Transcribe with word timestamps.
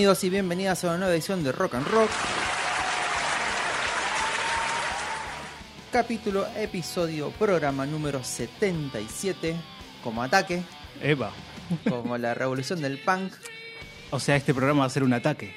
Bienvenidos 0.00 0.24
y 0.24 0.30
bienvenidas 0.30 0.82
a 0.82 0.86
una 0.88 0.96
nueva 0.96 1.12
edición 1.12 1.44
de 1.44 1.52
Rock 1.52 1.74
and 1.74 1.86
Rock. 1.88 2.08
Capítulo, 5.92 6.46
episodio, 6.56 7.28
programa 7.32 7.84
número 7.84 8.24
77, 8.24 9.56
como 10.02 10.22
ataque, 10.22 10.62
Eva. 11.02 11.32
como 11.86 12.16
la 12.16 12.32
revolución 12.32 12.80
del 12.80 12.96
punk. 12.96 13.30
O 14.08 14.18
sea, 14.18 14.36
este 14.36 14.54
programa 14.54 14.80
va 14.80 14.86
a 14.86 14.88
ser 14.90 15.02
un 15.02 15.12
ataque. 15.12 15.52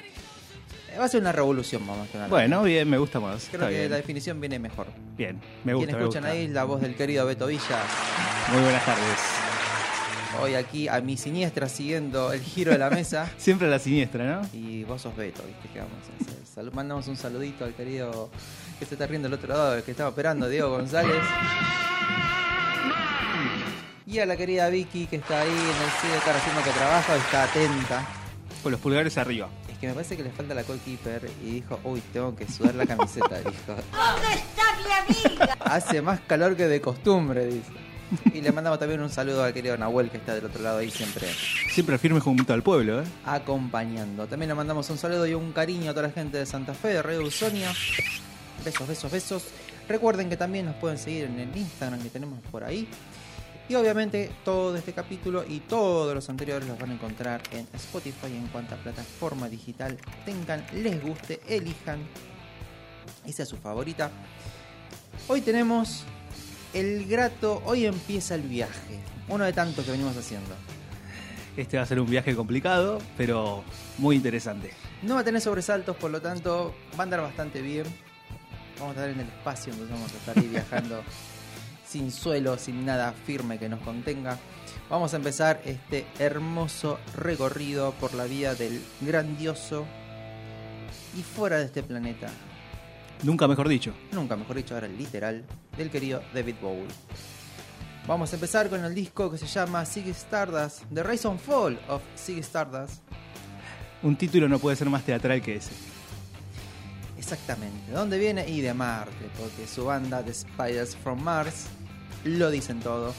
Eh, 0.92 0.98
Va 0.98 1.06
a 1.06 1.08
ser 1.08 1.22
una 1.22 1.32
revolución, 1.32 1.86
vamos 1.86 2.06
a 2.14 2.26
Bueno, 2.26 2.64
bien, 2.64 2.90
me 2.90 2.98
gusta 2.98 3.20
más. 3.20 3.46
Creo 3.50 3.62
Está 3.62 3.70
que 3.70 3.78
bien. 3.78 3.90
la 3.92 3.96
definición 3.96 4.42
viene 4.42 4.58
mejor. 4.58 4.88
Bien, 5.16 5.40
me 5.64 5.72
gusta. 5.72 5.92
me 5.92 5.98
escuchan 6.02 6.22
gusta. 6.24 6.36
ahí 6.36 6.48
la 6.48 6.64
voz 6.64 6.82
del 6.82 6.94
querido 6.96 7.24
Beto 7.24 7.46
Villa. 7.46 7.82
Muy 8.52 8.60
buenas 8.60 8.84
tardes. 8.84 9.43
Hoy 10.42 10.54
aquí 10.54 10.88
a 10.88 11.00
mi 11.00 11.16
siniestra 11.16 11.68
siguiendo 11.68 12.32
el 12.32 12.40
giro 12.40 12.72
de 12.72 12.78
la 12.78 12.90
mesa. 12.90 13.30
Siempre 13.38 13.66
a 13.68 13.70
la 13.70 13.78
siniestra, 13.78 14.40
¿no? 14.42 14.48
Y 14.52 14.84
vos 14.84 15.00
sos 15.02 15.16
Beto, 15.16 15.42
¿viste? 15.46 15.68
¿Qué 15.72 15.78
vamos 15.80 15.94
a 15.98 16.22
hacer? 16.22 16.44
Salud- 16.46 16.72
mandamos 16.72 17.06
un 17.08 17.16
saludito 17.16 17.64
al 17.64 17.74
querido 17.74 18.30
que 18.78 18.84
se 18.86 18.94
está 18.94 19.06
riendo 19.06 19.28
del 19.28 19.38
otro 19.38 19.48
lado, 19.48 19.74
el 19.76 19.82
que 19.82 19.92
estaba 19.92 20.10
operando, 20.10 20.48
Diego 20.48 20.70
González. 20.70 21.16
Y 24.06 24.18
a 24.18 24.26
la 24.26 24.36
querida 24.36 24.68
Vicky 24.68 25.06
que 25.06 25.16
está 25.16 25.40
ahí 25.40 25.48
en 25.48 25.54
el 25.56 25.90
cine, 26.00 26.16
está 26.18 26.36
haciendo 26.36 26.62
que 26.62 26.70
trabaja, 26.70 27.16
está 27.16 27.44
atenta. 27.44 28.06
Con 28.62 28.72
los 28.72 28.80
pulgares 28.80 29.16
arriba. 29.18 29.48
Es 29.70 29.78
que 29.78 29.88
me 29.88 29.94
parece 29.94 30.16
que 30.16 30.22
le 30.22 30.30
falta 30.30 30.54
la 30.54 30.62
goalkeeper 30.62 31.28
y 31.42 31.50
dijo, 31.52 31.80
uy, 31.84 32.00
tengo 32.12 32.34
que 32.36 32.46
sudar 32.46 32.74
la 32.74 32.86
camiseta, 32.86 33.38
dijo. 33.38 33.52
¿Dónde 33.66 34.34
está 34.34 35.16
mi 35.16 35.34
amiga? 35.34 35.56
Hace 35.60 36.02
más 36.02 36.20
calor 36.20 36.54
que 36.56 36.66
de 36.68 36.80
costumbre, 36.80 37.46
dice. 37.46 37.70
Y 38.32 38.40
le 38.40 38.52
mandamos 38.52 38.78
también 38.78 39.00
un 39.00 39.10
saludo 39.10 39.44
al 39.44 39.52
querido 39.52 39.76
Nahuel 39.76 40.10
que 40.10 40.18
está 40.18 40.34
del 40.34 40.44
otro 40.44 40.62
lado 40.62 40.78
ahí 40.78 40.90
siempre 40.90 41.26
Siempre 41.70 41.98
firme 41.98 42.20
junto 42.20 42.52
al 42.52 42.62
pueblo, 42.62 43.02
¿eh? 43.02 43.04
acompañando. 43.24 44.26
También 44.26 44.48
le 44.48 44.54
mandamos 44.54 44.88
un 44.90 44.98
saludo 44.98 45.26
y 45.26 45.34
un 45.34 45.52
cariño 45.52 45.90
a 45.90 45.94
toda 45.94 46.08
la 46.08 46.12
gente 46.12 46.38
de 46.38 46.46
Santa 46.46 46.74
Fe, 46.74 46.88
de 46.88 47.02
Radio 47.02 47.22
Usonia. 47.22 47.72
Besos, 48.64 48.88
besos, 48.88 49.10
besos. 49.12 49.44
Recuerden 49.88 50.30
que 50.30 50.36
también 50.36 50.66
nos 50.66 50.76
pueden 50.76 50.98
seguir 50.98 51.24
en 51.24 51.38
el 51.38 51.56
Instagram 51.56 52.00
que 52.02 52.08
tenemos 52.08 52.38
por 52.50 52.64
ahí. 52.64 52.88
Y 53.68 53.74
obviamente 53.76 54.30
todo 54.44 54.76
este 54.76 54.92
capítulo 54.92 55.44
y 55.48 55.60
todos 55.60 56.14
los 56.14 56.28
anteriores 56.28 56.68
los 56.68 56.78
van 56.78 56.90
a 56.90 56.94
encontrar 56.94 57.40
en 57.50 57.66
Spotify 57.72 58.26
en 58.26 58.46
cuanta 58.48 58.76
plataforma 58.76 59.48
digital 59.48 59.96
tengan, 60.26 60.64
les 60.74 61.02
guste, 61.02 61.40
elijan 61.48 61.98
y 63.24 63.32
sea 63.32 63.46
su 63.46 63.56
favorita. 63.56 64.10
Hoy 65.28 65.40
tenemos 65.40 66.04
el 66.74 67.06
grato, 67.06 67.62
hoy 67.64 67.86
empieza 67.86 68.34
el 68.34 68.42
viaje, 68.42 68.98
uno 69.28 69.44
de 69.44 69.52
tantos 69.52 69.84
que 69.84 69.92
venimos 69.92 70.16
haciendo. 70.16 70.54
Este 71.56 71.76
va 71.76 71.84
a 71.84 71.86
ser 71.86 72.00
un 72.00 72.10
viaje 72.10 72.34
complicado, 72.34 72.98
pero 73.16 73.62
muy 73.98 74.16
interesante. 74.16 74.72
No 75.02 75.14
va 75.14 75.20
a 75.20 75.24
tener 75.24 75.40
sobresaltos, 75.40 75.96
por 75.96 76.10
lo 76.10 76.20
tanto 76.20 76.74
va 76.98 77.00
a 77.00 77.02
andar 77.04 77.20
bastante 77.20 77.62
bien. 77.62 77.84
Vamos 78.80 78.96
a 78.96 79.00
estar 79.00 79.08
en 79.10 79.20
el 79.20 79.26
espacio, 79.26 79.72
entonces 79.72 79.94
vamos 79.96 80.12
a 80.12 80.16
estar 80.16 80.36
ahí 80.38 80.48
viajando 80.48 81.02
sin 81.88 82.10
suelo, 82.10 82.58
sin 82.58 82.84
nada 82.84 83.12
firme 83.24 83.58
que 83.58 83.68
nos 83.68 83.80
contenga. 83.82 84.36
Vamos 84.90 85.14
a 85.14 85.16
empezar 85.16 85.62
este 85.64 86.06
hermoso 86.18 86.98
recorrido 87.16 87.92
por 87.92 88.14
la 88.14 88.24
vida 88.24 88.56
del 88.56 88.82
grandioso 89.00 89.86
y 91.16 91.22
fuera 91.22 91.58
de 91.58 91.66
este 91.66 91.82
planeta, 91.84 92.28
Nunca 93.22 93.46
mejor 93.46 93.68
dicho. 93.68 93.94
nunca 94.12 94.36
mejor 94.36 94.56
dicho 94.56 94.74
ahora 94.74 94.88
literal, 94.88 95.44
del 95.76 95.90
querido 95.90 96.22
David 96.32 96.56
Bowie. 96.60 96.86
Vamos 98.06 98.32
a 98.32 98.36
empezar 98.36 98.68
con 98.68 98.84
el 98.84 98.94
disco 98.94 99.30
que 99.30 99.38
se 99.38 99.46
llama 99.46 99.84
Ziggy 99.84 100.10
Stardust, 100.10 100.82
The 100.92 101.02
Rise 101.02 101.26
and 101.26 101.40
Fall 101.40 101.80
of 101.88 102.02
Ziggy 102.16 102.40
Stardust. 102.40 103.02
Un 104.02 104.16
título 104.16 104.48
no 104.48 104.58
puede 104.58 104.76
ser 104.76 104.90
más 104.90 105.04
teatral 105.04 105.40
que 105.40 105.56
ese. 105.56 105.72
Exactamente. 107.16 107.90
¿De 107.90 107.96
dónde 107.96 108.18
viene? 108.18 108.46
Y 108.46 108.60
de 108.60 108.74
Marte, 108.74 109.30
porque 109.40 109.66
su 109.66 109.86
banda 109.86 110.22
The 110.22 110.34
Spiders 110.34 110.94
from 110.96 111.22
Mars 111.22 111.68
lo 112.24 112.50
dicen 112.50 112.80
todo. 112.80 113.14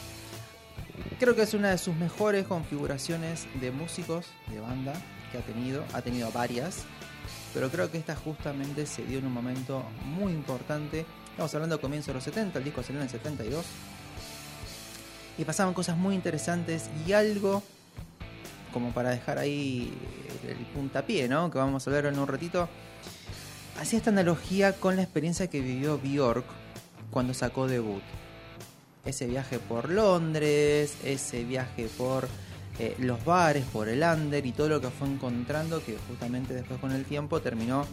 Creo 1.18 1.34
que 1.34 1.42
es 1.42 1.54
una 1.54 1.70
de 1.70 1.78
sus 1.78 1.96
mejores 1.96 2.46
configuraciones 2.46 3.48
de 3.60 3.72
músicos 3.72 4.26
de 4.48 4.60
banda 4.60 4.92
que 5.32 5.38
ha 5.38 5.40
tenido. 5.40 5.84
Ha 5.92 6.02
tenido 6.02 6.30
varias, 6.30 6.84
pero 7.52 7.68
creo 7.70 7.90
que 7.90 7.98
esta 7.98 8.14
justamente 8.14 8.86
se 8.86 9.04
dio 9.04 9.18
en 9.18 9.26
un 9.26 9.32
momento 9.32 9.82
muy 10.04 10.32
importante. 10.32 11.04
Estamos 11.36 11.54
hablando 11.54 11.76
de 11.76 11.82
comienzo 11.82 12.12
de 12.12 12.14
los 12.14 12.24
70, 12.24 12.58
el 12.58 12.64
disco 12.64 12.82
salió 12.82 12.98
en 12.98 13.08
el 13.08 13.10
72. 13.10 13.66
Y 15.36 15.44
pasaban 15.44 15.74
cosas 15.74 15.94
muy 15.98 16.14
interesantes 16.14 16.88
y 17.06 17.12
algo 17.12 17.62
como 18.72 18.94
para 18.94 19.10
dejar 19.10 19.36
ahí 19.36 19.92
el 20.48 20.56
puntapié, 20.72 21.28
¿no? 21.28 21.50
Que 21.50 21.58
vamos 21.58 21.86
a 21.86 21.90
ver 21.90 22.06
en 22.06 22.18
un 22.18 22.26
ratito 22.26 22.70
hacía 23.78 23.98
esta 23.98 24.08
analogía 24.08 24.72
con 24.72 24.96
la 24.96 25.02
experiencia 25.02 25.46
que 25.48 25.60
vivió 25.60 25.98
Bjork 25.98 26.46
cuando 27.10 27.34
sacó 27.34 27.68
debut. 27.68 28.02
Ese 29.04 29.26
viaje 29.26 29.58
por 29.58 29.90
Londres, 29.90 30.96
ese 31.04 31.44
viaje 31.44 31.90
por 31.98 32.28
eh, 32.78 32.96
los 32.98 33.22
bares, 33.26 33.66
por 33.66 33.90
el 33.90 34.02
under 34.02 34.46
y 34.46 34.52
todo 34.52 34.70
lo 34.70 34.80
que 34.80 34.88
fue 34.88 35.06
encontrando 35.06 35.84
que 35.84 35.98
justamente 36.08 36.54
después 36.54 36.80
con 36.80 36.92
el 36.92 37.04
tiempo 37.04 37.42
terminó 37.42 37.84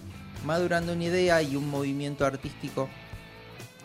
madurando 0.45 0.94
una 0.94 1.03
idea 1.03 1.41
y 1.41 1.57
un 1.57 1.69
movimiento 1.69 2.25
artístico 2.25 2.88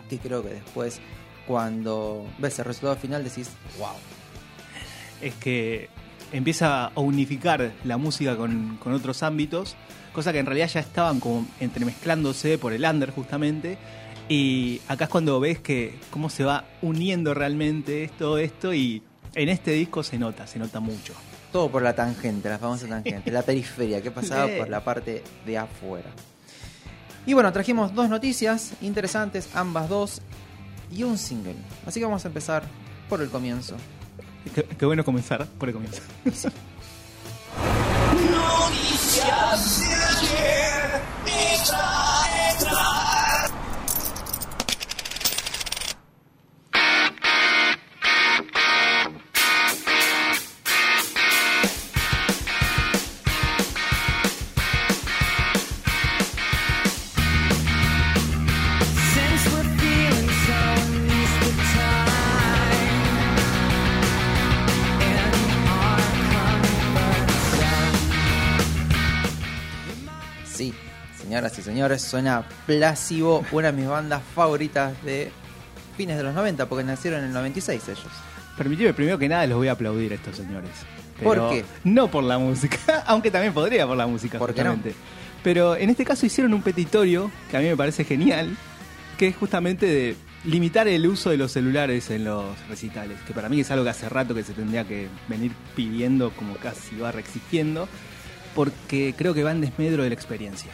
que 0.09 0.19
creo 0.19 0.43
que 0.43 0.51
después 0.51 1.01
cuando 1.47 2.27
ves 2.39 2.59
el 2.59 2.67
resultado 2.67 2.97
final 2.97 3.25
decís, 3.25 3.51
wow. 3.79 3.89
Es 5.21 5.35
que 5.35 5.89
empieza 6.33 6.87
a 6.87 7.01
unificar 7.01 7.73
la 7.85 7.97
música 7.97 8.37
con, 8.37 8.77
con 8.77 8.93
otros 8.93 9.23
ámbitos, 9.23 9.77
cosa 10.13 10.33
que 10.33 10.39
en 10.39 10.47
realidad 10.47 10.69
ya 10.69 10.81
estaban 10.81 11.21
como 11.21 11.47
entremezclándose 11.61 12.59
por 12.59 12.73
el 12.73 12.85
under 12.85 13.11
justamente. 13.11 13.79
Y 14.29 14.83
acá 14.89 15.05
es 15.05 15.11
cuando 15.11 15.41
ves 15.41 15.59
que 15.59 15.99
cómo 16.11 16.29
se 16.29 16.45
va 16.45 16.65
uniendo 16.83 17.33
realmente 17.33 18.11
todo 18.19 18.37
esto 18.37 18.75
y 18.75 19.03
en 19.35 19.49
este 19.49 19.73
disco 19.73 20.03
se 20.03 20.19
nota, 20.19 20.47
se 20.47 20.59
nota 20.59 20.81
mucho. 20.81 21.15
Todo 21.51 21.71
por 21.71 21.83
la 21.83 21.95
tangente, 21.95 22.49
la 22.51 22.59
famosa 22.59 22.87
tangente, 22.87 23.31
la 23.33 23.43
periferia, 23.43 24.03
que 24.03 24.11
pasaba 24.11 24.49
por 24.59 24.69
la 24.69 24.85
parte 24.85 25.23
de 25.47 25.59
afuera. 25.59 26.11
Y 27.29 27.35
bueno, 27.35 27.53
trajimos 27.53 27.95
dos 27.95 28.09
noticias 28.09 28.73
interesantes, 28.81 29.51
ambas 29.53 29.91
dos, 29.91 30.23
y 30.91 31.03
un 31.03 31.19
single. 31.19 31.57
Así 31.85 32.01
que 32.01 32.07
vamos 32.07 32.25
a 32.25 32.29
empezar 32.29 32.63
por 33.07 33.21
el 33.21 33.29
comienzo. 33.29 33.77
Qué, 34.55 34.65
qué 34.65 34.87
bueno 34.87 35.05
comenzar 35.05 35.47
por 35.47 35.69
el 35.69 35.75
comienzo. 35.75 36.01
Since 41.59 42.18
señoras 71.39 71.59
y 71.59 71.63
señores, 71.63 72.03
suena 72.03 72.43
Plasivo, 72.67 73.45
una 73.53 73.71
de 73.71 73.79
mis 73.79 73.87
bandas 73.87 74.23
favoritas 74.35 74.93
de 75.05 75.31
fines 75.97 76.17
de 76.17 76.25
los 76.25 76.35
90, 76.35 76.67
porque 76.67 76.83
nacieron 76.83 77.21
en 77.21 77.27
el 77.27 77.33
96 77.33 77.89
ellos. 77.89 78.07
Permitime 78.57 78.93
primero 78.93 79.19
que 79.19 79.29
nada 79.29 79.47
les 79.47 79.57
voy 79.57 79.69
a 79.69 79.73
aplaudir 79.73 80.11
a 80.11 80.15
estos 80.17 80.37
señores. 80.37 80.71
¿Por 81.23 81.51
qué? 81.51 81.65
No 81.85 82.11
por 82.11 82.25
la 82.25 82.39
música, 82.39 82.79
aunque 83.07 83.31
también 83.31 83.53
podría 83.55 83.87
por 83.87 83.97
la 83.97 84.09
música, 84.09 84.37
¿Por 84.39 84.53
qué 84.53 84.65
no? 84.65 84.71
justamente. 84.73 84.99
Pero 85.45 85.77
en 85.77 85.91
este 85.91 86.05
caso 86.05 86.27
hicieron 86.27 86.53
un 86.55 86.63
petitorio 86.63 87.31
que 87.49 87.57
a 87.57 87.61
mí 87.61 87.67
me 87.67 87.77
parece 87.77 88.03
genial, 88.05 88.57
que 89.17 89.29
es 89.29 89.37
justamente 89.37 89.87
de 89.87 90.17
limitar 90.45 90.89
el 90.89 91.07
uso 91.07 91.31
de 91.31 91.37
los 91.37 91.53
celulares 91.53 92.11
en 92.11 92.25
los 92.25 92.45
recitales, 92.69 93.19
que 93.29 93.33
para 93.33 93.49
mí 93.49 93.61
es 93.61 93.71
algo 93.71 93.85
que 93.85 93.91
hace 93.91 94.09
rato 94.09 94.35
que 94.35 94.43
se 94.43 94.55
tendría 94.55 94.83
que 94.89 95.07
venir 95.29 95.53
pidiendo, 95.77 96.33
como 96.33 96.57
casi 96.57 96.97
va 96.97 97.13
reexistiendo, 97.13 97.89
porque 98.57 99.15
creo 99.17 99.35
que 99.35 99.45
va 99.45 99.53
en 99.53 99.61
desmedro 99.61 100.03
de 100.03 100.09
la 100.09 100.15
experiencia. 100.17 100.73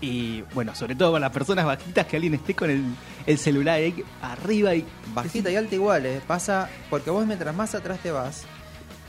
Y 0.00 0.42
bueno, 0.54 0.74
sobre 0.74 0.94
todo 0.94 1.12
para 1.12 1.26
las 1.26 1.32
personas 1.32 1.66
bajitas, 1.66 2.06
que 2.06 2.16
alguien 2.16 2.34
esté 2.34 2.54
con 2.54 2.70
el, 2.70 2.84
el 3.26 3.38
celular 3.38 3.76
ahí 3.76 4.04
arriba 4.22 4.74
y 4.74 4.84
Bajita 5.14 5.50
y 5.50 5.56
alta 5.56 5.74
igual, 5.74 6.06
eh. 6.06 6.20
pasa 6.26 6.68
porque 6.88 7.10
vos 7.10 7.26
mientras 7.26 7.54
más 7.54 7.74
atrás 7.74 7.98
te 8.00 8.12
vas, 8.12 8.44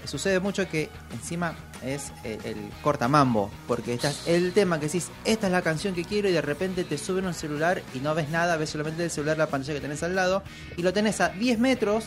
sucede 0.05 0.39
mucho 0.39 0.67
que 0.67 0.89
encima 1.11 1.53
es 1.85 2.11
el, 2.23 2.39
el 2.45 2.57
cortamambo, 2.81 3.51
porque 3.67 3.93
estás 3.93 4.27
el 4.27 4.51
tema 4.53 4.79
que 4.79 4.87
decís, 4.87 5.09
esta 5.25 5.47
es 5.47 5.53
la 5.53 5.61
canción 5.61 5.93
que 5.93 6.03
quiero 6.03 6.27
y 6.27 6.31
de 6.31 6.41
repente 6.41 6.83
te 6.83 6.97
suben 6.97 7.25
un 7.25 7.33
celular 7.33 7.83
y 7.93 7.99
no 7.99 8.15
ves 8.15 8.29
nada, 8.29 8.57
ves 8.57 8.71
solamente 8.71 9.03
el 9.03 9.11
celular, 9.11 9.37
la 9.37 9.47
pantalla 9.47 9.75
que 9.75 9.81
tenés 9.81 10.01
al 10.01 10.15
lado 10.15 10.43
y 10.75 10.81
lo 10.81 10.91
tenés 10.91 11.21
a 11.21 11.29
10 11.29 11.59
metros, 11.59 12.05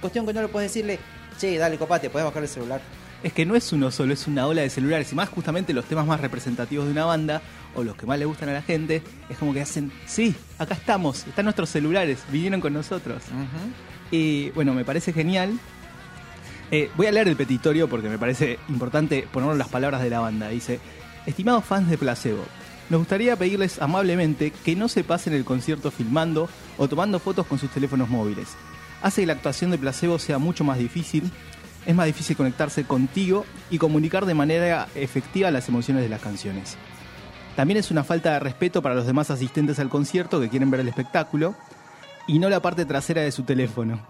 cuestión 0.00 0.26
que 0.26 0.34
no 0.34 0.42
le 0.42 0.48
puedes 0.48 0.70
decirle, 0.70 0.98
che, 1.38 1.56
dale 1.56 1.78
copate, 1.78 2.10
podés 2.10 2.26
bajar 2.26 2.42
el 2.42 2.48
celular. 2.48 2.80
Es 3.22 3.34
que 3.34 3.44
no 3.44 3.54
es 3.54 3.72
uno 3.72 3.90
solo, 3.90 4.14
es 4.14 4.26
una 4.26 4.46
ola 4.46 4.62
de 4.62 4.70
celulares. 4.70 5.12
Y 5.12 5.14
más 5.14 5.28
justamente 5.28 5.74
los 5.74 5.84
temas 5.84 6.06
más 6.06 6.20
representativos 6.20 6.86
de 6.86 6.92
una 6.92 7.04
banda, 7.04 7.42
o 7.74 7.84
los 7.84 7.96
que 7.96 8.06
más 8.06 8.18
le 8.18 8.24
gustan 8.24 8.48
a 8.48 8.52
la 8.52 8.62
gente, 8.62 9.02
es 9.28 9.38
como 9.38 9.52
que 9.52 9.60
hacen, 9.60 9.92
sí, 10.06 10.34
acá 10.58 10.74
estamos, 10.74 11.26
están 11.26 11.44
nuestros 11.44 11.70
celulares, 11.70 12.20
vinieron 12.30 12.60
con 12.60 12.72
nosotros. 12.72 13.22
Y 14.10 14.50
bueno, 14.50 14.74
me 14.74 14.84
parece 14.84 15.12
genial. 15.12 15.58
Eh, 16.70 16.90
voy 16.96 17.06
a 17.06 17.12
leer 17.12 17.28
el 17.28 17.36
petitorio 17.36 17.88
porque 17.88 18.08
me 18.08 18.18
parece 18.18 18.58
importante 18.68 19.26
poner 19.32 19.56
las 19.56 19.68
palabras 19.68 20.02
de 20.02 20.10
la 20.10 20.20
banda. 20.20 20.48
Dice, 20.48 20.80
estimados 21.26 21.64
fans 21.64 21.90
de 21.90 21.98
Placebo, 21.98 22.44
nos 22.90 23.00
gustaría 23.00 23.36
pedirles 23.36 23.80
amablemente 23.80 24.50
que 24.50 24.74
no 24.74 24.88
se 24.88 25.04
pasen 25.04 25.32
el 25.32 25.44
concierto 25.44 25.90
filmando 25.90 26.48
o 26.76 26.88
tomando 26.88 27.18
fotos 27.18 27.46
con 27.46 27.58
sus 27.58 27.70
teléfonos 27.70 28.08
móviles. 28.08 28.48
Hace 29.02 29.22
que 29.22 29.26
la 29.28 29.34
actuación 29.34 29.70
de 29.70 29.78
Placebo 29.78 30.18
sea 30.18 30.38
mucho 30.38 30.64
más 30.64 30.78
difícil, 30.78 31.30
es 31.86 31.94
más 31.94 32.06
difícil 32.06 32.36
conectarse 32.36 32.84
contigo 32.84 33.46
y 33.70 33.78
comunicar 33.78 34.26
de 34.26 34.34
manera 34.34 34.88
efectiva 34.94 35.50
las 35.50 35.68
emociones 35.68 36.02
de 36.02 36.08
las 36.08 36.20
canciones. 36.20 36.76
También 37.60 37.76
es 37.76 37.90
una 37.90 38.04
falta 38.04 38.32
de 38.32 38.38
respeto 38.38 38.80
para 38.80 38.94
los 38.94 39.04
demás 39.04 39.30
asistentes 39.30 39.78
al 39.80 39.90
concierto 39.90 40.40
que 40.40 40.48
quieren 40.48 40.70
ver 40.70 40.80
el 40.80 40.88
espectáculo 40.88 41.54
y 42.26 42.38
no 42.38 42.48
la 42.48 42.62
parte 42.62 42.86
trasera 42.86 43.20
de 43.20 43.32
su 43.32 43.42
teléfono. 43.42 44.00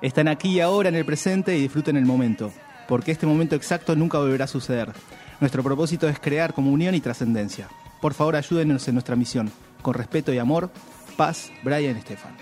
Están 0.00 0.28
aquí 0.28 0.60
ahora 0.60 0.88
en 0.88 0.94
el 0.94 1.04
presente 1.04 1.58
y 1.58 1.62
disfruten 1.62 1.96
el 1.96 2.06
momento, 2.06 2.52
porque 2.86 3.10
este 3.10 3.26
momento 3.26 3.56
exacto 3.56 3.96
nunca 3.96 4.18
volverá 4.18 4.44
a 4.44 4.46
suceder. 4.46 4.92
Nuestro 5.40 5.64
propósito 5.64 6.08
es 6.08 6.20
crear 6.20 6.54
comunión 6.54 6.94
y 6.94 7.00
trascendencia. 7.00 7.66
Por 8.00 8.14
favor, 8.14 8.36
ayúdenos 8.36 8.86
en 8.86 8.94
nuestra 8.94 9.16
misión. 9.16 9.50
Con 9.82 9.94
respeto 9.94 10.32
y 10.32 10.38
amor, 10.38 10.70
paz, 11.16 11.50
Brian 11.64 11.96
Estefan. 11.96 12.36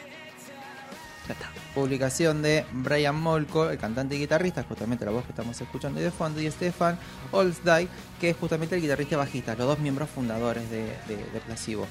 Publicación 1.76 2.40
de 2.40 2.64
Brian 2.73 3.20
Molko, 3.20 3.69
el 3.69 3.76
cantante 3.76 4.17
y 4.17 4.20
guitarrista, 4.20 4.62
justamente 4.62 5.05
la 5.05 5.11
voz 5.11 5.25
que 5.25 5.32
estamos 5.32 5.61
escuchando 5.61 6.00
de 6.00 6.11
fondo, 6.11 6.40
y 6.40 6.50
Stefan 6.50 6.99
Olsday, 7.32 7.87
que 8.19 8.31
es 8.31 8.37
justamente 8.38 8.76
el 8.76 8.81
guitarrista 8.81 9.17
y 9.17 9.19
bajista, 9.19 9.55
los 9.56 9.67
dos 9.67 9.78
miembros 9.78 10.08
fundadores 10.08 10.70
de, 10.70 10.84
de, 11.06 11.17
de 11.34 11.40
Placebo. 11.44 11.87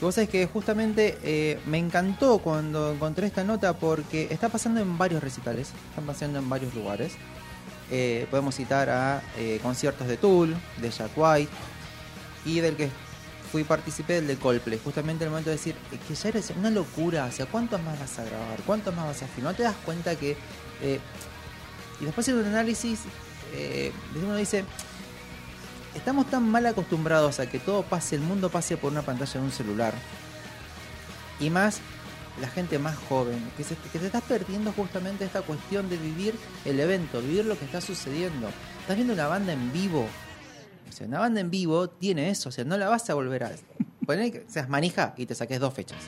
Y 0.00 0.04
vos 0.04 0.14
sabés 0.14 0.30
que 0.30 0.46
justamente 0.46 1.18
eh, 1.24 1.58
me 1.66 1.78
encantó 1.78 2.38
cuando 2.38 2.92
encontré 2.92 3.26
esta 3.26 3.42
nota 3.42 3.72
porque 3.72 4.28
está 4.30 4.48
pasando 4.48 4.80
en 4.80 4.96
varios 4.96 5.20
recitales, 5.24 5.72
están 5.88 6.06
pasando 6.06 6.38
en 6.38 6.48
varios 6.48 6.72
lugares. 6.72 7.14
Eh, 7.90 8.28
podemos 8.30 8.54
citar 8.54 8.88
a 8.90 9.22
eh, 9.38 9.58
conciertos 9.60 10.06
de 10.06 10.18
Tool, 10.18 10.54
de 10.80 10.90
Jack 10.90 11.10
White 11.16 11.50
y 12.44 12.60
del 12.60 12.76
que 12.76 12.90
fui 13.56 13.64
participé 13.64 14.16
del 14.16 14.26
de 14.26 14.36
Coldplay, 14.36 14.78
justamente 14.84 15.24
en 15.24 15.28
el 15.28 15.30
momento 15.30 15.48
de 15.48 15.56
decir 15.56 15.74
que 16.06 16.14
ya 16.14 16.28
era 16.28 16.40
una 16.58 16.68
locura, 16.68 17.24
o 17.24 17.32
sea, 17.32 17.46
¿cuántos 17.46 17.82
más 17.82 17.98
vas 17.98 18.18
a 18.18 18.24
grabar? 18.24 18.60
¿Cuántos 18.66 18.94
más 18.94 19.06
vas 19.06 19.22
a 19.22 19.26
filmar? 19.28 19.54
¿No 19.54 19.56
te 19.56 19.62
das 19.62 19.76
cuenta 19.82 20.14
que... 20.14 20.36
eh, 20.82 21.00
y 21.98 22.04
después 22.04 22.24
haciendo 22.24 22.42
un 22.42 22.48
análisis, 22.48 23.00
eh, 23.54 23.92
uno 24.14 24.36
dice, 24.36 24.66
estamos 25.94 26.28
tan 26.28 26.46
mal 26.50 26.66
acostumbrados 26.66 27.40
a 27.40 27.48
que 27.48 27.58
todo 27.58 27.82
pase, 27.82 28.16
el 28.16 28.20
mundo 28.20 28.50
pase 28.50 28.76
por 28.76 28.92
una 28.92 29.00
pantalla 29.00 29.40
de 29.40 29.46
un 29.46 29.52
celular. 29.52 29.94
Y 31.40 31.48
más 31.48 31.80
la 32.38 32.48
gente 32.48 32.78
más 32.78 32.94
joven, 33.08 33.42
que 33.56 33.64
se, 33.64 33.74
que 33.90 33.98
se 33.98 34.04
está 34.04 34.20
perdiendo 34.20 34.70
justamente 34.72 35.24
esta 35.24 35.40
cuestión 35.40 35.88
de 35.88 35.96
vivir 35.96 36.34
el 36.66 36.78
evento, 36.78 37.22
vivir 37.22 37.46
lo 37.46 37.58
que 37.58 37.64
está 37.64 37.80
sucediendo. 37.80 38.50
Estás 38.82 38.96
viendo 38.96 39.14
una 39.14 39.28
banda 39.28 39.54
en 39.54 39.72
vivo. 39.72 40.06
O 40.88 40.92
sea, 40.92 41.06
una 41.06 41.18
banda 41.20 41.40
en 41.40 41.50
vivo 41.50 41.88
tiene 41.90 42.30
eso, 42.30 42.48
o 42.48 42.52
sea, 42.52 42.64
no 42.64 42.76
la 42.78 42.88
vas 42.88 43.08
a 43.10 43.14
volver 43.14 43.44
a... 43.44 43.52
Poner 44.06 44.30
que 44.32 44.44
seas 44.48 44.68
manija 44.68 45.14
y 45.16 45.26
te 45.26 45.34
saques 45.34 45.58
dos 45.60 45.74
fechas. 45.74 45.98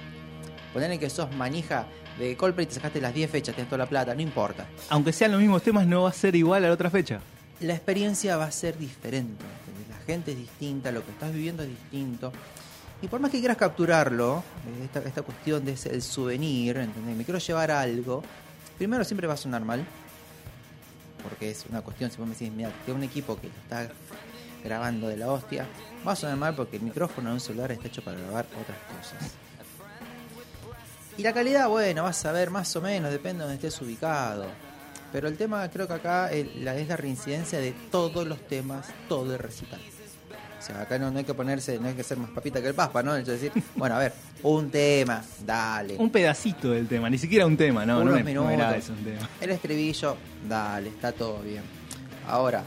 Poner 0.73 0.99
que 0.99 1.11
sos 1.11 1.35
manija 1.35 1.87
de 2.19 2.37
Coldplay 2.37 2.65
y 2.65 2.69
te 2.69 2.75
sacaste 2.77 3.01
las 3.01 3.13
10 3.15 3.31
fechas, 3.31 3.55
tienes 3.55 3.69
toda 3.69 3.79
la 3.79 3.89
plata, 3.89 4.15
no 4.15 4.21
importa. 4.23 4.67
Aunque 4.91 5.13
sean 5.13 5.33
los 5.33 5.41
mismos 5.41 5.63
temas, 5.63 5.87
no 5.87 6.03
va 6.03 6.11
a 6.11 6.13
ser 6.13 6.37
igual 6.37 6.65
a 6.65 6.69
la 6.69 6.75
otra 6.75 6.91
fecha. 6.91 7.21
la 7.61 7.75
experiencia 7.75 8.37
va 8.37 8.45
a 8.45 8.53
ser 8.53 8.79
diferente. 8.79 9.45
La 9.91 9.97
gente 10.07 10.31
es 10.33 10.39
distinta, 10.39 10.93
lo 10.93 11.05
que 11.05 11.11
estás 11.11 11.33
viviendo 11.33 11.63
es 11.65 11.69
distinto. 11.69 12.33
Y 13.03 13.09
por 13.09 13.19
más 13.21 13.31
que 13.33 13.39
quieras 13.41 13.57
capturarlo, 13.57 14.43
eh, 14.67 14.85
esta, 14.85 15.01
esta 15.01 15.23
cuestión 15.23 15.65
de 15.65 15.73
ese- 15.73 15.91
el 15.93 16.03
souvenir, 16.03 16.77
¿entendés? 16.77 17.17
me 17.17 17.25
quiero 17.25 17.39
llevar 17.41 17.71
algo, 17.73 18.23
primero 18.79 19.05
siempre 19.05 19.27
va 19.27 19.35
a 19.35 19.37
sonar 19.37 19.65
mal. 19.65 19.85
Porque 21.23 21.51
es 21.51 21.65
una 21.69 21.81
cuestión, 21.83 22.11
si 22.11 22.17
vos 22.19 22.27
me 22.29 22.35
decís, 22.35 22.51
mira, 22.53 22.71
que 22.87 22.93
un 22.93 23.03
equipo 23.03 23.39
que 23.41 23.49
está 23.49 23.89
grabando 24.65 25.09
de 25.09 25.17
la 25.17 25.31
hostia, 25.31 25.67
va 26.07 26.13
a 26.13 26.17
sonar 26.17 26.37
mal 26.37 26.55
porque 26.55 26.77
el 26.77 26.83
micrófono 26.83 27.29
de 27.31 27.35
un 27.35 27.41
celular 27.41 27.73
está 27.73 27.89
hecho 27.89 28.03
para 28.03 28.19
grabar 28.19 28.47
otras 28.61 28.79
cosas. 28.97 29.33
Y 31.17 31.23
la 31.23 31.33
calidad, 31.33 31.69
bueno, 31.69 32.05
vas 32.05 32.25
a 32.27 32.33
ver 32.33 32.51
más 32.51 32.75
o 32.77 32.81
menos, 32.81 33.11
depende 33.11 33.39
de 33.45 33.51
donde 33.51 33.67
estés 33.67 33.81
ubicado. 33.83 34.47
Pero 35.11 35.27
el 35.27 35.37
tema 35.37 35.69
creo 35.71 35.89
que 35.89 35.95
acá 35.95 36.31
el- 36.31 36.65
la- 36.65 36.77
es 36.77 36.87
la 36.87 36.97
reincidencia 36.97 37.59
de 37.59 37.73
todos 37.91 38.27
los 38.27 38.47
temas, 38.47 38.87
todo 39.09 39.33
el 39.33 39.39
recital. 39.39 39.81
O 40.59 40.63
sea, 40.63 40.83
acá 40.83 40.99
no, 40.99 41.11
no 41.11 41.19
hay 41.19 41.25
que 41.25 41.35
ponerse, 41.35 41.79
no 41.79 41.89
hay 41.89 41.95
que 41.95 42.03
ser 42.03 42.19
más 42.19 42.31
papita 42.31 42.61
que 42.61 42.69
el 42.69 42.75
papa, 42.75 43.03
¿no? 43.03 43.17
Es 43.17 43.27
decir, 43.27 43.51
bueno, 43.77 43.95
a 43.97 44.01
ver, 44.01 44.13
un 44.43 44.71
tema, 44.71 45.25
dale. 45.47 45.97
Un 45.99 46.11
pedacito 46.11 46.71
del 46.73 46.87
tema, 46.87 47.09
ni 47.09 47.17
siquiera 47.17 47.47
un 47.47 47.57
tema, 47.57 47.87
no, 47.87 47.95
no 48.05 48.13
Unos 48.13 48.25
me, 48.25 48.35
no 48.35 48.45
minutos. 48.45 48.77
eso, 48.77 48.93
un 48.93 49.05
tema. 49.05 49.29
El 49.41 49.51
estribillo, 49.51 50.17
dale, 50.49 50.89
está 50.91 51.13
todo 51.13 51.41
bien. 51.41 51.63
Ahora, 52.29 52.63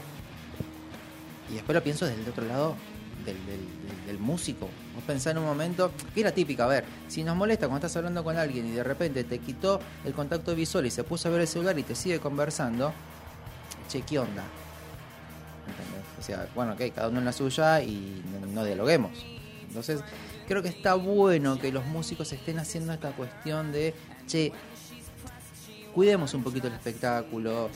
y 1.52 1.56
después 1.56 1.74
lo 1.76 1.82
pienso 1.84 2.06
desde 2.06 2.22
el 2.22 2.28
otro 2.28 2.44
lado 2.46 2.74
del, 3.24 3.36
del- 3.46 3.46
del- 3.86 4.06
del 4.06 4.18
músico. 4.18 4.68
Vos 4.94 5.04
pensás 5.06 5.30
en 5.32 5.38
un 5.38 5.44
momento, 5.44 5.92
que 6.14 6.20
era 6.20 6.32
típica, 6.32 6.64
a 6.64 6.66
ver, 6.66 6.84
si 7.08 7.22
nos 7.22 7.36
molesta 7.36 7.68
cuando 7.68 7.86
estás 7.86 7.96
hablando 7.98 8.24
con 8.24 8.36
alguien 8.36 8.66
y 8.66 8.70
de 8.72 8.82
repente 8.82 9.22
te 9.24 9.38
quitó 9.38 9.78
el 10.04 10.12
contacto 10.12 10.54
visual 10.56 10.86
y 10.86 10.90
se 10.90 11.04
puso 11.04 11.28
a 11.28 11.30
ver 11.30 11.42
el 11.42 11.46
celular 11.48 11.78
y 11.78 11.82
te 11.84 11.94
sigue 11.94 12.18
conversando, 12.18 12.92
che, 13.88 14.02
¿qué 14.02 14.18
onda? 14.18 14.42
¿Entendés? 15.68 16.04
O 16.18 16.22
sea, 16.22 16.48
bueno, 16.54 16.72
ok, 16.72 16.80
cada 16.94 17.08
uno 17.08 17.20
en 17.20 17.24
la 17.24 17.32
suya 17.32 17.80
y 17.82 18.22
no, 18.40 18.46
no 18.46 18.64
dialoguemos. 18.64 19.12
Entonces, 19.68 20.00
creo 20.48 20.62
que 20.62 20.68
está 20.68 20.94
bueno 20.94 21.58
que 21.58 21.70
los 21.70 21.84
músicos 21.86 22.32
estén 22.32 22.58
haciendo 22.58 22.92
esta 22.92 23.12
cuestión 23.12 23.70
de, 23.72 23.94
che, 24.26 24.52
cuidemos 25.94 26.34
un 26.34 26.42
poquito 26.42 26.66
el 26.66 26.74
espectáculo, 26.74 27.70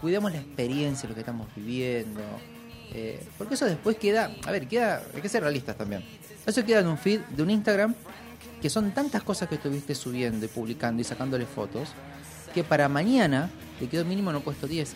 cuidemos 0.00 0.32
la 0.32 0.38
experiencia, 0.38 1.08
lo 1.08 1.14
que 1.14 1.20
estamos 1.20 1.46
viviendo. 1.54 2.20
Eh, 2.92 3.22
porque 3.36 3.54
eso 3.54 3.66
después 3.66 3.96
queda, 3.96 4.32
a 4.44 4.50
ver, 4.50 4.66
queda, 4.66 5.02
hay 5.14 5.20
que 5.20 5.28
ser 5.28 5.42
realistas 5.42 5.76
también. 5.76 6.04
Eso 6.46 6.64
queda 6.64 6.80
en 6.80 6.86
un 6.86 6.98
feed 6.98 7.20
de 7.20 7.42
un 7.42 7.50
Instagram 7.50 7.94
que 8.60 8.70
son 8.70 8.90
tantas 8.92 9.22
cosas 9.22 9.48
que 9.48 9.56
estuviste 9.56 9.94
subiendo 9.94 10.44
y 10.46 10.48
publicando 10.48 11.00
y 11.00 11.04
sacándole 11.04 11.46
fotos 11.46 11.90
que 12.54 12.64
para 12.64 12.88
mañana 12.88 13.50
te 13.78 13.88
quedó 13.88 14.04
mínimo 14.04 14.30
un 14.30 14.42
puesto 14.42 14.66
10. 14.66 14.94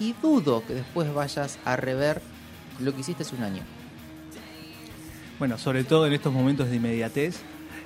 Y 0.00 0.14
dudo 0.20 0.64
que 0.66 0.74
después 0.74 1.12
vayas 1.12 1.58
a 1.64 1.76
rever 1.76 2.20
lo 2.80 2.94
que 2.94 3.00
hiciste 3.00 3.22
hace 3.22 3.34
un 3.34 3.42
año. 3.42 3.62
Bueno, 5.38 5.58
sobre 5.58 5.84
todo 5.84 6.06
en 6.06 6.12
estos 6.12 6.32
momentos 6.32 6.68
de 6.68 6.76
inmediatez. 6.76 7.36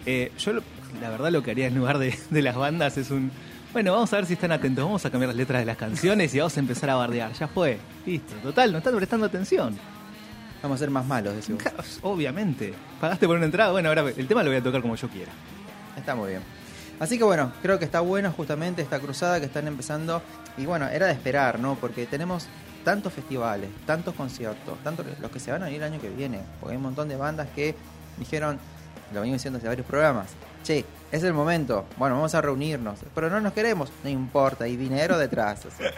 Eh, 0.06 0.32
yo, 0.38 0.54
la 1.00 1.10
verdad, 1.10 1.30
lo 1.30 1.42
que 1.42 1.50
haría 1.50 1.66
en 1.66 1.74
lugar 1.74 1.98
de, 1.98 2.18
de 2.30 2.42
las 2.42 2.56
bandas 2.56 2.98
es 2.98 3.10
un. 3.10 3.30
Bueno, 3.72 3.92
vamos 3.92 4.12
a 4.12 4.16
ver 4.16 4.26
si 4.26 4.34
están 4.34 4.52
atentos. 4.52 4.84
Vamos 4.84 5.06
a 5.06 5.10
cambiar 5.10 5.28
las 5.28 5.36
letras 5.36 5.60
de 5.60 5.64
las 5.64 5.78
canciones 5.78 6.34
y 6.34 6.38
vamos 6.38 6.54
a 6.54 6.60
empezar 6.60 6.90
a 6.90 6.96
bardear. 6.96 7.32
Ya 7.32 7.48
fue. 7.48 7.78
Listo. 8.04 8.34
Total, 8.42 8.70
no 8.70 8.78
están 8.78 8.94
prestando 8.94 9.24
atención. 9.24 9.78
Vamos 10.62 10.76
a 10.76 10.78
ser 10.78 10.90
más 10.90 11.06
malos, 11.06 11.34
decimos. 11.34 11.62
Claro, 11.62 11.82
Obviamente. 12.02 12.74
Pagaste 13.00 13.26
por 13.26 13.36
una 13.36 13.46
entrada. 13.46 13.72
Bueno, 13.72 13.88
ahora 13.88 14.04
el 14.14 14.28
tema 14.28 14.42
lo 14.42 14.50
voy 14.50 14.58
a 14.58 14.62
tocar 14.62 14.82
como 14.82 14.94
yo 14.94 15.08
quiera. 15.08 15.32
Está 15.96 16.14
muy 16.14 16.28
bien. 16.28 16.42
Así 17.00 17.16
que 17.16 17.24
bueno, 17.24 17.50
creo 17.62 17.78
que 17.78 17.86
está 17.86 18.00
bueno 18.00 18.30
justamente 18.30 18.82
esta 18.82 19.00
cruzada 19.00 19.40
que 19.40 19.46
están 19.46 19.66
empezando. 19.66 20.20
Y 20.58 20.66
bueno, 20.66 20.86
era 20.88 21.06
de 21.06 21.12
esperar, 21.12 21.58
¿no? 21.58 21.76
Porque 21.76 22.04
tenemos 22.04 22.48
tantos 22.84 23.14
festivales, 23.14 23.70
tantos 23.86 24.14
conciertos, 24.14 24.78
tantos 24.84 25.06
los 25.18 25.30
que 25.30 25.40
se 25.40 25.50
van 25.50 25.62
a 25.62 25.70
ir 25.70 25.76
el 25.76 25.84
año 25.84 25.98
que 25.98 26.10
viene. 26.10 26.40
Porque 26.60 26.72
hay 26.72 26.76
un 26.76 26.82
montón 26.82 27.08
de 27.08 27.16
bandas 27.16 27.48
que 27.54 27.74
dijeron, 28.18 28.58
lo 29.14 29.20
venimos 29.20 29.40
diciendo 29.40 29.56
hace 29.56 29.66
varios 29.66 29.86
programas, 29.86 30.28
che, 30.62 30.84
es 31.10 31.22
el 31.22 31.32
momento, 31.32 31.86
bueno, 31.96 32.16
vamos 32.16 32.34
a 32.34 32.40
reunirnos, 32.40 33.00
pero 33.14 33.28
no 33.28 33.40
nos 33.40 33.52
queremos, 33.52 33.90
no 34.02 34.10
importa, 34.10 34.64
hay 34.64 34.76
dinero 34.76 35.18
detrás. 35.18 35.60
sea. 35.76 35.92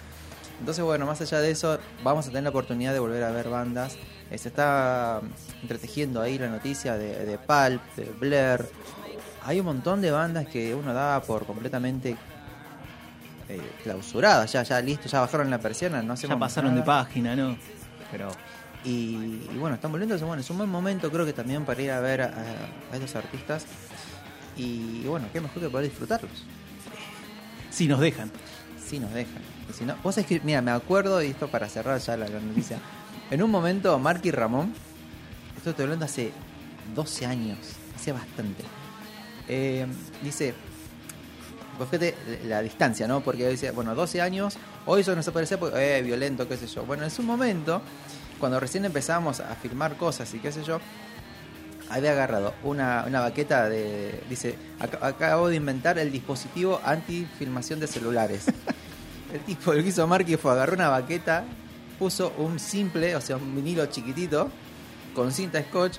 Entonces, 0.61 0.85
bueno, 0.85 1.07
más 1.07 1.21
allá 1.21 1.41
de 1.41 1.51
eso, 1.51 1.79
vamos 2.03 2.27
a 2.27 2.29
tener 2.29 2.45
la 2.45 2.51
oportunidad 2.51 2.93
de 2.93 2.99
volver 2.99 3.23
a 3.25 3.31
ver 3.31 3.49
bandas. 3.49 3.97
Eh, 4.31 4.39
se 4.39 4.49
está 4.49 5.21
mm, 5.23 5.63
entretejiendo 5.63 6.23
ahí 6.23 6.39
la 6.39 6.49
noticia 6.49 6.97
de, 6.97 7.25
de 7.25 7.39
Pulp, 7.39 7.83
de 7.97 8.05
Blair. 8.19 8.67
Hay 9.45 9.61
un 9.61 9.67
montón 9.67 10.01
de 10.01 10.11
bandas 10.11 10.47
que 10.47 10.75
uno 10.75 10.95
daba 10.95 11.21
por 11.23 11.45
completamente 11.45 12.17
eh, 13.49 13.61
clausuradas. 13.83 14.53
Ya, 14.53 14.63
ya 14.63 14.81
listo, 14.81 15.09
ya 15.09 15.21
bajaron 15.21 15.51
la 15.51 15.59
persiana, 15.59 16.03
no 16.03 16.15
hacemos 16.15 16.37
Ya 16.37 16.41
pasaron 16.41 16.75
de 16.75 16.83
página, 16.83 17.37
¿no? 17.37 17.57
Pero. 18.11 18.31
Y, 18.85 19.49
y 19.53 19.57
bueno, 19.59 19.75
están 19.75 19.93
volviendo. 19.93 20.17
Bueno, 20.27 20.41
es 20.41 20.51
un 20.51 20.59
buen 20.59 20.71
momento, 20.71 21.11
creo 21.11 21.27
que 21.27 21.33
también 21.33 21.65
para 21.65 21.83
ir 21.83 21.91
a 21.91 22.01
ver 22.01 22.23
a, 22.23 22.33
a 22.93 22.97
estos 22.97 23.17
artistas. 23.17 23.67
Y 24.57 25.03
bueno, 25.05 25.27
qué 25.33 25.41
mejor 25.41 25.63
que 25.63 25.69
poder 25.69 25.89
disfrutarlos. 25.89 26.45
Si 27.71 27.89
nos 27.89 28.01
dejan. 28.01 28.31
Si 28.85 28.99
nos 28.99 29.13
dejan. 29.13 29.43
Y 29.69 29.73
si 29.73 29.85
no, 29.85 29.97
vos 30.03 30.15
que, 30.17 30.41
mira, 30.45 30.63
me 30.63 30.71
acuerdo, 30.71 31.23
y 31.23 31.29
esto 31.29 31.49
para 31.49 31.69
cerrar 31.69 31.99
ya 32.01 32.17
la, 32.17 32.29
la 32.29 32.41
noticia. 32.41 32.79
En 33.31 33.43
un 33.43 33.51
momento, 33.51 33.99
Mark 33.99 34.21
y 34.25 34.31
Ramón, 34.31 34.73
esto 35.57 35.71
estoy 35.71 35.85
hablando 35.85 36.05
hace 36.05 36.33
12 36.95 37.27
años, 37.27 37.59
hace 37.97 38.13
bastante. 38.13 38.63
eh, 39.49 39.87
dice, 40.23 40.55
vos 41.79 41.89
fíjate 41.89 42.15
la 42.47 42.61
distancia, 42.61 43.09
¿no? 43.09 43.21
Porque 43.23 43.49
dice, 43.49 43.71
bueno, 43.71 43.95
12 43.95 44.21
años, 44.21 44.57
hoy 44.87 45.01
eso 45.01 45.17
no 45.17 45.23
se 45.23 45.33
parece 45.33 45.59
porque, 45.59 45.99
eh, 45.99 46.03
violento, 46.03 46.47
qué 46.47 46.57
sé 46.57 46.67
yo. 46.67 46.85
Bueno, 46.85 47.05
en 47.05 47.11
su 47.11 47.23
momento, 47.23 47.81
cuando 48.39 48.61
recién 48.61 48.85
empezamos 48.85 49.41
a 49.41 49.55
filmar 49.57 49.97
cosas 49.97 50.33
y 50.35 50.39
qué 50.39 50.53
sé 50.53 50.63
yo, 50.63 50.79
había 51.99 52.13
agarrado 52.13 52.55
una, 52.65 53.05
una 53.07 53.21
baqueta 53.21 53.69
de. 53.69 54.21
Dice, 54.29 54.57
"Ac- 54.81 54.99
acabo 55.03 55.49
de 55.49 55.57
inventar 55.57 55.99
el 55.99 56.11
dispositivo 56.11 56.81
anti-filmación 56.85 57.81
de 57.81 57.87
celulares. 57.87 58.47
el 59.33 59.41
tipo 59.41 59.73
lo 59.73 59.83
que 59.83 59.89
hizo 59.89 60.07
Marky 60.07 60.37
fue 60.37 60.53
agarrar 60.53 60.75
una 60.77 60.89
baqueta, 60.89 61.45
puso 61.99 62.33
un 62.39 62.59
simple, 62.59 63.15
o 63.17 63.21
sea, 63.21 63.37
un 63.37 63.55
vinilo 63.55 63.87
chiquitito, 63.87 64.51
con 65.15 65.31
cinta 65.33 65.63
scotch, 65.63 65.99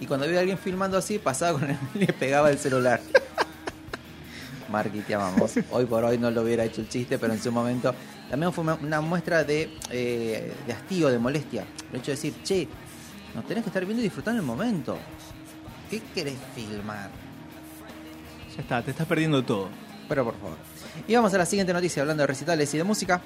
y 0.00 0.06
cuando 0.06 0.26
había 0.26 0.40
alguien 0.40 0.58
filmando 0.58 0.98
así, 0.98 1.18
pasaba 1.18 1.58
con 1.58 1.70
él 1.70 1.78
y 1.94 1.98
le 2.00 2.12
pegaba 2.12 2.50
el 2.50 2.58
celular. 2.58 3.00
Marky, 4.70 5.00
te 5.00 5.14
amamos. 5.14 5.52
Hoy 5.70 5.84
por 5.86 6.02
hoy 6.04 6.18
no 6.18 6.30
lo 6.30 6.42
hubiera 6.42 6.64
hecho 6.64 6.80
el 6.80 6.88
chiste, 6.88 7.18
pero 7.18 7.32
en 7.32 7.40
su 7.40 7.52
momento 7.52 7.94
también 8.28 8.52
fue 8.52 8.64
una- 8.64 9.00
muestra 9.00 9.44
de, 9.44 9.70
eh, 9.90 10.52
de 10.66 10.72
hastío, 10.72 11.08
de 11.08 11.18
molestia. 11.18 11.64
El 11.92 12.00
hecho 12.00 12.06
de 12.10 12.16
decir, 12.16 12.34
che, 12.42 12.66
nos 13.34 13.46
tenés 13.46 13.62
que 13.62 13.70
estar 13.70 13.84
viendo 13.84 14.00
y 14.00 14.04
disfrutando 14.04 14.40
el 14.40 14.46
momento. 14.46 14.98
¿Qué 15.90 16.02
querés 16.14 16.38
filmar? 16.54 17.10
Ya 18.54 18.62
está, 18.62 18.82
te 18.82 18.90
estás 18.90 19.06
perdiendo 19.06 19.44
todo. 19.44 19.68
Pero 20.08 20.24
por 20.24 20.34
favor. 20.34 20.56
Y 21.06 21.14
vamos 21.14 21.32
a 21.34 21.38
la 21.38 21.46
siguiente 21.46 21.72
noticia 21.72 22.02
hablando 22.02 22.22
de 22.22 22.26
recitales 22.26 22.72
y 22.74 22.78
de 22.78 22.84
música. 22.84 23.20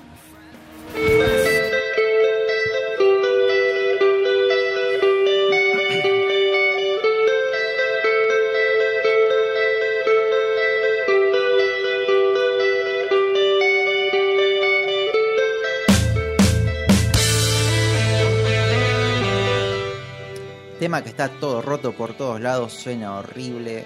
Está 21.24 21.38
todo 21.38 21.60
roto 21.60 21.92
por 21.92 22.14
todos 22.14 22.40
lados, 22.40 22.72
suena 22.72 23.18
horrible. 23.18 23.84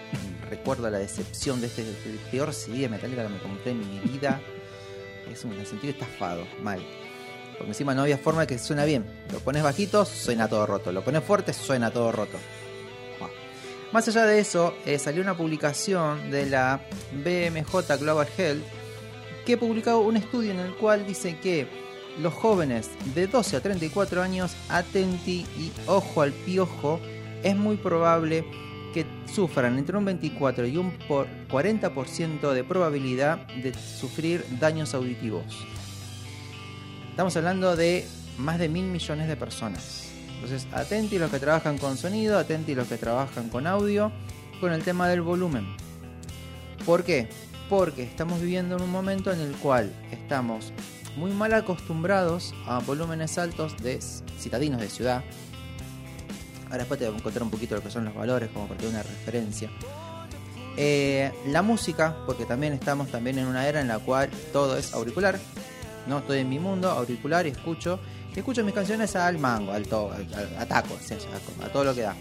Recuerdo 0.48 0.88
la 0.88 0.98
decepción 0.98 1.60
de 1.60 1.66
este 1.66 1.82
el 1.82 2.18
peor 2.30 2.52
CD 2.52 2.82
de 2.82 2.88
Metallica 2.88 3.24
que 3.24 3.28
me 3.28 3.38
compré 3.40 3.72
en 3.72 3.80
mi 3.80 3.98
vida. 3.98 4.40
Es 5.28 5.44
un 5.44 5.52
sentido 5.66 5.94
estafado, 5.94 6.46
mal. 6.62 6.80
Porque 7.58 7.70
encima 7.70 7.92
no 7.92 8.02
había 8.02 8.18
forma 8.18 8.42
de 8.42 8.46
que 8.46 8.58
suena 8.60 8.84
bien. 8.84 9.04
Lo 9.32 9.40
pones 9.40 9.64
bajito, 9.64 10.04
suena 10.04 10.48
todo 10.48 10.64
roto. 10.64 10.92
Lo 10.92 11.02
pones 11.02 11.24
fuerte, 11.24 11.52
suena 11.52 11.90
todo 11.90 12.12
roto. 12.12 12.38
Más 13.90 14.06
allá 14.06 14.26
de 14.26 14.38
eso, 14.38 14.72
eh, 14.86 15.00
salió 15.00 15.20
una 15.20 15.36
publicación 15.36 16.30
de 16.30 16.46
la 16.46 16.86
BMJ 17.12 17.98
Global 17.98 18.28
Health 18.38 18.64
que 19.44 19.56
publicado 19.56 20.02
un 20.02 20.16
estudio 20.16 20.52
en 20.52 20.60
el 20.60 20.76
cual 20.76 21.04
dice 21.04 21.36
que 21.40 21.66
los 22.20 22.32
jóvenes 22.32 22.90
de 23.12 23.26
12 23.26 23.56
a 23.56 23.60
34 23.60 24.22
años, 24.22 24.52
atenti 24.68 25.46
y 25.58 25.72
ojo 25.86 26.22
al 26.22 26.32
piojo, 26.32 27.00
es 27.44 27.54
muy 27.54 27.76
probable 27.76 28.44
que 28.92 29.06
sufran 29.26 29.78
entre 29.78 29.96
un 29.96 30.04
24 30.04 30.66
y 30.66 30.76
un 30.78 30.90
por 31.06 31.28
40% 31.48 32.52
de 32.52 32.64
probabilidad 32.64 33.46
de 33.62 33.74
sufrir 33.74 34.44
daños 34.58 34.94
auditivos. 34.94 35.44
Estamos 37.10 37.36
hablando 37.36 37.76
de 37.76 38.06
más 38.38 38.58
de 38.58 38.68
mil 38.68 38.86
millones 38.86 39.28
de 39.28 39.36
personas. 39.36 40.10
Entonces, 40.34 40.66
atenti 40.72 41.18
los 41.18 41.30
que 41.30 41.38
trabajan 41.38 41.78
con 41.78 41.96
sonido, 41.96 42.38
atenti 42.38 42.74
los 42.74 42.88
que 42.88 42.96
trabajan 42.96 43.48
con 43.50 43.66
audio, 43.66 44.10
con 44.60 44.72
el 44.72 44.82
tema 44.82 45.08
del 45.08 45.20
volumen. 45.20 45.66
¿Por 46.86 47.04
qué? 47.04 47.28
Porque 47.68 48.02
estamos 48.02 48.40
viviendo 48.40 48.76
en 48.76 48.82
un 48.82 48.90
momento 48.90 49.32
en 49.32 49.40
el 49.40 49.52
cual 49.52 49.92
estamos 50.10 50.72
muy 51.16 51.30
mal 51.32 51.52
acostumbrados 51.54 52.54
a 52.66 52.80
volúmenes 52.80 53.38
altos 53.38 53.76
de 53.82 54.00
citadinos 54.38 54.80
de 54.80 54.88
ciudad. 54.88 55.24
Ahora 56.74 56.82
después 56.82 56.98
te 56.98 57.08
voy 57.08 57.20
a 57.20 57.22
contar 57.22 57.42
un 57.44 57.50
poquito 57.50 57.76
lo 57.76 57.82
que 57.82 57.90
son 57.90 58.04
los 58.04 58.12
valores, 58.14 58.50
como 58.52 58.66
para 58.66 58.78
tener 58.80 58.94
una 58.94 59.02
referencia. 59.04 59.70
Eh, 60.76 61.32
la 61.46 61.62
música, 61.62 62.16
porque 62.26 62.46
también 62.46 62.72
estamos 62.72 63.08
también 63.12 63.38
en 63.38 63.46
una 63.46 63.68
era 63.68 63.80
en 63.80 63.86
la 63.86 64.00
cual 64.00 64.28
todo 64.52 64.76
es 64.76 64.92
auricular. 64.92 65.38
No 66.08 66.18
estoy 66.18 66.40
en 66.40 66.48
mi 66.48 66.58
mundo, 66.58 66.90
auricular 66.90 67.46
y 67.46 67.50
escucho. 67.50 68.00
Escucho 68.34 68.64
mis 68.64 68.74
canciones 68.74 69.14
al 69.14 69.38
mango, 69.38 69.70
al, 69.70 69.86
to, 69.86 70.10
al, 70.12 70.26
al- 70.58 70.66
taco, 70.66 70.98
a 71.64 71.68
todo 71.68 71.84
lo 71.84 71.94
que 71.94 72.00
da. 72.00 72.16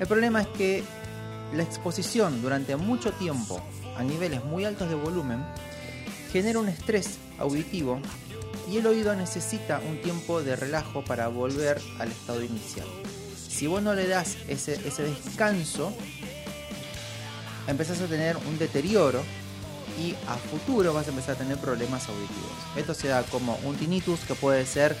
El 0.00 0.08
problema 0.08 0.42
es 0.42 0.48
que 0.48 0.82
la 1.54 1.62
exposición 1.62 2.42
durante 2.42 2.74
mucho 2.74 3.12
tiempo 3.12 3.60
a 3.96 4.02
niveles 4.02 4.44
muy 4.44 4.64
altos 4.64 4.88
de 4.88 4.96
volumen 4.96 5.44
genera 6.32 6.58
un 6.58 6.68
estrés 6.68 7.18
auditivo 7.38 8.00
y 8.68 8.78
el 8.78 8.86
oído 8.88 9.14
necesita 9.14 9.80
un 9.88 10.00
tiempo 10.02 10.42
de 10.42 10.56
relajo 10.56 11.04
para 11.04 11.28
volver 11.28 11.80
al 12.00 12.10
estado 12.10 12.42
inicial. 12.42 12.88
Si 13.54 13.68
vos 13.68 13.80
no 13.80 13.94
le 13.94 14.08
das 14.08 14.36
ese, 14.48 14.74
ese 14.84 15.04
descanso, 15.04 15.92
empezás 17.68 18.00
a 18.00 18.06
tener 18.06 18.36
un 18.36 18.58
deterioro 18.58 19.22
y 19.96 20.14
a 20.26 20.34
futuro 20.34 20.92
vas 20.92 21.06
a 21.06 21.10
empezar 21.10 21.36
a 21.36 21.38
tener 21.38 21.58
problemas 21.58 22.08
auditivos. 22.08 22.50
Esto 22.76 22.94
se 22.94 23.08
da 23.08 23.22
como 23.22 23.56
un 23.64 23.76
tinnitus 23.76 24.20
que 24.20 24.34
puede 24.34 24.66
ser 24.66 24.96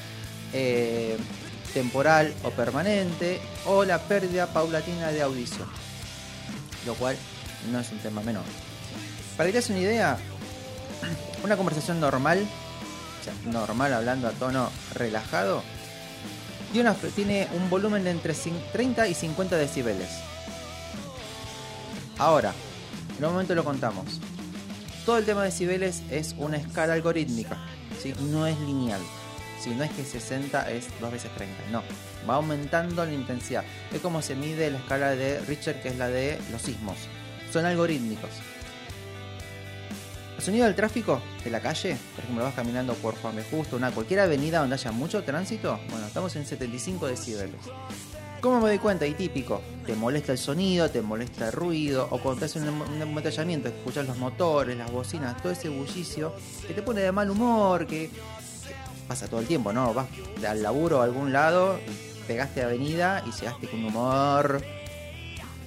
eh, 0.52 1.18
temporal 1.72 2.32
o 2.44 2.50
permanente 2.50 3.40
o 3.66 3.84
la 3.84 3.98
pérdida 3.98 4.46
paulatina 4.46 5.08
de 5.10 5.22
audición, 5.22 5.68
lo 6.86 6.94
cual 6.94 7.16
no 7.72 7.80
es 7.80 7.90
un 7.90 7.98
tema 7.98 8.22
menor. 8.22 8.44
Para 9.36 9.48
que 9.48 9.52
te 9.52 9.58
des 9.58 9.70
una 9.70 9.80
idea, 9.80 10.16
una 11.42 11.56
conversación 11.56 11.98
normal, 11.98 12.46
normal 13.46 13.92
hablando 13.94 14.28
a 14.28 14.30
tono 14.30 14.70
relajado, 14.94 15.64
una- 16.80 16.94
tiene 16.94 17.48
un 17.54 17.68
volumen 17.70 18.04
de 18.04 18.10
entre 18.10 18.34
cin- 18.34 18.60
30 18.72 19.06
y 19.08 19.14
50 19.14 19.56
decibeles. 19.56 20.08
Ahora, 22.18 22.52
en 23.18 23.24
un 23.24 23.32
momento 23.32 23.54
lo 23.54 23.64
contamos. 23.64 24.20
Todo 25.04 25.18
el 25.18 25.24
tema 25.26 25.42
de 25.42 25.50
decibeles 25.50 26.02
es 26.10 26.34
una 26.38 26.56
escala 26.56 26.94
algorítmica, 26.94 27.58
¿sí? 28.02 28.14
no 28.30 28.46
es 28.46 28.58
lineal. 28.60 29.00
Si 29.60 29.70
no 29.70 29.82
es 29.84 29.90
que 29.92 30.04
60 30.04 30.70
es 30.70 30.86
2 31.00 31.10
veces 31.12 31.30
30, 31.36 31.56
no. 31.70 31.82
Va 32.28 32.34
aumentando 32.36 33.04
la 33.04 33.12
intensidad. 33.12 33.64
Es 33.92 34.00
como 34.00 34.22
se 34.22 34.34
mide 34.34 34.70
la 34.70 34.78
escala 34.78 35.10
de 35.10 35.40
Richter, 35.40 35.80
que 35.82 35.88
es 35.88 35.96
la 35.96 36.08
de 36.08 36.38
los 36.50 36.62
sismos. 36.62 36.96
Son 37.52 37.64
algorítmicos. 37.64 38.30
El 40.44 40.48
sonido 40.48 40.66
del 40.66 40.74
tráfico 40.74 41.22
de 41.42 41.50
la 41.50 41.58
calle, 41.58 41.96
por 42.14 42.22
ejemplo, 42.22 42.44
vas 42.44 42.52
caminando 42.52 42.92
por 42.92 43.16
Juan 43.16 43.34
B. 43.34 43.42
Justo, 43.50 43.76
una 43.76 43.90
cualquier 43.92 44.20
avenida 44.20 44.58
donde 44.58 44.74
haya 44.74 44.92
mucho 44.92 45.24
tránsito, 45.24 45.80
bueno, 45.88 46.06
estamos 46.06 46.36
en 46.36 46.44
75 46.44 47.06
decibeles. 47.06 47.56
¿Cómo 48.42 48.60
me 48.60 48.68
doy 48.68 48.78
cuenta? 48.78 49.06
Y 49.06 49.14
típico, 49.14 49.62
te 49.86 49.94
molesta 49.94 50.32
el 50.32 50.38
sonido, 50.38 50.90
te 50.90 51.00
molesta 51.00 51.46
el 51.46 51.52
ruido, 51.52 52.08
o 52.10 52.18
cuando 52.18 52.40
te 52.40 52.44
hacen 52.44 52.68
un, 52.68 52.82
un 52.82 53.00
embotellamiento, 53.00 53.68
escuchas 53.68 54.06
los 54.06 54.18
motores, 54.18 54.76
las 54.76 54.92
bocinas, 54.92 55.34
todo 55.40 55.50
ese 55.50 55.70
bullicio, 55.70 56.34
que 56.68 56.74
te 56.74 56.82
pone 56.82 57.00
de 57.00 57.10
mal 57.10 57.30
humor, 57.30 57.86
que, 57.86 58.10
que 58.10 58.70
pasa 59.08 59.26
todo 59.28 59.40
el 59.40 59.46
tiempo, 59.46 59.72
¿no? 59.72 59.94
Vas 59.94 60.08
al 60.46 60.62
laburo 60.62 61.00
a 61.00 61.04
algún 61.04 61.32
lado, 61.32 61.78
pegaste 62.26 62.62
avenida 62.62 63.24
y 63.26 63.32
llegaste 63.32 63.66
con 63.66 63.82
humor, 63.82 64.62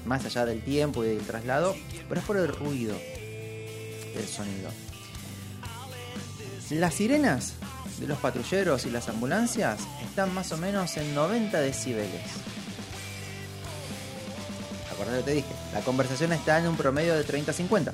más 0.06 0.24
allá 0.24 0.46
del 0.46 0.62
tiempo 0.62 1.04
y 1.04 1.08
del 1.08 1.26
traslado, 1.26 1.76
pero 2.08 2.22
es 2.22 2.28
por 2.28 2.38
el 2.38 2.48
ruido 2.48 2.94
del 4.18 4.28
sonido. 4.28 4.70
Las 6.72 6.96
sirenas 6.96 7.54
de 8.00 8.08
los 8.08 8.18
patrulleros 8.18 8.86
y 8.86 8.90
las 8.90 9.08
ambulancias 9.10 9.80
están 10.04 10.34
más 10.34 10.52
o 10.52 10.58
menos 10.58 10.98
en 10.98 11.16
90 11.16 11.60
decibeles. 11.62 12.22
Acordate 14.92 15.18
que 15.20 15.24
te 15.24 15.32
dije, 15.32 15.56
la 15.74 15.82
conversación 15.82 16.34
está 16.34 16.60
en 16.60 16.68
un 16.68 16.76
promedio 16.76 17.16
de 17.16 17.26
30-50. 17.26 17.92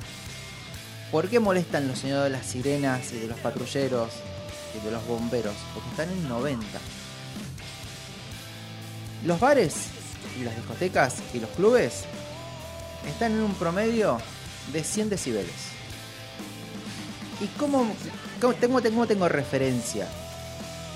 ¿Por 1.12 1.28
qué 1.28 1.38
molestan 1.38 1.86
los 1.86 2.00
sonidos 2.00 2.24
de 2.24 2.30
las 2.30 2.46
sirenas 2.46 3.12
y 3.12 3.18
de 3.18 3.28
los 3.28 3.38
patrulleros 3.38 4.10
y 4.74 4.84
de 4.84 4.90
los 4.90 5.06
bomberos? 5.06 5.54
Porque 5.74 5.90
están 5.90 6.10
en 6.10 6.28
90. 6.28 6.66
Los 9.24 9.38
bares 9.38 9.74
y 10.38 10.44
las 10.44 10.56
discotecas 10.56 11.16
y 11.32 11.38
los 11.38 11.50
clubes 11.50 12.04
están 13.06 13.32
en 13.32 13.42
un 13.42 13.54
promedio 13.54 14.18
de 14.72 14.82
100 14.82 15.10
decibeles. 15.10 15.73
¿Y 17.40 17.46
cómo, 17.58 17.86
cómo 18.40 18.54
tengo, 18.54 18.80
tengo, 18.80 19.06
tengo 19.06 19.28
referencia? 19.28 20.06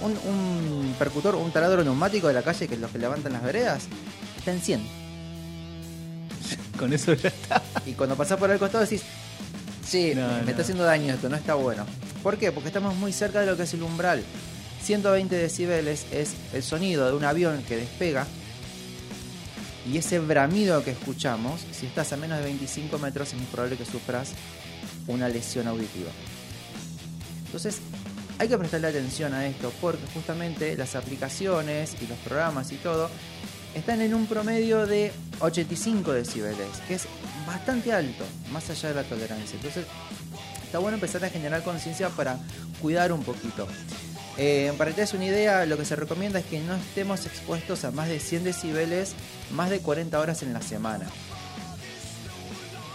Un, 0.00 0.12
un 0.12 0.95
percutor, 0.99 1.35
un 1.35 1.50
taladro 1.50 1.83
neumático 1.83 2.28
de 2.28 2.35
la 2.35 2.42
calle, 2.42 2.68
que 2.68 2.75
es 2.75 2.80
los 2.80 2.90
que 2.90 2.99
levantan 2.99 3.33
las 3.33 3.42
veredas, 3.42 3.85
está 4.37 4.52
en 4.52 4.61
100. 4.61 4.80
Con 6.78 6.92
eso 6.92 7.12
ya 7.14 7.28
está. 7.28 7.62
Y 7.87 7.92
cuando 7.92 8.14
pasás 8.16 8.38
por 8.38 8.50
el 8.50 8.59
costado 8.59 8.85
decís, 8.85 9.02
sí, 9.87 10.12
No, 10.14 10.26
me 10.28 10.42
no. 10.42 10.50
está 10.50 10.62
haciendo 10.62 10.85
daño 10.85 11.14
esto, 11.14 11.28
no 11.28 11.37
está 11.37 11.54
bueno. 11.54 11.85
¿Por 12.23 12.37
qué? 12.38 12.52
Porque 12.52 12.68
estamos 12.68 12.95
muy 12.97 13.12
cerca 13.12 13.40
de 13.40 13.47
lo 13.47 13.57
que 13.57 13.64
es 13.64 13.75
el 13.75 13.83
umbral. 13.83 14.23
120 14.83 15.35
decibeles 15.35 16.07
es 16.12 16.35
el 16.52 16.62
sonido 16.62 17.07
de 17.11 17.16
un 17.16 17.25
avión 17.25 17.62
que 17.66 17.76
despega. 17.76 18.26
Y 19.90 19.97
ese 19.99 20.18
bramido 20.21 20.85
que 20.85 20.90
escuchamos, 20.92 21.61
si 21.73 21.87
estás 21.87 22.12
a 22.12 22.16
menos 22.16 22.38
de 22.38 22.45
25 22.45 22.99
metros, 22.99 23.28
es 23.28 23.35
muy 23.35 23.47
probable 23.47 23.76
que 23.76 23.85
sufras 23.85 24.30
una 25.09 25.29
lesión 25.29 25.67
auditiva. 25.67 26.11
Entonces, 27.47 27.81
hay 28.38 28.49
que 28.49 28.57
prestarle 28.57 28.88
atención 28.88 29.35
a 29.35 29.47
esto 29.47 29.73
porque 29.81 30.07
justamente 30.15 30.77
las 30.77 30.95
aplicaciones 30.95 31.97
y 32.00 32.07
los 32.07 32.19
programas 32.19 32.71
y 32.71 32.77
todo 32.77 33.11
están 33.75 34.00
en 34.00 34.15
un 34.15 34.27
promedio 34.27 34.87
de 34.87 35.12
85 35.41 36.12
decibeles, 36.12 36.69
que 36.87 36.95
es 36.95 37.07
bastante 37.47 37.93
alto, 37.93 38.25
más 38.53 38.69
allá 38.71 38.91
de 38.91 38.95
la 38.95 39.05
tolerancia. 39.05 39.57
Entonces, 39.57 39.87
está 40.65 40.79
bueno 40.79 40.97
empezar 40.97 41.25
a 41.25 41.31
generar 41.31 41.62
conciencia 41.62 42.09
para 42.11 42.38
cuidar 42.81 43.12
un 43.12 43.23
poquito. 43.23 43.67
Eh, 44.37 44.73
para 44.79 44.91
que 44.91 44.95
te 44.95 45.00
des 45.00 45.15
una 45.15 45.27
idea, 45.27 45.67
lo 45.67 45.77
que 45.77 45.85
se 45.85 45.97
recomienda 45.97 46.38
es 46.38 46.47
que 46.47 46.61
no 46.61 46.75
estemos 46.77 47.27
expuestos 47.27 47.85
a 47.85 47.91
más 47.91 48.09
de 48.09 48.21
100 48.21 48.45
decibeles 48.45 49.15
más 49.50 49.71
de 49.71 49.81
40 49.81 50.19
horas 50.19 50.43
en 50.43 50.53
la 50.53 50.62
semana. 50.62 51.07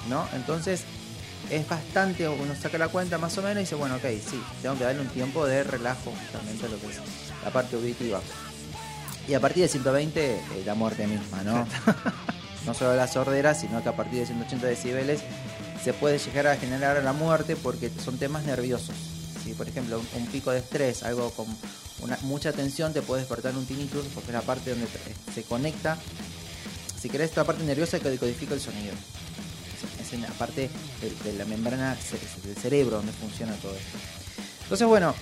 ¿No? 0.09 0.25
Entonces, 0.33 0.83
es 1.49 1.67
bastante, 1.67 2.27
uno 2.27 2.55
saca 2.59 2.77
la 2.77 2.87
cuenta 2.87 3.17
más 3.17 3.37
o 3.37 3.41
menos 3.41 3.57
y 3.57 3.59
dice, 3.61 3.75
bueno, 3.75 3.95
ok, 3.95 4.03
sí, 4.03 4.41
tengo 4.61 4.77
que 4.77 4.83
darle 4.83 5.01
un 5.01 5.09
tiempo 5.09 5.45
de 5.45 5.63
relajo 5.63 6.11
justamente 6.11 6.65
a 6.65 6.69
lo 6.69 6.79
que 6.79 6.87
es 6.87 6.99
la 7.43 7.51
parte 7.51 7.75
auditiva. 7.75 8.21
Y 9.27 9.33
a 9.33 9.39
partir 9.39 9.63
de 9.63 9.69
120, 9.69 10.31
eh, 10.31 10.39
la 10.65 10.75
muerte 10.75 11.07
misma, 11.07 11.43
¿no? 11.43 11.67
no 12.65 12.73
solo 12.73 12.95
la 12.95 13.07
sordera, 13.07 13.53
sino 13.53 13.81
que 13.81 13.89
a 13.89 13.95
partir 13.95 14.19
de 14.19 14.25
180 14.25 14.67
decibeles 14.67 15.21
se 15.83 15.93
puede 15.93 16.17
llegar 16.17 16.47
a 16.47 16.57
generar 16.57 17.01
la 17.03 17.13
muerte 17.13 17.55
porque 17.55 17.89
son 17.89 18.17
temas 18.17 18.43
nerviosos. 18.43 18.95
¿sí? 19.43 19.53
Por 19.53 19.67
ejemplo, 19.67 19.99
un, 19.99 20.21
un 20.21 20.27
pico 20.27 20.51
de 20.51 20.59
estrés, 20.59 21.03
algo 21.03 21.29
con 21.31 21.45
una, 22.01 22.17
mucha 22.23 22.51
tensión, 22.51 22.93
te 22.93 23.01
puede 23.01 23.21
despertar 23.21 23.55
un 23.55 23.65
tinnitus 23.65 24.05
porque 24.13 24.29
es 24.29 24.33
la 24.33 24.41
parte 24.41 24.71
donde 24.71 24.87
se 25.33 25.43
conecta. 25.43 25.97
Si 26.99 27.09
querés, 27.09 27.29
esta 27.29 27.43
parte 27.43 27.63
nerviosa 27.63 27.99
que 27.99 28.09
decodifica 28.09 28.53
el 28.53 28.61
sonido. 28.61 28.93
En 30.13 30.21
la 30.21 30.29
parte 30.29 30.69
de, 31.01 31.31
de 31.31 31.37
la 31.37 31.45
membrana 31.45 31.97
del 32.43 32.55
cerebro 32.55 32.97
donde 32.97 33.11
funciona 33.11 33.53
todo 33.55 33.73
esto. 33.75 33.97
Entonces, 34.63 34.87
bueno, 34.87 35.13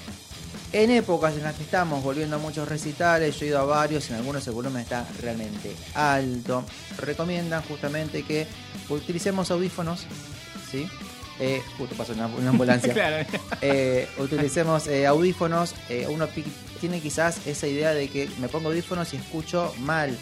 en 0.74 0.90
épocas 0.92 1.36
en 1.36 1.44
las 1.44 1.56
que 1.56 1.64
estamos 1.64 2.02
volviendo 2.04 2.38
a 2.38 2.40
muchos 2.40 2.68
recitales, 2.68 3.38
yo 3.38 3.46
he 3.46 3.50
ido 3.50 3.60
a 3.60 3.66
varios, 3.66 4.10
en 4.10 4.16
algunos 4.16 4.48
el 4.48 4.54
volumen 4.54 4.82
está 4.82 5.06
realmente 5.22 5.76
alto. 5.94 6.64
Recomiendan 6.98 7.62
justamente 7.64 8.24
que 8.24 8.48
utilicemos 8.90 9.52
audífonos, 9.52 10.06
¿sí? 10.72 10.88
Eh, 11.40 11.62
justo 11.78 11.96
pasó 11.96 12.14
una, 12.14 12.28
una 12.28 12.52
ambulancia. 12.52 12.94
claro. 12.94 13.26
Eh, 13.62 14.08
utilicemos 14.18 14.88
eh, 14.88 15.08
audífonos. 15.08 15.76
uno 16.10 16.28
tiene 16.80 17.02
quizás 17.02 17.46
esa 17.48 17.68
idea 17.68 17.94
de 17.94 18.10
que 18.10 18.30
me 18.40 18.48
pongo 18.48 18.70
audífonos 18.70 19.14
y 19.14 19.18
escucho 19.18 19.74
mal. 19.80 20.18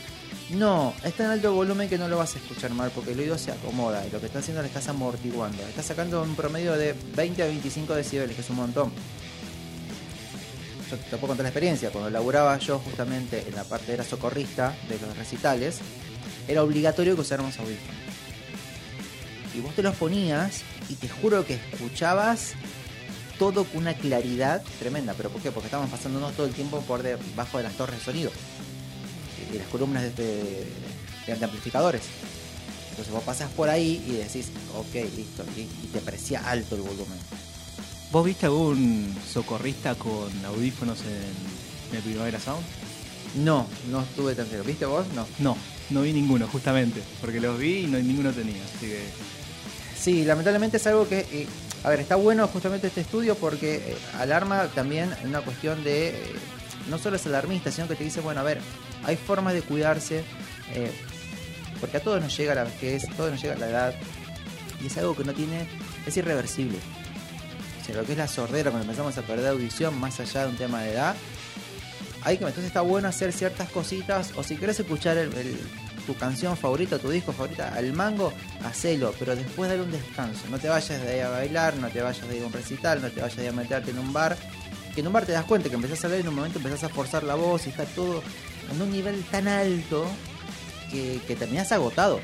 No, 0.52 0.96
es 1.04 1.14
tan 1.14 1.28
alto 1.28 1.54
volumen 1.54 1.88
que 1.88 1.98
no 2.00 2.08
lo 2.08 2.18
vas 2.18 2.36
a 2.36 2.40
escuchar 2.40 2.72
mal 2.72 2.92
porque 2.94 3.12
el 3.12 3.20
oído 3.20 3.38
se 3.38 3.52
acomoda 3.52 4.06
y 4.08 4.10
lo 4.10 4.20
que 4.20 4.26
está 4.26 4.40
haciendo 4.40 4.64
le 4.64 4.68
estás 4.68 4.88
amortiguando. 4.88 5.62
Estás 5.62 5.86
sacando 5.86 6.24
un 6.24 6.36
promedio 6.36 6.74
de 6.74 6.96
20 7.16 7.44
a 7.44 7.46
25 7.46 7.94
decibeles, 7.94 8.36
que 8.36 8.42
es 8.42 8.50
un 8.50 8.56
montón. 8.56 8.92
Yo 10.90 10.98
te 10.98 11.18
puedo 11.18 11.28
contar 11.28 11.44
la 11.44 11.50
experiencia. 11.50 11.92
Cuando 11.92 12.10
laburaba 12.10 12.58
yo 12.58 12.80
justamente 12.80 13.46
en 13.48 13.56
la 13.56 13.64
parte 13.64 13.94
era 13.94 14.04
socorrista 14.04 14.76
de 14.90 14.98
los 14.98 15.16
recitales, 15.16 15.80
era 16.48 16.64
obligatorio 16.64 17.14
que 17.14 17.22
usáramos 17.22 17.60
audífonos. 17.60 17.96
Y 19.54 19.60
vos 19.60 19.76
te 19.76 19.84
los 19.84 19.96
ponías 19.96 20.64
y 20.90 20.96
te 20.96 21.08
juro 21.08 21.46
que 21.46 21.60
escuchabas 21.74 22.54
todo 23.38 23.66
con 23.66 23.82
una 23.82 23.94
claridad 23.94 24.64
tremenda. 24.80 25.14
¿Pero 25.14 25.30
por 25.30 25.44
qué? 25.44 25.52
Porque 25.52 25.68
estábamos 25.68 25.92
pasándonos 25.92 26.34
todo 26.34 26.48
el 26.48 26.54
tiempo 26.54 26.82
por 26.82 27.04
debajo 27.04 27.60
de 27.60 27.64
las 27.66 27.74
torres 27.74 28.00
de 28.00 28.06
sonido 28.06 28.32
y 29.54 29.58
las 29.58 29.68
columnas 29.68 30.04
de, 30.04 30.12
de- 30.16 31.36
de 31.36 31.46
amplificadores. 31.46 32.02
Entonces 32.92 33.14
vos 33.14 33.24
pasás 33.24 33.50
por 33.52 33.70
ahí 33.70 34.04
y 34.08 34.12
decís, 34.14 34.48
ok, 34.76 34.94
listo, 35.16 35.44
y, 35.56 35.62
y 35.62 35.90
te 35.94 36.00
parecía 36.00 36.42
alto 36.50 36.76
el 36.76 36.82
volumen. 36.82 37.18
¿Vos 38.12 38.26
viste 38.26 38.48
algún 38.48 39.16
socorrista 39.32 39.94
con 39.96 40.30
audífonos 40.46 41.00
en, 41.02 41.92
en 41.92 41.96
el 41.98 42.02
Primavera 42.02 42.40
Sound? 42.40 42.64
No, 43.36 43.68
no 43.92 44.02
estuve 44.02 44.34
tan 44.34 44.48
seguro. 44.48 44.64
¿Viste 44.66 44.86
vos? 44.88 45.06
No. 45.16 45.28
No, 45.38 45.56
no 45.92 46.02
vi 46.02 46.12
ninguno, 46.14 46.48
justamente. 46.48 47.02
Porque 47.22 47.40
los 47.40 47.60
vi 47.60 47.82
y 47.84 47.88
no, 47.88 48.00
ninguno 48.00 48.32
tenía. 48.32 48.62
Así 48.76 48.88
que. 48.88 49.04
Sí, 49.98 50.26
lamentablemente 50.26 50.78
es 50.78 50.88
algo 50.88 51.08
que, 51.08 51.20
eh, 51.20 51.48
a 51.84 51.90
ver, 51.90 52.00
está 52.00 52.16
bueno 52.16 52.48
justamente 52.48 52.88
este 52.88 53.02
estudio 53.02 53.36
porque 53.36 53.76
eh, 53.76 53.98
alarma 54.18 54.68
también 54.70 55.14
una 55.24 55.42
cuestión 55.42 55.84
de, 55.84 56.10
eh, 56.10 56.16
no 56.90 56.98
solo 56.98 57.18
es 57.18 57.26
alarmista, 57.28 57.72
sino 57.72 57.88
que 57.88 57.96
te 57.96 58.04
dice, 58.04 58.22
bueno, 58.22 58.40
a 58.40 58.44
ver, 58.44 58.60
hay 59.04 59.16
formas 59.16 59.54
de 59.54 59.62
cuidarse, 59.62 60.24
eh, 60.74 60.92
porque 61.80 61.98
a 61.98 62.00
todos 62.02 62.22
nos 62.22 62.36
llega 62.38 62.56
la 62.56 62.64
vejez, 62.66 63.06
a 63.10 63.14
todos 63.14 63.32
nos 63.32 63.42
llega 63.42 63.56
la 63.56 63.70
edad, 63.70 63.96
y 64.84 64.88
es 64.88 64.98
algo 64.98 65.16
que 65.16 65.24
no 65.24 65.34
tiene, 65.34 65.66
es 66.06 66.18
irreversible. 66.18 66.78
O 67.82 67.86
sea, 67.86 67.96
lo 67.96 68.06
que 68.06 68.12
es 68.14 68.18
la 68.18 68.28
sordera, 68.28 68.72
cuando 68.72 68.86
empezamos 68.86 69.18
a 69.18 69.22
perder 69.22 69.48
audición, 69.48 70.00
más 70.00 70.20
allá 70.20 70.44
de 70.44 70.50
un 70.50 70.58
tema 70.58 70.82
de 70.84 70.94
edad, 70.94 71.16
hay 72.22 72.38
que, 72.38 72.44
entonces 72.44 72.66
está 72.66 72.82
bueno 72.82 73.08
hacer 73.08 73.32
ciertas 73.32 73.70
cositas, 73.70 74.32
o 74.36 74.44
si 74.44 74.58
querés 74.58 74.80
escuchar 74.80 75.18
el- 75.18 75.32
tu 76.06 76.16
canción 76.16 76.58
favorita, 76.58 76.98
tu 76.98 77.10
disco 77.12 77.32
favorita, 77.32 77.72
al 77.76 77.94
mango, 77.94 78.34
hacelo, 78.66 79.14
pero 79.20 79.36
después 79.36 79.70
dale 79.70 79.84
un 79.84 79.92
descanso. 79.92 80.42
No 80.50 80.58
te 80.58 80.68
vayas 80.68 81.02
de 81.02 81.08
ahí 81.08 81.20
a 81.20 81.30
bailar, 81.30 81.76
no 81.76 81.88
te 81.90 82.02
vayas 82.02 82.28
de 82.28 82.36
ahí 82.36 82.42
a 82.42 82.48
un 82.48 82.54
recital, 82.54 83.00
no 83.00 83.10
te 83.12 83.22
vayas 83.22 83.36
de 83.38 83.44
ahí 83.44 83.48
a 83.50 83.52
meterte 83.52 83.92
en 83.92 84.00
un 84.00 84.12
bar. 84.12 84.36
Que 84.96 85.02
en 85.02 85.08
un 85.08 85.14
bar 85.14 85.26
te 85.28 85.34
das 85.34 85.46
cuenta 85.46 85.70
que 85.70 85.76
empezás 85.76 86.04
a 86.04 86.08
hablar 86.08 86.22
en 86.22 86.28
un 86.30 86.34
momento 86.36 86.58
empezás 86.58 86.84
a 86.86 86.90
forzar 86.90 87.22
la 87.24 87.36
voz 87.36 87.68
y 87.68 87.70
está 87.70 87.86
todo 87.86 88.24
en 88.72 88.82
un 88.82 88.92
nivel 88.92 89.24
tan 89.26 89.48
alto 89.48 90.06
que, 90.92 91.20
que 91.28 91.36
terminás 91.36 91.72
agotado. 91.72 92.20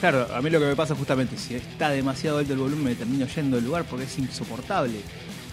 Claro, 0.00 0.26
a 0.34 0.42
mí 0.42 0.50
lo 0.50 0.60
que 0.60 0.66
me 0.66 0.76
pasa 0.76 0.94
justamente, 0.94 1.36
si 1.38 1.54
está 1.54 1.90
demasiado 1.90 2.38
alto 2.38 2.52
el 2.52 2.58
volumen, 2.58 2.84
me 2.84 2.94
termino 2.94 3.26
yendo 3.26 3.56
del 3.56 3.64
lugar 3.64 3.84
porque 3.84 4.04
es 4.04 4.18
insoportable. 4.18 5.00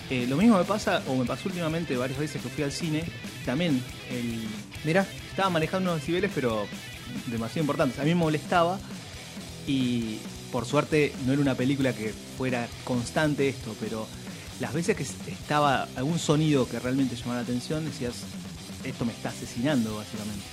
Eh, 0.10 0.26
lo 0.28 0.36
mismo 0.36 0.58
me 0.58 0.66
pasa, 0.66 1.02
o 1.08 1.16
me 1.16 1.26
pasó 1.26 1.48
últimamente 1.48 1.96
varias 1.96 2.20
veces 2.20 2.42
que 2.42 2.50
fui 2.50 2.64
al 2.64 2.72
cine, 2.72 3.04
también 3.46 3.82
el, 4.10 4.46
Mira, 4.84 5.06
estaba 5.30 5.50
manejando 5.50 5.92
unos 5.92 6.02
decibeles, 6.02 6.32
pero 6.34 6.66
demasiado 7.28 7.62
importantes. 7.62 8.00
A 8.00 8.04
mí 8.04 8.10
me 8.10 8.16
molestaba 8.16 8.80
y 9.68 10.18
por 10.52 10.66
suerte 10.66 11.14
no 11.26 11.34
era 11.34 11.42
una 11.42 11.56
película 11.56 11.94
que 11.94 12.14
fuera 12.38 12.68
constante 12.84 13.48
esto, 13.48 13.76
pero 13.80 14.08
las 14.60 14.74
veces 14.74 14.96
que 14.96 15.04
estaba 15.04 15.88
algún 15.96 16.18
sonido 16.18 16.68
que 16.68 16.80
realmente 16.80 17.16
llamaba 17.16 17.38
la 17.38 17.44
atención, 17.44 17.86
decías, 17.86 18.24
esto 18.84 19.06
me 19.06 19.14
está 19.14 19.30
asesinando, 19.30 19.96
básicamente. 19.96 20.46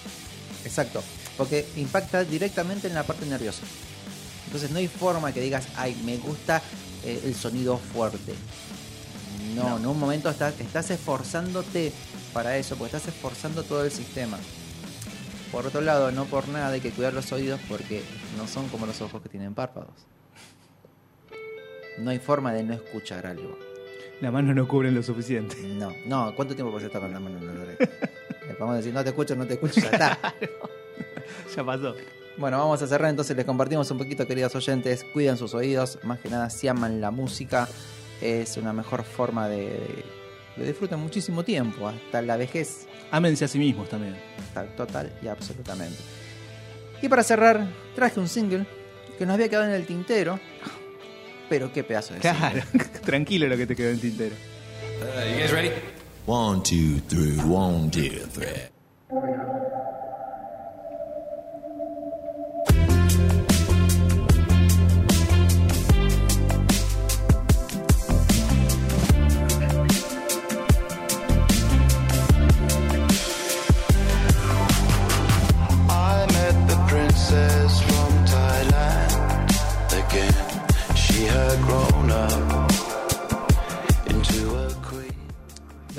Exacto, 0.65 1.03
porque 1.37 1.67
impacta 1.77 2.25
directamente 2.25 2.89
en 2.89 2.95
la 2.95 3.05
parte 3.05 3.27
nerviosa. 3.27 3.63
Entonces 4.47 4.71
no 4.71 4.79
hay 4.79 4.89
forma 4.89 5.33
que 5.33 5.41
digas, 5.41 5.69
ay, 5.77 6.01
me 6.05 6.17
gusta 6.17 6.63
eh, 7.05 7.21
el 7.25 7.35
sonido 7.35 7.79
fuerte. 7.79 8.35
No, 9.55 9.77
en 9.77 9.87
un 9.87 9.99
momento 9.99 10.31
estás, 10.31 10.59
estás 10.61 10.91
esforzándote 10.91 11.93
para 12.33 12.57
eso, 12.57 12.77
porque 12.77 12.97
estás 12.97 13.15
esforzando 13.15 13.63
todo 13.63 13.85
el 13.85 13.91
sistema. 13.91 14.39
Por 15.53 15.67
otro 15.67 15.81
lado, 15.81 16.13
no 16.13 16.27
por 16.27 16.49
nada 16.49 16.69
hay 16.69 16.81
que 16.81 16.91
cuidar 16.91 17.15
los 17.15 17.33
oídos 17.33 17.61
porque 17.69 18.03
no 18.37 18.47
son 18.47 18.69
como 18.69 18.87
los 18.87 19.01
ojos 19.01 19.23
que 19.23 19.29
tienen 19.29 19.55
párpados. 19.55 20.07
No 21.99 22.11
hay 22.11 22.19
forma 22.19 22.53
de 22.53 22.63
no 22.63 22.75
escuchar 22.75 23.27
algo. 23.27 23.59
La 24.21 24.31
mano 24.31 24.53
no 24.53 24.69
cubren 24.69 24.95
lo 24.95 25.03
suficiente. 25.03 25.57
No, 25.63 25.93
no, 26.07 26.35
¿cuánto 26.35 26.55
tiempo 26.55 26.73
puedes 26.73 26.87
estar 26.87 27.01
con 27.01 27.13
la 27.13 27.21
mano 27.21 27.39
en 27.39 27.47
la 27.47 27.63
oreja? 27.63 27.89
Le 28.49 28.55
podemos 28.55 28.77
decir, 28.79 28.93
no 28.95 29.03
te 29.03 29.11
escucho, 29.11 29.37
no 29.37 29.47
te 29.47 29.55
escucho, 29.55 29.81
ya 29.81 29.89
está. 29.91 30.35
ya 31.57 31.65
pasó. 31.65 31.95
Bueno, 32.37 32.59
vamos 32.59 32.81
a 32.83 32.87
cerrar 32.87 33.11
entonces, 33.11 33.37
les 33.37 33.45
compartimos 33.45 33.91
un 33.91 33.99
poquito, 33.99 34.27
queridos 34.27 34.55
oyentes, 34.55 35.05
cuiden 35.13 35.37
sus 35.37 35.55
oídos, 35.55 35.99
más 36.05 36.21
que 36.21 36.29
nada 36.29 36.49
si 36.51 36.69
aman 36.69 37.01
la 37.01 37.11
música, 37.11 37.69
es 38.21 38.57
una 38.57 38.73
mejor 38.73 39.03
forma 39.05 39.49
de, 39.49 39.65
de, 39.67 40.05
de 40.57 40.67
disfrutar 40.67 40.99
muchísimo 40.99 41.45
tiempo, 41.45 41.89
hasta 41.89 42.23
la 42.23 42.37
vejez, 42.37 42.87
Ámense 43.11 43.45
a 43.45 43.49
sí 43.49 43.59
mismos 43.59 43.89
también. 43.89 44.17
tal- 44.55 44.75
total 44.77 45.13
y 45.23 45.27
absolutamente. 45.29 45.97
Y 47.03 47.09
para 47.09 47.23
cerrar, 47.25 47.67
traje 47.97 48.21
un 48.21 48.29
single 48.29 48.67
que 49.19 49.27
nos 49.27 49.35
había 49.35 49.49
quedado 49.49 49.65
en 49.67 49.73
el 49.73 49.85
tintero, 49.87 50.39
pero 51.49 51.73
qué 51.73 51.83
pedazo 51.83 52.15
de 52.15 52.21
single. 52.21 52.39
Claro, 52.39 52.63
tranquilo 53.05 53.47
lo 53.49 53.57
que 53.57 53.67
te 53.67 53.75
quedó 53.75 53.91
en 53.91 53.99
tintero. 54.01 54.37
Uh, 55.01 55.29
you 55.33 55.39
guys 55.39 55.51
ready? 55.51 55.71
One, 56.29 56.63
two, 56.63 56.99
three, 56.99 57.39
one, 57.39 57.91
two, 57.91 58.11
three. 58.11 59.88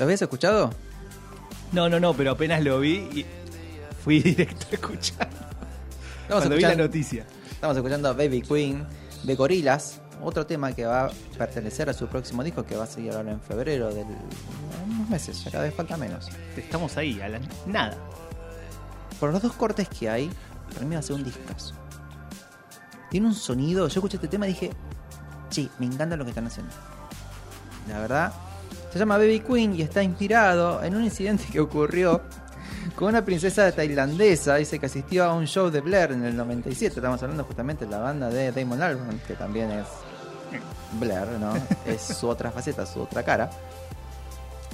¿Lo 0.00 0.04
habías 0.04 0.22
escuchado? 0.22 0.70
No, 1.72 1.90
no, 1.90 2.00
no, 2.00 2.14
pero 2.14 2.30
apenas 2.30 2.64
lo 2.64 2.80
vi 2.80 2.94
y 3.12 3.26
fui 4.02 4.20
directo 4.22 4.66
a 4.70 4.74
escuchar. 4.74 5.28
Estamos 6.22 6.28
Cuando 6.28 6.56
vi 6.56 6.62
la 6.62 6.68
escuchando- 6.68 6.84
noticia. 6.84 7.26
Estamos 7.50 7.76
escuchando 7.76 8.14
Baby 8.14 8.40
Queen 8.40 8.86
de 9.24 9.34
Gorillaz, 9.34 9.98
otro 10.22 10.46
tema 10.46 10.72
que 10.72 10.86
va 10.86 11.04
a 11.04 11.10
pertenecer 11.36 11.90
a 11.90 11.92
su 11.92 12.06
próximo 12.06 12.42
disco 12.42 12.64
que 12.64 12.74
va 12.76 12.84
a 12.84 12.86
salir 12.86 13.12
ahora 13.12 13.32
en 13.32 13.40
febrero 13.42 13.88
del 13.90 14.06
en 14.06 14.90
unos 14.94 15.10
meses, 15.10 15.44
ya 15.44 15.50
cada 15.50 15.64
vez 15.64 15.74
falta 15.74 15.98
menos. 15.98 16.28
Estamos 16.56 16.96
ahí, 16.96 17.20
a 17.20 17.28
la 17.28 17.38
nada. 17.66 17.98
Por 19.20 19.30
los 19.32 19.42
dos 19.42 19.52
cortes 19.52 19.86
que 19.90 20.08
hay, 20.08 20.30
para 20.72 20.86
mí 20.86 20.94
va 20.94 21.00
a 21.00 21.02
ser 21.02 21.16
un 21.16 21.24
discazo. 21.24 21.74
Tiene 23.10 23.26
un 23.26 23.34
sonido, 23.34 23.86
yo 23.86 23.92
escuché 24.00 24.16
este 24.16 24.28
tema 24.28 24.46
y 24.46 24.52
dije, 24.54 24.70
sí, 25.50 25.70
me 25.78 25.84
encanta 25.84 26.16
lo 26.16 26.24
que 26.24 26.30
están 26.30 26.46
haciendo. 26.46 26.72
La 27.86 27.98
verdad, 27.98 28.32
se 28.92 28.98
llama 28.98 29.18
Baby 29.18 29.40
Queen 29.40 29.76
y 29.76 29.82
está 29.82 30.02
inspirado 30.02 30.82
en 30.82 30.96
un 30.96 31.04
incidente 31.04 31.44
que 31.50 31.60
ocurrió 31.60 32.22
con 32.96 33.08
una 33.08 33.24
princesa 33.24 33.70
tailandesa. 33.72 34.56
Dice 34.56 34.78
que 34.78 34.86
asistió 34.86 35.24
a 35.24 35.34
un 35.34 35.46
show 35.46 35.70
de 35.70 35.80
Blair 35.80 36.12
en 36.12 36.24
el 36.24 36.36
97. 36.36 36.96
Estamos 36.96 37.22
hablando 37.22 37.44
justamente 37.44 37.84
de 37.84 37.90
la 37.90 37.98
banda 37.98 38.28
de 38.28 38.52
Damon 38.52 38.82
Albarn, 38.82 39.20
que 39.26 39.34
también 39.34 39.70
es 39.70 39.86
Blair, 40.98 41.28
¿no? 41.38 41.54
es 41.86 42.00
su 42.02 42.28
otra 42.28 42.50
faceta, 42.50 42.84
su 42.84 43.02
otra 43.02 43.22
cara. 43.22 43.50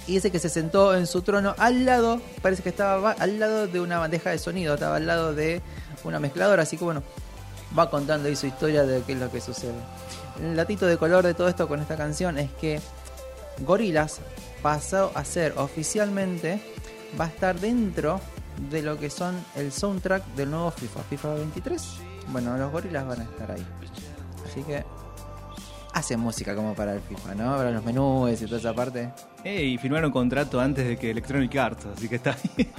Y 0.07 0.15
dice 0.15 0.31
que 0.31 0.39
se 0.39 0.49
sentó 0.49 0.95
en 0.95 1.07
su 1.07 1.23
trono 1.23 1.55
al 1.59 1.85
lado, 1.85 2.21
parece 2.41 2.63
que 2.63 2.69
estaba 2.69 3.13
al 3.13 3.41
lado 3.41 3.67
de 3.67 3.81
una 3.81 3.99
bandeja 3.99 4.31
de 4.31 4.39
sonido, 4.39 4.75
estaba 4.75 4.97
al 4.97 5.07
lado 5.07 5.35
de 5.35 5.61
una 6.05 6.21
mezcladora, 6.21 6.63
así 6.63 6.77
que 6.77 6.85
bueno, 6.85 7.03
va 7.77 7.91
contando 7.91 8.29
ahí 8.29 8.37
su 8.37 8.47
historia 8.47 8.85
de 8.85 9.03
qué 9.03 9.15
es 9.15 9.19
lo 9.19 9.31
que 9.31 9.41
sucede. 9.41 9.75
El 10.41 10.55
datito 10.55 10.87
de 10.87 10.97
color 10.97 11.25
de 11.25 11.35
todo 11.35 11.49
esto 11.49 11.67
con 11.67 11.81
esta 11.81 11.97
canción 11.97 12.39
es 12.39 12.51
que 12.53 12.81
Gorillaz 13.61 14.19
pasó 14.63 15.13
a 15.15 15.25
ser 15.25 15.55
oficialmente, 15.57 16.61
va 17.19 17.27
a 17.27 17.29
estar 17.29 17.59
dentro 17.59 18.21
de 18.71 18.83
lo 18.83 18.99
que 18.99 19.11
son 19.11 19.37
el 19.55 19.73
soundtrack 19.73 20.25
del 20.35 20.51
nuevo 20.51 20.71
FIFA, 20.71 21.01
FIFA 21.11 21.35
23. 21.35 21.83
Bueno, 22.29 22.57
los 22.57 22.73
Gorillaz 22.73 23.07
van 23.07 23.21
a 23.21 23.25
estar 23.25 23.51
ahí. 23.51 23.67
Así 24.45 24.63
que 24.63 24.85
hacen 25.93 26.21
música 26.21 26.55
como 26.55 26.75
para 26.75 26.95
el 26.95 27.01
FIFA, 27.01 27.35
¿no? 27.35 27.57
Para 27.57 27.71
los 27.71 27.85
menús 27.85 28.41
y 28.41 28.45
toda 28.47 28.59
esa 28.59 28.75
parte. 28.75 29.11
Eh, 29.45 29.63
y 29.63 29.79
firmaron 29.79 30.11
contrato 30.11 30.61
antes 30.61 30.87
de 30.87 30.97
que 30.97 31.11
Electronic 31.11 31.55
Arts, 31.57 31.87
así 31.97 32.09
que 32.09 32.17
está 32.17 32.37
bien. 32.57 32.71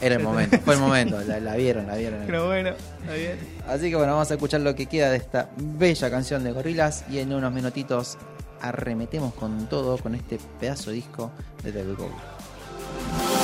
Era 0.00 0.14
el 0.14 0.22
momento, 0.22 0.58
fue 0.64 0.74
el 0.74 0.80
momento, 0.80 1.20
la, 1.22 1.40
la 1.40 1.56
vieron, 1.56 1.88
la 1.88 1.96
vieron. 1.96 2.20
Pero 2.24 2.46
bueno, 2.46 2.70
está 3.00 3.14
bien. 3.14 3.36
Así 3.66 3.90
que 3.90 3.96
bueno, 3.96 4.12
vamos 4.12 4.30
a 4.30 4.34
escuchar 4.34 4.60
lo 4.60 4.76
que 4.76 4.86
queda 4.86 5.10
de 5.10 5.16
esta 5.16 5.50
bella 5.56 6.08
canción 6.08 6.44
de 6.44 6.52
Gorillaz 6.52 7.02
y 7.10 7.18
en 7.18 7.32
unos 7.32 7.52
minutitos 7.52 8.16
arremetemos 8.60 9.34
con 9.34 9.68
todo 9.68 9.98
con 9.98 10.14
este 10.14 10.38
pedazo 10.60 10.90
disco 10.90 11.30
de 11.62 11.72
David 11.72 11.96
Bowie. 11.96 13.37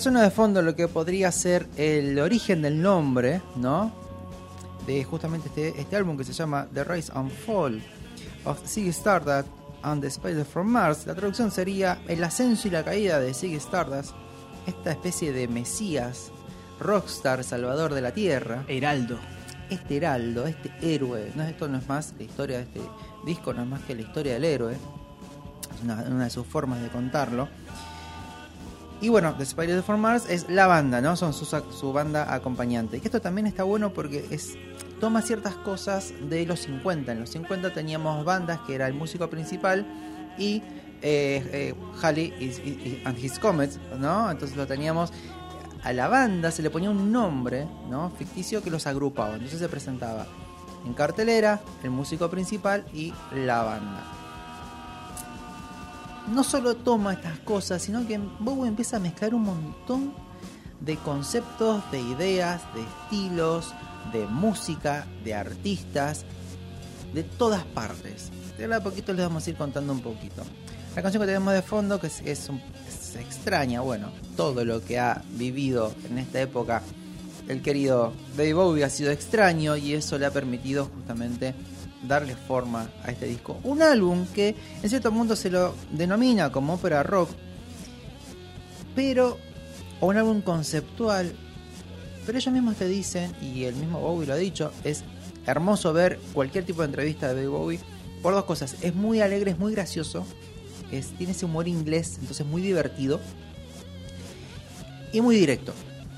Suena 0.00 0.22
de 0.22 0.30
fondo 0.30 0.62
lo 0.62 0.74
que 0.74 0.88
podría 0.88 1.30
ser 1.30 1.68
el 1.76 2.18
origen 2.18 2.62
del 2.62 2.80
nombre, 2.80 3.40
¿no? 3.56 3.92
De 4.86 5.04
justamente 5.04 5.48
este, 5.48 5.80
este 5.80 5.94
álbum 5.94 6.16
que 6.16 6.24
se 6.24 6.32
llama 6.32 6.66
The 6.74 6.82
Rise 6.82 7.12
and 7.14 7.30
Fall 7.30 7.80
of 8.44 8.58
Ziggy 8.66 8.88
Stardust 8.88 9.48
and 9.82 10.00
the 10.00 10.08
Spider 10.08 10.44
from 10.44 10.66
Mars. 10.68 11.06
La 11.06 11.14
traducción 11.14 11.52
sería 11.52 12.00
El 12.08 12.24
ascenso 12.24 12.66
y 12.66 12.72
la 12.72 12.82
caída 12.82 13.20
de 13.20 13.32
Ziggy 13.32 13.56
Stardust, 13.56 14.12
esta 14.66 14.90
especie 14.90 15.32
de 15.32 15.46
mesías, 15.46 16.32
rockstar, 16.80 17.44
salvador 17.44 17.94
de 17.94 18.00
la 18.00 18.12
tierra. 18.12 18.64
Heraldo. 18.68 19.18
Este 19.70 19.98
heraldo, 19.98 20.46
este 20.46 20.72
héroe, 20.80 21.30
no, 21.36 21.44
esto 21.44 21.68
no 21.68 21.78
es 21.78 21.88
más 21.88 22.12
la 22.18 22.24
historia 22.24 22.56
de 22.56 22.62
este 22.64 22.80
disco, 23.24 23.52
no 23.54 23.62
es 23.62 23.68
más 23.68 23.82
que 23.82 23.94
la 23.94 24.02
historia 24.02 24.32
del 24.32 24.44
héroe. 24.44 24.72
Es 24.72 25.82
una, 25.84 26.02
una 26.02 26.24
de 26.24 26.30
sus 26.30 26.46
formas 26.46 26.82
de 26.82 26.88
contarlo. 26.88 27.48
Y 29.02 29.08
bueno, 29.08 29.34
The 29.36 29.42
Spider 29.42 29.82
from 29.82 30.00
Mars 30.00 30.26
es 30.30 30.48
la 30.48 30.66
banda, 30.68 31.00
¿no? 31.00 31.16
Son 31.16 31.32
su, 31.34 31.92
banda 31.92 32.32
acompañante. 32.32 33.00
Que 33.00 33.08
esto 33.08 33.20
también 33.20 33.46
está 33.48 33.64
bueno 33.64 33.92
porque 33.92 34.24
es 34.30 34.54
toma 35.00 35.20
ciertas 35.22 35.54
cosas 35.56 36.14
de 36.30 36.46
los 36.46 36.60
50. 36.60 37.10
En 37.12 37.20
los 37.20 37.30
50 37.30 37.74
teníamos 37.74 38.24
bandas 38.24 38.60
que 38.60 38.76
era 38.76 38.86
el 38.86 38.94
músico 38.94 39.28
principal 39.28 39.84
y 40.38 40.62
eh, 41.02 41.44
eh, 41.52 41.74
Halley 42.00 42.32
y- 42.38 42.44
y- 42.44 42.48
y- 42.70 43.02
and 43.04 43.18
His 43.18 43.40
Comets, 43.40 43.80
¿no? 43.98 44.30
Entonces 44.30 44.56
lo 44.56 44.66
teníamos 44.68 45.12
a 45.82 45.92
la 45.92 46.06
banda 46.06 46.52
se 46.52 46.62
le 46.62 46.70
ponía 46.70 46.88
un 46.90 47.10
nombre, 47.10 47.66
¿no? 47.90 48.10
Ficticio 48.16 48.62
que 48.62 48.70
los 48.70 48.86
agrupaba. 48.86 49.34
Entonces 49.34 49.58
se 49.58 49.68
presentaba 49.68 50.26
en 50.86 50.94
cartelera, 50.94 51.60
el 51.82 51.90
músico 51.90 52.30
principal 52.30 52.84
y 52.94 53.12
la 53.34 53.64
banda 53.64 54.04
no 56.28 56.44
solo 56.44 56.76
toma 56.76 57.14
estas 57.14 57.38
cosas, 57.40 57.82
sino 57.82 58.06
que 58.06 58.18
Bowie 58.40 58.68
empieza 58.68 58.96
a 58.96 59.00
mezclar 59.00 59.34
un 59.34 59.42
montón 59.42 60.14
de 60.80 60.96
conceptos, 60.96 61.82
de 61.90 62.00
ideas, 62.00 62.62
de 62.74 62.82
estilos, 62.82 63.72
de 64.12 64.26
música, 64.26 65.06
de 65.24 65.34
artistas, 65.34 66.24
de 67.14 67.22
todas 67.22 67.64
partes. 67.64 68.30
De 68.58 68.72
a 68.72 68.82
poquito 68.82 69.12
les 69.12 69.24
vamos 69.24 69.46
a 69.46 69.50
ir 69.50 69.56
contando 69.56 69.92
un 69.92 70.00
poquito. 70.00 70.42
La 70.94 71.02
canción 71.02 71.22
que 71.22 71.26
tenemos 71.26 71.54
de 71.54 71.62
fondo, 71.62 71.98
que 72.00 72.08
es, 72.08 72.20
es 72.20 72.50
extraña, 73.16 73.80
bueno, 73.80 74.10
todo 74.36 74.64
lo 74.64 74.84
que 74.84 74.98
ha 74.98 75.22
vivido 75.36 75.92
en 76.08 76.18
esta 76.18 76.40
época 76.40 76.82
el 77.48 77.62
querido 77.62 78.12
David 78.36 78.54
Bowie 78.54 78.84
ha 78.84 78.90
sido 78.90 79.10
extraño 79.10 79.76
y 79.76 79.94
eso 79.94 80.18
le 80.18 80.26
ha 80.26 80.30
permitido 80.30 80.86
justamente 80.86 81.54
darle 82.02 82.34
forma 82.34 82.88
a 83.04 83.10
este 83.10 83.26
disco. 83.26 83.58
Un 83.64 83.82
álbum 83.82 84.26
que 84.34 84.54
en 84.82 84.88
cierto 84.88 85.12
punto 85.12 85.36
se 85.36 85.50
lo 85.50 85.74
denomina 85.90 86.50
como 86.50 86.74
ópera 86.74 87.02
rock, 87.02 87.30
pero 88.94 89.38
un 90.00 90.16
álbum 90.16 90.42
conceptual, 90.42 91.32
pero 92.26 92.38
ellos 92.38 92.52
mismos 92.52 92.76
te 92.76 92.86
dicen, 92.86 93.32
y 93.40 93.64
el 93.64 93.74
mismo 93.76 94.00
Bowie 94.00 94.26
lo 94.26 94.34
ha 94.34 94.36
dicho, 94.36 94.72
es 94.84 95.04
hermoso 95.46 95.92
ver 95.92 96.18
cualquier 96.32 96.64
tipo 96.64 96.82
de 96.82 96.86
entrevista 96.86 97.34
de 97.34 97.46
Bowie 97.46 97.80
por 98.22 98.34
dos 98.34 98.44
cosas. 98.44 98.76
Es 98.82 98.94
muy 98.94 99.20
alegre, 99.20 99.52
es 99.52 99.58
muy 99.58 99.72
gracioso, 99.72 100.26
es, 100.90 101.08
tiene 101.18 101.32
ese 101.32 101.44
humor 101.44 101.68
inglés, 101.68 102.18
entonces 102.20 102.46
muy 102.46 102.62
divertido 102.62 103.20
y 105.12 105.20
muy 105.20 105.36
directo 105.36 105.72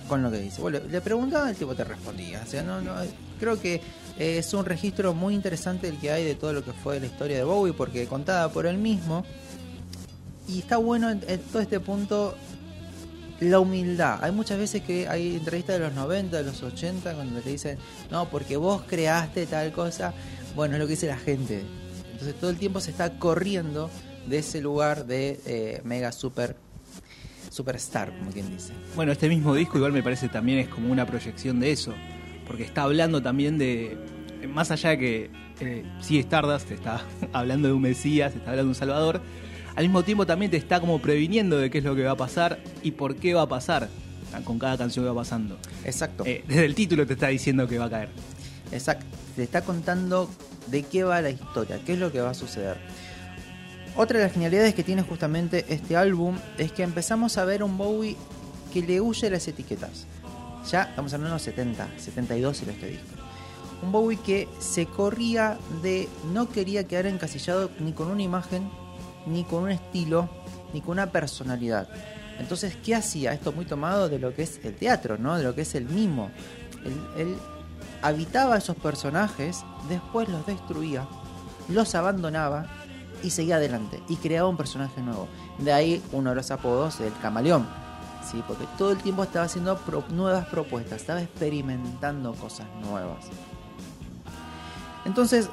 con 0.09 0.23
lo 0.23 0.31
que 0.31 0.39
dice. 0.39 0.61
Bueno, 0.61 0.81
le 0.89 1.01
preguntaba, 1.01 1.51
el 1.51 1.57
tipo 1.57 1.75
te 1.75 1.85
respondía. 1.85 2.43
O 2.43 2.47
sea, 2.47 2.63
no, 2.63 2.81
no, 2.81 2.95
creo 3.39 3.61
que 3.61 3.81
eh, 4.19 4.39
es 4.39 4.55
un 4.55 4.65
registro 4.65 5.15
muy 5.15 5.35
interesante 5.35 5.89
el 5.89 5.99
que 5.99 6.11
hay 6.11 6.25
de 6.25 6.35
todo 6.35 6.53
lo 6.53 6.65
que 6.65 6.73
fue 6.73 7.01
la 7.01 7.07
historia 7.07 7.37
de 7.37 7.45
Bowie, 7.45 7.73
porque 7.73 8.07
contada 8.07 8.51
por 8.51 8.67
él 8.67 8.79
mismo. 8.79 9.25
Y 10.47 10.59
está 10.59 10.77
bueno 10.77 11.11
en, 11.11 11.21
todo 11.21 11.63
este 11.63 11.81
punto 11.81 12.37
la 13.41 13.61
humildad. 13.61 14.23
Hay 14.23 14.33
muchas 14.33 14.59
veces 14.59 14.83
que 14.83 15.09
hay 15.09 15.37
entrevistas 15.37 15.79
de 15.79 15.87
los 15.87 15.95
90, 15.95 16.37
de 16.37 16.45
los 16.45 16.63
80, 16.63 17.15
cuando 17.15 17.41
te 17.41 17.51
dicen, 17.51 17.79
no, 18.11 18.29
porque 18.29 18.57
vos 18.57 18.83
creaste 18.87 19.47
tal 19.47 19.73
cosa. 19.73 20.13
Bueno, 20.55 20.75
es 20.75 20.81
lo 20.81 20.87
que 20.87 20.93
dice 20.93 21.07
la 21.07 21.19
gente. 21.19 21.63
Entonces 22.13 22.35
todo 22.37 22.51
el 22.51 22.59
tiempo 22.59 22.81
se 22.81 22.91
está 22.91 23.19
corriendo 23.19 23.91
de 24.27 24.39
ese 24.39 24.61
lugar 24.61 25.07
de 25.07 25.41
eh, 25.47 25.81
mega 25.85 26.13
super 26.13 26.57
superstar, 27.55 28.17
como 28.19 28.33
quien 28.33 28.51
dice. 28.51 28.73
Bueno, 28.97 29.13
este 29.13 29.29
mismo 29.29 29.55
disco 29.55 29.77
igual 29.77 29.93
me 29.93 30.03
parece 30.03 30.29
también 30.29 30.59
es 30.59 30.69
como 30.69 30.91
una 30.91 31.07
proyección 31.07 31.61
de 31.61 31.71
eso, 31.71 31.95
porque 32.47 32.65
está 32.65 32.83
hablando 32.83 33.23
también 33.23 33.59
de, 33.59 33.97
más 34.49 34.71
allá 34.71 34.91
de 34.91 34.99
que 34.99 35.31
eh, 35.61 35.85
sí 36.01 36.19
Stardust 36.19 36.69
te 36.69 36.75
está 36.75 37.03
hablando 37.33 37.69
de 37.69 37.75
un 37.75 37.83
Mesías, 37.83 38.35
está 38.35 38.51
hablando 38.51 38.65
de 38.65 38.69
un 38.71 38.75
Salvador, 38.75 39.21
al 39.77 39.85
mismo 39.85 40.03
tiempo 40.05 40.27
también 40.27 40.51
te 40.51 40.57
está 40.57 40.81
como 40.81 41.01
previniendo 41.01 41.59
de 41.59 41.71
qué 41.71 41.79
es 41.79 41.85
lo 41.85 41.97
que 41.97 42.05
va 42.05 42.13
a 42.13 42.17
pasar 42.17 42.61
y 42.83 42.93
por 42.93 43.17
qué 43.17 43.35
va 43.35 43.43
a 43.43 43.49
pasar 43.49 43.89
con 44.43 44.59
cada 44.59 44.77
canción 44.77 45.05
que 45.05 45.11
va 45.11 45.15
pasando. 45.15 45.59
Exacto. 45.85 46.25
Eh, 46.27 46.45
desde 46.47 46.65
el 46.65 46.75
título 46.75 47.07
te 47.07 47.13
está 47.15 47.29
diciendo 47.29 47.69
que 47.69 47.79
va 47.79 47.87
a 47.87 47.91
caer. 47.91 48.09
Exacto. 48.73 49.07
Te 49.37 49.43
está 49.43 49.63
contando 49.63 50.29
de 50.69 50.83
qué 50.83 51.05
va 51.05 51.21
la 51.21 51.31
historia, 51.31 51.79
qué 51.85 51.93
es 51.93 51.99
lo 51.99 52.11
que 52.11 52.21
va 52.21 52.31
a 52.31 52.35
suceder. 52.35 52.79
Otra 53.97 54.19
de 54.19 54.25
las 54.25 54.33
genialidades 54.33 54.75
que 54.75 54.83
tiene 54.83 55.03
justamente 55.03 55.67
este 55.69 55.97
álbum 55.97 56.37
es 56.59 56.73
que 56.73 56.83
empezamos 56.83 57.39
a 57.39 57.45
ver 57.45 57.63
un 57.63 57.79
Bowie 57.79 58.17
que 58.73 58.83
le 58.83 59.01
huye 59.01 59.31
las 59.31 59.47
etiquetas. 59.47 60.07
Ya 60.71 60.83
estamos 60.83 61.13
hablando 61.13 61.31
de 61.31 61.35
los 61.35 61.43
70, 61.43 61.89
72 61.99 62.57
si 62.57 62.65
lo 62.65 62.73
este 62.73 62.87
disco. 62.89 63.07
Un 63.83 63.93
Bowie 63.93 64.19
que 64.19 64.49
se 64.59 64.87
corría 64.87 65.59
de. 65.83 66.09
no 66.33 66.49
quería 66.49 66.85
quedar 66.85 67.07
encasillado 67.07 67.71
ni 67.81 67.93
con 67.93 68.11
una 68.11 68.23
imagen, 68.23 68.71
ni 69.27 69.45
con 69.45 69.65
un 69.65 69.71
estilo, 69.71 70.29
ni 70.73 70.81
con 70.81 70.93
una 70.93 71.13
personalidad. 71.13 71.89
Entonces, 72.39 72.77
¿qué 72.77 72.95
hacía? 72.95 73.33
Esto 73.33 73.53
muy 73.53 73.67
tomado 73.67 74.09
de 74.09 74.19
lo 74.19 74.35
que 74.35 74.43
es 74.43 74.59
el 74.65 74.75
teatro, 74.75 75.19
¿no? 75.19 75.37
De 75.37 75.45
lo 75.45 75.55
que 75.55 75.63
es 75.63 75.75
el 75.75 75.85
mimo. 75.85 76.31
Él, 76.85 77.01
él 77.19 77.37
habitaba 78.03 78.57
esos 78.57 78.77
personajes, 78.77 79.65
después 79.89 80.29
los 80.29 80.47
destruía, 80.47 81.07
los 81.69 81.95
abandonaba 81.95 82.67
y 83.23 83.31
seguía 83.31 83.57
adelante 83.57 84.03
y 84.09 84.17
creaba 84.17 84.49
un 84.49 84.57
personaje 84.57 85.01
nuevo. 85.01 85.29
De 85.59 85.73
ahí 85.73 86.03
uno 86.13 86.31
de 86.31 86.37
los 86.37 86.51
apodos 86.51 86.99
del 86.99 87.13
camaleón, 87.21 87.67
¿sí? 88.31 88.43
porque 88.47 88.65
todo 88.79 88.93
el 88.93 88.99
tiempo 88.99 89.23
estaba 89.23 89.45
haciendo 89.47 89.77
pro- 89.79 90.05
nuevas 90.11 90.47
propuestas, 90.47 91.01
estaba 91.01 91.21
experimentando 91.23 92.35
cosas 92.35 92.67
nuevas. 92.83 93.25
Entonces, 95.05 95.49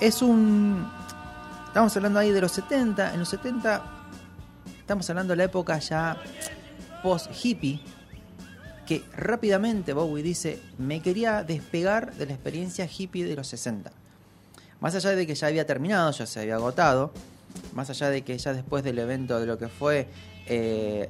es 0.00 0.22
un... 0.22 0.88
Estamos 1.66 1.96
hablando 1.96 2.18
ahí 2.18 2.30
de 2.30 2.40
los 2.40 2.52
70, 2.52 3.14
en 3.14 3.20
los 3.20 3.28
70 3.30 3.82
estamos 4.80 5.08
hablando 5.08 5.32
de 5.32 5.36
la 5.38 5.44
época 5.44 5.78
ya 5.78 6.16
post-hippie, 7.02 7.80
que 8.86 9.02
rápidamente 9.16 9.92
Bowie 9.94 10.22
dice, 10.22 10.60
me 10.76 11.00
quería 11.00 11.44
despegar 11.44 12.12
de 12.14 12.26
la 12.26 12.34
experiencia 12.34 12.86
hippie 12.86 13.24
de 13.24 13.34
los 13.36 13.46
60. 13.46 13.90
Más 14.80 14.94
allá 14.94 15.10
de 15.10 15.26
que 15.26 15.34
ya 15.34 15.46
había 15.46 15.66
terminado, 15.66 16.10
ya 16.10 16.26
se 16.26 16.40
había 16.40 16.56
agotado, 16.56 17.12
más 17.74 17.88
allá 17.88 18.10
de 18.10 18.22
que 18.22 18.36
ya 18.36 18.52
después 18.52 18.84
del 18.84 18.98
evento 18.98 19.40
de 19.40 19.46
lo 19.46 19.56
que 19.56 19.68
fue 19.68 20.08
eh, 20.46 21.08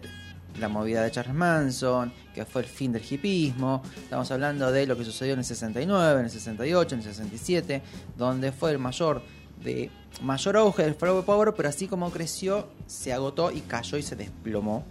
la 0.59 0.69
movida 0.69 1.03
de 1.03 1.11
Charles 1.11 1.35
Manson, 1.35 2.13
que 2.35 2.45
fue 2.45 2.63
el 2.63 2.69
fin 2.69 2.93
del 2.93 3.03
hippismo, 3.09 3.83
estamos 3.97 4.31
hablando 4.31 4.71
de 4.71 4.87
lo 4.87 4.97
que 4.97 5.05
sucedió 5.05 5.33
en 5.35 5.41
el 5.41 5.45
69, 5.45 6.21
en 6.21 6.25
el 6.27 6.31
68, 6.31 6.95
en 6.95 7.01
el 7.01 7.07
67, 7.07 7.83
donde 8.17 8.53
fue 8.53 8.71
el 8.71 8.79
mayor 8.79 9.23
de 9.63 9.91
mayor 10.21 10.57
auge 10.57 10.83
del 10.83 10.95
flower 10.95 11.25
power, 11.25 11.55
pero 11.55 11.69
así 11.69 11.87
como 11.87 12.11
creció, 12.11 12.69
se 12.87 13.13
agotó 13.13 13.51
y 13.51 13.61
cayó 13.61 13.97
y 13.97 14.03
se 14.03 14.17
desplomó. 14.17 14.85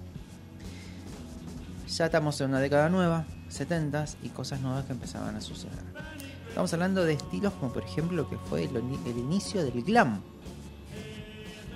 Ya 1.88 2.06
estamos 2.06 2.40
en 2.42 2.50
una 2.50 2.60
década 2.60 2.90
nueva, 2.90 3.26
70s, 3.52 4.16
y 4.24 4.30
cosas 4.30 4.62
nuevas 4.62 4.86
que 4.86 4.94
empezaban 4.94 5.36
a 5.36 5.42
suceder. 5.42 5.84
Estamos 6.48 6.74
hablando 6.74 7.06
de 7.06 7.14
estilos 7.14 7.54
como 7.54 7.72
por 7.72 7.84
ejemplo 7.84 8.18
lo 8.18 8.30
que 8.30 8.38
fue 8.38 8.64
el, 8.64 8.76
el 8.78 9.18
inicio 9.18 9.64
del 9.64 9.84
glam. 9.84 10.22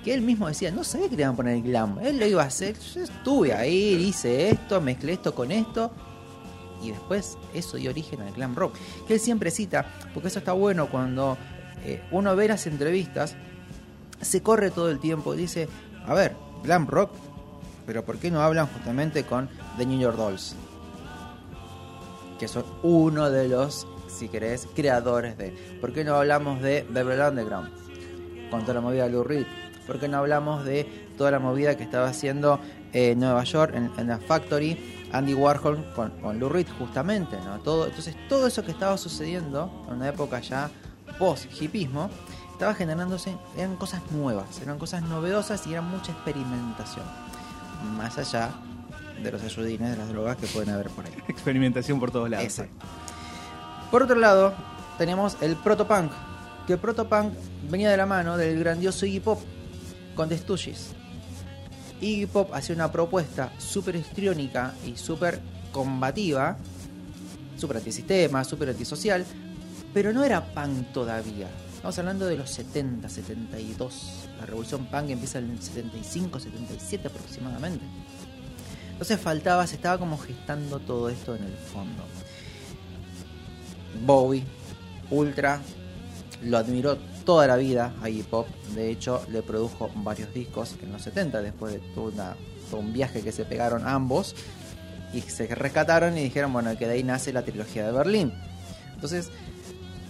Que 0.06 0.14
él 0.14 0.22
mismo 0.22 0.46
decía, 0.46 0.70
no 0.70 0.84
sabía 0.84 1.08
que 1.08 1.16
le 1.16 1.22
iban 1.22 1.34
a 1.34 1.36
poner 1.36 1.56
el 1.56 1.62
glam. 1.64 1.98
Él 1.98 2.20
lo 2.20 2.26
iba 2.26 2.44
a 2.44 2.46
hacer, 2.46 2.78
yo 2.78 3.00
estuve 3.02 3.52
ahí, 3.52 3.94
hice 3.94 4.50
esto, 4.50 4.80
mezclé 4.80 5.14
esto 5.14 5.34
con 5.34 5.50
esto. 5.50 5.90
Y 6.80 6.92
después 6.92 7.36
eso 7.52 7.76
dio 7.76 7.90
origen 7.90 8.20
al 8.20 8.32
glam 8.32 8.54
rock. 8.54 8.76
Que 9.08 9.14
él 9.14 9.20
siempre 9.20 9.50
cita, 9.50 9.84
porque 10.14 10.28
eso 10.28 10.38
está 10.38 10.52
bueno 10.52 10.88
cuando 10.88 11.36
eh, 11.84 12.04
uno 12.12 12.36
ve 12.36 12.46
las 12.46 12.68
entrevistas, 12.68 13.34
se 14.20 14.44
corre 14.44 14.70
todo 14.70 14.92
el 14.92 15.00
tiempo 15.00 15.34
y 15.34 15.38
dice, 15.38 15.68
a 16.06 16.14
ver, 16.14 16.36
glam 16.62 16.86
rock, 16.86 17.10
pero 17.84 18.04
¿por 18.04 18.18
qué 18.18 18.30
no 18.30 18.40
hablan 18.42 18.68
justamente 18.68 19.24
con 19.24 19.48
The 19.76 19.86
New 19.86 19.98
York 19.98 20.16
Dolls? 20.16 20.54
Que 22.38 22.46
son 22.46 22.64
uno 22.84 23.28
de 23.28 23.48
los, 23.48 23.88
si 24.06 24.28
querés, 24.28 24.68
creadores 24.72 25.36
de... 25.36 25.50
¿Por 25.80 25.92
qué 25.92 26.04
no 26.04 26.14
hablamos 26.14 26.62
de 26.62 26.86
Beverly 26.88 27.22
Underground? 27.22 27.70
Con 28.52 28.60
toda 28.60 28.74
la 28.74 28.80
movida 28.82 29.02
de 29.02 29.10
Lou 29.10 29.24
Reed. 29.24 29.46
¿Por 29.86 30.00
qué 30.00 30.08
no 30.08 30.18
hablamos 30.18 30.64
de 30.64 30.84
toda 31.16 31.30
la 31.30 31.38
movida 31.38 31.76
que 31.76 31.84
estaba 31.84 32.08
haciendo 32.08 32.60
en 32.92 33.12
eh, 33.12 33.14
Nueva 33.16 33.44
York, 33.44 33.72
en, 33.74 33.90
en, 33.96 34.08
la 34.08 34.18
Factory, 34.18 35.06
Andy 35.12 35.34
Warhol 35.34 35.92
con, 35.94 36.10
con 36.20 36.38
Lou 36.38 36.48
Reed, 36.48 36.66
justamente? 36.78 37.36
¿no? 37.44 37.58
Todo, 37.60 37.86
entonces, 37.86 38.16
todo 38.28 38.46
eso 38.46 38.64
que 38.64 38.72
estaba 38.72 38.96
sucediendo 38.98 39.84
en 39.88 39.94
una 39.94 40.08
época 40.08 40.40
ya 40.40 40.70
post-hipismo, 41.18 42.10
estaba 42.52 42.74
generándose, 42.74 43.36
eran 43.56 43.76
cosas 43.76 44.02
nuevas, 44.10 44.60
eran 44.60 44.78
cosas 44.78 45.02
novedosas 45.02 45.66
y 45.66 45.72
era 45.72 45.82
mucha 45.82 46.12
experimentación. 46.12 47.04
Más 47.96 48.16
allá 48.18 48.50
de 49.22 49.30
los 49.30 49.42
ayudines, 49.42 49.90
de 49.90 49.96
las 49.96 50.08
drogas 50.08 50.36
que 50.36 50.46
pueden 50.46 50.70
haber 50.70 50.88
por 50.90 51.04
ahí. 51.04 51.12
Experimentación 51.28 52.00
por 52.00 52.10
todos 52.10 52.28
lados. 52.30 52.44
Exacto. 52.44 52.86
Por 53.90 54.02
otro 54.02 54.16
lado, 54.16 54.54
tenemos 54.98 55.36
el 55.40 55.56
protopunk, 55.56 56.10
que 56.66 56.74
el 56.74 56.78
protopunk 56.78 57.32
venía 57.70 57.90
de 57.90 57.96
la 57.96 58.06
mano 58.06 58.36
del 58.36 58.58
grandioso 58.58 59.06
Iggy 59.06 59.20
Pop 59.20 59.40
con 60.16 60.28
The. 60.30 60.40
Iggy 62.00 62.26
Pop 62.26 62.50
hacía 62.52 62.74
una 62.74 62.90
propuesta 62.90 63.52
súper 63.58 63.96
histriónica 63.96 64.74
y 64.84 64.96
súper 64.96 65.40
combativa, 65.72 66.56
súper 67.56 67.76
antisistema, 67.78 68.42
súper 68.42 68.70
antisocial, 68.70 69.24
pero 69.94 70.12
no 70.12 70.24
era 70.24 70.44
punk 70.44 70.92
todavía. 70.92 71.48
Estamos 71.74 71.98
hablando 71.98 72.26
de 72.26 72.36
los 72.36 72.50
70, 72.50 73.08
72. 73.08 74.28
La 74.40 74.46
revolución 74.46 74.86
punk 74.86 75.10
empieza 75.10 75.38
en 75.38 75.50
el 75.50 75.62
75, 75.62 76.40
77 76.40 77.08
aproximadamente. 77.08 77.84
Entonces 78.92 79.20
faltaba, 79.20 79.66
se 79.66 79.76
estaba 79.76 79.98
como 79.98 80.18
gestando 80.18 80.80
todo 80.80 81.10
esto 81.10 81.36
en 81.36 81.44
el 81.44 81.52
fondo. 81.52 82.02
Bowie, 84.04 84.44
Ultra, 85.10 85.60
lo 86.42 86.58
admiró 86.58 86.98
toda 87.26 87.46
la 87.46 87.56
vida 87.56 87.92
a 88.02 88.08
Iggy 88.08 88.22
Pop. 88.22 88.46
De 88.74 88.90
hecho, 88.90 89.22
le 89.30 89.42
produjo 89.42 89.90
varios 89.96 90.32
discos 90.32 90.76
en 90.82 90.92
los 90.92 91.02
70, 91.02 91.42
después 91.42 91.74
de 91.74 91.80
todo 91.94 92.12
un 92.72 92.92
viaje 92.94 93.20
que 93.20 93.32
se 93.32 93.44
pegaron 93.44 93.86
ambos. 93.86 94.34
Y 95.12 95.20
se 95.20 95.46
rescataron 95.54 96.16
y 96.16 96.22
dijeron, 96.22 96.52
bueno, 96.52 96.76
que 96.78 96.86
de 96.86 96.94
ahí 96.94 97.02
nace 97.02 97.32
la 97.32 97.42
trilogía 97.42 97.84
de 97.84 97.92
Berlín. 97.92 98.32
Entonces, 98.94 99.30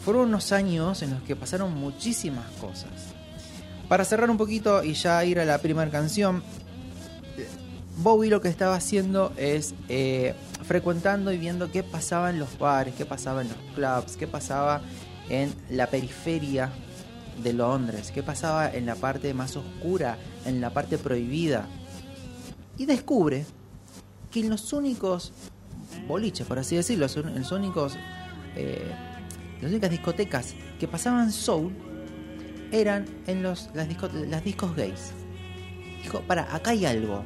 fueron 0.04 0.28
unos 0.28 0.52
años 0.52 1.02
en 1.02 1.10
los 1.10 1.22
que 1.22 1.34
pasaron 1.34 1.74
muchísimas 1.74 2.46
cosas. 2.60 2.90
Para 3.88 4.04
cerrar 4.04 4.30
un 4.30 4.36
poquito 4.36 4.84
y 4.84 4.94
ya 4.94 5.24
ir 5.24 5.40
a 5.40 5.44
la 5.44 5.58
primera 5.58 5.90
canción, 5.90 6.42
Bowie 7.98 8.30
lo 8.30 8.40
que 8.40 8.48
estaba 8.48 8.74
haciendo 8.74 9.32
es 9.36 9.74
eh, 9.88 10.34
frecuentando 10.64 11.32
y 11.32 11.38
viendo 11.38 11.70
qué 11.70 11.82
pasaba 11.82 12.30
en 12.30 12.38
los 12.38 12.58
bares, 12.58 12.94
qué 12.94 13.06
pasaba 13.06 13.42
en 13.42 13.48
los 13.48 13.56
clubs, 13.74 14.16
qué 14.16 14.26
pasaba 14.26 14.82
en 15.28 15.54
la 15.70 15.86
periferia 15.86 16.70
de 17.42 17.52
Londres, 17.52 18.10
qué 18.12 18.22
pasaba 18.22 18.70
en 18.70 18.86
la 18.86 18.94
parte 18.94 19.32
más 19.34 19.56
oscura, 19.56 20.18
en 20.44 20.60
la 20.60 20.70
parte 20.70 20.98
prohibida. 20.98 21.66
Y 22.78 22.86
descubre 22.86 23.44
que 24.30 24.40
en 24.40 24.50
los 24.50 24.72
únicos 24.72 25.32
boliches, 26.08 26.46
por 26.46 26.58
así 26.58 26.76
decirlo, 26.76 27.06
en 27.16 27.38
los 27.38 27.52
únicos, 27.52 27.96
eh, 28.54 28.90
las 29.60 29.70
únicas 29.70 29.90
discotecas 29.90 30.54
que 30.78 30.88
pasaban 30.88 31.32
soul 31.32 31.72
eran 32.72 33.06
en 33.26 33.42
los, 33.42 33.70
las, 33.74 33.88
disco- 33.88 34.10
las 34.12 34.44
discos 34.44 34.74
gays. 34.76 35.12
Dijo, 36.02 36.20
para, 36.22 36.54
acá 36.54 36.70
hay 36.70 36.84
algo. 36.84 37.24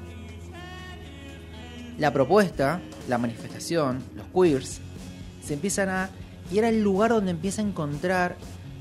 La 1.98 2.12
propuesta, 2.12 2.80
la 3.08 3.18
manifestación, 3.18 4.02
los 4.14 4.26
queers, 4.28 4.80
se 5.44 5.54
empiezan 5.54 5.88
a... 5.88 6.10
Y 6.52 6.58
era 6.58 6.68
el 6.68 6.82
lugar 6.82 7.10
donde 7.10 7.30
empieza 7.30 7.62
a 7.62 7.64
encontrar 7.64 8.36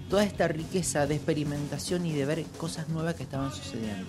toda 0.09 0.23
esta 0.23 0.47
riqueza 0.47 1.05
de 1.07 1.15
experimentación 1.15 2.05
y 2.05 2.13
de 2.13 2.25
ver 2.25 2.43
cosas 2.57 2.89
nuevas 2.89 3.15
que 3.15 3.23
estaban 3.23 3.51
sucediendo. 3.51 4.07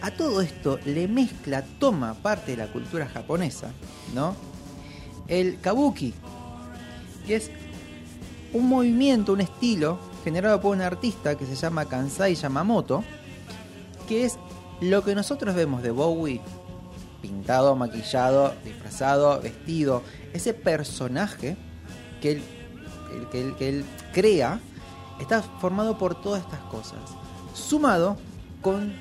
A 0.00 0.10
todo 0.10 0.40
esto 0.40 0.78
le 0.84 1.08
mezcla, 1.08 1.62
toma 1.78 2.14
parte 2.14 2.52
de 2.52 2.58
la 2.58 2.66
cultura 2.72 3.06
japonesa, 3.06 3.70
¿no? 4.14 4.34
El 5.26 5.60
kabuki, 5.60 6.14
que 7.26 7.36
es 7.36 7.50
un 8.52 8.68
movimiento, 8.68 9.32
un 9.32 9.40
estilo 9.40 9.98
generado 10.24 10.60
por 10.60 10.74
un 10.74 10.82
artista 10.82 11.36
que 11.36 11.46
se 11.46 11.54
llama 11.54 11.86
Kansai 11.86 12.34
Yamamoto, 12.34 13.04
que 14.08 14.24
es 14.24 14.38
lo 14.80 15.02
que 15.04 15.14
nosotros 15.14 15.54
vemos 15.54 15.82
de 15.82 15.90
Bowie 15.90 16.40
pintado, 17.20 17.74
maquillado, 17.74 18.54
disfrazado, 18.64 19.40
vestido, 19.40 20.02
ese 20.32 20.54
personaje 20.54 21.56
que 22.20 22.32
él, 22.32 22.42
que 23.30 23.40
él, 23.68 23.84
crea 24.12 24.60
está 25.20 25.42
formado 25.42 25.96
por 25.98 26.20
todas 26.20 26.42
estas 26.42 26.60
cosas, 26.60 26.98
sumado 27.54 28.16
con, 28.60 28.92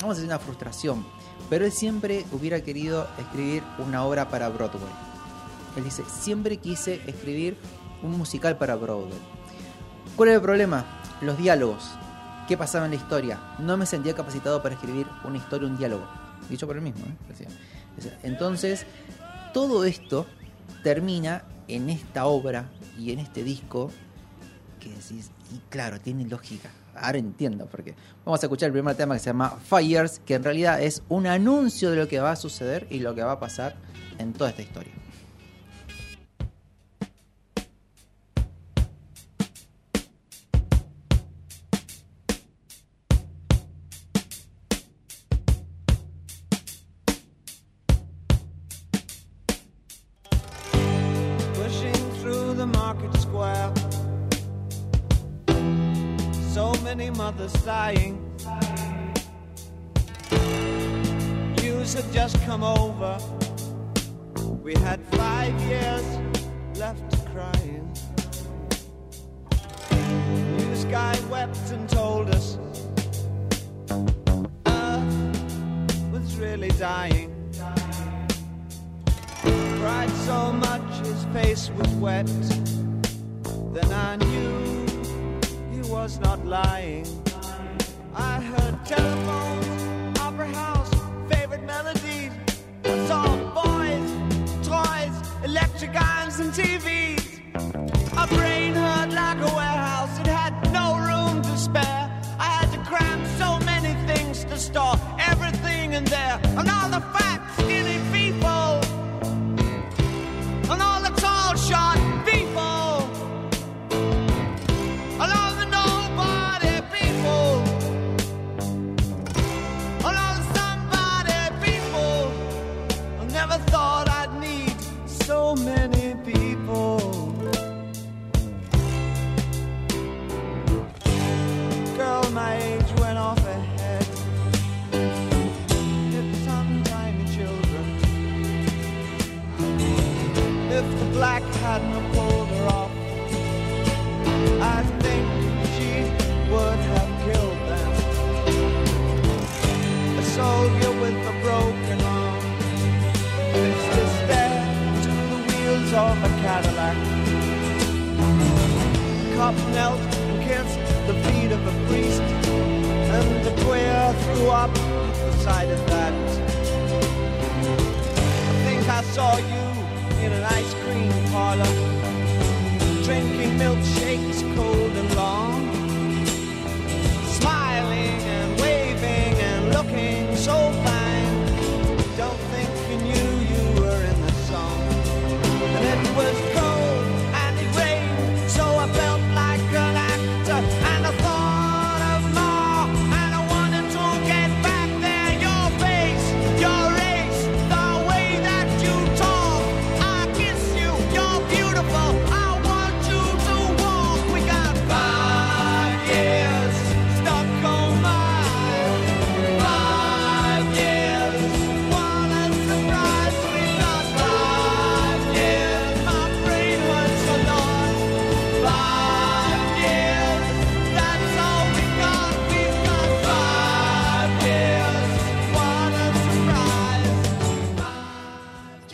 vamos 0.00 0.16
a 0.16 0.20
decir, 0.20 0.26
una 0.26 0.38
frustración, 0.38 1.04
pero 1.50 1.64
él 1.64 1.72
siempre 1.72 2.24
hubiera 2.32 2.62
querido 2.62 3.06
escribir 3.18 3.62
una 3.78 4.04
obra 4.04 4.28
para 4.28 4.48
Broadway. 4.48 4.92
Él 5.76 5.84
dice, 5.84 6.04
siempre 6.06 6.56
quise 6.56 7.02
escribir 7.06 7.56
un 8.02 8.16
musical 8.16 8.56
para 8.56 8.76
Broadway. 8.76 9.18
¿Cuál 10.16 10.28
era 10.28 10.36
el 10.36 10.42
problema? 10.42 10.84
Los 11.20 11.36
diálogos. 11.36 11.90
¿Qué 12.46 12.56
pasaba 12.56 12.84
en 12.84 12.92
la 12.92 12.96
historia? 12.96 13.40
No 13.58 13.76
me 13.76 13.86
sentía 13.86 14.14
capacitado 14.14 14.62
para 14.62 14.74
escribir 14.74 15.06
una 15.24 15.38
historia, 15.38 15.66
un 15.66 15.76
diálogo. 15.76 16.06
Dicho 16.48 16.66
por 16.66 16.76
él 16.76 16.82
mismo. 16.82 17.04
¿eh? 17.06 17.48
Entonces, 18.22 18.86
todo 19.52 19.84
esto 19.84 20.26
termina 20.82 21.44
en 21.68 21.90
esta 21.90 22.26
obra 22.26 22.68
y 22.98 23.12
en 23.12 23.18
este 23.18 23.42
disco 23.42 23.90
que 24.80 24.90
decís, 24.90 25.30
y 25.52 25.58
claro, 25.70 26.00
tiene 26.00 26.26
lógica. 26.26 26.70
Ahora 26.94 27.18
entiendo 27.18 27.66
por 27.66 27.82
qué. 27.82 27.94
Vamos 28.24 28.42
a 28.42 28.46
escuchar 28.46 28.68
el 28.68 28.72
primer 28.72 28.94
tema 28.94 29.14
que 29.14 29.20
se 29.20 29.26
llama 29.26 29.50
Fires, 29.50 30.20
que 30.24 30.34
en 30.34 30.44
realidad 30.44 30.80
es 30.82 31.02
un 31.08 31.26
anuncio 31.26 31.90
de 31.90 31.96
lo 31.96 32.08
que 32.08 32.20
va 32.20 32.32
a 32.32 32.36
suceder 32.36 32.86
y 32.90 33.00
lo 33.00 33.14
que 33.14 33.22
va 33.22 33.32
a 33.32 33.40
pasar 33.40 33.76
en 34.18 34.32
toda 34.32 34.50
esta 34.50 34.62
historia. 34.62 34.92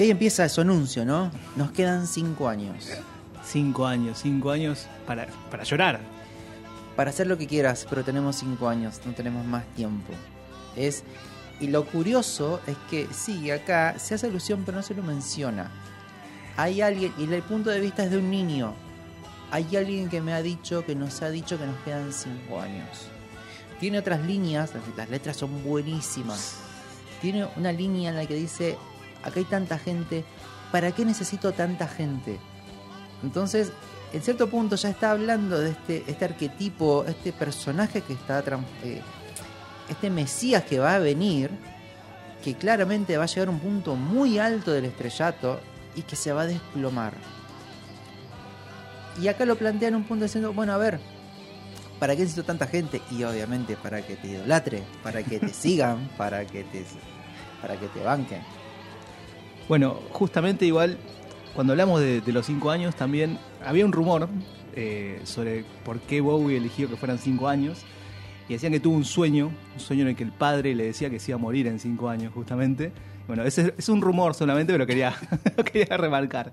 Y 0.01 0.05
ahí 0.05 0.11
empieza 0.11 0.49
su 0.49 0.63
anuncio, 0.63 1.05
¿no? 1.05 1.31
Nos 1.57 1.73
quedan 1.73 2.07
cinco 2.07 2.49
años. 2.49 2.89
Cinco 3.45 3.87
años, 3.87 4.19
cinco 4.23 4.51
años 4.51 4.87
para, 5.07 5.27
para 5.51 5.63
llorar. 5.63 6.01
Para 6.97 7.11
hacer 7.11 7.27
lo 7.27 7.37
que 7.37 7.47
quieras, 7.47 7.87
pero 7.91 8.03
tenemos 8.03 8.37
cinco 8.37 8.67
años, 8.71 8.99
no 9.05 9.13
tenemos 9.13 9.45
más 9.45 9.63
tiempo. 9.77 10.15
Es. 10.75 11.05
Y 11.61 11.67
lo 11.67 11.85
curioso 11.85 12.61
es 12.67 12.79
que 12.89 13.09
sí, 13.13 13.51
acá 13.51 13.99
se 13.99 14.15
hace 14.15 14.29
alusión, 14.29 14.63
pero 14.65 14.79
no 14.79 14.83
se 14.83 14.95
lo 14.95 15.03
menciona. 15.03 15.71
Hay 16.57 16.81
alguien, 16.81 17.13
y 17.19 17.25
el 17.31 17.43
punto 17.43 17.69
de 17.69 17.81
vista 17.81 18.03
es 18.03 18.11
de 18.11 18.17
un 18.17 18.31
niño. 18.31 18.73
Hay 19.51 19.77
alguien 19.77 20.09
que 20.09 20.23
me 20.23 20.33
ha 20.33 20.41
dicho, 20.41 20.83
que 20.87 20.95
nos 20.95 21.21
ha 21.21 21.29
dicho 21.29 21.59
que 21.59 21.67
nos 21.67 21.77
quedan 21.85 22.11
cinco 22.15 22.59
años. 22.59 22.89
Tiene 23.79 23.99
otras 23.99 24.25
líneas, 24.25 24.73
las- 24.75 24.97
las 24.97 25.11
letras 25.11 25.37
son 25.37 25.63
buenísimas. 25.63 26.55
Tiene 27.21 27.47
una 27.59 27.71
línea 27.71 28.09
en 28.09 28.17
la 28.17 28.25
que 28.25 28.35
dice, 28.35 28.79
acá 29.23 29.41
hay 29.41 29.45
tanta 29.45 29.79
gente, 29.79 30.25
¿para 30.73 30.93
qué 30.93 31.05
necesito 31.05 31.53
tanta 31.53 31.87
gente? 31.87 32.39
Entonces, 33.23 33.73
en 34.13 34.23
cierto 34.23 34.49
punto 34.49 34.77
ya 34.77 34.89
está 34.89 35.13
hablando 35.13 35.59
de 35.59 35.71
este, 35.71 36.05
este 36.07 36.25
arquetipo, 36.25 37.05
este 37.07 37.33
personaje 37.33 38.01
que 38.03 38.15
está, 38.15 38.43
eh, 38.83 39.03
este 39.89 40.11
Mesías 40.11 40.65
que 40.65 40.79
va 40.79 40.95
a 40.95 40.99
venir, 40.99 41.51
que 42.43 42.55
claramente 42.55 43.17
va 43.17 43.25
a 43.25 43.27
llegar 43.27 43.49
a 43.49 43.51
un 43.51 43.61
punto 43.61 43.95
muy 43.95 44.39
alto 44.39 44.73
del 44.73 44.87
estrellato 44.87 45.61
y 45.95 46.03
que 46.03 46.17
se 46.17 46.33
va 46.33 46.43
a 46.43 46.47
desplomar. 46.47 47.15
Y 49.21 49.29
acá 49.29 49.45
lo 49.45 49.57
plantean 49.57 49.95
un 49.95 50.05
punto 50.05 50.25
diciendo, 50.25 50.53
bueno, 50.53 50.73
a 50.73 50.79
ver, 50.79 50.99
¿para 51.99 52.15
qué 52.15 52.23
necesito 52.23 52.45
tanta 52.45 52.67
gente? 52.67 53.03
Y 53.11 53.23
obviamente 53.25 53.77
para 53.77 54.03
que 54.03 54.17
te 54.17 54.29
idolatre, 54.29 54.83
para 55.03 55.23
que 55.23 55.39
te 55.39 55.49
sigan, 55.53 56.09
para 56.17 56.45
que 56.47 56.65
te, 56.65 56.85
para 57.61 57.79
que 57.79 57.87
te 57.89 58.03
banquen. 58.03 58.43
Bueno, 59.71 60.01
justamente 60.11 60.67
igual, 60.67 60.99
cuando 61.55 61.75
hablamos 61.75 62.01
de, 62.01 62.21
de 62.21 62.33
los 62.33 62.45
cinco 62.45 62.73
años, 62.73 62.97
también 62.97 63.39
había 63.65 63.87
un 63.87 63.93
rumor 63.93 64.29
eh, 64.75 65.21
sobre 65.23 65.65
por 65.85 66.01
qué 66.01 66.21
Bowie 66.21 66.57
eligió 66.57 66.91
que 66.91 66.97
fueran 66.97 67.19
cinco 67.19 67.47
años. 67.47 67.83
Y 68.49 68.55
decían 68.55 68.73
que 68.73 68.81
tuvo 68.81 68.97
un 68.97 69.05
sueño, 69.05 69.53
un 69.75 69.79
sueño 69.79 70.03
en 70.03 70.09
el 70.09 70.17
que 70.17 70.25
el 70.25 70.33
padre 70.33 70.75
le 70.75 70.87
decía 70.87 71.09
que 71.09 71.21
se 71.21 71.31
iba 71.31 71.37
a 71.37 71.41
morir 71.41 71.69
en 71.69 71.79
cinco 71.79 72.09
años, 72.09 72.35
justamente. 72.35 72.91
Bueno, 73.29 73.45
ese 73.45 73.73
es 73.79 73.89
un 73.89 74.01
rumor 74.01 74.35
solamente, 74.35 74.73
pero 74.73 74.89
quería, 74.89 75.15
lo 75.57 75.63
quería 75.63 75.97
remarcar. 75.97 76.53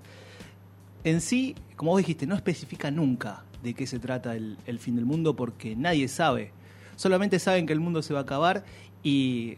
En 1.02 1.20
sí, 1.20 1.56
como 1.74 1.90
vos 1.90 1.98
dijiste, 1.98 2.24
no 2.24 2.36
especifica 2.36 2.92
nunca 2.92 3.42
de 3.64 3.74
qué 3.74 3.88
se 3.88 3.98
trata 3.98 4.36
el, 4.36 4.58
el 4.64 4.78
fin 4.78 4.94
del 4.94 5.06
mundo 5.06 5.34
porque 5.34 5.74
nadie 5.74 6.06
sabe. 6.06 6.52
Solamente 6.94 7.40
saben 7.40 7.66
que 7.66 7.72
el 7.72 7.80
mundo 7.80 8.00
se 8.00 8.14
va 8.14 8.20
a 8.20 8.22
acabar 8.22 8.64
y 9.02 9.56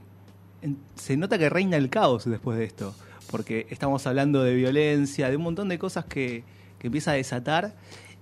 se 0.95 1.19
nota 1.19 1.37
que 1.37 1.51
reina 1.51 1.77
el 1.77 1.91
caos 1.91 2.25
después 2.25 2.57
de 2.57 2.65
esto. 2.65 2.95
Porque 3.31 3.67
estamos 3.71 4.07
hablando 4.07 4.43
de 4.43 4.55
violencia, 4.55 5.31
de 5.31 5.37
un 5.37 5.43
montón 5.43 5.69
de 5.69 5.79
cosas 5.79 6.05
que, 6.05 6.43
que 6.79 6.89
empieza 6.89 7.13
a 7.13 7.15
desatar 7.15 7.77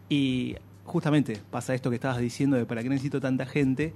y 0.08 0.56
justamente 0.84 1.40
pasa 1.50 1.74
esto 1.74 1.90
que 1.90 1.96
estabas 1.96 2.18
diciendo 2.18 2.56
de 2.56 2.66
para 2.66 2.82
qué 2.82 2.88
necesito 2.88 3.20
tanta 3.20 3.46
gente. 3.46 3.92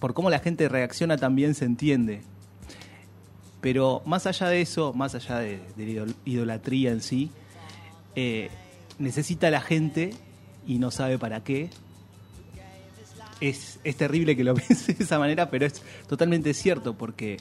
Por 0.00 0.14
cómo 0.14 0.30
la 0.30 0.40
gente 0.40 0.68
reacciona 0.68 1.16
también 1.16 1.54
se 1.54 1.64
entiende. 1.64 2.22
Pero 3.60 4.02
más 4.04 4.26
allá 4.26 4.48
de 4.48 4.60
eso, 4.60 4.92
más 4.92 5.14
allá 5.14 5.38
de, 5.38 5.60
la 5.76 5.82
idol- 5.84 6.14
idolatría 6.24 6.90
en 6.90 7.00
sí, 7.00 7.30
eh, 8.16 8.50
necesita 8.98 9.50
la 9.50 9.60
gente 9.60 10.14
y 10.66 10.78
no 10.78 10.90
sabe 10.90 11.16
para 11.18 11.44
qué. 11.44 11.70
Es, 13.40 13.78
es 13.84 13.96
terrible 13.96 14.36
que 14.36 14.42
lo 14.44 14.54
piense 14.56 14.94
de 14.94 15.04
esa 15.04 15.18
manera, 15.18 15.48
pero 15.50 15.66
es 15.66 15.80
totalmente 16.08 16.54
cierto 16.54 16.94
porque 16.94 17.36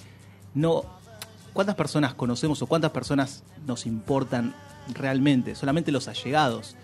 no. 0.53 1.00
¿Cuántas 1.53 1.75
personas 1.75 2.13
conocemos 2.13 2.61
o 2.61 2.67
cuántas 2.67 2.91
personas 2.91 3.43
nos 3.65 3.85
importan 3.85 4.55
realmente? 4.93 5.55
Solamente 5.55 5.91
los 5.91 6.07
allegados. 6.07 6.75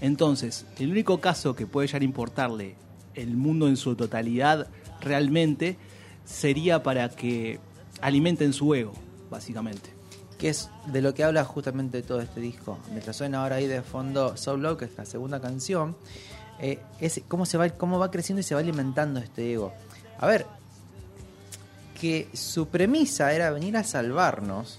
Entonces, 0.00 0.66
el 0.78 0.90
único 0.90 1.20
caso 1.20 1.54
que 1.54 1.66
puede 1.66 1.86
llegar 1.86 2.02
a 2.02 2.06
importarle 2.06 2.76
el 3.14 3.36
mundo 3.36 3.68
en 3.68 3.76
su 3.76 3.94
totalidad 3.94 4.68
realmente 5.00 5.78
sería 6.24 6.82
para 6.82 7.08
que 7.10 7.60
alimenten 8.00 8.52
su 8.52 8.74
ego, 8.74 8.92
básicamente. 9.30 9.94
que 10.38 10.50
es 10.50 10.68
de 10.86 11.00
lo 11.00 11.14
que 11.14 11.24
habla 11.24 11.44
justamente 11.44 12.02
todo 12.02 12.20
este 12.20 12.40
disco. 12.40 12.78
Mientras 12.90 13.16
suena 13.16 13.42
ahora 13.42 13.56
ahí 13.56 13.66
de 13.66 13.80
fondo 13.80 14.36
Soul 14.36 14.60
Love, 14.60 14.78
que 14.78 14.84
es 14.84 14.90
la 14.98 15.06
segunda 15.06 15.40
canción, 15.40 15.96
eh, 16.58 16.78
es 17.00 17.22
cómo, 17.26 17.46
se 17.46 17.56
va, 17.56 17.70
cómo 17.70 17.98
va 17.98 18.10
creciendo 18.10 18.40
y 18.40 18.42
se 18.42 18.54
va 18.54 18.60
alimentando 18.60 19.18
este 19.18 19.50
ego. 19.54 19.72
A 20.18 20.26
ver, 20.26 20.44
que 21.98 22.28
su 22.32 22.68
premisa 22.68 23.32
era 23.32 23.50
venir 23.50 23.76
a 23.76 23.84
salvarnos, 23.84 24.78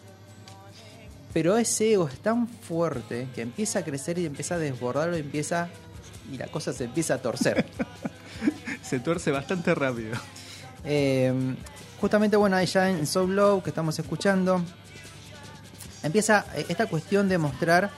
pero 1.34 1.58
ese 1.58 1.94
ego 1.94 2.08
es 2.08 2.20
tan 2.20 2.48
fuerte 2.48 3.28
que 3.36 3.42
empieza 3.42 3.80
a 3.80 3.84
crecer 3.84 4.18
y 4.20 4.26
empieza 4.26 4.56
a 4.56 4.58
desbordarlo 4.58 5.18
y 5.18 5.22
empieza... 5.22 5.70
Y 6.32 6.38
la 6.38 6.48
cosa 6.48 6.74
se 6.74 6.86
empieza 6.86 7.16
a 7.16 7.22
torcer. 7.22 7.66
Se 8.84 9.00
tuerce 9.00 9.32
bastante 9.32 9.74
rápido. 9.76 10.16
Eh, 10.84 11.34
justamente, 12.00 12.38
bueno, 12.38 12.56
ahí 12.56 12.66
ya 12.66 12.90
en 12.90 13.06
Soul 13.06 13.36
Love 13.36 13.64
que 13.64 13.70
estamos 13.70 13.98
escuchando, 14.00 14.62
empieza 16.04 16.46
eh, 16.56 16.66
esta 16.70 16.86
cuestión 16.86 17.28
de 17.28 17.38
mostrar 17.38 17.90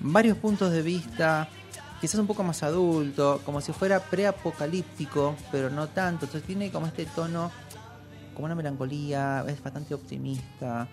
varios 0.00 0.36
puntos 0.38 0.72
de 0.72 0.82
vista, 0.82 1.48
quizás 2.00 2.20
un 2.20 2.26
poco 2.26 2.42
más 2.42 2.62
adulto, 2.62 3.40
como 3.44 3.60
si 3.60 3.72
fuera 3.72 4.00
preapocalíptico, 4.00 5.36
pero 5.50 5.70
no 5.70 5.88
tanto. 5.88 6.26
Entonces 6.26 6.46
tiene 6.46 6.70
como 6.70 6.86
este 6.86 7.06
tono, 7.06 7.50
como 8.34 8.46
una 8.46 8.54
melancolía, 8.54 9.44
es 9.48 9.62
bastante 9.62 9.94
optimista. 9.94 10.88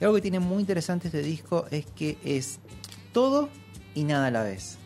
Y 0.00 0.04
algo 0.04 0.14
que 0.16 0.22
tiene 0.22 0.40
muy 0.40 0.60
interesante 0.60 1.08
este 1.08 1.22
disco 1.22 1.66
es 1.70 1.86
que 1.86 2.18
es 2.24 2.58
todo 3.12 3.48
y 3.94 4.04
nada 4.04 4.28
a 4.28 4.30
la 4.30 4.42
vez. 4.42 4.78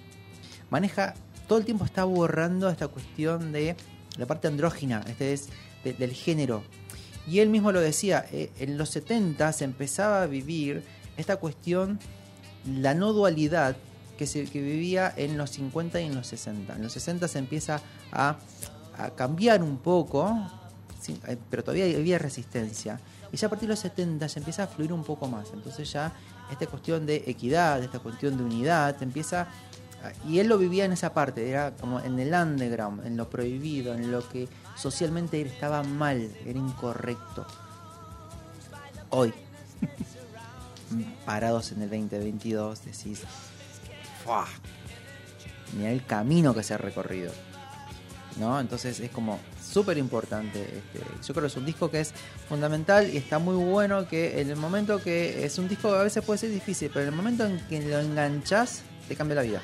Maneja, 0.70 1.14
todo 1.46 1.58
el 1.58 1.64
tiempo 1.64 1.84
está 1.84 2.04
borrando 2.04 2.68
esta 2.68 2.88
cuestión 2.88 3.52
de 3.52 3.76
la 4.16 4.26
parte 4.26 4.48
andrógina, 4.48 5.04
este 5.06 5.32
es 5.32 5.48
de- 5.84 5.92
del 5.92 6.12
género. 6.12 6.64
Y 7.26 7.38
él 7.40 7.48
mismo 7.48 7.72
lo 7.72 7.80
decía, 7.80 8.26
eh, 8.32 8.50
en 8.58 8.76
los 8.76 8.90
70 8.90 9.52
se 9.52 9.64
empezaba 9.64 10.22
a 10.22 10.26
vivir 10.26 10.82
esta 11.16 11.36
cuestión, 11.36 11.98
la 12.66 12.94
no 12.94 13.12
dualidad 13.12 13.76
que 14.18 14.26
se 14.26 14.44
que 14.44 14.60
vivía 14.60 15.12
en 15.16 15.36
los 15.36 15.50
50 15.50 16.00
y 16.00 16.06
en 16.06 16.14
los 16.14 16.26
60. 16.28 16.76
En 16.76 16.82
los 16.82 16.92
60 16.92 17.28
se 17.28 17.38
empieza 17.38 17.80
a, 18.12 18.38
cambiar 19.16 19.62
un 19.62 19.78
poco, 19.78 20.32
pero 21.50 21.62
todavía 21.62 21.84
había 21.84 22.18
resistencia. 22.18 23.00
Y 23.32 23.36
ya 23.36 23.46
a 23.46 23.50
partir 23.50 23.68
de 23.68 23.72
los 23.72 23.80
70 23.80 24.28
se 24.28 24.38
empieza 24.38 24.64
a 24.64 24.66
fluir 24.66 24.92
un 24.92 25.04
poco 25.04 25.26
más. 25.28 25.48
Entonces 25.52 25.90
ya 25.92 26.12
esta 26.50 26.66
cuestión 26.66 27.06
de 27.06 27.24
equidad, 27.26 27.82
esta 27.82 27.98
cuestión 27.98 28.36
de 28.36 28.44
unidad, 28.44 29.02
empieza... 29.02 29.48
Y 30.28 30.38
él 30.38 30.48
lo 30.48 30.58
vivía 30.58 30.84
en 30.84 30.92
esa 30.92 31.14
parte, 31.14 31.48
era 31.48 31.74
como 31.76 31.98
en 31.98 32.18
el 32.18 32.34
underground, 32.34 33.06
en 33.06 33.16
lo 33.16 33.30
prohibido, 33.30 33.94
en 33.94 34.12
lo 34.12 34.28
que 34.28 34.48
socialmente 34.76 35.40
estaba 35.40 35.82
mal, 35.82 36.30
era 36.44 36.58
incorrecto. 36.58 37.46
Hoy, 39.08 39.32
parados 41.24 41.72
en 41.72 41.80
el 41.80 41.88
2022, 41.88 42.84
decís, 42.84 43.22
¡fua! 44.22 44.46
Mira 45.76 45.90
el 45.90 46.04
camino 46.04 46.54
que 46.54 46.62
se 46.62 46.74
ha 46.74 46.78
recorrido. 46.78 47.32
¿No? 48.38 48.58
Entonces 48.60 49.00
es 49.00 49.10
como 49.10 49.38
súper 49.62 49.98
importante. 49.98 50.60
Este, 50.60 51.00
yo 51.26 51.34
creo 51.34 51.42
que 51.42 51.46
es 51.46 51.56
un 51.56 51.66
disco 51.66 51.90
que 51.90 52.00
es 52.00 52.12
fundamental 52.48 53.10
y 53.12 53.16
está 53.16 53.38
muy 53.38 53.56
bueno 53.56 54.08
que 54.08 54.40
en 54.40 54.50
el 54.50 54.56
momento 54.56 55.00
que 55.02 55.44
es 55.44 55.58
un 55.58 55.68
disco 55.68 55.90
que 55.90 55.98
a 55.98 56.02
veces 56.02 56.24
puede 56.24 56.38
ser 56.38 56.50
difícil, 56.50 56.90
pero 56.92 57.02
en 57.02 57.10
el 57.10 57.16
momento 57.16 57.44
en 57.44 57.58
que 57.68 57.82
lo 57.82 57.98
enganchás, 58.00 58.82
te 59.08 59.16
cambia 59.16 59.36
la 59.36 59.42
vida. 59.42 59.62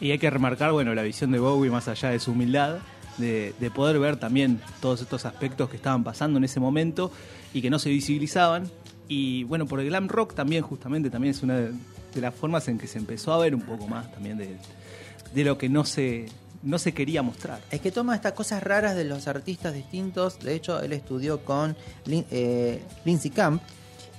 Y 0.00 0.10
hay 0.10 0.18
que 0.18 0.28
remarcar, 0.28 0.72
bueno, 0.72 0.94
la 0.94 1.02
visión 1.02 1.30
de 1.30 1.38
Bowie 1.38 1.70
más 1.70 1.88
allá 1.88 2.10
de 2.10 2.18
su 2.18 2.32
humildad, 2.32 2.78
de, 3.18 3.54
de 3.60 3.70
poder 3.70 3.98
ver 3.98 4.16
también 4.16 4.60
todos 4.80 5.00
estos 5.00 5.24
aspectos 5.24 5.70
que 5.70 5.76
estaban 5.76 6.02
pasando 6.02 6.38
en 6.38 6.44
ese 6.44 6.58
momento 6.58 7.12
y 7.52 7.62
que 7.62 7.70
no 7.70 7.78
se 7.78 7.90
visibilizaban. 7.90 8.70
Y 9.08 9.44
bueno, 9.44 9.66
por 9.66 9.80
el 9.80 9.86
glam 9.86 10.08
rock 10.08 10.34
también 10.34 10.62
justamente 10.62 11.10
también 11.10 11.32
es 11.32 11.42
una 11.42 11.58
de, 11.58 11.72
las 12.20 12.34
formas 12.34 12.66
en 12.68 12.78
que 12.78 12.86
se 12.86 12.98
empezó 12.98 13.32
a 13.32 13.38
ver 13.38 13.54
un 13.54 13.62
poco 13.62 13.86
más 13.86 14.10
también 14.12 14.38
de 14.38 15.44
lo 15.44 15.58
que 15.58 15.68
no 15.68 15.84
se, 15.84 16.26
no 16.64 16.78
se 16.78 16.92
quería 16.94 17.22
mostrar. 17.22 17.60
Es 17.70 17.80
que 17.80 17.92
toma 17.92 18.14
estas 18.14 18.32
cosas 18.32 18.62
raras 18.62 18.96
de 18.96 19.04
los 19.04 19.28
artistas 19.28 19.74
distintos. 19.74 20.38
De 20.40 20.54
hecho, 20.54 20.80
él 20.80 20.92
estudió 20.92 21.44
con 21.44 21.76
Lin- 22.06 22.24
eh, 22.30 22.82
Lindsey 23.04 23.30
Camp, 23.30 23.62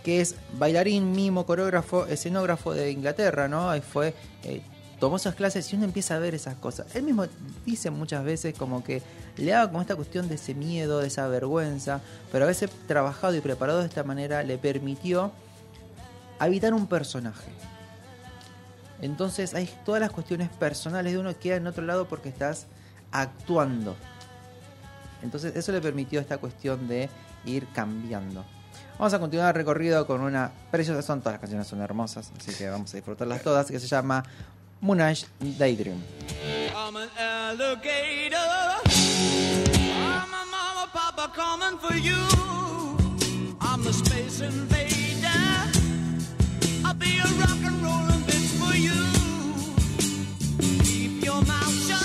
que 0.04 0.22
es 0.22 0.36
bailarín, 0.58 1.12
mimo, 1.12 1.46
coreógrafo, 1.46 2.06
escenógrafo 2.06 2.74
de 2.74 2.92
Inglaterra, 2.92 3.48
¿no? 3.48 3.70
Ahí 3.72 3.82
fue, 3.82 4.14
eh, 4.44 4.62
tomó 5.00 5.16
esas 5.18 5.34
clases 5.34 5.74
y 5.74 5.76
uno 5.76 5.86
empieza 5.86 6.16
a 6.16 6.20
ver 6.20 6.36
esas 6.36 6.56
cosas. 6.56 6.96
Él 6.96 7.02
mismo 7.04 7.26
dice 7.66 7.90
muchas 7.90 8.24
veces 8.24 8.56
como 8.56 8.84
que 8.84 9.02
le 9.38 9.52
daba 9.52 9.68
como 9.68 9.82
esta 9.82 9.96
cuestión 9.96 10.30
de 10.30 10.36
ese 10.36 10.54
miedo, 10.54 11.00
de 11.00 11.08
esa 11.08 11.28
vergüenza, 11.28 12.02
pero 12.32 12.46
a 12.46 12.48
veces 12.48 12.70
trabajado 12.88 13.36
y 13.36 13.42
preparado 13.42 13.80
de 13.80 13.88
esta 13.88 14.04
manera 14.04 14.44
le 14.44 14.60
permitió 14.60 15.32
habitar 16.38 16.74
un 16.74 16.86
personaje. 16.86 17.50
Entonces 19.02 19.54
hay 19.54 19.70
todas 19.86 20.02
las 20.02 20.12
cuestiones 20.12 20.50
personales 20.50 21.14
de 21.14 21.20
uno 21.20 21.30
que 21.34 21.40
quedan 21.40 21.62
en 21.62 21.68
otro 21.68 21.86
lado 21.86 22.08
porque 22.08 22.30
estás 22.30 22.68
actuando. 23.12 23.96
Entonces 25.22 25.56
eso 25.56 25.72
le 25.72 25.82
permitió 25.82 26.20
esta 26.20 26.38
cuestión 26.38 26.88
de 26.88 27.10
ir 27.46 27.68
cambiando. 27.74 28.46
Vamos 28.98 29.14
a 29.14 29.20
continuar 29.20 29.50
el 29.50 29.56
recorrido 29.56 30.08
con 30.08 30.22
una 30.22 30.52
preciosa, 30.72 31.02
son 31.02 31.20
todas 31.20 31.34
las 31.34 31.42
canciones 31.42 31.68
son 31.68 31.82
hermosas, 31.82 32.32
así 32.38 32.54
que 32.54 32.70
vamos 32.70 32.94
a 32.94 32.98
disfrutarlas 32.98 33.42
todas, 33.42 33.68
que 33.68 33.80
se 33.80 33.88
llama 33.88 34.24
Moonage 34.80 35.26
Daydream. 35.40 36.02
I'm 36.74 36.96
an 36.96 37.10
alligator. 37.18 38.38
I'm 38.88 40.34
a 40.34 40.46
mama, 40.50 40.90
papa 40.94 41.32
coming 41.36 41.78
for 41.80 41.96
you. 41.96 42.16
I'm 43.60 43.84
the 43.84 43.92
space 43.92 44.42
invader. 44.42 45.28
I'll 46.86 46.94
be 46.94 47.20
a 47.20 47.28
rock 47.40 47.64
and 47.66 47.82
for 47.82 48.15
you. 48.78 48.92
Keep 50.84 51.24
your 51.24 51.42
mouth 51.46 51.88
shut. 51.88 52.05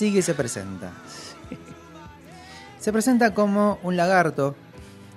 Sigue 0.00 0.20
y 0.20 0.22
se 0.22 0.32
presenta. 0.32 0.92
Se 2.78 2.90
presenta 2.90 3.34
como 3.34 3.78
un 3.82 3.98
lagarto, 3.98 4.56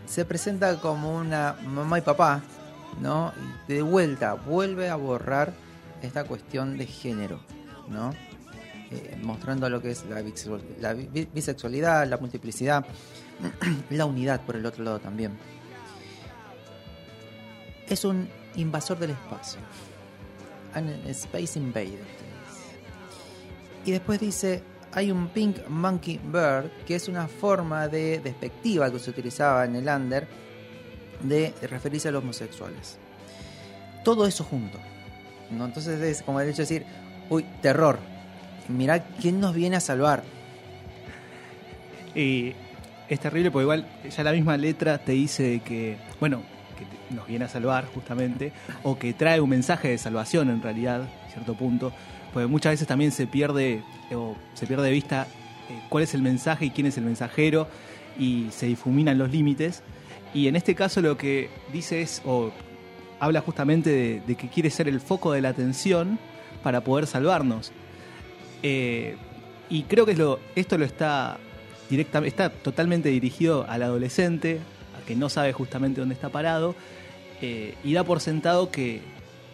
se 0.05 0.25
presenta 0.25 0.81
como 0.81 1.15
una 1.15 1.55
mamá 1.65 1.99
y 1.99 2.01
papá, 2.01 2.41
¿no? 2.99 3.31
De 3.69 3.81
vuelta, 3.81 4.33
vuelve 4.33 4.89
a 4.89 4.97
borrar 4.97 5.53
esta 6.01 6.25
cuestión 6.25 6.77
de 6.77 6.85
género, 6.85 7.39
¿no? 7.87 8.11
Eh, 8.91 9.17
mostrando 9.23 9.69
lo 9.69 9.81
que 9.81 9.91
es 9.91 10.03
la, 10.09 10.19
bisexual- 10.21 10.61
la 10.81 10.93
bi- 10.93 11.29
bisexualidad, 11.33 12.05
la 12.05 12.17
multiplicidad, 12.17 12.85
la 13.89 14.03
unidad 14.05 14.41
por 14.41 14.57
el 14.57 14.65
otro 14.65 14.83
lado 14.83 14.99
también. 14.99 15.31
Es 17.87 18.03
un 18.03 18.27
invasor 18.57 18.99
del 18.99 19.11
espacio. 19.11 19.61
An 20.73 20.89
Space 21.07 21.57
Invader. 21.57 22.03
Y 23.85 23.91
después 23.91 24.19
dice, 24.19 24.63
hay 24.95 25.11
un 25.11 25.27
Pink 25.29 25.67
Monkey 25.67 26.19
Bird, 26.23 26.69
que 26.85 26.95
es 26.95 27.07
una 27.07 27.27
forma 27.27 27.87
de 27.87 28.19
despectiva 28.19 28.91
que 28.91 28.99
se 28.99 29.09
utilizaba 29.09 29.65
en 29.65 29.75
el 29.75 29.87
under 29.87 30.27
de 31.21 31.53
referirse 31.63 32.09
a 32.09 32.11
los 32.11 32.23
homosexuales. 32.23 32.97
Todo 34.03 34.27
eso 34.27 34.43
junto. 34.43 34.77
¿no? 35.49 35.65
Entonces 35.65 35.99
es 36.01 36.21
como 36.21 36.39
el 36.39 36.49
hecho 36.49 36.57
de 36.57 36.63
decir, 36.63 36.85
uy, 37.29 37.45
terror. 37.61 37.99
Mirá 38.67 39.03
quién 39.03 39.39
nos 39.39 39.55
viene 39.55 39.77
a 39.77 39.79
salvar. 39.79 40.23
Y 42.15 42.53
es 43.09 43.19
terrible 43.19 43.51
porque 43.51 43.63
igual 43.63 43.87
ya 44.15 44.23
la 44.23 44.31
misma 44.31 44.57
letra 44.57 44.99
te 44.99 45.13
dice 45.13 45.61
que, 45.65 45.97
bueno, 46.19 46.43
que 46.77 47.15
nos 47.15 47.27
viene 47.27 47.45
a 47.45 47.49
salvar 47.49 47.85
justamente, 47.87 48.51
o 48.83 48.97
que 48.97 49.13
trae 49.13 49.41
un 49.41 49.49
mensaje 49.49 49.89
de 49.89 49.97
salvación 49.97 50.49
en 50.49 50.61
realidad, 50.61 51.01
a 51.01 51.31
cierto 51.31 51.55
punto, 51.55 51.91
porque 52.33 52.47
muchas 52.47 52.73
veces 52.73 52.87
también 52.87 53.11
se 53.11 53.27
pierde, 53.27 53.83
o 54.13 54.35
se 54.55 54.65
pierde 54.65 54.85
de 54.85 54.91
vista 54.91 55.27
eh, 55.69 55.79
cuál 55.87 56.03
es 56.03 56.13
el 56.13 56.21
mensaje 56.21 56.65
y 56.65 56.69
quién 56.71 56.87
es 56.87 56.97
el 56.97 57.05
mensajero, 57.05 57.67
y 58.17 58.47
se 58.51 58.65
difuminan 58.65 59.17
los 59.17 59.31
límites. 59.31 59.83
Y 60.33 60.47
en 60.47 60.55
este 60.55 60.73
caso 60.73 61.01
lo 61.01 61.15
que 61.15 61.49
dice 61.71 62.01
es, 62.01 62.21
o 62.25 62.51
habla 63.19 63.41
justamente 63.41 64.21
de, 64.25 64.35
que 64.35 64.49
quiere 64.49 64.69
ser 64.69 64.87
el 64.87 64.99
foco 64.99 65.31
de 65.31 65.41
la 65.41 65.49
atención 65.49 66.19
para 66.63 66.81
poder 66.81 67.05
salvarnos. 67.05 67.71
Eh, 68.63 69.15
y 69.69 69.83
creo 69.83 70.05
que 70.05 70.37
esto 70.55 70.77
lo 70.77 70.85
está 70.85 71.37
directamente, 71.89 72.29
está 72.29 72.49
totalmente 72.49 73.09
dirigido 73.09 73.65
al 73.69 73.83
adolescente, 73.83 74.59
a 74.99 75.05
que 75.05 75.15
no 75.15 75.29
sabe 75.29 75.53
justamente 75.53 76.01
dónde 76.01 76.15
está 76.15 76.29
parado, 76.29 76.75
eh, 77.41 77.75
y 77.83 77.93
da 77.93 78.03
por 78.03 78.19
sentado 78.19 78.71
que 78.71 79.01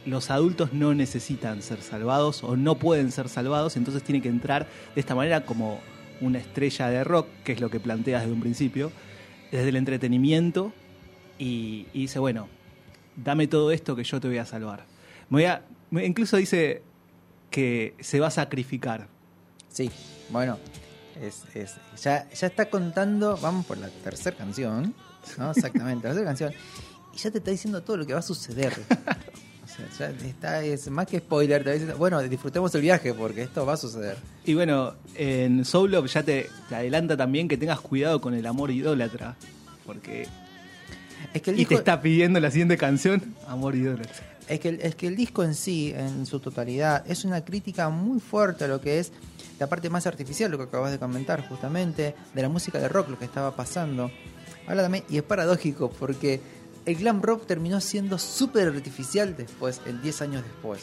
los 0.06 0.32
adultos 0.32 0.74
no 0.74 0.93
necesitan 0.93 1.62
ser 1.62 1.82
salvados 1.82 2.43
o 2.43 2.56
no 2.56 2.80
pueden 2.80 3.12
ser 3.12 3.30
salvados, 3.30 3.76
entonces 3.78 4.04
tiene 4.04 4.22
que 4.22 4.30
entrar 4.30 4.68
de 4.95 5.02
esta 5.02 5.16
manera 5.16 5.45
como 5.45 5.80
una 6.22 6.39
estrella 6.39 6.88
de 6.89 7.04
rock, 7.04 7.28
que 7.43 7.54
es 7.54 7.62
lo 7.62 7.70
que 7.70 7.80
planteas 7.80 8.22
desde 8.24 8.34
un 8.34 8.41
principio, 8.41 8.91
desde 9.52 9.70
el 9.70 9.76
entretenimiento, 9.76 10.74
y, 11.38 11.88
y 11.93 12.02
dice, 12.02 12.20
bueno, 12.20 12.47
dame 13.16 13.47
todo 13.47 13.72
esto 13.72 13.95
que 13.95 14.04
yo 14.04 14.20
te 14.20 14.28
voy 14.28 14.38
a 14.38 14.45
salvar. 14.45 14.86
Me 15.30 15.38
voy 15.38 15.45
a- 15.45 15.64
me- 15.91 16.06
incluso 16.06 16.38
dice 16.38 16.82
que 17.50 17.95
se 18.00 18.20
va 18.20 18.28
a 18.28 18.32
sacrificar. 18.32 19.08
Sí, 19.70 19.89
bueno, 20.30 20.58
es, 21.22 21.43
es- 21.56 21.76
ya, 22.02 22.30
ya 22.30 22.47
está 22.47 22.70
contando, 22.70 23.38
vamos 23.38 23.66
por 23.66 23.78
la 23.78 23.89
tercera 23.89 24.36
canción, 24.36 24.93
¿no? 25.38 25.52
Exactamente, 25.52 26.08
la 26.08 26.14
tercera 26.14 26.26
canción, 26.26 26.54
y 27.14 27.18
ya 27.18 27.32
te 27.32 27.38
está 27.39 27.52
diciendo 27.52 27.82
todo 27.82 27.97
lo 27.97 28.06
que 28.06 28.14
va 28.14 28.20
a 28.20 28.24
suceder. 28.24 28.74
O 29.72 29.95
sea, 29.97 30.11
ya 30.11 30.28
está, 30.28 30.63
es 30.63 30.89
más 30.89 31.05
que 31.07 31.20
spoiler, 31.20 31.63
te 31.63 31.93
bueno, 31.93 32.22
disfrutemos 32.24 32.74
el 32.76 32.82
viaje 32.82 33.13
porque 33.13 33.43
esto 33.43 33.65
va 33.65 33.74
a 33.74 33.78
suceder. 33.78 34.17
Y 34.45 34.53
bueno, 34.55 34.93
en 35.15 35.63
Soul 35.63 35.91
Love 35.91 36.07
ya 36.07 36.24
te, 36.24 36.49
te 36.67 36.76
adelanta 36.76 37.15
también 37.15 37.47
que 37.47 37.55
tengas 37.57 37.80
cuidado 37.80 38.20
con 38.20 38.34
el 38.34 38.45
amor 38.45 38.72
idólatra. 38.72 39.36
Porque. 39.86 40.28
Es 41.34 41.41
que 41.41 41.51
el 41.51 41.59
y 41.59 41.65
te 41.65 41.76
está 41.76 42.01
pidiendo 42.01 42.39
la 42.39 42.49
siguiente 42.51 42.78
canción, 42.78 43.36
Amor 43.47 43.76
idólatra. 43.76 44.26
Es 44.47 44.59
que, 44.59 44.70
el- 44.70 44.82
es 44.82 44.95
que 44.95 45.07
el 45.07 45.15
disco 45.15 45.43
en 45.43 45.53
sí, 45.53 45.93
en 45.95 46.26
su 46.26 46.39
totalidad, 46.39 47.03
es 47.09 47.24
una 47.24 47.45
crítica 47.45 47.89
muy 47.89 48.20
fuerte 48.20 48.63
a 48.63 48.67
lo 48.67 48.82
que 48.82 48.99
es 48.99 49.11
la 49.59 49.67
parte 49.67 49.89
más 49.89 50.07
artificial, 50.07 50.49
lo 50.49 50.57
que 50.57 50.63
acabas 50.63 50.91
de 50.91 50.97
comentar 50.97 51.47
justamente, 51.47 52.15
de 52.34 52.41
la 52.41 52.49
música 52.49 52.80
de 52.80 52.88
rock, 52.89 53.09
lo 53.09 53.20
que 53.20 53.26
estaba 53.26 53.55
pasando. 53.55 54.09
Habla 54.67 54.84
también, 54.84 55.03
y 55.09 55.17
es 55.17 55.24
paradójico, 55.24 55.89
porque 55.91 56.39
el 56.86 56.96
glam 56.96 57.22
rock 57.22 57.46
terminó 57.46 57.82
siendo 57.82 58.18
súper 58.18 58.68
artificial 58.68 59.36
después, 59.36 59.82
en 59.86 60.02
10 60.02 60.22
años 60.22 60.44
después. 60.44 60.82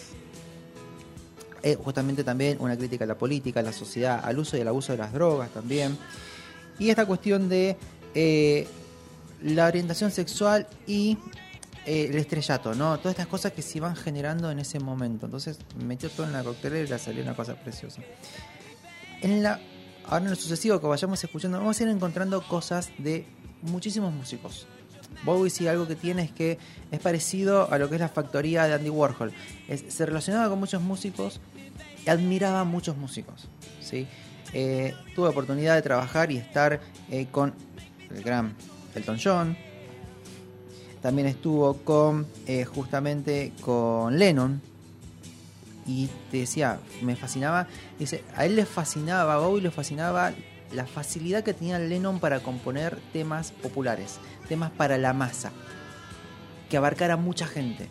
Es 1.62 1.76
justamente 1.76 2.22
también 2.22 2.58
una 2.60 2.76
crítica 2.76 3.04
a 3.04 3.08
la 3.08 3.18
política, 3.18 3.60
a 3.60 3.62
la 3.62 3.72
sociedad, 3.72 4.20
al 4.22 4.38
uso 4.38 4.56
y 4.56 4.60
al 4.60 4.68
abuso 4.68 4.92
de 4.92 4.98
las 4.98 5.12
drogas 5.12 5.50
también. 5.50 5.96
Y 6.78 6.90
esta 6.90 7.06
cuestión 7.06 7.48
de 7.48 7.76
eh, 8.14 8.68
la 9.42 9.66
orientación 9.66 10.10
sexual 10.10 10.66
y 10.86 11.18
eh, 11.86 12.08
el 12.10 12.16
estrellato, 12.16 12.74
¿no? 12.74 12.98
Todas 12.98 13.12
estas 13.12 13.26
cosas 13.26 13.52
que 13.52 13.62
se 13.62 13.78
iban 13.78 13.96
generando 13.96 14.50
en 14.50 14.58
ese 14.58 14.78
momento. 14.78 15.26
Entonces 15.26 15.58
metió 15.84 16.10
todo 16.10 16.26
en 16.26 16.32
la 16.32 16.44
coctelera 16.44 16.96
y 16.96 16.98
salió 16.98 17.22
una 17.22 17.34
cosa 17.34 17.54
preciosa. 17.54 18.02
En 19.22 19.42
la, 19.42 19.60
ahora 20.04 20.24
en 20.24 20.30
lo 20.30 20.36
sucesivo 20.36 20.80
que 20.80 20.86
vayamos 20.86 21.22
escuchando, 21.22 21.58
vamos 21.58 21.80
a 21.80 21.82
ir 21.82 21.88
encontrando 21.88 22.46
cosas 22.46 22.90
de 22.98 23.26
muchísimos 23.62 24.12
músicos. 24.12 24.66
Bowie 25.24 25.50
sí 25.50 25.66
algo 25.66 25.86
que 25.88 25.96
tiene 25.96 26.22
es 26.22 26.30
que 26.30 26.58
es 26.90 27.00
parecido 27.00 27.72
a 27.72 27.78
lo 27.78 27.88
que 27.88 27.96
es 27.96 28.00
la 28.00 28.08
factoría 28.08 28.64
de 28.64 28.74
Andy 28.74 28.90
Warhol. 28.90 29.32
Se 29.88 30.06
relacionaba 30.06 30.48
con 30.48 30.58
muchos 30.58 30.82
músicos 30.82 31.40
y 32.04 32.10
admiraba 32.10 32.60
a 32.60 32.64
muchos 32.64 32.96
músicos. 32.96 33.48
¿sí? 33.80 34.06
Eh, 34.52 34.94
tuve 35.14 35.28
oportunidad 35.28 35.74
de 35.74 35.82
trabajar 35.82 36.30
y 36.30 36.38
estar 36.38 36.80
eh, 37.10 37.26
con 37.30 37.52
el 38.14 38.22
gran 38.22 38.54
Elton 38.94 39.18
John. 39.22 39.56
También 41.02 41.28
estuvo 41.28 41.74
con 41.78 42.26
eh, 42.46 42.64
justamente 42.64 43.52
con 43.60 44.18
Lennon. 44.18 44.60
Y 45.86 46.08
te 46.30 46.38
decía, 46.38 46.80
me 47.02 47.14
fascinaba. 47.14 47.68
Dice, 47.98 48.24
a 48.34 48.44
él 48.44 48.56
le 48.56 48.66
fascinaba, 48.66 49.34
a 49.34 49.38
Bowie 49.38 49.62
le 49.62 49.70
fascinaba 49.70 50.32
la 50.72 50.86
facilidad 50.86 51.44
que 51.44 51.54
tenía 51.54 51.78
Lennon 51.78 52.20
para 52.20 52.40
componer 52.40 52.98
temas 53.12 53.52
populares, 53.52 54.18
temas 54.48 54.70
para 54.70 54.98
la 54.98 55.12
masa, 55.12 55.52
que 56.68 56.76
abarcara 56.76 57.16
mucha 57.16 57.46
gente. 57.46 57.88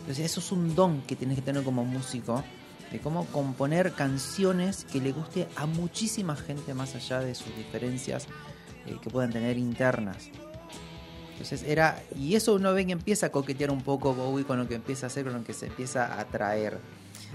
Entonces, 0.00 0.26
eso 0.26 0.40
es 0.40 0.52
un 0.52 0.74
don 0.74 1.02
que 1.02 1.16
tienes 1.16 1.36
que 1.36 1.42
tener 1.42 1.62
como 1.62 1.84
músico, 1.84 2.42
de 2.90 2.98
cómo 3.00 3.24
componer 3.26 3.92
canciones 3.92 4.84
que 4.84 5.00
le 5.00 5.12
guste 5.12 5.48
a 5.56 5.66
muchísima 5.66 6.36
gente 6.36 6.74
más 6.74 6.94
allá 6.94 7.20
de 7.20 7.34
sus 7.34 7.56
diferencias 7.56 8.26
eh, 8.86 8.96
que 9.00 9.10
puedan 9.10 9.32
tener 9.32 9.56
internas. 9.58 10.30
Entonces 11.32 11.62
era, 11.62 12.02
y 12.16 12.34
eso 12.34 12.54
uno 12.54 12.72
ve 12.72 12.86
que 12.86 12.92
empieza 12.92 13.26
a 13.26 13.32
coquetear 13.32 13.70
un 13.70 13.80
poco 13.80 14.14
Bowie 14.14 14.44
con 14.44 14.58
lo 14.58 14.68
que 14.68 14.74
empieza 14.74 15.06
a 15.06 15.08
hacer, 15.08 15.24
con 15.24 15.32
lo 15.32 15.44
que 15.44 15.54
se 15.54 15.66
empieza 15.66 16.06
a 16.06 16.20
atraer. 16.20 16.78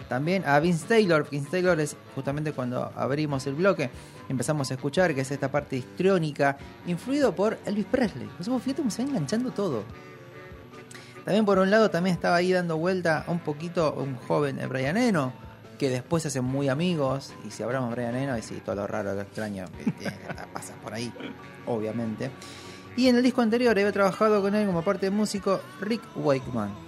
También 0.09 0.43
a 0.45 0.59
Vince 0.59 0.85
Taylor, 0.87 1.27
Vince 1.29 1.49
Taylor 1.49 1.79
es 1.79 1.95
justamente 2.15 2.53
cuando 2.53 2.91
abrimos 2.95 3.45
el 3.47 3.55
bloque, 3.55 3.89
empezamos 4.29 4.71
a 4.71 4.75
escuchar 4.75 5.13
que 5.13 5.21
es 5.21 5.31
esta 5.31 5.51
parte 5.51 5.77
histriónica, 5.77 6.57
influido 6.85 7.35
por 7.35 7.57
Elvis 7.65 7.85
Presley. 7.85 8.29
Vos 8.37 8.63
fíjate 8.63 8.81
cómo 8.81 8.91
se 8.91 9.03
va 9.03 9.09
enganchando 9.09 9.51
todo. 9.51 9.83
También 11.25 11.45
por 11.45 11.59
un 11.59 11.69
lado 11.69 11.89
también 11.89 12.15
estaba 12.15 12.37
ahí 12.37 12.53
dando 12.53 12.77
vuelta 12.77 13.25
un 13.27 13.39
poquito 13.39 13.93
un 13.93 14.15
joven 14.15 14.59
eh, 14.59 14.67
Brian 14.67 14.95
Eno, 14.95 15.33
que 15.77 15.89
después 15.89 16.23
se 16.23 16.29
hacen 16.29 16.45
muy 16.45 16.69
amigos, 16.69 17.33
y 17.45 17.51
si 17.51 17.63
hablamos 17.63 17.91
Brian 17.91 18.15
Eno, 18.15 18.37
y 18.37 18.41
sí, 18.41 18.61
todo 18.63 18.75
lo 18.75 18.87
raro, 18.87 19.13
lo 19.13 19.21
extraño 19.21 19.65
que 19.99 20.09
pasa 20.53 20.73
por 20.81 20.93
ahí, 20.93 21.11
obviamente. 21.65 22.31
Y 22.95 23.09
en 23.09 23.17
el 23.17 23.23
disco 23.23 23.41
anterior 23.41 23.77
había 23.77 23.91
trabajado 23.91 24.41
con 24.41 24.55
él 24.55 24.65
como 24.65 24.83
parte 24.83 25.07
de 25.07 25.11
músico 25.11 25.59
Rick 25.81 26.01
Wakeman. 26.15 26.86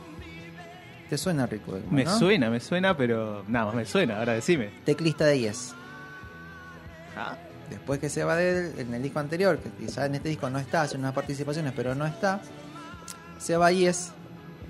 ¿Te 1.09 1.17
suena 1.17 1.43
Wakeman? 1.45 1.83
Me 1.89 2.03
no? 2.03 2.19
suena, 2.19 2.49
me 2.49 2.59
suena, 2.59 2.95
pero 2.95 3.43
nada 3.47 3.65
más 3.67 3.75
me 3.75 3.85
suena, 3.85 4.19
ahora 4.19 4.33
decime. 4.33 4.69
Teclista 4.85 5.25
de 5.25 5.39
Yes. 5.39 5.73
Ah, 7.17 7.35
Después 7.69 7.99
que 7.99 8.09
se 8.09 8.23
va 8.23 8.35
de 8.35 8.49
él, 8.49 8.73
en 8.79 8.93
el 8.93 9.03
disco 9.03 9.19
anterior, 9.19 9.59
que 9.59 9.87
ya 9.87 10.05
en 10.05 10.15
este 10.15 10.29
disco 10.29 10.49
no 10.49 10.57
está, 10.57 10.81
hace 10.81 10.97
unas 10.97 11.13
participaciones, 11.13 11.73
pero 11.75 11.93
no 11.93 12.05
está, 12.05 12.41
se 13.37 13.55
va 13.57 13.67
a 13.67 13.71
Yes 13.71 14.11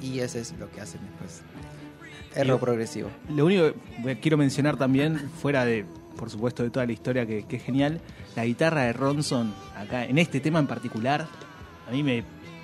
y 0.01 0.19
ese 0.19 0.41
es 0.41 0.53
lo 0.59 0.69
que 0.69 0.81
hacen 0.81 1.01
después. 1.01 1.41
Error 2.35 2.59
progresivo. 2.59 3.09
Lo 3.29 3.45
único 3.45 3.73
que 4.03 4.19
quiero 4.19 4.37
mencionar 4.37 4.77
también, 4.77 5.17
fuera 5.41 5.65
de, 5.65 5.85
por 6.17 6.29
supuesto, 6.29 6.63
de 6.63 6.69
toda 6.69 6.85
la 6.85 6.91
historia 6.91 7.25
que, 7.25 7.45
que 7.45 7.55
es 7.55 7.63
genial, 7.63 8.01
la 8.35 8.45
guitarra 8.45 8.83
de 8.83 8.93
Ronson, 8.93 9.53
acá, 9.75 10.05
en 10.05 10.17
este 10.17 10.39
tema 10.39 10.59
en 10.59 10.67
particular, 10.67 11.25
a 11.87 11.91
mí 11.91 12.03
me, 12.03 12.23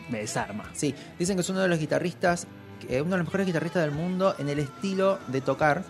me 0.10 0.20
desarma. 0.20 0.70
Sí, 0.74 0.94
dicen 1.18 1.36
que 1.36 1.42
es 1.42 1.50
uno 1.50 1.62
de 1.62 1.68
los 1.68 1.80
guitarristas, 1.80 2.46
eh, 2.90 3.02
uno 3.02 3.12
de 3.12 3.18
los 3.18 3.28
mejores 3.28 3.48
guitarristas 3.48 3.84
del 3.84 3.92
mundo 3.92 4.36
en 4.38 4.50
el 4.50 4.60
estilo 4.60 5.20
de 5.28 5.42
tocar. 5.42 5.84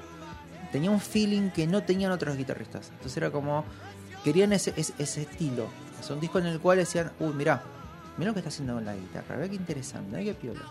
Tenía 0.72 0.92
un 0.92 1.00
feeling 1.00 1.52
que 1.52 1.68
no 1.68 1.84
tenían 1.84 2.12
otros 2.12 2.38
guitarristas. 2.38 2.90
Entonces 2.90 3.18
era 3.18 3.32
como, 3.32 3.64
querían 4.24 4.54
ese, 4.54 4.74
ese, 4.76 4.94
ese 4.98 5.22
estilo. 5.22 5.68
Es 6.00 6.10
un 6.10 6.20
disco 6.20 6.40
en 6.40 6.48
el 6.48 6.60
cual 6.60 6.78
decían, 6.78 7.12
uy, 7.20 7.34
mirá, 7.34 7.64
mirá 8.18 8.30
lo 8.30 8.34
que 8.34 8.40
está 8.40 8.50
haciendo 8.50 8.76
con 8.76 8.86
la 8.86 8.96
guitarra, 8.96 9.38
ve 9.38 9.50
qué 9.50 9.56
interesante, 9.56 10.24
qué 10.24 10.34
piola. 10.34 10.62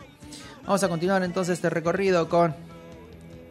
Vamos 0.65 0.83
a 0.83 0.89
continuar 0.89 1.23
entonces 1.23 1.55
este 1.55 1.71
recorrido 1.71 2.29
con 2.29 2.55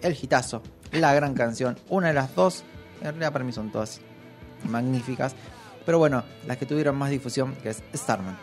El 0.01 0.13
Gitazo, 0.13 0.61
la 0.91 1.13
gran 1.13 1.33
canción, 1.33 1.77
una 1.89 2.07
de 2.07 2.13
las 2.13 2.33
dos, 2.35 2.63
en 2.99 3.07
realidad 3.07 3.31
para 3.31 3.45
mí 3.45 3.51
son 3.51 3.71
todas 3.71 4.01
magníficas, 4.69 5.35
pero 5.85 5.99
bueno, 5.99 6.23
las 6.47 6.57
que 6.57 6.65
tuvieron 6.65 6.95
más 6.95 7.09
difusión, 7.09 7.55
que 7.55 7.69
es 7.69 7.83
Starman. 7.93 8.37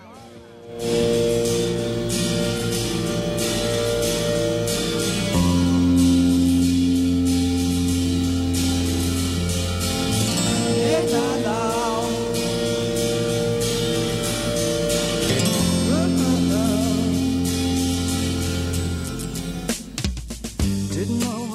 Didn't 21.01 21.21
know 21.21 21.50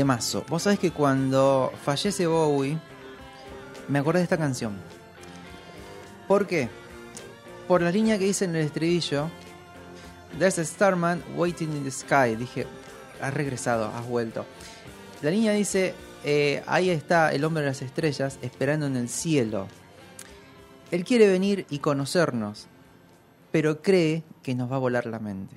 Temazo. 0.00 0.46
Vos 0.48 0.62
sabés 0.62 0.78
que 0.78 0.92
cuando 0.92 1.70
fallece 1.84 2.26
Bowie, 2.26 2.78
me 3.86 3.98
acordé 3.98 4.20
de 4.20 4.22
esta 4.22 4.38
canción. 4.38 4.78
¿Por 6.26 6.46
qué? 6.46 6.70
Por 7.68 7.82
la 7.82 7.90
línea 7.90 8.18
que 8.18 8.24
dice 8.24 8.46
en 8.46 8.56
el 8.56 8.64
estribillo, 8.64 9.28
There's 10.38 10.58
a 10.58 10.64
Starman 10.64 11.22
waiting 11.36 11.76
in 11.76 11.84
the 11.84 11.90
sky. 11.90 12.34
Dije, 12.34 12.66
has 13.20 13.34
regresado, 13.34 13.88
has 13.94 14.06
vuelto. 14.06 14.46
La 15.20 15.30
línea 15.30 15.52
dice, 15.52 15.92
eh, 16.24 16.62
ahí 16.66 16.88
está 16.88 17.34
el 17.34 17.44
hombre 17.44 17.62
de 17.62 17.68
las 17.68 17.82
estrellas 17.82 18.38
esperando 18.40 18.86
en 18.86 18.96
el 18.96 19.10
cielo. 19.10 19.68
Él 20.90 21.04
quiere 21.04 21.28
venir 21.28 21.66
y 21.68 21.80
conocernos, 21.80 22.68
pero 23.52 23.82
cree 23.82 24.22
que 24.42 24.54
nos 24.54 24.72
va 24.72 24.76
a 24.76 24.78
volar 24.78 25.04
la 25.04 25.18
mente. 25.18 25.56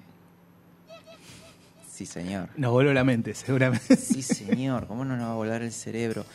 Sí, 1.94 2.08
señor. 2.08 2.50
Nos 2.58 2.72
voló 2.72 2.92
la 2.92 3.04
mente, 3.04 3.36
seguramente. 3.36 3.96
Sí, 3.98 4.24
señor, 4.24 4.88
¿cómo 4.88 5.06
no 5.06 5.16
nos 5.16 5.28
va 5.28 5.34
a 5.34 5.36
volar 5.36 5.62
el 5.62 5.72
cerebro? 5.72 6.26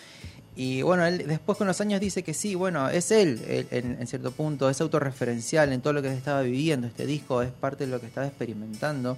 Y 0.55 0.83
bueno, 0.83 1.05
él 1.05 1.27
después 1.27 1.59
con 1.59 1.67
los 1.67 1.81
años 1.81 2.01
dice 2.01 2.23
que 2.23 2.33
sí, 2.33 2.55
bueno, 2.55 2.89
es 2.89 3.11
él, 3.11 3.43
él, 3.49 3.67
en, 3.73 3.97
en 4.01 4.07
cierto 4.07 4.31
punto, 4.31 4.71
es 4.71 4.81
autorreferencial 4.81 5.73
en 5.73 5.81
todo 5.81 5.95
lo 5.95 6.03
que 6.03 6.13
estaba 6.13 6.43
viviendo, 6.43 6.87
este 6.87 7.07
disco 7.07 7.43
es 7.43 7.51
parte 7.51 7.87
de 7.87 7.91
lo 7.91 8.01
que 8.01 8.07
estaba 8.07 8.29
experimentando. 8.29 9.17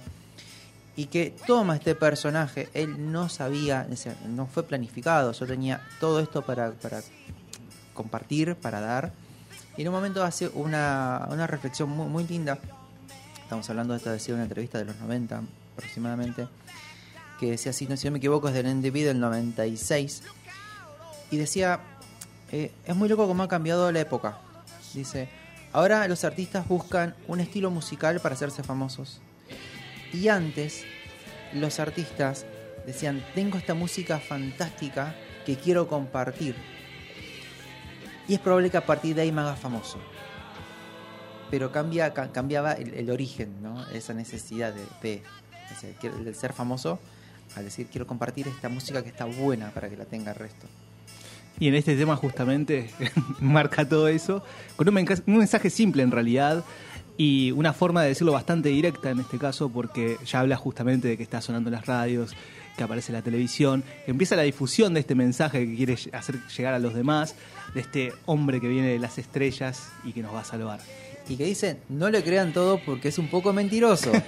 Y 0.95 1.05
que 1.05 1.33
toma 1.45 1.75
este 1.75 1.93
personaje, 1.93 2.69
él 2.73 3.11
no 3.11 3.29
sabía, 3.29 3.87
no 4.27 4.47
fue 4.47 4.63
planificado, 4.63 5.31
yo 5.33 5.45
tenía 5.45 5.81
todo 5.99 6.19
esto 6.19 6.41
para, 6.41 6.71
para 6.71 7.01
compartir, 7.93 8.55
para 8.55 8.81
dar. 8.81 9.13
Y 9.77 9.83
en 9.83 9.89
un 9.89 9.93
momento 9.93 10.23
hace 10.23 10.47
una, 10.49 11.27
una 11.31 11.45
reflexión 11.45 11.89
muy, 11.89 12.07
muy 12.07 12.23
linda. 12.25 12.57
Estamos 13.43 13.69
hablando 13.69 13.93
de 13.93 13.97
esta, 13.97 14.11
decía 14.11 14.33
una 14.33 14.43
entrevista 14.43 14.79
de 14.79 14.85
los 14.85 14.95
90 14.97 15.43
aproximadamente, 15.81 16.47
que 17.39 17.51
decía, 17.51 17.73
si 17.73 17.87
no, 17.87 17.97
si 17.97 18.05
no 18.05 18.11
me 18.11 18.17
equivoco, 18.19 18.47
es 18.47 18.53
del 18.53 18.67
NDP 18.67 18.93
del 19.03 19.19
96. 19.19 20.21
Y 21.31 21.37
decía, 21.37 21.79
eh, 22.51 22.71
es 22.85 22.95
muy 22.95 23.09
loco 23.09 23.27
cómo 23.27 23.43
ha 23.43 23.47
cambiado 23.47 23.91
la 23.91 23.99
época. 23.99 24.37
Dice, 24.93 25.27
ahora 25.73 26.07
los 26.07 26.23
artistas 26.23 26.67
buscan 26.67 27.15
un 27.27 27.39
estilo 27.39 27.71
musical 27.71 28.19
para 28.19 28.35
hacerse 28.35 28.61
famosos. 28.63 29.21
Y 30.13 30.27
antes, 30.27 30.83
los 31.53 31.79
artistas 31.79 32.45
decían, 32.85 33.23
tengo 33.33 33.57
esta 33.57 33.73
música 33.73 34.19
fantástica 34.19 35.15
que 35.45 35.55
quiero 35.57 35.87
compartir. 35.87 36.55
Y 38.27 38.35
es 38.35 38.39
probable 38.39 38.69
que 38.69 38.77
a 38.77 38.85
partir 38.85 39.15
de 39.15 39.23
ahí 39.23 39.31
me 39.31 39.41
haga 39.41 39.55
famoso. 39.55 39.97
Pero 41.49 41.71
cambia, 41.71 42.13
ca- 42.13 42.31
cambiaba 42.31 42.73
el, 42.73 43.09
origen, 43.09 43.61
¿no? 43.61 43.89
Esa 43.89 44.13
necesidad 44.13 44.73
de, 45.01 45.21
de 46.23 46.33
ser 46.33 46.53
famoso 46.53 46.99
al 47.55 47.65
decir 47.65 47.87
quiero 47.91 48.07
compartir 48.07 48.47
esta 48.47 48.69
música 48.69 49.03
que 49.03 49.09
está 49.09 49.25
buena 49.25 49.69
para 49.71 49.89
que 49.89 49.97
la 49.97 50.05
tenga 50.05 50.31
el 50.31 50.37
resto. 50.37 50.67
Y 51.59 51.67
en 51.67 51.75
este 51.75 51.95
tema 51.95 52.15
justamente 52.15 52.89
marca 53.39 53.87
todo 53.87 54.07
eso, 54.07 54.43
con 54.77 54.87
un, 54.87 54.95
menca- 54.95 55.21
un 55.27 55.37
mensaje 55.37 55.69
simple 55.69 56.01
en 56.01 56.11
realidad 56.11 56.63
y 57.17 57.51
una 57.51 57.73
forma 57.73 58.01
de 58.03 58.09
decirlo 58.09 58.31
bastante 58.31 58.69
directa 58.69 59.09
en 59.11 59.19
este 59.19 59.37
caso 59.37 59.69
porque 59.69 60.17
ya 60.25 60.39
habla 60.39 60.55
justamente 60.55 61.07
de 61.09 61.17
que 61.17 61.23
está 61.23 61.41
sonando 61.41 61.69
en 61.69 61.75
las 61.75 61.85
radios, 61.85 62.33
que 62.77 62.83
aparece 62.83 63.11
en 63.11 63.17
la 63.17 63.21
televisión, 63.21 63.83
que 64.05 64.11
empieza 64.11 64.35
la 64.37 64.43
difusión 64.43 64.93
de 64.93 65.01
este 65.01 65.13
mensaje 65.13 65.65
que 65.67 65.75
quiere 65.75 65.97
hacer 66.13 66.39
llegar 66.57 66.73
a 66.73 66.79
los 66.79 66.93
demás, 66.93 67.35
de 67.75 67.81
este 67.81 68.13
hombre 68.25 68.61
que 68.61 68.67
viene 68.69 68.87
de 68.87 68.97
las 68.97 69.17
estrellas 69.17 69.89
y 70.05 70.13
que 70.13 70.21
nos 70.23 70.33
va 70.33 70.39
a 70.39 70.45
salvar. 70.45 70.79
Y 71.27 71.35
que 71.35 71.43
dicen, 71.45 71.79
no 71.89 72.09
le 72.09 72.23
crean 72.23 72.53
todo 72.53 72.79
porque 72.83 73.09
es 73.09 73.19
un 73.19 73.27
poco 73.27 73.51
mentiroso. 73.53 74.11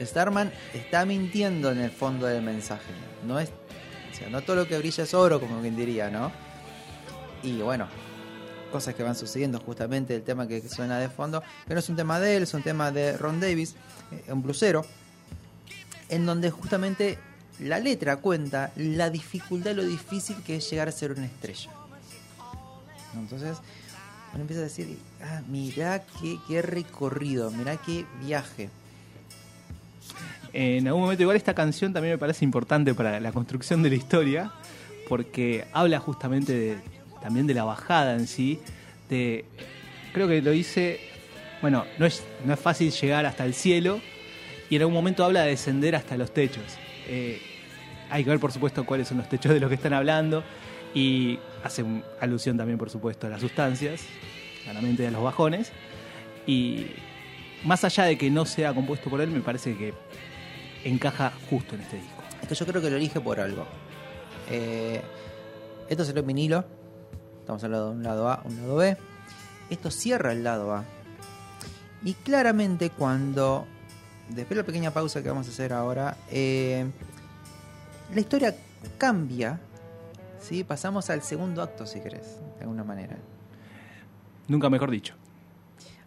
Starman 0.00 0.52
está 0.74 1.04
mintiendo 1.04 1.70
en 1.70 1.78
el 1.78 1.90
fondo 1.90 2.26
del 2.26 2.42
mensaje. 2.42 2.92
No 3.26 3.38
es 3.38 3.50
sea, 4.20 4.28
no 4.30 4.42
todo 4.42 4.56
lo 4.56 4.68
que 4.68 4.78
brilla 4.78 5.04
es 5.04 5.14
oro, 5.14 5.40
como 5.40 5.60
quien 5.60 5.76
diría, 5.76 6.10
¿no? 6.10 6.30
Y 7.42 7.60
bueno, 7.62 7.88
cosas 8.70 8.94
que 8.94 9.02
van 9.02 9.14
sucediendo, 9.14 9.58
justamente 9.60 10.14
el 10.14 10.22
tema 10.22 10.46
que 10.46 10.66
suena 10.68 10.98
de 10.98 11.08
fondo, 11.08 11.42
que 11.66 11.74
no 11.74 11.80
es 11.80 11.88
un 11.88 11.96
tema 11.96 12.20
de 12.20 12.36
él, 12.36 12.42
es 12.42 12.54
un 12.54 12.62
tema 12.62 12.90
de 12.90 13.16
Ron 13.16 13.40
Davis, 13.40 13.74
eh, 14.12 14.32
un 14.32 14.42
blusero, 14.42 14.84
en 16.08 16.26
donde 16.26 16.50
justamente 16.50 17.18
la 17.60 17.78
letra 17.78 18.16
cuenta 18.16 18.72
la 18.76 19.10
dificultad, 19.10 19.72
lo 19.72 19.84
difícil 19.84 20.36
que 20.44 20.56
es 20.56 20.70
llegar 20.70 20.88
a 20.88 20.92
ser 20.92 21.12
una 21.12 21.26
estrella. 21.26 21.70
Entonces, 23.14 23.58
uno 24.32 24.42
empieza 24.42 24.60
a 24.60 24.64
decir, 24.64 24.98
ah, 25.22 25.42
mirá 25.48 26.04
qué, 26.20 26.38
qué 26.46 26.62
recorrido, 26.62 27.50
mirá 27.50 27.76
qué 27.78 28.06
viaje. 28.20 28.70
En 30.52 30.86
algún 30.86 31.02
momento, 31.02 31.22
igual 31.22 31.36
esta 31.36 31.54
canción 31.54 31.92
también 31.92 32.14
me 32.14 32.18
parece 32.18 32.44
importante 32.44 32.94
para 32.94 33.20
la 33.20 33.32
construcción 33.32 33.82
de 33.82 33.90
la 33.90 33.96
historia, 33.96 34.52
porque 35.08 35.66
habla 35.72 36.00
justamente 36.00 36.78
también 37.22 37.46
de 37.46 37.54
la 37.54 37.64
bajada 37.64 38.14
en 38.14 38.26
sí. 38.26 38.60
De, 39.08 39.44
creo 40.12 40.26
que 40.26 40.42
lo 40.42 40.50
dice, 40.50 41.00
bueno, 41.60 41.84
no 41.98 42.06
es, 42.06 42.24
no 42.44 42.54
es 42.54 42.60
fácil 42.60 42.90
llegar 42.90 43.26
hasta 43.26 43.44
el 43.44 43.54
cielo, 43.54 44.00
y 44.68 44.76
en 44.76 44.82
algún 44.82 44.94
momento 44.94 45.24
habla 45.24 45.42
de 45.42 45.50
descender 45.50 45.94
hasta 45.94 46.16
los 46.16 46.32
techos. 46.32 46.64
Eh, 47.08 47.40
hay 48.08 48.24
que 48.24 48.30
ver, 48.30 48.40
por 48.40 48.52
supuesto, 48.52 48.84
cuáles 48.84 49.08
son 49.08 49.18
los 49.18 49.28
techos 49.28 49.52
de 49.52 49.60
los 49.60 49.68
que 49.68 49.76
están 49.76 49.92
hablando, 49.92 50.42
y 50.94 51.38
hace 51.62 51.84
alusión 52.20 52.56
también, 52.56 52.78
por 52.78 52.90
supuesto, 52.90 53.26
a 53.26 53.30
las 53.30 53.40
sustancias, 53.40 54.02
claramente 54.64 55.06
a 55.06 55.10
los 55.10 55.22
bajones, 55.22 55.70
y 56.46 56.86
más 57.64 57.84
allá 57.84 58.04
de 58.04 58.16
que 58.16 58.30
no 58.30 58.46
sea 58.46 58.74
compuesto 58.74 59.10
por 59.10 59.20
él, 59.20 59.30
me 59.30 59.40
parece 59.40 59.76
que 59.76 59.92
encaja 60.84 61.32
justo 61.48 61.74
en 61.74 61.82
este 61.82 61.96
disco. 61.96 62.22
Es 62.42 62.48
que 62.48 62.54
yo 62.54 62.66
creo 62.66 62.82
que 62.82 62.90
lo 62.90 62.96
elige 62.96 63.20
por 63.20 63.40
algo. 63.40 63.66
Eh, 64.48 65.02
esto 65.88 66.04
salió 66.04 66.20
en 66.20 66.26
vinilo. 66.26 66.64
Estamos 67.40 67.62
hablando 67.64 67.86
de 67.86 67.96
un 67.96 68.02
lado 68.02 68.28
A, 68.28 68.42
un 68.44 68.56
lado 68.56 68.76
B. 68.76 68.96
Esto 69.70 69.90
cierra 69.90 70.32
el 70.32 70.44
lado 70.44 70.74
A. 70.74 70.84
Y 72.02 72.14
claramente 72.14 72.90
cuando, 72.90 73.66
después 74.28 74.50
de 74.50 74.56
la 74.56 74.66
pequeña 74.66 74.90
pausa 74.90 75.22
que 75.22 75.28
vamos 75.28 75.46
a 75.48 75.50
hacer 75.50 75.72
ahora, 75.72 76.16
eh, 76.30 76.86
la 78.14 78.20
historia 78.20 78.54
cambia. 78.98 79.60
¿sí? 80.40 80.64
Pasamos 80.64 81.10
al 81.10 81.22
segundo 81.22 81.62
acto, 81.62 81.86
si 81.86 82.00
querés, 82.00 82.38
de 82.56 82.62
alguna 82.62 82.84
manera. 82.84 83.16
Nunca 84.48 84.70
mejor 84.70 84.90
dicho. 84.90 85.14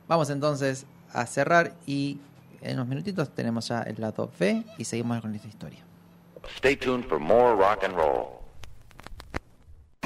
Vamos 0.07 0.29
entonces 0.29 0.85
a 1.13 1.25
cerrar 1.25 1.73
y 1.85 2.19
en 2.63 2.75
unos 2.75 2.87
minutitos 2.87 3.29
tenemos 3.35 3.67
ya 3.67 3.81
el 3.83 3.95
lado 3.99 4.31
B 4.39 4.63
y 4.77 4.85
seguimos 4.85 5.21
con 5.21 5.35
esta 5.35 5.47
historia. 5.47 5.79
Stay 6.57 6.75
tuned 6.75 7.05
for 7.05 7.19
more 7.19 7.55
rock 7.55 7.83
and 7.83 7.95
roll. 7.95 8.43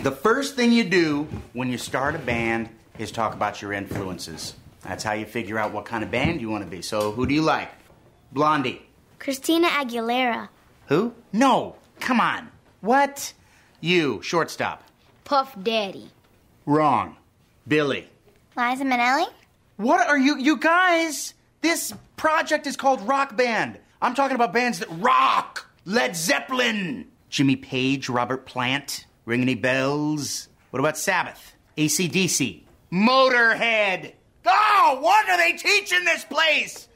The 0.04 0.12
first 0.12 0.56
thing 0.56 0.72
you 0.72 0.84
do 0.84 1.28
when 1.54 1.70
you 1.70 1.78
start 1.78 2.16
a 2.16 2.20
band 2.20 2.70
is 3.00 3.12
talk 3.12 3.34
about 3.34 3.62
your 3.62 3.74
influences. 3.74 4.56
That's 4.84 5.04
how 5.04 5.14
you 5.14 5.26
figure 5.26 5.58
out 5.58 5.74
what 5.74 5.86
kind 5.86 6.04
of 6.04 6.12
band 6.12 6.40
you 6.40 6.50
want 6.50 6.64
to 6.64 6.70
be. 6.70 6.82
So, 6.82 7.12
who 7.12 7.26
do 7.26 7.34
you 7.34 7.42
like? 7.42 7.70
Blondie. 8.32 8.82
Christina 9.20 9.68
Aguilera. 9.68 10.50
Who? 10.88 11.14
No. 11.34 11.76
Come 12.00 12.20
on. 12.22 12.50
What? 12.82 13.34
You, 13.82 14.22
shortstop. 14.22 14.84
Puff 15.26 15.56
Daddy. 15.62 16.10
Wrong. 16.66 17.18
Billy. 17.68 18.08
Liza 18.56 18.84
Minnelli? 18.84 19.26
What 19.78 20.08
are 20.08 20.18
you, 20.18 20.38
you 20.38 20.58
guys? 20.58 21.34
This 21.62 21.94
project 22.16 22.68
is 22.68 22.78
called 22.78 23.02
Rock 23.08 23.36
Band. 23.36 23.80
I'm 24.02 24.14
talking 24.14 24.36
about 24.36 24.54
bands 24.54 24.80
that 24.80 24.90
rock. 24.92 25.70
Led 25.86 26.16
Zeppelin. 26.16 27.08
Jimmy 27.30 27.56
Page, 27.56 28.10
Robert 28.10 28.46
Plant. 28.46 29.06
Ring 29.26 29.42
any 29.42 29.56
bells? 29.56 30.50
What 30.70 30.80
about 30.80 30.98
Sabbath? 30.98 31.54
ACDC. 31.78 32.62
Motorhead. 32.92 34.14
Oh, 34.46 34.98
what 35.02 35.28
are 35.30 35.38
they 35.38 35.54
teaching 35.54 36.06
this 36.06 36.24
place? 36.24 36.88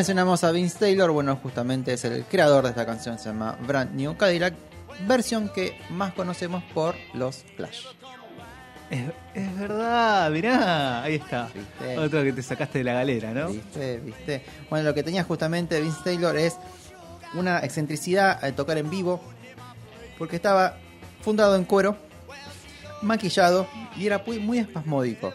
Mencionamos 0.00 0.42
a 0.44 0.50
Vince 0.50 0.78
Taylor, 0.78 1.10
bueno, 1.10 1.36
justamente 1.42 1.92
es 1.92 2.06
el 2.06 2.24
creador 2.24 2.64
de 2.64 2.70
esta 2.70 2.86
canción, 2.86 3.18
se 3.18 3.26
llama 3.26 3.58
Brand 3.66 3.94
New 3.94 4.16
Cadillac, 4.16 4.54
versión 5.06 5.50
que 5.50 5.78
más 5.90 6.14
conocemos 6.14 6.64
por 6.72 6.94
los 7.12 7.44
Clash. 7.54 7.84
Es, 8.88 9.12
es 9.34 9.58
verdad, 9.58 10.30
mirá, 10.30 11.02
ahí 11.02 11.16
está. 11.16 11.50
¿Viste? 11.54 11.98
Otro 11.98 12.22
que 12.22 12.32
te 12.32 12.42
sacaste 12.42 12.78
de 12.78 12.84
la 12.84 12.94
galera, 12.94 13.34
¿no? 13.34 13.48
¿Viste? 13.48 13.98
¿Viste? 13.98 14.42
Bueno, 14.70 14.88
lo 14.88 14.94
que 14.94 15.02
tenía 15.02 15.22
justamente 15.22 15.78
Vince 15.82 16.00
Taylor 16.02 16.34
es 16.34 16.56
una 17.34 17.58
excentricidad 17.58 18.42
al 18.42 18.54
tocar 18.54 18.78
en 18.78 18.88
vivo, 18.88 19.20
porque 20.16 20.36
estaba 20.36 20.78
fundado 21.20 21.56
en 21.56 21.64
cuero, 21.64 21.98
maquillado 23.02 23.68
y 23.98 24.06
era 24.06 24.22
muy, 24.26 24.38
muy 24.38 24.60
espasmódico. 24.60 25.34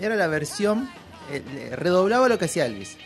Era 0.00 0.16
la 0.16 0.28
versión, 0.28 0.88
eh, 1.30 1.76
redoblaba 1.76 2.26
lo 2.30 2.38
que 2.38 2.46
hacía 2.46 2.64
Elvis. 2.64 2.96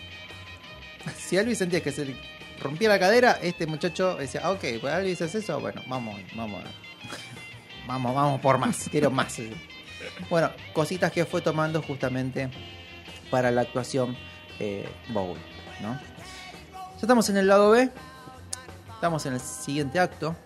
Si 1.17 1.37
Elvis 1.37 1.59
sentía 1.59 1.83
que 1.83 1.93
se 1.93 2.05
le 2.05 2.17
rompía 2.61 2.89
la 2.89 2.99
cadera, 2.99 3.39
este 3.43 3.67
muchacho 3.67 4.17
decía, 4.17 4.51
ok, 4.51 4.65
pues 4.81 4.95
Elvis 4.95 5.23
hace 5.23 5.39
eso, 5.39 5.61
bueno, 5.61 5.83
vamos, 5.89 6.21
vamos, 6.35 6.63
vamos, 7.87 8.15
vamos 8.15 8.41
por 8.41 8.59
más, 8.59 8.89
quiero 8.91 9.11
más. 9.11 9.39
Bueno, 10.29 10.51
cositas 10.73 11.13
que 11.13 11.25
fue 11.25 11.41
tomando 11.41 11.83
justamente 11.83 12.51
para 13.31 13.51
la 13.51 13.63
actuación 13.63 14.17
eh, 14.59 14.87
¿no? 15.09 15.99
Ya 16.73 17.01
estamos 17.01 17.31
en 17.31 17.39
el 17.39 17.47
lado 17.47 17.71
B, 17.71 17.91
estamos 18.95 19.25
en 19.25 19.35
el 19.35 19.41
siguiente 19.41 19.99
acto 19.99 20.37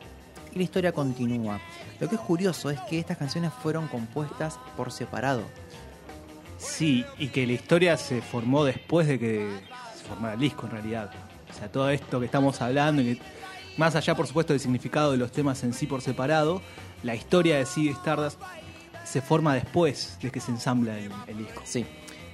y 0.53 0.59
la 0.59 0.65
historia 0.65 0.93
continúa. 0.93 1.61
Lo 1.99 2.09
que 2.09 2.15
es 2.15 2.21
curioso 2.21 2.71
es 2.71 2.81
que 2.83 3.01
estas 3.01 3.19
canciones 3.19 3.53
fueron 3.61 3.89
compuestas 3.89 4.59
por 4.77 4.93
separado. 4.93 5.43
Sí, 6.59 7.05
y 7.19 7.29
que 7.29 7.47
la 7.47 7.55
historia 7.55 7.97
se 7.97 8.23
formó 8.23 8.65
después 8.65 9.09
de 9.09 9.19
que 9.19 9.51
se 10.15 10.17
formara 10.17 10.35
el 10.35 10.41
disco 10.41 10.67
en 10.67 10.73
realidad. 10.73 11.11
O 11.51 11.53
sea, 11.53 11.71
todo 11.71 11.91
esto 11.91 12.21
que 12.21 12.27
estamos 12.27 12.61
hablando, 12.61 13.03
y 13.03 13.17
que, 13.17 13.23
más 13.77 13.97
allá 13.97 14.15
por 14.15 14.27
supuesto 14.27 14.53
del 14.53 14.61
significado 14.61 15.12
de 15.12 15.19
los 15.19 15.33
temas 15.33 15.62
en 15.65 15.73
sí 15.73 15.87
por 15.87 16.01
separado, 16.01 16.62
la 17.03 17.15
historia 17.15 17.59
de 17.59 17.67
Ziggy 17.67 17.91
Stardust 17.91 18.41
se 19.05 19.21
forma 19.21 19.55
después 19.55 20.17
de 20.23 20.31
que 20.31 20.41
se 20.41 20.53
ensambla 20.53 20.99
el, 20.99 21.11
el 21.27 21.39
disco. 21.39 21.62
Sí. 21.65 21.85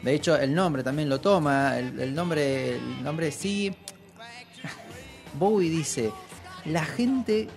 De 0.03 0.14
hecho, 0.14 0.37
el 0.37 0.55
nombre 0.55 0.83
también 0.83 1.09
lo 1.09 1.20
toma. 1.20 1.78
El, 1.78 1.99
el 2.01 2.14
nombre, 2.14 2.76
el 2.76 3.03
nombre 3.03 3.26
de 3.26 3.33
Siggy. 3.33 3.74
Bowie 5.39 5.70
dice: 5.70 6.12
La 6.66 6.85
gente 6.85 7.49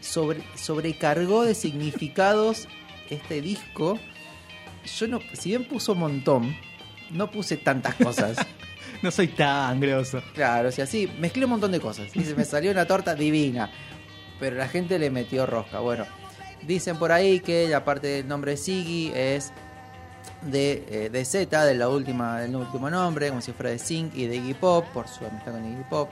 sobre, 0.00 0.42
sobrecargó 0.56 1.44
de 1.44 1.54
significados 1.54 2.68
este 3.08 3.40
disco. 3.40 3.98
Yo 4.98 5.08
no, 5.08 5.20
si 5.34 5.50
bien 5.50 5.64
puso 5.64 5.92
un 5.92 5.98
montón, 5.98 6.56
no 7.10 7.30
puse 7.30 7.56
tantas 7.56 7.94
cosas. 7.94 8.36
No 9.02 9.10
soy 9.10 9.28
tan 9.28 9.80
groso. 9.80 10.22
Claro, 10.34 10.68
o 10.68 10.72
sea, 10.72 10.86
sí, 10.86 11.10
mezclé 11.18 11.44
un 11.44 11.52
montón 11.52 11.72
de 11.72 11.80
cosas. 11.80 12.12
Dice, 12.12 12.34
me 12.34 12.44
salió 12.44 12.70
una 12.70 12.86
torta 12.86 13.14
divina. 13.14 13.70
Pero 14.40 14.56
la 14.56 14.68
gente 14.68 14.98
le 14.98 15.10
metió 15.10 15.46
rosca. 15.46 15.80
Bueno, 15.80 16.06
dicen 16.62 16.96
por 16.96 17.12
ahí 17.12 17.40
que 17.40 17.68
la 17.68 17.84
parte 17.84 18.08
del 18.08 18.28
nombre 18.28 18.56
Siggy 18.56 19.12
es 19.14 19.52
de, 20.42 20.84
eh, 20.88 21.10
de 21.10 21.24
Z, 21.24 21.64
de 21.64 21.74
la 21.74 21.88
última, 21.88 22.40
del 22.40 22.54
último 22.54 22.88
nombre, 22.88 23.28
como 23.30 23.40
si 23.40 23.52
fuera 23.52 23.70
de 23.70 23.78
Zinc 23.78 24.14
y 24.14 24.26
de 24.26 24.36
Iggy 24.36 24.54
Pop, 24.54 24.86
por 24.92 25.08
su 25.08 25.24
amistad 25.26 25.52
con 25.52 25.64
Iggy 25.64 25.84
Pop. 25.90 26.10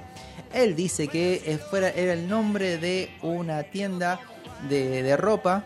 Él 0.52 0.74
dice 0.74 1.06
que 1.06 1.42
eh, 1.46 1.58
fuera, 1.58 1.90
era 1.90 2.12
el 2.12 2.28
nombre 2.28 2.78
de 2.78 3.10
una 3.22 3.62
tienda 3.64 4.18
de, 4.68 5.02
de 5.02 5.16
ropa, 5.16 5.64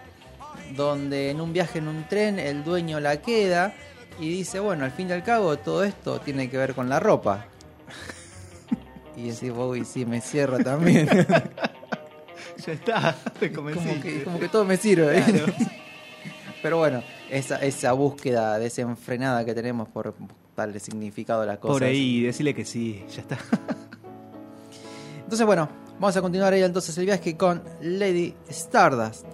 donde 0.76 1.30
en 1.30 1.40
un 1.40 1.52
viaje 1.52 1.78
en 1.78 1.88
un 1.88 2.06
tren 2.08 2.38
el 2.38 2.62
dueño 2.62 3.00
la 3.00 3.20
queda 3.22 3.74
y 4.20 4.28
dice, 4.28 4.60
bueno, 4.60 4.84
al 4.84 4.92
fin 4.92 5.08
y 5.08 5.12
al 5.12 5.22
cabo 5.22 5.56
todo 5.56 5.82
esto 5.84 6.20
tiene 6.20 6.48
que 6.50 6.56
ver 6.56 6.74
con 6.74 6.88
la 6.88 7.00
ropa. 7.00 7.46
Y 9.16 9.28
decís, 9.30 9.52
Bowie, 9.52 9.84
sí, 9.84 10.06
me 10.06 10.20
cierra 10.20 10.58
también. 10.58 11.08
Ya 12.66 12.74
está, 12.74 13.16
te 13.38 13.50
como, 13.52 13.70
convencí. 13.70 14.00
que, 14.02 14.22
como 14.22 14.38
que 14.38 14.48
todo 14.48 14.66
me 14.66 14.76
sirve. 14.76 15.22
Claro. 15.22 15.52
Pero 16.62 16.76
bueno, 16.76 17.02
esa, 17.30 17.56
esa 17.56 17.92
búsqueda 17.92 18.58
desenfrenada 18.58 19.46
que 19.46 19.54
tenemos 19.54 19.88
por 19.88 20.14
darle 20.54 20.78
significado 20.78 21.40
a 21.40 21.46
las 21.46 21.58
cosas. 21.58 21.76
Por 21.78 21.84
ahí, 21.84 22.22
decirle 22.22 22.54
que 22.54 22.66
sí, 22.66 23.02
ya 23.14 23.22
está. 23.22 23.38
Entonces, 25.24 25.46
bueno, 25.46 25.70
Vamos 26.00 26.16
a 26.16 26.22
continuar 26.22 26.54
ahí 26.54 26.62
entonces 26.62 26.96
el 26.96 27.04
viaje 27.04 27.36
con 27.36 27.62
Lady 27.82 28.34
Stardust. 28.48 29.26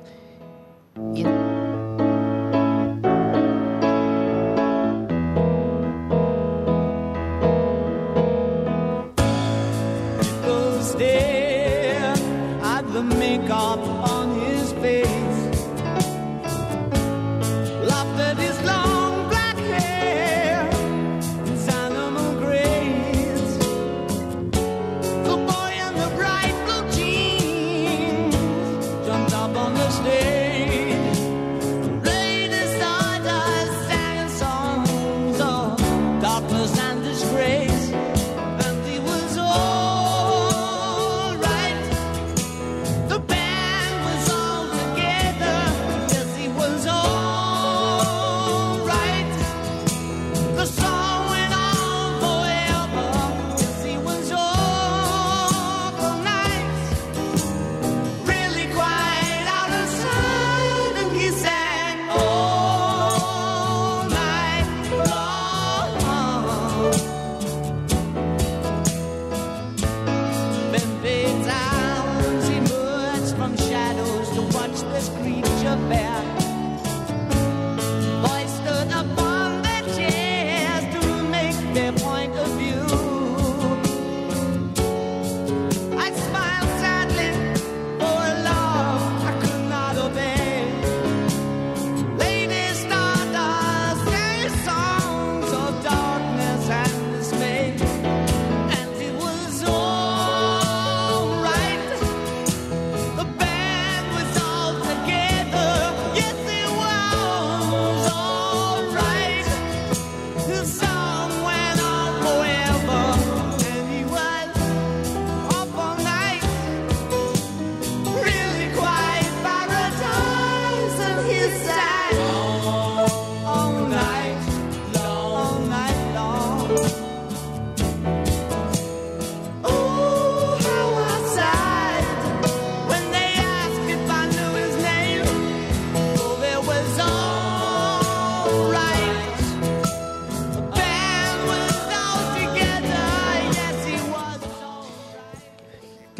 Y- 1.15 1.23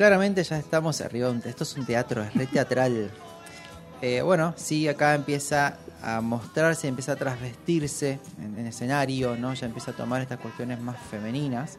Claramente 0.07 0.45
ya 0.45 0.57
estamos 0.59 1.01
arriba. 1.01 1.35
Esto 1.45 1.65
es 1.65 1.77
un 1.77 1.85
teatro, 1.85 2.23
es 2.23 2.33
re 2.33 2.47
teatral. 2.47 3.11
Eh, 4.01 4.23
bueno, 4.23 4.55
sí, 4.57 4.87
acá 4.87 5.17
empieza 5.17 5.79
a 6.01 6.21
mostrarse, 6.21 6.87
empieza 6.87 7.11
a 7.13 7.17
trasvestirse 7.17 8.21
en, 8.41 8.57
en 8.57 8.67
escenario, 8.69 9.37
¿no? 9.37 9.53
Ya 9.55 9.67
empieza 9.67 9.91
a 9.91 9.95
tomar 9.97 10.23
estas 10.23 10.39
cuestiones 10.39 10.81
más 10.81 10.97
femeninas. 11.11 11.79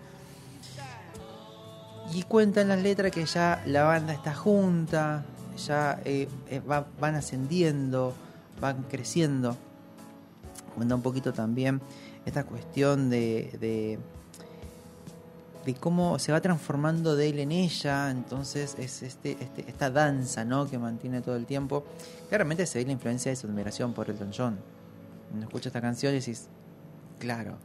Y 2.14 2.24
cuenta 2.24 2.60
en 2.60 2.68
las 2.68 2.82
letras 2.82 3.14
que 3.14 3.24
ya 3.26 3.64
la 3.66 3.84
banda 3.84 4.12
está 4.12 4.36
junta, 4.36 5.24
ya 5.66 6.02
eh, 6.04 6.28
eh, 6.50 6.60
va- 6.60 6.86
van 7.00 7.16
ascendiendo, 7.16 8.14
van 8.60 8.84
creciendo. 8.90 9.56
Cuenta 10.76 10.96
un 10.96 11.02
poquito 11.02 11.32
también 11.32 11.80
esta 12.26 12.44
cuestión 12.44 13.10
de, 13.10 13.98
de 15.68 15.74
cómo 15.76 16.18
se 16.18 16.32
va 16.32 16.40
transformando 16.42 17.16
de 17.16 17.30
él 17.30 17.40
en 17.40 17.52
ella. 17.52 18.10
Entonces 18.10 18.76
es 18.80 19.04
este, 19.04 19.34
este- 19.40 19.66
esta 19.70 19.92
danza 19.92 20.46
¿no? 20.46 20.68
que 20.68 20.80
mantiene 20.80 21.22
todo 21.22 21.36
el 21.36 21.46
tiempo. 21.46 21.84
Claramente 22.30 22.66
se 22.66 22.80
ve 22.80 22.86
la 22.86 22.94
influencia 22.94 23.30
de 23.30 23.36
su 23.36 23.46
admiración 23.48 23.94
por 23.94 24.10
Elton 24.10 24.32
John. 24.36 24.58
Cuando 25.30 25.46
escuchas 25.46 25.68
esta 25.68 25.82
canción 25.82 26.14
y 26.14 26.20
decís, 26.20 26.48
claro, 27.20 27.58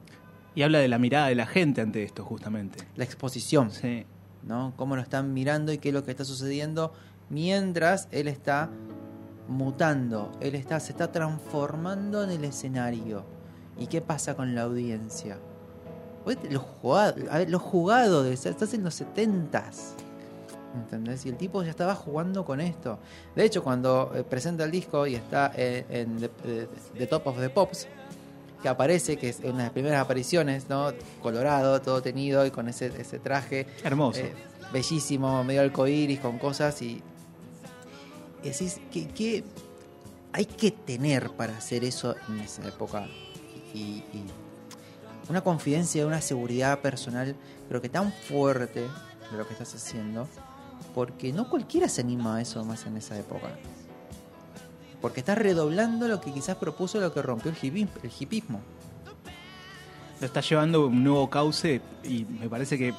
Y 0.54 0.62
habla 0.62 0.80
de 0.80 0.88
la 0.88 0.98
mirada 0.98 1.28
de 1.28 1.34
la 1.36 1.46
gente 1.46 1.80
ante 1.80 2.02
esto, 2.02 2.24
justamente. 2.24 2.84
la 2.96 3.04
exposición. 3.04 3.70
Sí. 3.70 4.04
¿no? 4.42 4.72
Cómo 4.76 4.96
lo 4.96 5.02
están 5.02 5.32
mirando 5.32 5.72
y 5.72 5.78
qué 5.78 5.90
es 5.90 5.94
lo 5.94 6.04
que 6.04 6.10
está 6.10 6.24
sucediendo 6.24 6.92
mientras 7.30 8.08
él 8.10 8.26
está 8.28 8.68
mutando, 9.48 10.32
él 10.40 10.54
está, 10.56 10.80
se 10.80 10.90
está 10.92 11.12
transformando 11.12 12.24
en 12.24 12.30
el 12.30 12.44
escenario. 12.44 13.24
¿Y 13.78 13.86
qué 13.86 14.00
pasa 14.00 14.34
con 14.34 14.54
la 14.56 14.62
audiencia? 14.62 15.38
Lo 16.50 16.60
jugado, 16.60 17.14
a 17.30 17.38
ver, 17.38 17.50
lo 17.50 17.58
jugado 17.58 18.22
de 18.22 18.36
ser, 18.36 18.52
estás 18.52 18.74
en 18.74 18.84
los 18.84 19.00
70s. 19.00 19.94
¿Entendés? 20.74 21.26
Y 21.26 21.28
el 21.28 21.36
tipo 21.36 21.62
ya 21.62 21.70
estaba 21.70 21.94
jugando 21.94 22.44
con 22.44 22.60
esto. 22.60 22.98
De 23.36 23.44
hecho, 23.44 23.62
cuando 23.62 24.10
eh, 24.14 24.24
presenta 24.24 24.64
el 24.64 24.70
disco 24.70 25.06
y 25.06 25.14
está 25.16 25.52
eh, 25.54 25.84
en 25.90 26.18
the, 26.18 26.30
eh, 26.44 26.68
The 26.96 27.06
Top 27.06 27.26
of 27.26 27.38
the 27.38 27.50
Pops, 27.50 27.86
que 28.62 28.68
aparece, 28.68 29.18
que 29.18 29.28
es 29.28 29.40
una 29.40 29.58
de 29.58 29.62
las 29.64 29.70
primeras 29.72 30.00
apariciones, 30.00 30.68
¿no? 30.70 30.92
Colorado, 31.20 31.82
todo 31.82 32.00
tenido 32.00 32.46
y 32.46 32.50
con 32.50 32.68
ese, 32.68 32.86
ese 32.98 33.18
traje. 33.18 33.66
Hermoso. 33.84 34.20
eh, 34.20 34.32
bellísimo, 34.72 35.44
medio 35.44 35.60
arcoíris, 35.62 36.20
con 36.20 36.38
cosas 36.38 36.80
y. 36.80 37.02
y 38.42 38.48
decís, 38.48 38.80
¿qué, 38.90 39.08
qué 39.08 39.44
hay 40.32 40.46
que 40.46 40.70
tener 40.70 41.30
para 41.32 41.56
hacer 41.58 41.84
eso 41.84 42.14
en 42.28 42.40
esa 42.40 42.66
época? 42.66 43.06
Y, 43.74 43.78
y 44.12 44.24
una 45.28 45.42
confidencia, 45.42 46.06
una 46.06 46.20
seguridad 46.20 46.80
personal, 46.80 47.34
creo 47.68 47.80
que 47.80 47.88
tan 47.88 48.12
fuerte 48.12 48.80
de 48.80 49.38
lo 49.38 49.46
que 49.46 49.52
estás 49.52 49.74
haciendo, 49.74 50.28
porque 50.94 51.32
no 51.32 51.48
cualquiera 51.48 51.88
se 51.88 52.02
anima 52.02 52.36
a 52.36 52.40
eso 52.42 52.64
más 52.64 52.86
en 52.86 52.96
esa 52.96 53.18
época. 53.18 53.48
Porque 55.00 55.20
estás 55.20 55.38
redoblando 55.38 56.06
lo 56.06 56.20
que 56.20 56.32
quizás 56.32 56.56
propuso 56.56 57.00
lo 57.00 57.12
que 57.12 57.22
rompió 57.22 57.50
el, 57.50 57.88
hipismo. 58.18 58.60
Lo 60.20 60.26
está 60.26 60.40
llevando 60.40 60.86
un 60.86 61.02
nuevo 61.02 61.28
cauce 61.28 61.80
y 62.04 62.24
me 62.24 62.48
parece 62.48 62.78
que 62.78 62.94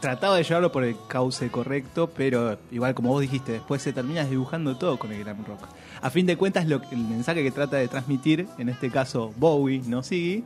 trataba 0.00 0.36
de 0.36 0.42
llevarlo 0.42 0.72
por 0.72 0.84
el 0.84 0.96
cauce 1.08 1.50
correcto, 1.50 2.10
pero 2.16 2.58
igual 2.70 2.94
como 2.94 3.10
vos 3.10 3.20
dijiste, 3.20 3.52
después 3.52 3.82
se 3.82 3.92
termina 3.92 4.24
dibujando 4.24 4.76
todo 4.76 4.98
con 4.98 5.12
el 5.12 5.22
glam 5.22 5.44
rock. 5.44 5.60
A 6.00 6.10
fin 6.10 6.26
de 6.26 6.36
cuentas, 6.36 6.66
lo, 6.66 6.80
el 6.90 6.98
mensaje 6.98 7.42
que 7.42 7.50
trata 7.50 7.76
de 7.76 7.86
transmitir, 7.86 8.48
en 8.58 8.68
este 8.68 8.90
caso 8.90 9.32
Bowie, 9.36 9.82
no 9.86 10.02
Siggy, 10.02 10.42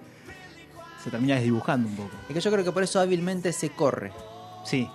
se 1.07 1.11
termina 1.13 1.37
desdibujando 1.37 1.89
un 1.89 1.95
poco. 1.95 2.11
Es 2.29 2.35
que 2.35 2.41
yo 2.41 2.51
creo 2.51 2.65
que 2.65 2.73
por 2.73 2.83
eso 2.83 2.99
hábilmente 2.99 3.53
se 3.53 3.71
corre. 3.71 4.11
Sí, 4.65 4.89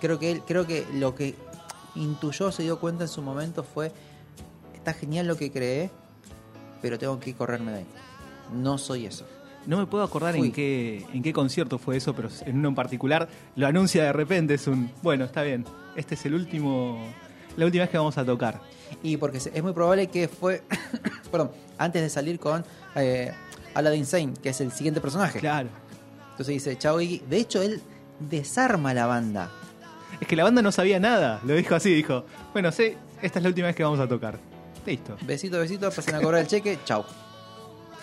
Creo 0.00 0.18
que 0.18 0.32
él, 0.32 0.42
creo 0.44 0.66
que 0.66 0.84
lo 0.94 1.14
que 1.14 1.36
intuyó, 1.94 2.50
se 2.50 2.64
dio 2.64 2.80
cuenta 2.80 3.04
en 3.04 3.08
su 3.08 3.22
momento 3.22 3.62
fue 3.62 3.92
está 4.74 4.92
genial 4.92 5.28
lo 5.28 5.36
que 5.36 5.52
creé, 5.52 5.90
pero 6.82 6.98
tengo 6.98 7.20
que 7.20 7.34
correrme 7.34 7.70
de 7.70 7.78
ahí. 7.78 7.86
No 8.52 8.78
soy 8.78 9.06
eso. 9.06 9.24
no 9.66 9.78
me 9.78 9.86
puedo 9.86 10.02
acordar 10.02 10.34
Fui. 10.34 10.48
en 10.48 10.52
qué, 10.52 11.06
en 11.14 11.22
qué 11.22 11.32
concierto 11.32 11.78
fue 11.78 11.96
eso, 11.96 12.14
pero 12.14 12.28
en 12.44 12.58
uno 12.58 12.70
en 12.70 12.74
particular 12.74 13.28
lo 13.54 13.68
anuncia 13.68 14.02
de 14.02 14.12
repente, 14.12 14.54
es 14.54 14.66
un, 14.66 14.90
bueno, 15.02 15.24
está 15.24 15.42
bien, 15.42 15.64
este 15.94 16.16
es 16.16 16.26
el 16.26 16.34
último, 16.34 16.98
la 17.56 17.64
última 17.64 17.84
vez 17.84 17.90
que 17.90 17.96
vamos 17.96 18.18
a 18.18 18.24
tocar. 18.24 18.60
Y 19.04 19.16
porque 19.18 19.38
es 19.38 19.62
muy 19.62 19.72
probable 19.72 20.08
que 20.08 20.26
fue, 20.26 20.64
perdón, 21.30 21.52
antes 21.78 22.02
de 22.02 22.10
salir 22.10 22.40
con 22.40 22.64
eh, 22.96 23.32
Aladdin 23.74 24.06
Sane, 24.06 24.34
que 24.42 24.50
es 24.50 24.60
el 24.60 24.72
siguiente 24.72 25.00
personaje. 25.00 25.40
Claro. 25.40 25.68
Entonces 26.30 26.54
dice, 26.54 26.78
chao 26.78 27.00
Iggy. 27.00 27.22
De 27.28 27.36
hecho, 27.38 27.62
él 27.62 27.80
desarma 28.18 28.94
la 28.94 29.06
banda. 29.06 29.50
Es 30.20 30.26
que 30.26 30.36
la 30.36 30.44
banda 30.44 30.62
no 30.62 30.72
sabía 30.72 31.00
nada. 31.00 31.40
Lo 31.44 31.54
dijo 31.54 31.74
así, 31.74 31.94
dijo, 31.94 32.24
bueno, 32.52 32.70
sí, 32.72 32.94
esta 33.22 33.38
es 33.38 33.42
la 33.42 33.48
última 33.48 33.66
vez 33.68 33.76
que 33.76 33.84
vamos 33.84 34.00
a 34.00 34.08
tocar. 34.08 34.38
Listo. 34.86 35.16
Besito, 35.22 35.58
besito, 35.58 35.90
pasen 35.90 36.14
a 36.16 36.20
cobrar 36.20 36.42
el 36.42 36.46
cheque, 36.46 36.78
chau. 36.84 37.04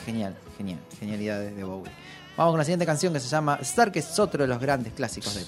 Genial, 0.05 0.36
genial, 0.57 0.80
genialidad 0.99 1.39
de, 1.39 1.51
de 1.51 1.63
Bowie. 1.63 1.91
Vamos 2.36 2.53
con 2.53 2.57
la 2.57 2.63
siguiente 2.63 2.86
canción 2.86 3.13
que 3.13 3.19
se 3.19 3.28
llama 3.28 3.59
Star, 3.61 3.91
que 3.91 3.99
es 3.99 4.19
otro 4.19 4.43
de 4.43 4.47
los 4.47 4.59
grandes 4.59 4.93
clásicos 4.93 5.36
de 5.36 5.41
él. 5.41 5.47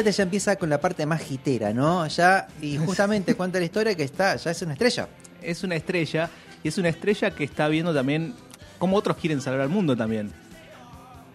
Fíjate, 0.00 0.16
ya 0.16 0.22
empieza 0.22 0.56
con 0.56 0.70
la 0.70 0.80
parte 0.80 1.04
más 1.04 1.20
gitera, 1.20 1.74
¿no? 1.74 2.06
Ya, 2.06 2.48
y 2.62 2.78
justamente 2.86 3.34
cuenta 3.34 3.58
la 3.58 3.66
historia 3.66 3.94
que 3.94 4.04
está, 4.04 4.34
ya 4.36 4.50
es 4.50 4.62
una 4.62 4.72
estrella. 4.72 5.08
Es 5.42 5.62
una 5.62 5.76
estrella 5.76 6.30
y 6.64 6.68
es 6.68 6.78
una 6.78 6.88
estrella 6.88 7.32
que 7.32 7.44
está 7.44 7.68
viendo 7.68 7.92
también 7.92 8.32
cómo 8.78 8.96
otros 8.96 9.18
quieren 9.18 9.42
salvar 9.42 9.60
al 9.60 9.68
mundo 9.68 9.94
también. 9.94 10.32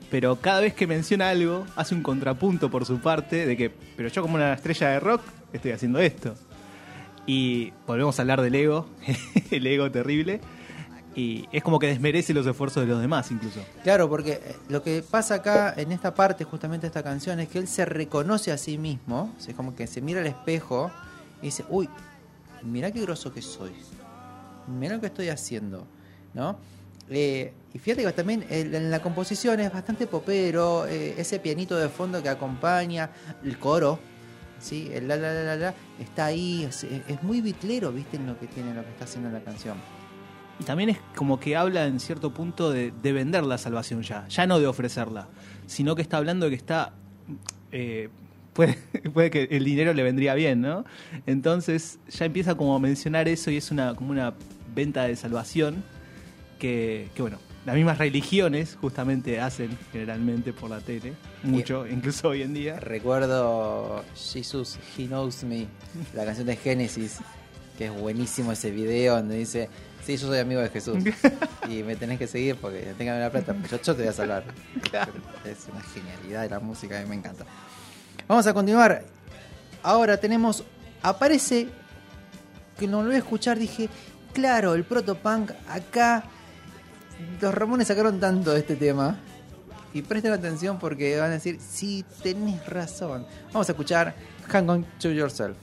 Pero 0.10 0.38
cada 0.38 0.62
vez 0.62 0.74
que 0.74 0.88
menciona 0.88 1.30
algo, 1.30 1.68
hace 1.76 1.94
un 1.94 2.02
contrapunto 2.02 2.72
por 2.72 2.88
su 2.88 3.00
parte 3.00 3.46
de 3.46 3.56
que, 3.56 3.70
pero 3.70 4.10
yo 4.10 4.24
como 4.24 4.34
una 4.34 4.54
estrella 4.54 4.90
de 4.90 5.00
rock 5.00 5.22
estoy 5.54 5.70
haciendo 5.70 6.00
esto. 6.00 6.34
Y 7.28 7.72
volvemos 7.86 8.18
a 8.18 8.24
hablar 8.24 8.42
del 8.42 8.56
ego, 8.56 8.90
el 9.52 9.68
ego 9.68 9.92
terrible. 9.92 10.42
Y 11.16 11.48
es 11.52 11.64
como 11.64 11.80
que 11.80 11.88
desmerece 11.88 12.34
los 12.34 12.46
esfuerzos 12.46 12.84
de 12.84 12.90
los 12.90 13.00
demás 13.00 13.32
incluso. 13.32 13.62
Claro, 13.84 14.10
porque 14.10 14.34
eh, 14.34 14.56
lo 14.68 14.84
que 14.84 15.02
pasa 15.02 15.36
acá 15.36 15.74
en 15.78 15.92
esta 15.94 16.14
parte, 16.14 16.44
justamente 16.44 16.82
de 16.82 16.88
esta 16.88 17.04
canción, 17.04 17.40
es 17.40 17.48
que 17.48 17.58
él 17.58 17.68
se 17.68 17.86
reconoce 17.86 18.52
a 18.52 18.58
sí 18.58 18.78
mismo, 18.78 19.34
es 19.40 19.54
como 19.56 19.76
que 19.76 19.88
se 19.88 20.02
mira 20.02 20.20
al 20.20 20.28
espejo 20.28 20.92
y 21.42 21.46
dice, 21.46 21.64
uy, 21.70 21.90
mira 22.64 22.92
qué 22.92 23.02
groso 23.02 23.34
que 23.34 23.42
soy, 23.42 23.72
mira 24.68 24.96
lo 24.96 25.02
que 25.02 25.08
estoy 25.08 25.30
haciendo, 25.30 25.88
¿no? 26.34 26.58
Eh, 27.10 27.54
y 27.74 27.80
fíjate 27.80 28.04
que 28.04 28.12
también 28.14 28.46
en 28.50 28.90
la 28.90 29.02
composición 29.02 29.60
es 29.60 29.72
bastante 29.72 30.08
popero, 30.08 30.88
eh, 30.88 31.16
ese 31.18 31.40
pianito 31.40 31.78
de 31.78 31.88
fondo 31.88 32.22
que 32.24 32.30
acompaña, 32.30 33.12
el 33.44 33.60
coro, 33.60 34.00
¿sí? 34.60 34.90
el 34.94 35.08
la 35.08 35.16
la 35.18 35.34
la 35.34 35.56
la, 35.56 35.74
está 36.00 36.26
ahí, 36.26 36.64
es, 36.64 37.24
muy 37.24 37.42
bitlero, 37.42 37.92
¿viste? 37.92 38.18
Lo 38.18 38.40
que 38.40 38.48
tiene, 38.48 38.74
lo 38.74 38.84
que 38.84 38.90
está 38.90 39.04
haciendo 39.06 39.30
la 39.30 39.42
canción. 39.42 39.78
Y 40.60 40.64
también 40.64 40.90
es 40.90 40.98
como 41.16 41.40
que 41.40 41.56
habla 41.56 41.86
en 41.86 42.00
cierto 42.00 42.34
punto 42.34 42.72
de, 42.72 42.92
de 43.02 43.12
vender 43.14 43.44
la 43.44 43.58
salvación 43.58 44.02
ya, 44.04 44.28
ya 44.28 44.48
no 44.48 44.60
de 44.60 44.68
ofrecerla, 44.68 45.28
sino 45.68 45.96
que 45.96 46.02
está 46.02 46.18
hablando 46.18 46.46
de 46.46 46.52
que 46.52 46.56
está... 46.56 46.94
eh, 47.72 48.10
puede, 48.54 48.78
puede 49.14 49.30
que 49.30 49.48
el 49.52 49.66
dinero 49.66 49.94
le 49.94 50.02
vendría 50.04 50.34
bien, 50.34 50.62
¿no? 50.62 50.86
Entonces 51.26 52.00
ya 52.10 52.26
empieza 52.26 52.56
como 52.56 52.76
a 52.76 52.80
mencionar 52.80 53.28
eso 53.28 53.52
y 53.52 53.58
es 53.58 53.70
una 53.72 53.96
como 53.96 54.12
una 54.12 54.34
venta 54.74 55.04
de 55.04 55.16
salvación 55.16 55.84
que, 56.60 57.10
que 57.16 57.22
bueno, 57.22 57.38
las 57.66 57.76
mismas 57.76 57.98
religiones 57.98 58.78
justamente 58.80 59.42
hacen 59.42 59.78
generalmente 59.92 60.54
por 60.54 60.70
la 60.70 60.80
tele, 60.80 61.14
mucho, 61.44 61.86
incluso 61.88 62.30
hoy 62.30 62.44
en 62.44 62.54
día. 62.54 62.80
Recuerdo 62.80 64.04
Jesus, 64.16 64.78
He 64.98 65.08
Knows 65.08 65.44
Me, 65.44 65.68
la 66.14 66.26
canción 66.26 66.48
de 66.48 66.56
Génesis, 66.56 67.20
que 67.78 67.88
es 67.88 67.92
buenísimo 67.92 68.52
ese 68.52 68.72
video 68.72 69.16
donde 69.16 69.38
dice, 69.38 69.70
sí, 70.06 70.18
yo 70.18 70.28
soy 70.28 70.40
amigo 70.40 70.62
de 70.62 70.70
Jesús 70.70 70.98
y 71.70 71.84
me 71.84 71.96
tenés 71.96 72.20
que 72.20 72.28
seguir 72.28 72.56
porque 72.56 72.94
tengan 72.98 73.20
la 73.20 73.32
plata, 73.32 73.56
pero 73.62 73.82
yo 73.82 73.96
te 73.96 74.02
voy 74.04 74.10
a 74.10 74.14
salvar. 74.14 74.44
Es 75.44 75.68
una 75.72 75.82
genialidad 75.82 76.44
de 76.44 76.50
la 76.50 76.60
música, 76.60 76.98
a 76.98 77.02
mí 77.02 77.10
me 77.10 77.16
encanta. 77.16 77.46
Vamos 78.28 78.46
a 78.48 78.54
continuar. 78.54 79.04
Ahora 79.82 80.18
tenemos, 80.18 80.64
aparece, 81.02 81.70
que 82.78 82.88
no 82.88 83.02
lo 83.02 83.08
voy 83.08 83.16
a 83.16 83.20
escuchar, 83.20 83.58
dije, 83.58 83.90
claro, 84.34 84.76
el 84.76 84.84
protopunk 84.84 85.52
acá, 85.70 86.26
los 87.42 87.54
Ramones 87.54 87.88
sacaron 87.88 88.20
tanto 88.20 88.52
de 88.52 88.60
este 88.60 88.76
tema. 88.76 89.18
Y 89.94 90.02
presten 90.02 90.34
atención 90.34 90.78
porque 90.78 91.18
van 91.18 91.30
a 91.30 91.36
decir, 91.36 91.58
sí, 91.62 92.04
tenés 92.22 92.66
razón. 92.68 93.26
Vamos 93.54 93.70
a 93.70 93.72
escuchar 93.72 94.14
Hang 94.50 94.70
On 94.70 94.86
To 95.00 95.10
Yourself. 95.10 95.56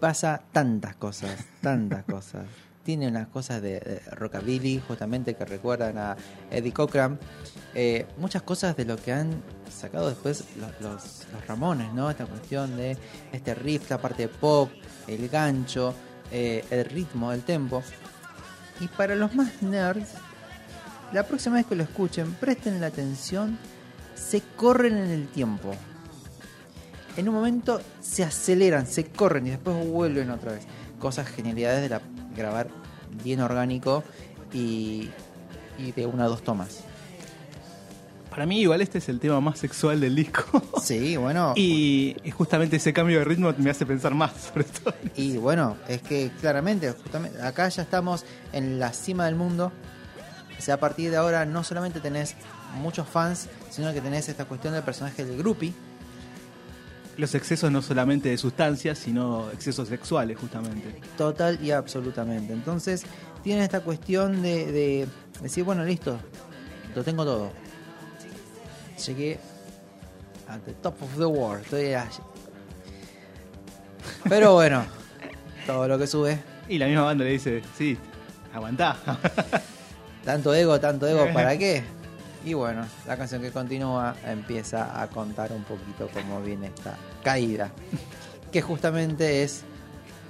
Pasa 0.00 0.42
tantas 0.52 0.96
cosas, 0.96 1.44
tantas 1.60 2.04
cosas. 2.10 2.44
Tiene 2.82 3.08
unas 3.08 3.26
cosas 3.28 3.60
de, 3.62 4.00
rockabilly, 4.12 4.80
justamente 4.86 5.34
que 5.34 5.44
recuerdan 5.44 5.98
a 5.98 6.16
Eddie 6.50 6.72
Cochran. 6.72 7.18
Eh, 7.74 8.06
muchas 8.18 8.42
cosas 8.42 8.76
de 8.76 8.84
lo 8.84 8.96
que 8.96 9.12
han 9.12 9.42
sacado 9.68 10.08
después 10.08 10.44
los 10.80 11.26
Ramones, 11.48 11.92
¿no? 11.92 12.08
Esta 12.10 12.26
cuestión 12.26 12.76
de 12.76 12.96
este 13.32 13.54
riff, 13.54 13.90
la 13.90 13.98
parte 13.98 14.22
de 14.22 14.28
pop, 14.28 14.70
el 15.08 15.28
gancho, 15.28 15.94
eh, 16.30 16.64
el 16.70 16.84
ritmo, 16.84 17.32
el 17.32 17.42
tempo. 17.42 17.82
Y 18.80 18.88
para 18.88 19.16
los 19.16 19.34
más 19.34 19.62
nerds, 19.62 20.14
la 21.12 21.24
próxima 21.24 21.56
vez 21.56 21.66
que 21.66 21.76
lo 21.76 21.82
escuchen, 21.82 22.32
presten 22.34 22.80
la 22.80 22.88
atención, 22.88 23.58
se 24.14 24.42
corren 24.56 24.96
en 24.96 25.10
el 25.10 25.28
tiempo. 25.28 25.74
En 27.16 27.28
un 27.28 27.34
momento 27.34 27.80
se 28.00 28.24
aceleran, 28.24 28.86
se 28.86 29.06
corren 29.06 29.46
y 29.46 29.50
después 29.50 29.86
vuelven 29.88 30.30
otra 30.30 30.52
vez. 30.52 30.62
Cosas 30.98 31.28
genialidades 31.28 31.82
de 31.82 31.88
la, 31.88 32.00
grabar 32.36 32.68
bien 33.24 33.40
orgánico 33.40 34.04
y, 34.52 35.08
y 35.78 35.92
de 35.92 36.06
una 36.06 36.26
o 36.26 36.30
dos 36.30 36.42
tomas. 36.42 36.84
Para 38.36 38.44
mí 38.44 38.60
igual 38.60 38.82
este 38.82 38.98
es 38.98 39.08
el 39.08 39.18
tema 39.18 39.40
más 39.40 39.58
sexual 39.58 39.98
del 39.98 40.14
disco. 40.14 40.62
Sí, 40.82 41.16
bueno. 41.16 41.54
Y 41.56 42.14
justamente 42.36 42.76
ese 42.76 42.92
cambio 42.92 43.18
de 43.18 43.24
ritmo 43.24 43.54
me 43.56 43.70
hace 43.70 43.86
pensar 43.86 44.14
más 44.14 44.32
sobre 44.52 44.66
esto. 44.66 44.92
Y 45.16 45.38
bueno, 45.38 45.78
es 45.88 46.02
que 46.02 46.30
claramente, 46.38 46.92
justamente, 46.92 47.40
acá 47.40 47.66
ya 47.70 47.80
estamos 47.82 48.26
en 48.52 48.78
la 48.78 48.92
cima 48.92 49.24
del 49.24 49.36
mundo. 49.36 49.72
O 50.58 50.60
sea, 50.60 50.74
a 50.74 50.80
partir 50.80 51.10
de 51.10 51.16
ahora 51.16 51.46
no 51.46 51.64
solamente 51.64 52.00
tenés 52.00 52.34
muchos 52.78 53.08
fans, 53.08 53.48
sino 53.70 53.90
que 53.94 54.02
tenés 54.02 54.28
esta 54.28 54.44
cuestión 54.44 54.74
del 54.74 54.82
personaje 54.82 55.24
del 55.24 55.38
groupie. 55.38 55.72
Los 57.16 57.34
excesos 57.34 57.70
no 57.72 57.80
solamente 57.80 58.28
de 58.28 58.38
sustancias, 58.38 58.98
sino 58.98 59.50
excesos 59.50 59.88
sexuales 59.88 60.38
justamente. 60.38 61.00
Total 61.16 61.58
y 61.62 61.70
absolutamente. 61.70 62.52
Entonces, 62.52 63.04
tienen 63.42 63.62
esta 63.62 63.80
cuestión 63.80 64.42
de, 64.42 64.70
de 64.70 65.08
decir, 65.40 65.64
bueno, 65.64 65.84
listo, 65.84 66.18
lo 66.94 67.02
tengo 67.02 67.24
todo. 67.24 67.50
Llegué 69.06 69.38
the 70.64 70.72
top 70.82 71.02
of 71.02 71.16
the 71.16 71.26
world. 71.26 71.62
Estoy 71.62 71.94
allí. 71.94 72.18
Pero 74.28 74.54
bueno, 74.54 74.84
todo 75.66 75.88
lo 75.88 75.98
que 75.98 76.06
sube. 76.06 76.38
Y 76.68 76.78
la 76.78 76.86
misma 76.86 77.02
banda 77.02 77.24
le 77.24 77.30
dice, 77.30 77.62
sí, 77.76 77.96
aguantá. 78.52 78.96
Tanto 80.24 80.52
ego, 80.52 80.80
tanto 80.80 81.06
ego, 81.06 81.32
¿para 81.32 81.56
qué? 81.56 81.84
Y 82.46 82.54
bueno, 82.54 82.86
la 83.08 83.16
canción 83.16 83.42
que 83.42 83.50
continúa 83.50 84.14
empieza 84.24 85.02
a 85.02 85.08
contar 85.08 85.50
un 85.50 85.64
poquito 85.64 86.08
cómo 86.14 86.40
viene 86.40 86.68
esta 86.68 86.94
caída, 87.24 87.72
que 88.52 88.62
justamente 88.62 89.42
es 89.42 89.64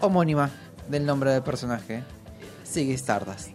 homónima 0.01 0.49
del 0.89 1.05
nombre 1.05 1.31
del 1.31 1.43
personaje, 1.43 2.03
Ziggy 2.65 2.95
Stardust. 2.95 3.51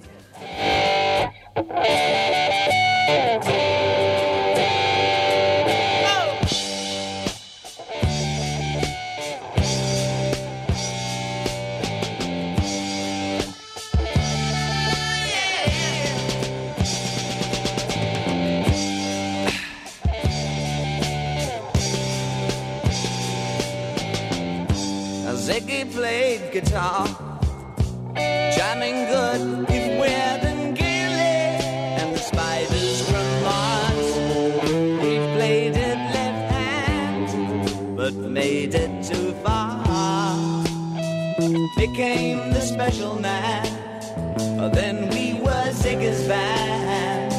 Guitar, 26.52 27.08
jamming 28.14 29.06
good 29.06 29.60
with 29.70 30.00
Weird 30.02 30.44
and 30.44 30.76
Gilly 30.76 31.40
and 31.98 32.14
the 32.14 32.20
Spiders 32.20 33.10
from 33.10 33.44
Mars. 33.44 34.16
He 35.02 35.18
played 35.38 35.78
it 35.78 35.98
left 36.18 36.52
hand, 36.52 37.96
but 37.96 38.14
made 38.14 38.76
it 38.76 38.92
too 39.02 39.32
far. 39.44 39.82
Became 41.78 42.52
the 42.52 42.60
special 42.60 43.18
man, 43.18 43.64
then 44.74 45.10
we 45.10 45.40
were 45.40 45.72
Ziggy's 45.72 46.28
band. 46.28 47.32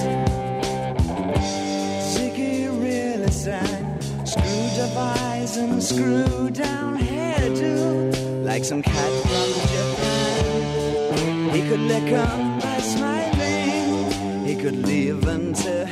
Ziggy 2.15 2.67
really 2.83 3.31
sang, 3.31 4.01
screwed 4.25 4.79
up 4.81 4.97
eyes 4.97 5.59
and 5.59 5.83
screwed 5.83 6.55
down 6.55 6.82
like 8.53 8.65
some 8.67 8.83
cat 8.83 9.13
from 9.23 9.51
Japan. 9.73 11.51
He 11.55 11.61
could 11.69 11.81
lick 11.81 12.09
'em 12.13 12.59
by 12.59 12.79
smiling, 12.95 14.45
he 14.45 14.55
could 14.63 14.79
leave 14.87 15.23
them 15.23 15.55
to 15.55 15.87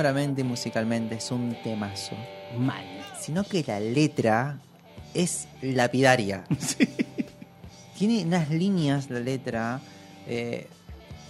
sonoramente 0.00 0.40
y 0.40 0.44
musicalmente 0.44 1.16
es 1.16 1.30
un 1.30 1.54
temazo, 1.62 2.16
Mal. 2.58 2.84
sino 3.20 3.44
que 3.44 3.62
la 3.66 3.78
letra 3.80 4.58
es 5.12 5.46
lapidaria. 5.60 6.44
Tiene 7.98 8.24
unas 8.24 8.48
líneas 8.48 9.10
la 9.10 9.20
letra. 9.20 9.78
Eh, 10.26 10.66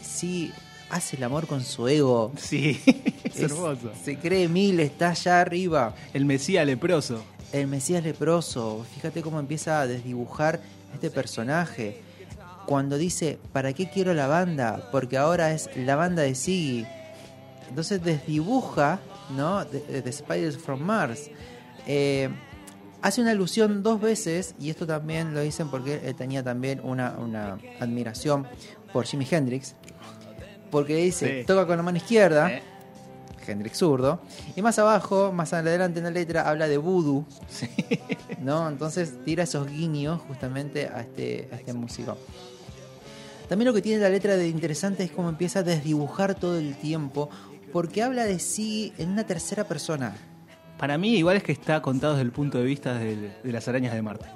sí, 0.01 0.53
hace 0.89 1.17
el 1.17 1.25
amor 1.25 1.49
con 1.49 1.65
su 1.65 1.89
ego. 1.89 2.31
Sí, 2.37 2.81
es, 3.25 3.41
hermoso. 3.41 3.91
Se 4.05 4.19
cree 4.19 4.47
mil, 4.47 4.79
está 4.79 5.11
allá 5.11 5.41
arriba. 5.41 5.97
El 6.15 6.25
Mesías 6.25 6.65
leproso. 6.65 7.25
El 7.53 7.67
Mesías 7.67 8.05
leproso. 8.05 8.87
Fíjate 8.95 9.21
cómo 9.21 9.41
empieza 9.41 9.81
a 9.81 9.89
desdibujar 9.89 10.61
este 10.95 11.11
personaje. 11.11 12.03
Cuando 12.67 12.99
dice, 12.99 13.37
¿para 13.53 13.73
qué 13.73 13.91
quiero 13.91 14.15
la 14.15 14.29
banda? 14.29 14.91
Porque 14.93 15.17
ahora 15.17 15.51
es 15.51 15.69
la 15.75 15.97
banda 15.97 16.23
de 16.23 16.37
Siggy. 16.37 16.87
Entonces 17.71 18.03
desdibuja, 18.05 19.01
¿no? 19.37 19.65
The, 19.67 20.03
The 20.03 20.13
Spiders 20.13 20.59
from 20.59 20.83
Mars. 20.83 21.31
Eh, 21.87 22.29
hace 23.01 23.23
una 23.23 23.31
alusión 23.31 23.83
dos 23.83 24.01
veces, 24.01 24.55
y 24.61 24.69
esto 24.71 24.87
también 24.87 25.33
lo 25.33 25.41
dicen 25.41 25.69
porque 25.71 26.03
él 26.05 26.15
tenía 26.15 26.43
también 26.43 26.81
una, 26.85 27.13
una 27.19 27.57
admiración 27.81 28.47
por 28.93 29.07
Jimi 29.07 29.27
Hendrix. 29.31 29.75
Porque 30.71 30.97
dice, 30.97 31.41
Sí. 31.41 31.47
toca 31.47 31.67
con 31.67 31.77
la 31.79 31.83
mano 31.83 31.97
izquierda, 31.97 32.51
Eh. 32.51 32.63
Hendrix 33.47 33.79
zurdo. 33.79 34.21
Y 34.55 34.63
más 34.63 34.79
abajo, 34.79 35.33
más 35.33 35.53
adelante 35.55 35.99
en 35.99 36.05
la 36.05 36.11
letra, 36.11 36.49
habla 36.49 36.69
de 36.69 36.77
voodoo. 36.79 37.25
¿no? 38.41 38.69
Entonces 38.69 39.15
tira 39.25 39.43
esos 39.45 39.67
guiños 39.69 40.21
justamente 40.29 40.87
a 40.89 41.01
este, 41.01 41.49
a 41.53 41.57
este 41.57 41.73
músico. 41.73 42.17
También 43.49 43.67
lo 43.67 43.75
que 43.75 43.83
tiene 43.83 44.01
la 44.01 44.09
letra 44.09 44.37
de 44.37 44.47
interesante 44.47 45.03
es 45.03 45.11
cómo 45.11 45.29
empieza 45.29 45.59
a 45.61 45.63
desdibujar 45.65 46.37
todo 46.37 46.57
el 46.59 46.77
tiempo, 46.77 47.29
porque 47.73 48.03
habla 48.03 48.25
de 48.25 48.39
sí 48.39 48.93
en 48.99 49.11
una 49.11 49.25
tercera 49.25 49.65
persona. 49.65 50.17
Para 50.79 50.97
mí, 50.99 51.17
igual 51.17 51.37
es 51.37 51.43
que 51.43 51.53
está 51.53 51.83
contado 51.83 52.15
desde 52.15 52.25
el 52.25 52.33
punto 52.33 52.59
de 52.59 52.65
vista 52.65 52.95
de, 52.95 53.33
las 53.45 53.69
arañas 53.69 53.95
de 53.95 54.03
Marte. 54.03 54.27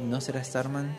¿No 0.00 0.20
será 0.20 0.42
Starman? 0.42 0.96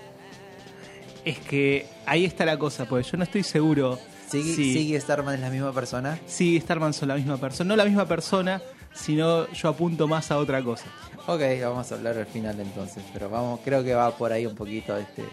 Es 1.26 1.40
que 1.40 1.88
ahí 2.06 2.26
está 2.26 2.46
la 2.46 2.60
cosa, 2.60 2.86
porque 2.86 3.08
yo 3.10 3.18
no 3.18 3.24
estoy 3.24 3.44
seguro 3.44 3.98
¿Sigue, 4.30 4.56
si 4.56 4.74
¿Sigue 4.74 5.00
Starman 5.00 5.36
es 5.36 5.42
la 5.42 5.50
misma 5.50 5.72
persona? 5.72 6.20
si 6.26 6.60
Starman 6.60 6.94
son 6.94 7.08
la 7.08 7.16
misma 7.16 7.38
persona. 7.38 7.68
No 7.70 7.76
la 7.76 7.86
misma 7.86 8.06
persona, 8.06 8.62
sino 8.94 9.50
yo 9.52 9.70
apunto 9.70 10.08
más 10.08 10.32
a 10.32 10.38
otra 10.38 10.62
cosa. 10.62 10.86
Ok, 11.26 11.42
vamos 11.62 11.90
a 11.92 11.96
hablar 11.96 12.18
al 12.18 12.26
final 12.26 12.60
entonces, 12.60 13.04
pero 13.14 13.30
vamos, 13.30 13.62
creo 13.64 13.82
que 13.84 13.94
va 13.94 14.12
por 14.12 14.34
ahí 14.34 14.46
un 14.46 14.56
poquito 14.56 14.98
este, 14.98 15.24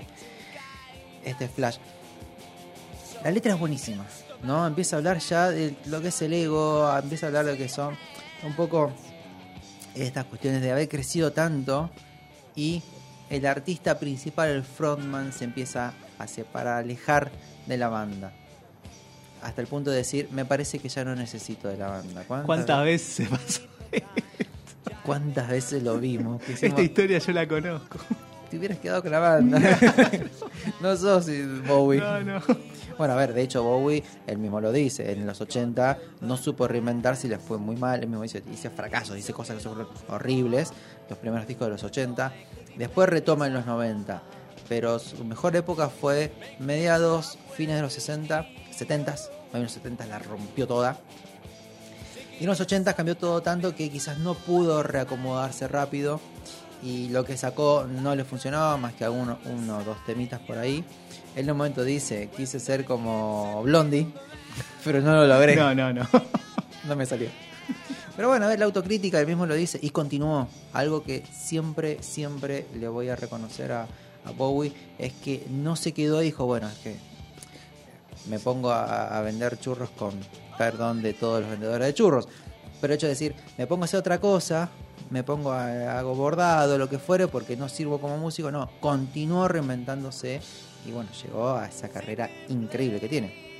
este 1.24 1.48
flash. 1.48 1.78
La 3.24 3.32
letra 3.32 3.54
es 3.54 3.58
buenísima, 3.58 4.06
¿no? 4.42 4.66
Empieza 4.66 4.96
a 4.96 4.98
hablar 4.98 5.18
ya 5.18 5.50
de 5.50 5.74
lo 5.86 6.00
que 6.00 6.08
es 6.08 6.22
el 6.22 6.32
ego, 6.32 6.90
empieza 6.96 7.26
a 7.26 7.28
hablar 7.28 7.44
de 7.46 7.52
lo 7.52 7.58
que 7.58 7.68
son 7.68 7.96
un 8.44 8.54
poco 8.54 8.92
estas 9.94 10.24
cuestiones 10.26 10.62
de 10.62 10.70
haber 10.72 10.88
crecido 10.88 11.32
tanto 11.32 11.90
y 12.56 12.82
el 13.28 13.46
artista 13.46 13.98
principal, 13.98 14.48
el 14.50 14.64
frontman, 14.64 15.32
se 15.32 15.44
empieza 15.44 15.92
a 16.18 16.26
separar, 16.26 16.74
a 16.74 16.78
alejar 16.78 17.30
de 17.66 17.76
la 17.76 17.88
banda. 17.88 18.32
Hasta 19.42 19.60
el 19.62 19.66
punto 19.68 19.90
de 19.90 19.98
decir, 19.98 20.28
me 20.32 20.44
parece 20.44 20.78
que 20.78 20.88
ya 20.88 21.04
no 21.04 21.14
necesito 21.14 21.68
de 21.68 21.76
la 21.78 21.88
banda. 21.88 22.24
¿Cuántas 22.26 22.84
veces 22.84 23.08
se 23.14 23.24
pasó? 23.26 23.60
¿Cuántas 25.04 25.48
veces 25.48 25.82
lo 25.82 25.98
vimos? 25.98 26.42
Hicimos- 26.42 26.62
Esta 26.62 26.82
historia 26.82 27.18
yo 27.18 27.32
la 27.32 27.48
conozco. 27.48 27.98
te 28.50 28.58
hubieras 28.58 28.78
quedado 28.78 29.02
con 29.02 29.12
la 29.12 29.18
banda. 29.20 29.58
no 30.80 30.96
sos 30.96 31.26
Bowie. 31.66 32.00
No, 32.00 32.20
no. 32.20 32.42
Bueno, 33.00 33.14
a 33.14 33.16
ver, 33.16 33.32
de 33.32 33.40
hecho 33.40 33.62
Bowie, 33.62 34.04
él 34.26 34.36
mismo 34.36 34.60
lo 34.60 34.72
dice, 34.72 35.10
en 35.10 35.26
los 35.26 35.40
80 35.40 35.96
no 36.20 36.36
supo 36.36 36.68
reinventarse 36.68 37.28
y 37.28 37.30
le 37.30 37.38
fue 37.38 37.56
muy 37.56 37.74
mal, 37.74 38.02
él 38.02 38.08
mismo 38.10 38.22
dice, 38.22 38.42
dice 38.42 38.68
fracasos, 38.68 39.16
dice 39.16 39.32
cosas 39.32 39.56
que 39.56 39.62
son 39.62 39.88
horribles, 40.08 40.74
los 41.08 41.18
primeros 41.18 41.48
discos 41.48 41.68
de 41.68 41.72
los 41.72 41.82
80, 41.82 42.30
después 42.76 43.08
retoma 43.08 43.46
en 43.46 43.54
los 43.54 43.64
90, 43.64 44.22
pero 44.68 44.98
su 44.98 45.24
mejor 45.24 45.56
época 45.56 45.88
fue 45.88 46.30
mediados, 46.58 47.38
fines 47.54 47.76
de 47.76 47.80
los 47.80 47.94
60, 47.94 48.46
70, 48.70 49.14
en 49.54 49.62
los 49.62 49.72
70 49.72 50.04
la 50.04 50.18
rompió 50.18 50.66
toda. 50.66 50.98
Y 52.38 52.42
en 52.42 52.50
los 52.50 52.60
80 52.60 52.92
cambió 52.92 53.16
todo 53.16 53.40
tanto 53.40 53.74
que 53.74 53.88
quizás 53.88 54.18
no 54.18 54.34
pudo 54.34 54.82
reacomodarse 54.82 55.68
rápido 55.68 56.20
y 56.82 57.08
lo 57.08 57.24
que 57.24 57.38
sacó 57.38 57.86
no 57.88 58.14
le 58.14 58.24
funcionaba 58.24 58.76
más 58.76 58.92
que 58.92 59.06
alguno, 59.06 59.38
uno 59.46 59.78
o 59.78 59.84
dos 59.84 60.04
temitas 60.04 60.40
por 60.40 60.58
ahí. 60.58 60.84
Él 61.34 61.44
en 61.44 61.50
un 61.50 61.56
momento 61.58 61.84
dice, 61.84 62.28
quise 62.36 62.60
ser 62.60 62.84
como 62.84 63.62
Blondie, 63.62 64.06
pero 64.84 65.00
no 65.00 65.14
lo 65.14 65.26
logré. 65.26 65.56
No, 65.56 65.74
no, 65.74 65.92
no. 65.92 66.06
No 66.88 66.96
me 66.96 67.04
salió. 67.04 67.28
Pero 68.16 68.28
bueno, 68.28 68.46
a 68.46 68.48
ver, 68.48 68.58
la 68.58 68.64
autocrítica, 68.64 69.20
él 69.20 69.26
mismo 69.26 69.44
lo 69.44 69.54
dice, 69.54 69.78
y 69.82 69.90
continuó. 69.90 70.48
Algo 70.72 71.02
que 71.02 71.22
siempre, 71.30 72.02
siempre 72.02 72.66
le 72.74 72.88
voy 72.88 73.10
a 73.10 73.16
reconocer 73.16 73.70
a, 73.70 73.86
a 74.24 74.30
Bowie, 74.30 74.72
es 74.98 75.12
que 75.12 75.46
no 75.50 75.76
se 75.76 75.92
quedó 75.92 76.22
y 76.22 76.26
dijo, 76.26 76.46
bueno, 76.46 76.68
es 76.68 76.78
que 76.78 76.96
me 78.28 78.38
pongo 78.38 78.70
a, 78.70 79.16
a 79.16 79.20
vender 79.20 79.58
churros 79.60 79.90
con 79.90 80.14
perdón 80.56 81.02
de 81.02 81.12
todos 81.14 81.42
los 81.42 81.50
vendedores 81.50 81.86
de 81.86 81.94
churros. 81.94 82.28
Pero 82.80 82.94
hecho 82.94 83.06
de 83.06 83.12
decir, 83.12 83.34
me 83.58 83.66
pongo 83.66 83.84
a 83.84 83.86
hacer 83.86 84.00
otra 84.00 84.18
cosa, 84.18 84.70
me 85.10 85.22
pongo 85.22 85.52
a 85.52 85.98
hago 85.98 86.14
bordado, 86.14 86.78
lo 86.78 86.88
que 86.88 86.98
fuere, 86.98 87.28
porque 87.28 87.56
no 87.56 87.68
sirvo 87.68 88.00
como 88.00 88.16
músico, 88.18 88.50
no, 88.50 88.70
continuó 88.80 89.48
reinventándose 89.48 90.40
y 90.86 90.90
bueno, 90.92 91.10
llegó 91.22 91.50
a 91.56 91.66
esa 91.66 91.88
carrera 91.88 92.28
increíble 92.48 93.00
que 93.00 93.08
tiene. 93.08 93.50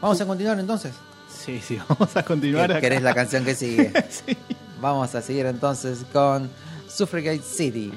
Vamos 0.00 0.20
a 0.20 0.26
continuar 0.26 0.58
entonces. 0.58 0.92
Sí, 1.28 1.60
sí, 1.60 1.78
vamos 1.88 2.16
a 2.16 2.22
continuar. 2.24 2.66
¿Qué- 2.68 2.72
acá. 2.74 2.80
¿Querés 2.80 3.02
la 3.02 3.14
canción 3.14 3.44
que 3.44 3.54
sigue? 3.54 3.92
Vamos 4.80 5.14
a 5.14 5.20
seguir 5.20 5.44
entonces 5.44 6.06
con 6.10 6.50
Suffragette 6.88 7.42
City. 7.44 7.92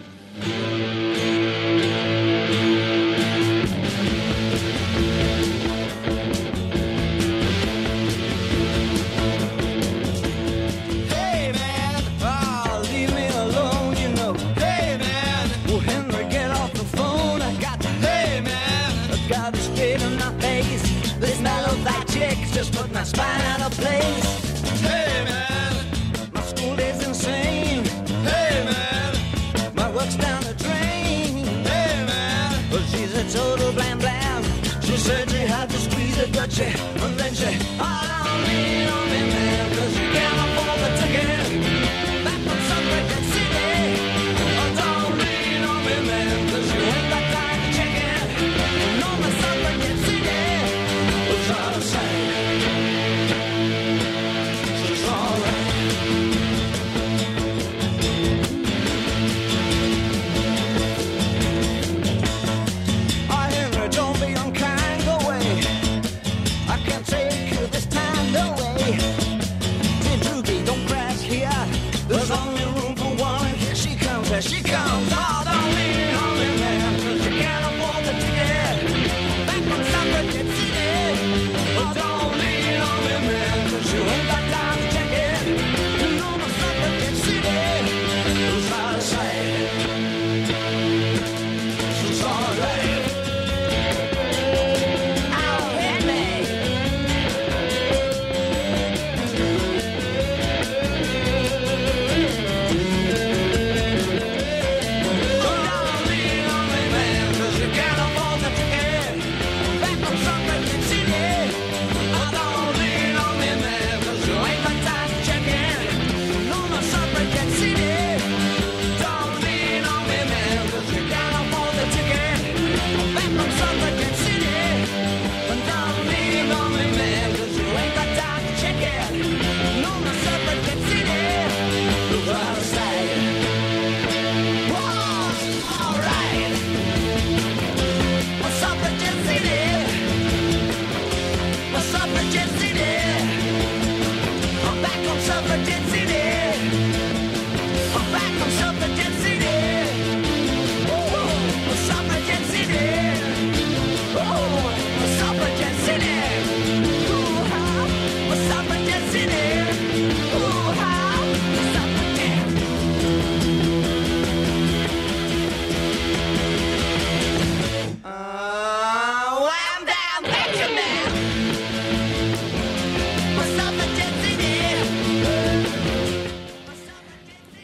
My 23.04 23.08
spine 23.08 23.42
out 23.42 23.62
of 23.62 23.72
place. 23.78 24.80
Hey 24.80 25.26
man, 25.26 26.32
my 26.34 26.42
school 26.42 26.74
day's 26.78 27.06
insane. 27.06 27.84
Hey 28.24 28.64
man, 28.64 29.76
my 29.76 29.92
work's 29.92 30.16
down 30.16 30.42
the 30.44 30.54
drain. 30.54 31.46
Hey 31.68 32.06
man, 32.08 32.72
well 32.72 32.86
she's 32.92 33.14
a 33.14 33.26
total 33.38 33.74
blam 33.74 34.00
blam. 34.00 34.44
She 34.84 34.96
said 34.96 35.30
she 35.30 35.40
had 35.40 35.70
to 35.70 35.78
squeeze 35.80 36.18
a 36.18 36.28
Dutchie, 36.28 36.74
and 37.04 37.20
then 37.20 37.34
she, 37.34 37.52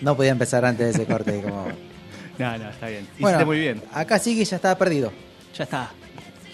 No 0.09 0.17
podía 0.17 0.31
empezar 0.31 0.65
antes 0.65 0.87
de 0.87 1.03
ese 1.03 1.11
corte. 1.11 1.39
Como... 1.39 1.67
No, 2.39 2.57
no, 2.57 2.69
está 2.69 2.87
bien. 2.87 3.01
Hiciste 3.03 3.21
Bueno, 3.21 3.45
muy 3.45 3.59
bien. 3.59 3.83
acá 3.93 4.17
sí 4.17 4.35
que 4.35 4.43
ya 4.45 4.55
estaba 4.55 4.75
perdido. 4.75 5.11
Ya 5.55 5.65
está. 5.65 5.91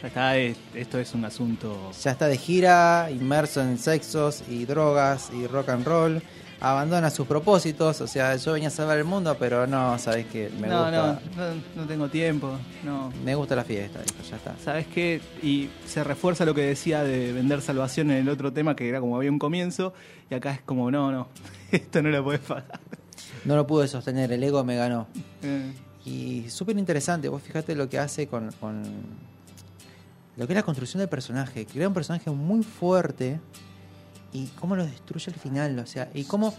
Ya 0.02 0.07
está. 0.07 0.36
Esto 0.36 0.99
es 0.99 1.14
un 1.14 1.23
asunto. 1.23 1.91
Ya 2.03 2.11
está 2.11 2.27
de 2.27 2.38
gira, 2.38 3.07
inmerso 3.11 3.61
en 3.61 3.77
sexos 3.77 4.44
y 4.49 4.65
drogas 4.65 5.30
y 5.32 5.45
rock 5.48 5.69
and 5.69 5.86
roll. 5.86 6.22
Abandona 6.60 7.10
sus 7.11 7.27
propósitos. 7.27 8.02
O 8.02 8.07
sea, 8.07 8.36
yo 8.36 8.53
venía 8.53 8.68
a 8.69 8.72
salvar 8.72 8.98
el 8.98 9.03
mundo, 9.06 9.38
pero 9.40 9.68
no, 9.68 9.98
sabes 9.99 10.26
que 10.26 10.49
me 10.60 10.68
no, 10.68 10.82
gusta. 10.82 11.22
no, 11.38 11.53
no, 11.53 11.61
no 11.76 11.86
tengo 11.86 12.10
tiempo. 12.10 12.57
No. 12.84 13.14
Me 13.23 13.36
gusta 13.36 13.56
la 13.56 13.64
fiesta, 13.64 13.99
dijo, 14.02 14.22
ya 14.30 14.36
está. 14.38 14.56
¿Sabes 14.65 14.88
qué? 14.88 15.22
Y 15.44 15.69
se 15.86 16.03
refuerza 16.03 16.44
lo 16.45 16.56
que 16.56 16.61
decía 16.61 17.03
de 17.03 17.32
vender 17.32 17.61
salvación 17.61 18.10
en 18.11 18.18
el 18.18 18.30
otro 18.30 18.52
tema, 18.52 18.76
que 18.76 18.90
era 18.90 18.99
como 18.99 19.15
había 19.15 19.30
un 19.32 19.40
comienzo, 19.40 19.94
y 20.32 20.34
acá 20.34 20.52
es 20.52 20.61
como, 20.61 20.90
no, 20.91 21.11
no, 21.11 21.27
esto 21.72 22.02
no 22.02 22.10
lo 22.10 22.23
puedes 22.23 22.41
pagar. 22.41 22.80
No 23.46 23.56
lo 23.56 23.66
pude 23.68 23.88
sostener, 23.88 24.32
el 24.32 24.44
ego 24.44 24.64
me 24.64 24.76
ganó. 24.76 25.08
Eh, 25.42 25.74
Y 26.06 26.50
súper 26.50 26.78
interesante, 26.78 27.30
vos 27.30 27.42
fíjate 27.42 27.76
lo 27.76 27.90
que 27.90 27.98
hace 27.98 28.28
con, 28.28 28.52
con 28.60 28.84
lo 30.38 30.46
que 30.46 30.54
es 30.54 30.56
la 30.56 30.64
construcción 30.64 31.00
del 31.00 31.10
personaje. 31.10 31.66
Crea 31.66 31.88
un 31.88 31.94
personaje 31.94 32.30
muy 32.30 32.64
fuerte 32.64 33.40
y 34.34 34.48
cómo 34.60 34.76
lo 34.76 34.86
destruye 34.86 35.32
al 35.32 35.40
final. 35.40 35.80
O 35.80 35.86
sea, 35.86 36.10
y 36.14 36.26
cómo, 36.26 36.54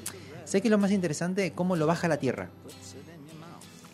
sé 0.45 0.61
que 0.62 0.70
lo 0.70 0.78
más 0.78 0.91
interesante, 0.91 1.53
cómo 1.53 1.77
lo 1.77 1.87
baja 1.87 2.07
a 2.07 2.11
la 2.11 2.16
tierra. 2.16 2.49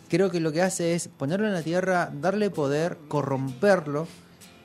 Creo 0.09 0.29
que 0.29 0.39
lo 0.39 0.51
que 0.51 0.61
hace 0.61 0.93
es 0.93 1.07
ponerlo 1.07 1.47
en 1.47 1.53
la 1.53 1.63
tierra, 1.63 2.11
darle 2.13 2.49
poder, 2.49 2.97
corromperlo 3.07 4.07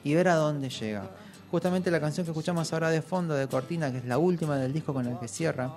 y 0.03 0.13
ver 0.13 0.27
a 0.27 0.35
dónde 0.35 0.69
llega. 0.69 1.09
Justamente 1.51 1.89
la 1.89 1.99
canción 1.99 2.25
que 2.25 2.31
escuchamos 2.31 2.71
ahora 2.71 2.89
de 2.91 3.01
fondo 3.01 3.33
de 3.33 3.47
Cortina, 3.47 3.91
que 3.91 3.97
es 3.97 4.05
la 4.05 4.19
última 4.19 4.57
del 4.57 4.71
disco 4.71 4.93
con 4.93 5.07
el 5.07 5.17
que 5.17 5.27
cierra, 5.27 5.71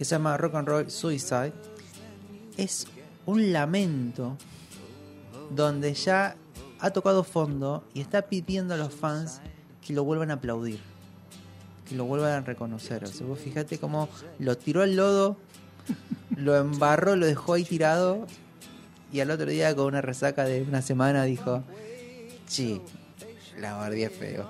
que 0.00 0.06
se 0.06 0.14
llama 0.14 0.34
Rock 0.38 0.54
and 0.54 0.66
Roll 0.66 0.90
Suicide, 0.90 1.52
es 2.56 2.86
un 3.26 3.52
lamento 3.52 4.38
donde 5.54 5.92
ya 5.92 6.36
ha 6.78 6.90
tocado 6.90 7.22
fondo 7.22 7.84
y 7.92 8.00
está 8.00 8.22
pidiendo 8.22 8.72
a 8.72 8.76
los 8.78 8.94
fans 8.94 9.42
que 9.86 9.92
lo 9.92 10.02
vuelvan 10.02 10.30
a 10.30 10.34
aplaudir, 10.36 10.80
que 11.86 11.96
lo 11.96 12.06
vuelvan 12.06 12.32
a 12.32 12.40
reconocer. 12.40 13.04
O 13.04 13.08
sea, 13.08 13.26
vos 13.26 13.40
fíjate 13.40 13.76
cómo 13.76 14.08
lo 14.38 14.56
tiró 14.56 14.80
al 14.80 14.96
lodo, 14.96 15.36
lo 16.34 16.56
embarró, 16.56 17.14
lo 17.14 17.26
dejó 17.26 17.52
ahí 17.52 17.64
tirado 17.64 18.26
y 19.12 19.20
al 19.20 19.30
otro 19.30 19.50
día 19.50 19.76
con 19.76 19.84
una 19.84 20.00
resaca 20.00 20.44
de 20.44 20.62
una 20.62 20.80
semana 20.80 21.24
dijo, 21.24 21.62
sí, 22.46 22.80
la 23.58 23.74
bardié 23.74 24.08
feo. 24.08 24.48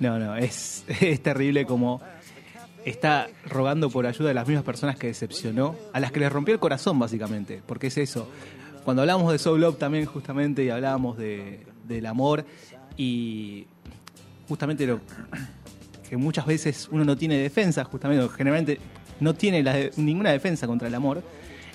No, 0.00 0.18
no, 0.18 0.34
es 0.34 0.82
terrible 1.22 1.66
como 1.66 2.00
está 2.86 3.28
rogando 3.44 3.90
por 3.90 4.06
ayuda 4.06 4.28
de 4.28 4.34
las 4.34 4.46
mismas 4.46 4.64
personas 4.64 4.96
que 4.96 5.08
decepcionó, 5.08 5.74
a 5.92 5.98
las 5.98 6.12
que 6.12 6.20
les 6.20 6.32
rompió 6.32 6.54
el 6.54 6.60
corazón 6.60 6.98
básicamente, 6.98 7.60
porque 7.66 7.88
es 7.88 7.98
eso. 7.98 8.28
Cuando 8.84 9.02
hablamos 9.02 9.32
de 9.32 9.38
Soul 9.38 9.60
Love 9.60 9.76
también 9.76 10.06
justamente 10.06 10.64
y 10.64 10.70
hablábamos 10.70 11.18
de, 11.18 11.66
del 11.86 12.06
amor 12.06 12.46
y 12.96 13.66
justamente 14.48 14.86
lo 14.86 15.00
que 16.08 16.16
muchas 16.16 16.46
veces 16.46 16.88
uno 16.92 17.04
no 17.04 17.16
tiene 17.16 17.36
defensa, 17.38 17.82
justamente, 17.82 18.28
generalmente 18.36 18.78
no 19.18 19.34
tiene 19.34 19.90
ninguna 19.96 20.30
defensa 20.30 20.68
contra 20.68 20.86
el 20.86 20.94
amor. 20.94 21.24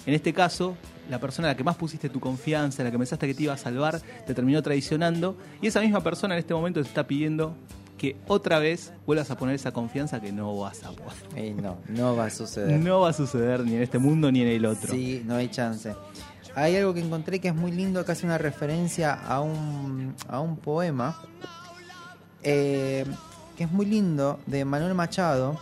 En 0.06 0.14
este 0.14 0.32
caso, 0.32 0.78
la 1.10 1.20
persona 1.20 1.50
a 1.50 1.52
la 1.52 1.58
que 1.58 1.66
más 1.66 1.76
pusiste 1.76 2.08
tu 2.08 2.22
confianza, 2.22 2.84
a 2.84 2.86
la 2.86 2.92
que 2.92 2.98
pensaste 2.98 3.28
que 3.28 3.34
te 3.34 3.44
iba 3.44 3.54
a 3.54 3.58
salvar, 3.58 4.00
te 4.26 4.34
terminó 4.34 4.64
traicionando. 4.64 5.36
Y 5.62 5.68
esa 5.68 5.82
misma 5.82 6.02
persona 6.02 6.36
en 6.36 6.40
este 6.40 6.54
momento 6.54 6.82
te 6.82 6.88
está 6.88 7.06
pidiendo 7.06 7.54
que 8.02 8.16
otra 8.28 8.58
vez 8.58 8.92
vuelvas 9.06 9.30
a 9.30 9.38
poner 9.38 9.54
esa 9.54 9.72
confianza 9.72 10.20
que 10.20 10.32
no 10.32 10.58
vas 10.58 10.84
a 10.84 10.92
poder. 10.92 11.54
No, 11.54 11.78
no 11.88 12.16
va 12.16 12.26
a 12.26 12.30
suceder. 12.32 12.80
No 12.80 13.02
va 13.02 13.10
a 13.10 13.14
suceder 13.14 13.60
ni 13.60 13.76
en 13.76 13.84
este 13.84 14.00
mundo 14.00 14.32
ni 14.32 14.42
en 14.42 14.48
el 14.48 14.66
otro. 14.66 14.92
Sí, 14.92 15.22
no 15.24 15.36
hay 15.36 15.50
chance. 15.50 15.94
Hay 16.56 16.76
algo 16.78 16.96
que 16.96 17.02
encontré 17.02 17.40
que 17.40 17.50
es 17.50 17.54
muy 17.54 17.72
lindo, 17.72 18.04
que 18.04 18.12
hace 18.12 18.26
una 18.26 18.40
referencia 18.40 19.14
a 19.14 19.42
un, 19.42 20.16
a 20.28 20.40
un 20.40 20.58
poema, 20.58 21.22
eh, 22.42 23.06
que 23.56 23.66
es 23.66 23.72
muy 23.72 23.86
lindo, 23.86 24.40
de 24.48 24.66
Manuel 24.66 24.96
Machado, 24.96 25.60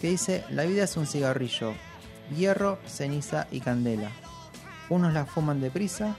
que 0.00 0.10
dice, 0.10 0.44
la 0.48 0.62
vida 0.66 0.84
es 0.84 0.96
un 0.96 1.08
cigarrillo, 1.08 1.72
hierro, 2.36 2.78
ceniza 2.86 3.48
y 3.50 3.58
candela. 3.58 4.12
Unos 4.90 5.12
la 5.12 5.26
fuman 5.26 5.60
deprisa, 5.60 6.14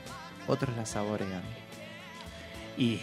otros 0.50 0.76
la 0.76 0.86
saborean. 0.86 1.44
Y 2.78 3.00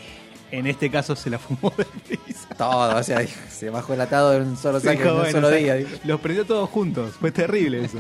en 0.51 0.66
este 0.66 0.91
caso 0.91 1.15
se 1.16 1.31
la 1.31 1.39
fumó 1.39 1.73
de 1.77 1.85
prisa. 1.85 2.49
Todo, 2.57 2.97
o 2.97 3.03
sea, 3.03 3.27
se 3.51 3.70
bajó 3.70 3.95
el 3.95 4.01
atado 4.01 4.35
en 4.35 4.43
un 4.49 4.57
solo 4.57 4.81
saque, 4.81 5.03
en 5.03 5.09
un 5.11 5.16
bueno, 5.19 5.31
solo 5.33 5.51
día. 5.51 5.75
dijo. 5.75 5.91
Los 6.05 6.20
prendió 6.20 6.45
todos 6.47 6.69
juntos. 6.70 7.15
Fue 7.20 7.31
terrible 7.31 7.85
eso. 7.85 7.99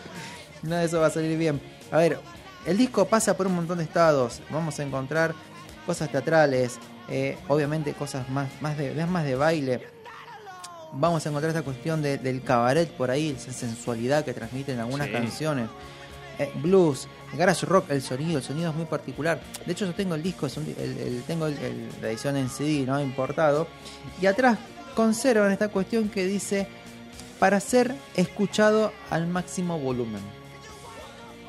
Nada 0.62 0.80
de 0.80 0.86
eso 0.86 1.00
va 1.00 1.06
a 1.06 1.10
salir 1.10 1.36
bien. 1.38 1.60
A 1.90 1.96
ver, 1.98 2.18
el 2.66 2.76
disco 2.78 3.06
pasa 3.06 3.36
por 3.36 3.46
un 3.46 3.54
montón 3.54 3.78
de 3.78 3.84
estados. 3.84 4.40
Vamos 4.50 4.78
a 4.78 4.82
encontrar 4.82 5.34
cosas 5.86 6.10
teatrales, 6.10 6.78
eh, 7.08 7.36
obviamente 7.48 7.92
cosas 7.94 8.28
más, 8.28 8.48
más, 8.60 8.76
de, 8.78 8.94
más 9.06 9.24
de 9.24 9.34
baile. 9.34 9.80
Vamos 10.92 11.24
a 11.24 11.28
encontrar 11.28 11.50
esta 11.50 11.62
cuestión 11.62 12.02
de- 12.02 12.18
del 12.18 12.42
cabaret 12.42 12.90
por 12.90 13.10
ahí, 13.10 13.34
esa 13.38 13.52
sensualidad 13.52 14.24
que 14.24 14.34
transmiten 14.34 14.78
algunas 14.80 15.06
Sí. 15.06 15.12
canciones. 15.12 15.68
Eh, 16.42 16.50
blues, 16.54 17.06
garage 17.36 17.66
rock, 17.66 17.90
el 17.90 18.00
sonido, 18.00 18.38
el 18.38 18.42
sonido 18.42 18.70
es 18.70 18.74
muy 18.76 18.86
particular. 18.86 19.40
De 19.66 19.72
hecho, 19.72 19.84
yo 19.84 19.92
tengo 19.94 20.14
el 20.14 20.22
disco, 20.22 20.46
es 20.46 20.56
un 20.56 20.64
di- 20.64 20.74
el- 20.78 20.96
el- 20.98 21.22
tengo 21.24 21.46
el- 21.46 21.88
la 22.00 22.08
edición 22.08 22.34
en 22.38 22.48
CD, 22.48 22.86
¿no? 22.86 22.98
Importado. 23.00 23.66
Y 24.22 24.26
atrás 24.26 24.56
conservan 24.94 25.52
esta 25.52 25.68
cuestión 25.68 26.08
que 26.08 26.24
dice 26.26 26.66
para 27.38 27.60
ser 27.60 27.94
escuchado 28.16 28.90
al 29.10 29.26
máximo 29.26 29.78
volumen. 29.78 30.22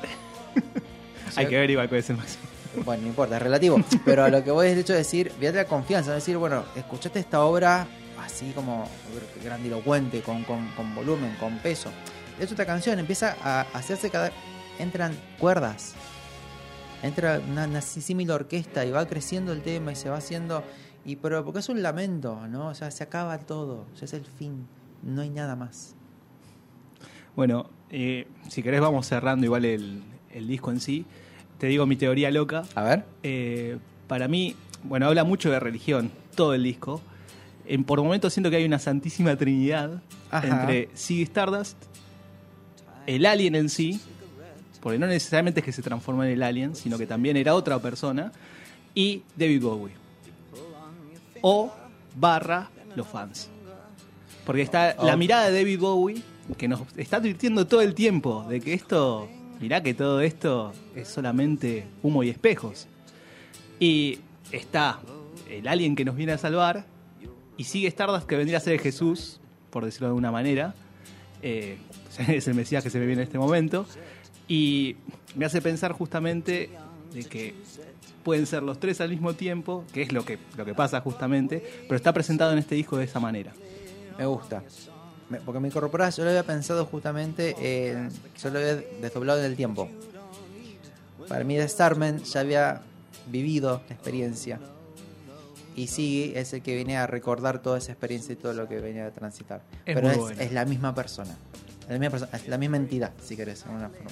Hay 1.36 1.46
que 1.46 1.56
ver 1.58 1.70
igual 1.70 1.88
cuál 1.88 2.00
es 2.00 2.10
el 2.10 2.16
máximo. 2.16 2.42
Bueno, 2.84 3.02
no 3.02 3.08
importa, 3.08 3.36
es 3.36 3.42
relativo. 3.42 3.82
Pero 4.04 4.24
a 4.24 4.28
lo 4.28 4.42
que 4.44 4.50
voy 4.50 4.66
es 4.66 4.72
el 4.74 4.78
hecho 4.80 4.92
de 4.92 4.98
decir, 5.00 5.30
fíjate 5.38 5.58
la 5.58 5.64
confianza, 5.66 6.10
de 6.10 6.16
decir, 6.16 6.36
bueno, 6.36 6.64
escuchaste 6.76 7.18
esta 7.20 7.42
obra 7.44 7.86
así 8.22 8.52
como 8.54 8.88
grandilocuente, 9.42 10.20
con, 10.20 10.44
con, 10.44 10.68
con 10.72 10.94
volumen, 10.94 11.34
con 11.40 11.58
peso. 11.58 11.90
De 12.38 12.44
hecho, 12.44 12.54
esta 12.54 12.64
canción 12.66 12.98
empieza 12.98 13.36
a 13.42 13.62
hacerse 13.74 14.08
cada 14.10 14.30
entran 14.78 15.14
cuerdas. 15.38 15.94
Entra 17.02 17.40
una, 17.50 17.66
una 17.66 17.80
símil 17.80 18.30
orquesta 18.30 18.84
y 18.84 18.90
va 18.90 19.06
creciendo 19.06 19.52
el 19.52 19.62
tema 19.62 19.92
y 19.92 19.96
se 19.96 20.08
va 20.08 20.18
haciendo. 20.18 20.62
Y 21.04 21.16
pero 21.16 21.44
porque 21.44 21.58
es 21.58 21.68
un 21.68 21.82
lamento, 21.82 22.46
¿no? 22.48 22.68
O 22.68 22.74
sea, 22.74 22.90
se 22.90 23.02
acaba 23.02 23.38
todo, 23.38 23.86
ya 23.98 24.04
es 24.04 24.12
el 24.12 24.24
fin, 24.24 24.66
no 25.02 25.22
hay 25.22 25.30
nada 25.30 25.56
más. 25.56 25.96
Bueno, 27.34 27.70
eh, 27.90 28.28
si 28.48 28.62
querés 28.62 28.80
vamos 28.80 29.06
cerrando 29.06 29.44
igual 29.44 29.64
el, 29.64 30.02
el 30.32 30.46
disco 30.46 30.70
en 30.70 30.80
sí. 30.80 31.06
Te 31.58 31.66
digo 31.66 31.86
mi 31.86 31.96
teoría 31.96 32.30
loca. 32.30 32.64
A 32.74 32.82
ver. 32.82 33.04
Eh, 33.22 33.78
para 34.06 34.28
mí, 34.28 34.56
bueno, 34.84 35.06
habla 35.06 35.24
mucho 35.24 35.50
de 35.50 35.60
religión, 35.60 36.10
todo 36.34 36.54
el 36.54 36.62
disco. 36.62 37.00
En, 37.66 37.84
por 37.84 38.02
momentos 38.02 38.32
siento 38.32 38.50
que 38.50 38.56
hay 38.56 38.64
una 38.64 38.78
santísima 38.78 39.36
trinidad 39.36 40.02
Ajá. 40.30 40.62
entre 40.62 40.88
Ziggy 40.96 41.22
Stardust, 41.22 41.76
el 43.06 43.24
alien 43.26 43.54
en 43.54 43.68
sí, 43.68 44.00
porque 44.82 44.98
no 44.98 45.06
necesariamente 45.06 45.60
es 45.60 45.66
que 45.66 45.72
se 45.72 45.80
transforma 45.80 46.26
en 46.26 46.32
el 46.32 46.42
alien, 46.42 46.74
sino 46.74 46.98
que 46.98 47.06
también 47.06 47.36
era 47.36 47.54
otra 47.54 47.78
persona, 47.78 48.32
y 48.94 49.22
David 49.36 49.62
Bowie. 49.62 49.94
O 51.40 51.72
barra 52.16 52.68
los 52.96 53.06
fans. 53.06 53.48
Porque 54.44 54.62
está 54.62 54.96
la 55.02 55.16
mirada 55.16 55.50
de 55.50 55.58
David 55.58 55.78
Bowie 55.78 56.22
que 56.58 56.66
nos 56.66 56.80
está 56.96 57.18
advirtiendo 57.18 57.66
todo 57.66 57.80
el 57.80 57.94
tiempo 57.94 58.44
de 58.48 58.60
que 58.60 58.74
esto, 58.74 59.28
mirá 59.60 59.82
que 59.82 59.94
todo 59.94 60.20
esto 60.20 60.72
es 60.96 61.06
solamente 61.06 61.86
humo 62.02 62.24
y 62.24 62.30
espejos. 62.30 62.88
Y 63.78 64.18
está 64.50 64.98
el 65.48 65.68
alien 65.68 65.94
que 65.94 66.04
nos 66.04 66.16
viene 66.16 66.32
a 66.32 66.38
salvar 66.38 66.86
y 67.56 67.64
sigue 67.64 67.86
Stardust 67.86 68.26
que 68.26 68.36
vendría 68.36 68.58
a 68.58 68.60
ser 68.60 68.80
Jesús, 68.80 69.38
por 69.70 69.84
decirlo 69.84 70.08
de 70.08 70.10
alguna 70.10 70.32
manera. 70.32 70.74
Eh, 71.40 71.78
es 72.28 72.48
el 72.48 72.54
Mesías 72.54 72.82
que 72.82 72.90
se 72.90 72.98
me 72.98 73.06
viene 73.06 73.22
en 73.22 73.28
este 73.28 73.38
momento. 73.38 73.86
Y 74.52 74.96
me 75.34 75.46
hace 75.46 75.62
pensar 75.62 75.92
justamente 75.92 76.68
de 77.14 77.24
que 77.24 77.54
pueden 78.22 78.44
ser 78.46 78.62
los 78.62 78.78
tres 78.78 79.00
al 79.00 79.08
mismo 79.08 79.32
tiempo, 79.32 79.84
que 79.94 80.02
es 80.02 80.12
lo 80.12 80.26
que, 80.26 80.38
lo 80.58 80.66
que 80.66 80.74
pasa 80.74 81.00
justamente, 81.00 81.62
pero 81.88 81.96
está 81.96 82.12
presentado 82.12 82.52
en 82.52 82.58
este 82.58 82.74
disco 82.74 82.98
de 82.98 83.04
esa 83.04 83.18
manera. 83.18 83.52
Me 84.18 84.26
gusta. 84.26 84.62
Me- 85.30 85.38
Porque 85.40 85.58
me 85.58 85.68
incorporás, 85.68 86.18
yo 86.18 86.24
lo 86.24 86.28
había 86.30 86.42
pensado 86.42 86.84
justamente, 86.84 87.54
en, 87.92 88.10
yo 88.42 88.50
lo 88.50 88.58
había 88.58 88.74
desdoblado 89.00 89.38
en 89.40 89.46
el 89.46 89.56
tiempo. 89.56 89.88
Para 91.28 91.44
mí, 91.44 91.56
The 91.56 91.66
Starman 91.68 92.22
ya 92.24 92.40
había 92.40 92.82
vivido 93.30 93.80
la 93.88 93.94
experiencia. 93.94 94.60
Y 95.74 95.86
sí, 95.86 96.30
es 96.36 96.52
el 96.52 96.60
que 96.60 96.74
viene 96.76 96.98
a 96.98 97.06
recordar 97.06 97.62
toda 97.62 97.78
esa 97.78 97.92
experiencia 97.92 98.34
y 98.34 98.36
todo 98.36 98.52
lo 98.52 98.68
que 98.68 98.80
venía 98.80 99.06
a 99.06 99.10
transitar. 99.12 99.62
Es 99.86 99.94
Pero 99.94 100.10
es, 100.10 100.18
bueno. 100.18 100.40
es 100.42 100.52
la 100.52 100.66
misma 100.66 100.94
persona. 100.94 101.34
Es 101.84 101.88
la 101.88 101.98
misma, 101.98 102.10
persona, 102.10 102.36
es 102.36 102.48
la 102.48 102.58
misma 102.58 102.76
entidad, 102.76 103.12
si 103.24 103.34
querés, 103.36 103.64
de 103.64 103.70
alguna 103.70 103.88
forma. 103.88 104.10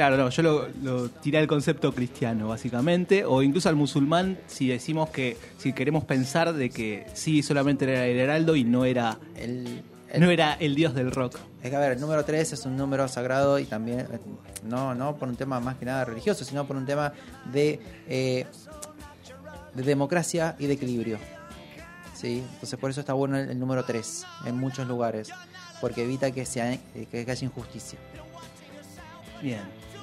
Claro, 0.00 0.16
no, 0.16 0.30
yo 0.30 0.42
lo, 0.42 0.68
lo 0.82 1.10
tiré 1.10 1.36
al 1.36 1.46
concepto 1.46 1.92
cristiano, 1.94 2.48
básicamente, 2.48 3.22
o 3.26 3.42
incluso 3.42 3.68
al 3.68 3.76
musulmán, 3.76 4.38
si 4.46 4.66
decimos 4.66 5.10
que, 5.10 5.36
si 5.58 5.74
queremos 5.74 6.04
pensar 6.04 6.54
de 6.54 6.70
que 6.70 7.04
sí, 7.12 7.42
solamente 7.42 7.84
era 7.84 8.06
el 8.06 8.16
heraldo 8.18 8.56
y 8.56 8.64
no 8.64 8.86
era 8.86 9.18
El, 9.36 9.82
El- 10.08 10.20
no 10.22 10.30
era 10.30 10.54
el 10.54 10.74
dios 10.74 10.94
del 10.94 11.10
rock. 11.10 11.36
Es 11.62 11.68
que, 11.68 11.76
a 11.76 11.80
ver, 11.80 11.92
el 11.92 12.00
número 12.00 12.24
3 12.24 12.50
es 12.50 12.64
un 12.64 12.78
número 12.78 13.08
sagrado 13.08 13.58
y 13.58 13.66
también, 13.66 14.00
eh, 14.10 14.18
no, 14.64 14.94
no 14.94 15.16
por 15.16 15.28
un 15.28 15.36
tema 15.36 15.60
más 15.60 15.76
que 15.76 15.84
nada 15.84 16.06
religioso, 16.06 16.46
sino 16.46 16.66
por 16.66 16.76
un 16.78 16.86
tema 16.86 17.12
de, 17.52 17.78
eh, 18.08 18.46
de 19.74 19.82
democracia 19.82 20.56
y 20.58 20.64
de 20.66 20.72
equilibrio. 20.72 21.18
¿Sí? 22.14 22.42
Entonces, 22.54 22.78
por 22.78 22.88
eso 22.88 23.00
está 23.00 23.12
bueno 23.12 23.36
el, 23.36 23.50
el 23.50 23.58
número 23.60 23.84
3 23.84 24.24
en 24.46 24.56
muchos 24.56 24.88
lugares, 24.88 25.28
porque 25.78 26.04
evita 26.04 26.30
que, 26.30 26.46
sea, 26.46 26.72
eh, 26.72 26.80
que 27.10 27.18
haya 27.30 27.44
injusticia. 27.44 27.98
Bien, 29.42 29.60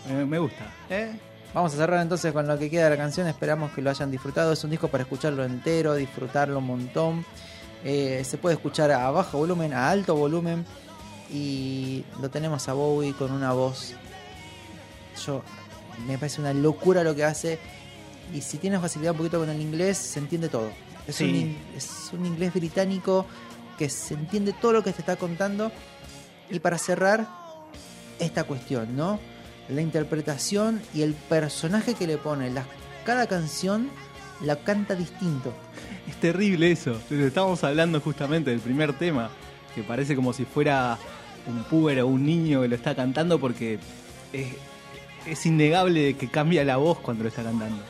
me, 0.07 0.25
me 0.25 0.39
gusta. 0.39 0.65
¿eh? 0.89 1.11
Vamos 1.53 1.73
a 1.73 1.77
cerrar 1.77 2.01
entonces 2.01 2.31
con 2.33 2.47
lo 2.47 2.57
que 2.59 2.69
queda 2.69 2.85
de 2.85 2.89
la 2.91 2.97
canción. 2.97 3.27
Esperamos 3.27 3.71
que 3.71 3.81
lo 3.81 3.89
hayan 3.89 4.11
disfrutado. 4.11 4.51
Es 4.53 4.63
un 4.63 4.69
disco 4.69 4.87
para 4.89 5.03
escucharlo 5.03 5.43
entero, 5.43 5.95
disfrutarlo 5.95 6.59
un 6.59 6.65
montón. 6.67 7.25
Eh, 7.83 8.23
se 8.25 8.37
puede 8.37 8.55
escuchar 8.55 8.91
a 8.91 9.09
bajo 9.11 9.37
volumen, 9.37 9.73
a 9.73 9.89
alto 9.89 10.15
volumen. 10.15 10.65
Y 11.31 12.03
lo 12.21 12.29
tenemos 12.29 12.67
a 12.69 12.73
Bowie 12.73 13.13
con 13.13 13.31
una 13.31 13.53
voz. 13.53 13.93
Yo 15.25 15.41
me 16.07 16.17
parece 16.17 16.41
una 16.41 16.53
locura 16.53 17.03
lo 17.03 17.15
que 17.15 17.23
hace. 17.23 17.59
Y 18.33 18.41
si 18.41 18.57
tiene 18.57 18.79
facilidad 18.79 19.11
un 19.13 19.17
poquito 19.19 19.39
con 19.39 19.49
el 19.49 19.59
inglés, 19.61 19.97
se 19.97 20.19
entiende 20.19 20.49
todo. 20.49 20.69
Es, 21.07 21.15
Sí. 21.15 21.23
un, 21.25 21.75
es 21.77 22.09
un 22.13 22.25
inglés 22.25 22.53
británico 22.53 23.25
que 23.77 23.89
se 23.89 24.13
entiende 24.15 24.53
todo 24.53 24.73
lo 24.73 24.83
que 24.83 24.91
te 24.91 24.99
está 25.01 25.15
contando. 25.15 25.71
Y 26.49 26.59
para 26.59 26.77
cerrar, 26.77 27.25
esta 28.19 28.43
cuestión, 28.43 28.95
¿no? 28.97 29.19
La 29.69 29.81
interpretación 29.81 30.81
y 30.93 31.01
el 31.01 31.13
personaje 31.13 31.93
que 31.93 32.07
le 32.07 32.17
pone. 32.17 32.51
Cada 33.05 33.27
canción 33.27 33.89
la 34.41 34.55
canta 34.57 34.95
distinto. 34.95 35.53
Es 36.07 36.15
terrible 36.19 36.71
eso. 36.71 36.99
Estábamos 37.09 37.63
hablando 37.63 37.99
justamente 37.99 38.49
del 38.51 38.59
primer 38.59 38.93
tema, 38.93 39.29
que 39.75 39.83
parece 39.83 40.15
como 40.15 40.31
si 40.33 40.45
fuera 40.45 40.97
un 41.47 41.63
puber 41.65 41.99
o 42.01 42.07
un 42.07 42.25
niño 42.25 42.61
que 42.61 42.67
lo 42.67 42.75
está 42.75 42.95
cantando 42.95 43.39
porque 43.39 43.79
es, 44.33 44.47
es 45.25 45.45
innegable 45.45 46.15
que 46.15 46.29
cambia 46.29 46.63
la 46.63 46.77
voz 46.77 46.99
cuando 46.99 47.23
lo 47.23 47.29
está 47.29 47.43
cantando. 47.43 47.81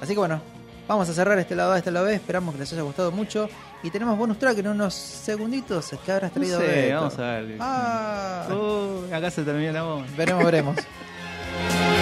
Así 0.00 0.12
que 0.12 0.18
bueno, 0.18 0.40
vamos 0.86 1.08
a 1.08 1.14
cerrar 1.14 1.38
este 1.38 1.54
lado 1.56 1.72
A, 1.72 1.78
este 1.78 1.90
lado 1.90 2.06
B. 2.06 2.14
Esperamos 2.14 2.54
que 2.54 2.60
les 2.60 2.72
haya 2.72 2.82
gustado 2.82 3.10
mucho. 3.10 3.48
Y 3.82 3.90
tenemos 3.90 4.16
bonus 4.16 4.38
track 4.38 4.58
en 4.58 4.68
unos 4.68 4.94
segunditos. 4.94 5.90
¿Qué 6.06 6.12
habrás 6.12 6.30
No 6.30 6.34
traído? 6.36 6.60
sé, 6.60 6.66
Beto? 6.66 6.94
vamos 6.96 7.18
a 7.18 7.22
ver. 7.22 7.56
Ah, 7.60 8.46
acá 9.12 9.30
se 9.30 9.42
termina 9.42 9.72
la 9.72 9.82
voz. 9.82 10.16
veremos, 10.16 10.44
veremos. 10.44 10.76
The 11.56 11.93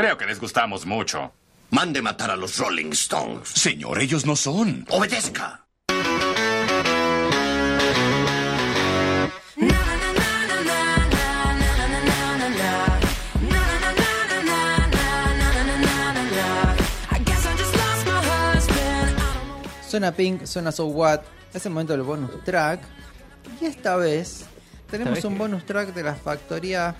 Creo 0.00 0.16
que 0.16 0.24
les 0.24 0.40
gustamos 0.40 0.86
mucho. 0.86 1.30
Mande 1.72 2.00
matar 2.00 2.30
a 2.30 2.36
los 2.36 2.56
Rolling 2.56 2.92
Stones. 2.92 3.50
Señor, 3.50 4.00
ellos 4.00 4.24
no 4.24 4.34
son. 4.34 4.86
Obedezca. 4.88 5.66
Suena 19.86 20.12
Pink, 20.12 20.46
suena 20.46 20.72
So 20.72 20.86
What. 20.86 21.20
Es 21.52 21.66
el 21.66 21.72
momento 21.72 21.92
del 21.92 22.04
bonus 22.04 22.42
track. 22.42 22.80
Y 23.60 23.66
esta 23.66 23.96
vez 23.96 24.46
tenemos 24.90 25.16
vez 25.16 25.24
un 25.26 25.36
bonus 25.36 25.66
track 25.66 25.92
de 25.92 26.02
la 26.02 26.14
factoría 26.14 26.96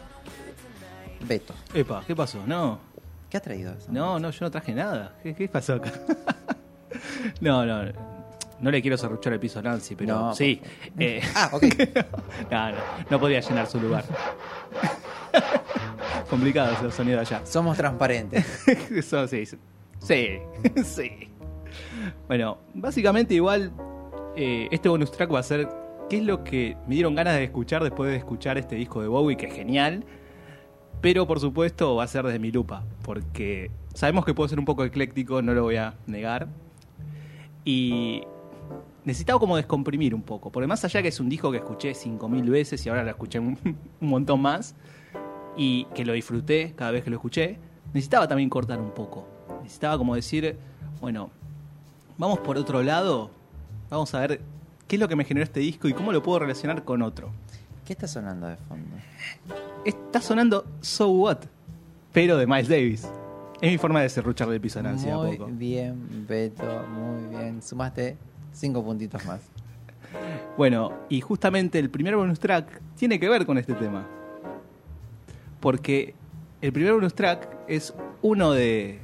Beto. 1.21 1.55
Epa, 1.75 2.03
¿qué 2.07 2.17
pasó? 2.17 2.43
No. 2.47 2.90
¿Qué 3.31 3.37
ha 3.37 3.41
traído? 3.41 3.75
No, 3.89 4.19
no, 4.19 4.31
yo 4.31 4.45
no 4.45 4.51
traje 4.51 4.75
nada. 4.75 5.15
¿Qué, 5.23 5.35
qué 5.35 5.49
pasó 5.49 5.75
acá? 5.75 5.93
no, 7.41 7.65
no. 7.65 7.93
No 8.61 8.71
le 8.71 8.83
quiero 8.83 8.99
serruchar 8.99 9.33
el 9.33 9.41
piso 9.41 9.61
a 9.61 9.63
Nancy, 9.63 9.95
pero 9.95 10.15
No, 10.17 10.35
sí. 10.35 10.61
eh, 10.99 11.23
Ah, 11.35 11.49
ok. 11.53 11.63
no, 12.51 12.71
no, 12.73 12.77
no 13.09 13.21
podía 13.21 13.41
llenar 13.41 13.67
su 13.67 13.81
lugar. 13.81 14.05
Complicado 16.29 16.73
ese 16.75 16.91
sonido 16.95 17.21
allá. 17.21 17.41
Somos 17.45 17.77
transparentes. 17.77 18.69
Eso 18.91 19.27
sí. 19.29 19.47
Sí, 19.47 19.57
sí. 20.01 20.39
sí. 20.85 21.29
Bueno, 22.29 22.59
básicamente 22.75 23.35
igual 23.35 23.73
eh, 24.37 24.69
este 24.71 24.89
bonus 24.89 25.11
track 25.13 25.33
va 25.33 25.41
a 25.41 25.43
ser 25.43 25.69
qué 26.09 26.19
es 26.19 26.25
lo 26.25 26.45
que 26.45 26.77
me 26.87 26.95
dieron 26.97 27.15
ganas 27.15 27.35
de 27.37 27.45
escuchar 27.45 27.83
después 27.83 28.11
de 28.11 28.17
escuchar 28.17 28.59
este 28.59 28.77
disco 28.77 29.01
de 29.03 29.09
Bowie, 29.09 29.37
que 29.37 29.47
es 29.47 29.55
genial. 29.55 30.05
Pero 31.01 31.27
por 31.27 31.41
supuesto 31.41 31.97
va 31.97 32.05
a 32.05 32.07
ser 32.07 32.25
desde 32.25 32.39
mi 32.39 32.53
lupa, 32.53 32.83
porque 33.03 33.71
sabemos 33.95 34.25
que 34.25 34.35
puedo 34.35 34.49
ser 34.49 34.59
un 34.59 34.65
poco 34.65 34.85
ecléctico, 34.85 35.41
no 35.43 35.55
lo 35.55 35.63
voy 35.63 35.77
a 35.77 35.95
negar. 36.07 36.49
Y 37.65 38.23
necesitaba 39.05 39.39
como 39.39 39.57
descomprimir 39.57 40.15
un 40.15 40.23
poco, 40.23 40.51
porque 40.51 40.67
más 40.67 40.85
allá 40.85 41.03
que 41.03 41.09
es 41.09 41.21
un 41.21 41.29
disco 41.29 41.51
que 41.51 41.59
escuché 41.59 41.93
5.000 41.93 42.51
veces 42.51 42.85
y 42.85 42.89
ahora 42.89 43.03
lo 43.03 43.11
escuché 43.11 43.39
un, 43.41 43.59
un 43.65 44.09
montón 44.09 44.43
más, 44.43 44.75
y 45.57 45.85
que 45.95 46.05
lo 46.05 46.13
disfruté 46.13 46.75
cada 46.77 46.91
vez 46.91 47.05
que 47.05 47.11
lo 47.11 47.17
escuché, 47.17 47.59
necesitaba 47.93 48.29
también 48.29 48.49
cortar 48.49 48.81
un 48.81 48.93
poco. 48.93 49.27
Necesitaba 49.63 49.99
como 49.99 50.15
decir, 50.15 50.57
bueno, 51.01 51.31
vamos 52.19 52.39
por 52.41 52.57
otro 52.57 52.83
lado, 52.83 53.31
vamos 53.89 54.15
a 54.15 54.21
ver 54.21 54.41
qué 54.87 54.97
es 54.97 55.01
lo 55.01 55.09
que 55.09 55.17
me 55.17 55.25
generó 55.25 55.45
este 55.45 55.61
disco 55.61 55.89
y 55.89 55.93
cómo 55.93 56.13
lo 56.13 56.23
puedo 56.23 56.39
relacionar 56.39 56.85
con 56.85 57.03
otro. 57.03 57.31
¿Qué 57.85 57.93
está 57.93 58.07
sonando 58.07 58.47
de 58.47 58.57
fondo? 58.57 58.97
Está 59.85 60.21
sonando 60.21 60.65
So 60.81 61.09
What, 61.09 61.39
pero 62.13 62.37
de 62.37 62.47
Miles 62.47 62.69
Davis. 62.69 63.09
Es 63.61 63.71
mi 63.71 63.79
forma 63.79 64.01
de 64.01 64.09
serruchar 64.09 64.49
del 64.49 64.61
piso 64.61 64.79
a 64.81 64.83
Nancy 64.83 65.09
a 65.11 65.17
Muy 65.17 65.37
poco. 65.37 65.51
bien, 65.53 66.27
Beto, 66.29 66.65
muy 66.89 67.37
bien. 67.37 67.63
Sumaste 67.63 68.17
cinco 68.53 68.83
puntitos 68.85 69.25
más. 69.27 69.41
Bueno, 70.57 70.93
y 71.09 71.21
justamente 71.21 71.79
el 71.79 71.89
primer 71.89 72.17
bonus 72.17 72.41
track 72.41 72.81
tiene 72.97 73.21
que 73.21 73.29
ver 73.29 73.47
con 73.47 73.59
este 73.59 73.75
tema. 73.75 74.05
Porque 75.61 76.15
el 76.61 76.73
primer 76.73 76.95
bonus 76.95 77.15
track 77.15 77.49
es 77.69 77.95
uno 78.21 78.51
de, 78.51 78.99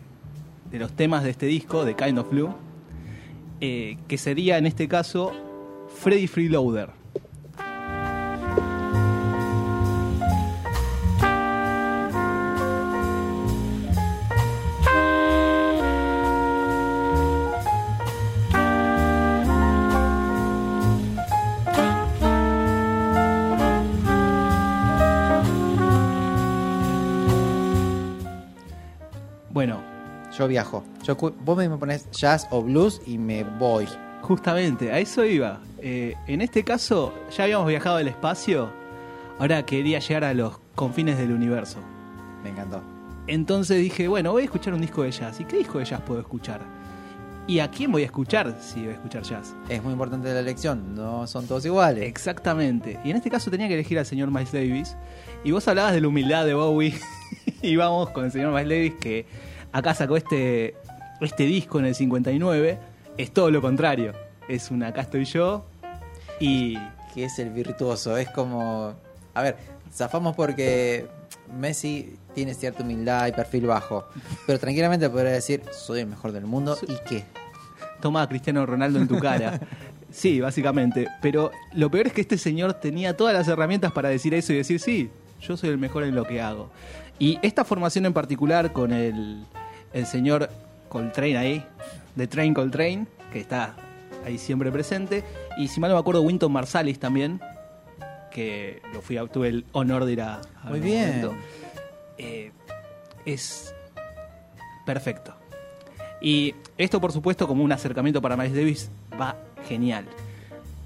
de 0.68 0.78
los 0.80 0.90
temas 0.92 1.22
de 1.22 1.30
este 1.30 1.46
disco, 1.46 1.84
de 1.84 1.94
Kind 1.94 2.18
of 2.18 2.28
Blue, 2.28 2.52
eh, 3.60 3.98
que 4.08 4.18
sería 4.18 4.58
en 4.58 4.66
este 4.66 4.88
caso 4.88 5.30
Freddy 6.00 6.26
Freeloader. 6.26 6.90
Yo 30.46 30.48
viajo. 30.48 30.84
Yo, 31.02 31.16
vos 31.16 31.58
me 31.58 31.68
pones 31.70 32.08
jazz 32.12 32.46
o 32.52 32.62
blues 32.62 33.02
y 33.04 33.18
me 33.18 33.42
voy. 33.42 33.88
Justamente, 34.22 34.92
a 34.92 35.00
eso 35.00 35.24
iba. 35.24 35.58
Eh, 35.80 36.14
en 36.28 36.40
este 36.40 36.62
caso, 36.62 37.12
ya 37.36 37.42
habíamos 37.42 37.66
viajado 37.66 37.96
al 37.96 38.06
espacio, 38.06 38.70
ahora 39.40 39.66
quería 39.66 39.98
llegar 39.98 40.22
a 40.22 40.34
los 40.34 40.56
confines 40.76 41.18
del 41.18 41.32
universo. 41.32 41.80
Me 42.44 42.50
encantó. 42.50 42.80
Entonces 43.26 43.80
dije, 43.80 44.06
bueno, 44.06 44.30
voy 44.30 44.42
a 44.42 44.44
escuchar 44.44 44.72
un 44.72 44.80
disco 44.80 45.02
de 45.02 45.10
jazz. 45.10 45.40
¿Y 45.40 45.46
qué 45.46 45.56
disco 45.56 45.80
de 45.80 45.84
jazz 45.84 46.00
puedo 46.02 46.20
escuchar? 46.20 46.60
¿Y 47.48 47.58
a 47.58 47.68
quién 47.68 47.90
voy 47.90 48.02
a 48.02 48.06
escuchar 48.06 48.56
si 48.60 48.82
voy 48.82 48.90
a 48.90 48.92
escuchar 48.92 49.24
jazz? 49.24 49.56
Es 49.68 49.82
muy 49.82 49.94
importante 49.94 50.32
la 50.32 50.38
elección, 50.38 50.94
no 50.94 51.26
son 51.26 51.48
todos 51.48 51.66
iguales. 51.66 52.04
Exactamente. 52.04 53.00
Y 53.02 53.10
en 53.10 53.16
este 53.16 53.30
caso 53.30 53.50
tenía 53.50 53.66
que 53.66 53.74
elegir 53.74 53.98
al 53.98 54.06
señor 54.06 54.30
Miles 54.30 54.52
Davis. 54.52 54.96
Y 55.42 55.50
vos 55.50 55.66
hablabas 55.66 55.92
de 55.92 56.02
la 56.02 56.06
humildad 56.06 56.46
de 56.46 56.54
Bowie. 56.54 56.94
y 57.62 57.74
vamos 57.74 58.10
con 58.10 58.26
el 58.26 58.30
señor 58.30 58.52
Miles 58.52 58.68
Davis 58.68 58.94
que 59.00 59.26
acá 59.76 59.92
sacó 59.94 60.16
este, 60.16 60.74
este 61.20 61.44
disco 61.44 61.78
en 61.78 61.86
el 61.86 61.94
59. 61.94 62.78
Es 63.18 63.30
todo 63.30 63.50
lo 63.50 63.60
contrario. 63.60 64.12
Es 64.48 64.70
un 64.70 64.82
acá 64.82 65.02
estoy 65.02 65.24
yo. 65.26 65.66
Y 66.40 66.78
Que 67.14 67.24
es 67.24 67.38
el 67.38 67.50
virtuoso, 67.50 68.16
es 68.16 68.28
como... 68.30 68.94
A 69.34 69.42
ver, 69.42 69.56
zafamos 69.92 70.34
porque 70.34 71.06
Messi 71.58 72.16
tiene 72.34 72.54
cierta 72.54 72.82
humildad 72.82 73.26
y 73.26 73.32
perfil 73.32 73.66
bajo. 73.66 74.06
Pero 74.46 74.58
tranquilamente 74.58 75.10
podría 75.10 75.32
decir, 75.32 75.62
soy 75.72 76.00
el 76.00 76.06
mejor 76.06 76.32
del 76.32 76.46
mundo 76.46 76.76
y 76.88 76.96
qué. 77.06 77.24
toma 78.00 78.22
a 78.22 78.28
Cristiano 78.28 78.64
Ronaldo 78.64 78.98
en 78.98 79.08
tu 79.08 79.18
cara. 79.18 79.60
Sí, 80.08 80.40
básicamente. 80.40 81.08
Pero 81.20 81.50
lo 81.74 81.90
peor 81.90 82.06
es 82.06 82.12
que 82.14 82.22
este 82.22 82.38
señor 82.38 82.74
tenía 82.74 83.16
todas 83.16 83.34
las 83.34 83.48
herramientas 83.48 83.92
para 83.92 84.08
decir 84.08 84.32
eso 84.32 84.52
y 84.52 84.56
decir, 84.56 84.80
sí, 84.80 85.10
yo 85.42 85.58
soy 85.58 85.68
el 85.68 85.76
mejor 85.76 86.04
en 86.04 86.14
lo 86.14 86.24
que 86.24 86.40
hago. 86.40 86.70
Y 87.18 87.38
esta 87.42 87.64
formación 87.64 88.06
en 88.06 88.14
particular 88.14 88.72
con 88.72 88.92
el, 88.92 89.44
el 89.96 90.06
señor 90.06 90.50
Coltrane 90.90 91.38
ahí, 91.38 91.64
de 92.14 92.26
Train 92.26 92.52
Coltrane, 92.52 93.06
que 93.32 93.40
está 93.40 93.74
ahí 94.26 94.36
siempre 94.36 94.70
presente, 94.70 95.24
y 95.56 95.68
si 95.68 95.80
mal 95.80 95.90
no 95.90 95.96
me 95.96 96.00
acuerdo, 96.00 96.20
Winton 96.20 96.52
Marsalis 96.52 97.00
también, 97.00 97.40
que 98.30 98.82
lo 98.92 99.00
fui 99.00 99.16
a, 99.16 99.26
tuve 99.26 99.48
el 99.48 99.64
honor 99.72 100.04
de 100.04 100.12
ir 100.12 100.20
a, 100.20 100.42
a 100.62 100.68
Muy 100.68 100.80
bien. 100.80 101.30
Eh, 102.18 102.52
es 103.24 103.74
perfecto. 104.84 105.34
Y 106.20 106.54
esto, 106.76 107.00
por 107.00 107.12
supuesto, 107.12 107.48
como 107.48 107.64
un 107.64 107.72
acercamiento 107.72 108.20
para 108.20 108.36
Miles 108.36 108.54
Davis, 108.54 108.90
va 109.18 109.36
genial. 109.66 110.04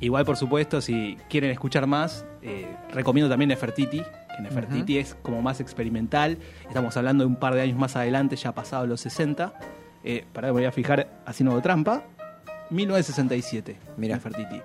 Igual, 0.01 0.25
por 0.25 0.37
supuesto, 0.37 0.81
si 0.81 1.19
quieren 1.29 1.51
escuchar 1.51 1.89
más, 1.89 2.25
eh, 2.43 2.67
recomiendo 2.93 3.29
también 3.29 3.49
Nefertiti, 3.49 4.03
que 4.37 4.43
Nefertiti 4.43 4.99
es 4.99 5.15
como 5.15 5.43
más 5.43 5.61
experimental. 5.61 6.39
Estamos 6.67 6.97
hablando 6.97 7.25
de 7.25 7.29
un 7.29 7.37
par 7.37 7.55
de 7.55 7.63
años 7.63 7.79
más 7.79 7.97
adelante, 7.97 8.37
ya 8.37 8.53
pasado 8.53 8.87
los 8.87 9.01
60. 9.01 9.53
Eh, 10.05 10.25
para 10.33 10.49
me 10.49 10.53
voy 10.53 10.65
a 10.65 10.73
fijar 10.73 11.23
haciendo 11.27 11.61
trampa. 11.61 12.05
1967, 12.71 13.77
Mira. 13.97 14.17
Nefertiti. 14.17 14.61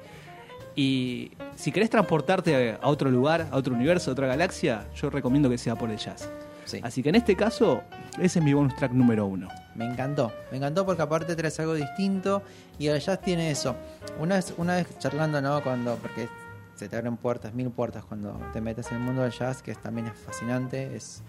Y 0.76 1.32
si 1.56 1.72
querés 1.72 1.90
transportarte 1.90 2.78
a 2.82 2.88
otro 2.88 3.10
lugar, 3.10 3.48
a 3.52 3.56
otro 3.56 3.74
universo, 3.74 4.12
a 4.12 4.14
otra 4.14 4.28
galaxia, 4.28 4.86
yo 4.96 5.10
recomiendo 5.10 5.50
que 5.50 5.58
sea 5.58 5.76
por 5.76 5.90
el 5.90 5.98
jazz. 5.98 6.30
Sí. 6.66 6.80
Así 6.84 7.02
que 7.02 7.10
en 7.10 7.16
este 7.16 7.36
caso, 7.36 7.84
ese 8.20 8.40
es 8.40 8.46
mi 8.46 8.54
bonus 8.54 8.76
track 8.76 8.92
número 8.92 9.26
uno. 9.26 9.48
Me 9.76 9.86
encantó, 9.86 10.34
me 10.52 10.58
encantó 10.58 10.86
porque 10.86 11.02
aparte 11.02 11.36
traes 11.36 11.60
algo 11.60 11.76
distinto 11.76 12.42
y 12.78 12.88
el 12.88 13.00
jazz 13.00 13.22
tiene 13.22 13.52
eso. 13.52 13.76
Una 14.20 14.36
vez, 14.36 14.54
una 14.58 14.76
vez 14.76 14.88
charlando, 15.00 15.42
¿no? 15.42 15.62
Cuando, 15.62 15.96
porque 15.96 16.28
se 16.76 16.90
te 16.90 16.96
abren 16.98 17.18
puertas, 17.18 17.54
mil 17.54 17.70
puertas 17.70 18.04
cuando 18.04 18.34
te 18.54 18.62
metes 18.62 18.92
en 18.92 18.98
el 18.98 19.04
mundo 19.04 19.22
del 19.24 19.32
jazz, 19.32 19.62
que 19.62 19.72
es- 19.72 19.82
también 19.82 20.08
es 20.08 20.18
fascinante, 20.18 20.96
es, 20.96 21.24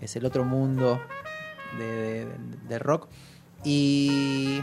es 0.00 0.16
el 0.16 0.24
otro 0.24 0.44
mundo 0.44 1.00
de, 1.78 2.78
rock. 2.78 3.08
Y 3.64 4.62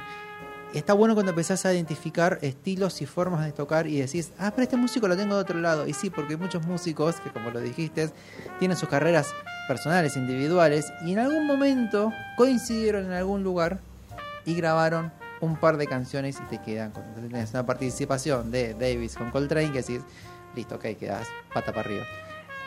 está 0.74 0.94
bueno 0.94 1.14
cuando 1.14 1.32
empezás 1.32 1.66
a 1.66 1.74
identificar 1.74 2.40
estilos 2.42 3.02
y 3.02 3.06
formas 3.06 3.46
de 3.46 3.52
tocar 3.52 3.88
y 3.88 4.00
decís, 4.00 4.32
ah, 4.40 4.52
pero 4.52 4.64
este 4.64 4.78
músico 4.78 5.08
lo 5.08 5.16
tengo 5.16 5.36
de 5.36 5.42
otro 5.42 5.60
lado. 5.60 5.86
Y 5.88 5.94
sí, 5.94 6.10
porque 6.10 6.38
muchos 6.38 6.66
músicos, 6.66 7.20
que 7.20 7.30
como 7.30 7.52
lo 7.52 7.60
dijiste, 7.60 8.10
tienen 8.60 8.78
sus 8.78 8.90
carreras 8.90 9.28
personales, 9.68 10.16
individuales, 10.16 10.92
y 11.06 11.14
en 11.14 11.20
algún 11.20 11.46
momento 11.46 12.12
coincidieron 12.38 13.06
en 13.06 13.12
algún 13.14 13.44
lugar 13.44 13.80
y 14.46 14.56
grabaron 14.56 15.12
un 15.42 15.56
par 15.58 15.78
de 15.78 15.88
canciones 15.88 16.40
y 16.42 16.50
te 16.50 16.62
quedan 16.62 16.92
con 16.92 17.04
tenés 17.14 17.52
una 17.52 17.66
participación 17.66 18.52
de 18.52 18.74
Davis 18.74 19.16
con 19.16 19.32
Coltrane 19.32 19.72
que 19.72 19.82
decís, 19.82 20.02
listo, 20.56 20.76
ok, 20.76 20.86
quedas 21.00 21.28
pata 21.54 21.72
para 21.74 21.82
arriba. 21.82 22.04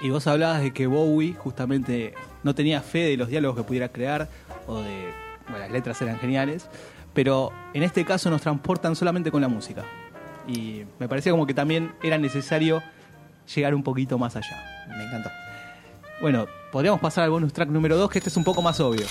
Y 0.01 0.11
vos 0.11 0.27
hablabas 0.27 0.63
de 0.63 0.73
que 0.73 0.87
Bowie 0.87 1.35
justamente 1.35 2.15
no 2.45 2.55
tenía 2.55 2.81
fe 2.83 3.01
de 3.01 3.17
los 3.17 3.29
diálogos 3.29 3.57
que 3.57 3.65
pudiera 3.65 3.89
crear 3.89 4.29
o 4.67 4.81
de. 4.81 5.13
Bueno, 5.49 5.61
las 5.61 5.71
letras 5.71 6.01
eran 6.03 6.19
geniales, 6.19 6.69
pero 7.15 7.51
en 7.73 7.83
este 7.83 8.05
caso 8.05 8.31
nos 8.31 8.43
transportan 8.43 8.95
solamente 8.95 9.31
con 9.31 9.41
la 9.41 9.49
música. 9.49 9.83
Y 10.47 10.85
me 10.99 11.09
parecía 11.09 11.33
como 11.33 11.47
que 11.47 11.55
también 11.55 11.93
era 12.03 12.19
necesario 12.19 12.83
llegar 13.55 13.75
un 13.75 13.83
poquito 13.83 14.19
más 14.19 14.37
allá. 14.37 14.87
Me 14.89 15.05
encantó. 15.05 15.31
Bueno, 16.21 16.47
podríamos 16.71 17.01
pasar 17.01 17.25
al 17.25 17.31
bonus 17.31 17.53
track 17.53 17.71
número 17.71 17.97
2, 17.97 18.11
que 18.11 18.19
este 18.19 18.29
es 18.29 18.37
un 18.37 18.45
poco 18.45 18.61
más 18.61 18.79
obvio. 18.81 19.07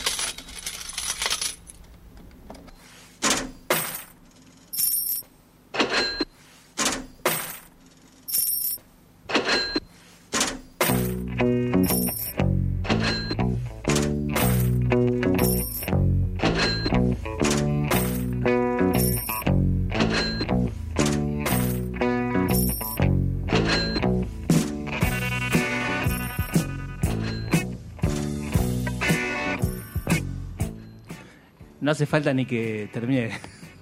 Hace 31.98 32.06
falta 32.06 32.32
ni 32.32 32.46
que 32.46 32.88
termine. 32.94 33.32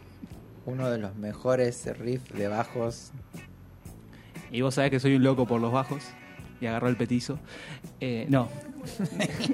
Uno 0.65 0.89
de 0.89 0.97
los 0.97 1.15
mejores 1.17 1.85
riffs 1.99 2.33
de 2.33 2.47
bajos. 2.47 3.11
Y 4.51 4.61
vos 4.61 4.75
sabés 4.75 4.89
que 4.89 5.01
soy 5.01 5.15
un 5.15 5.23
loco 5.23 5.45
por 5.45 5.59
los 5.59 5.73
bajos. 5.73 6.05
Y 6.61 6.65
agarró 6.65 6.87
el 6.87 6.95
petizo. 6.95 7.39
Eh, 7.99 8.25
no. 8.29 8.47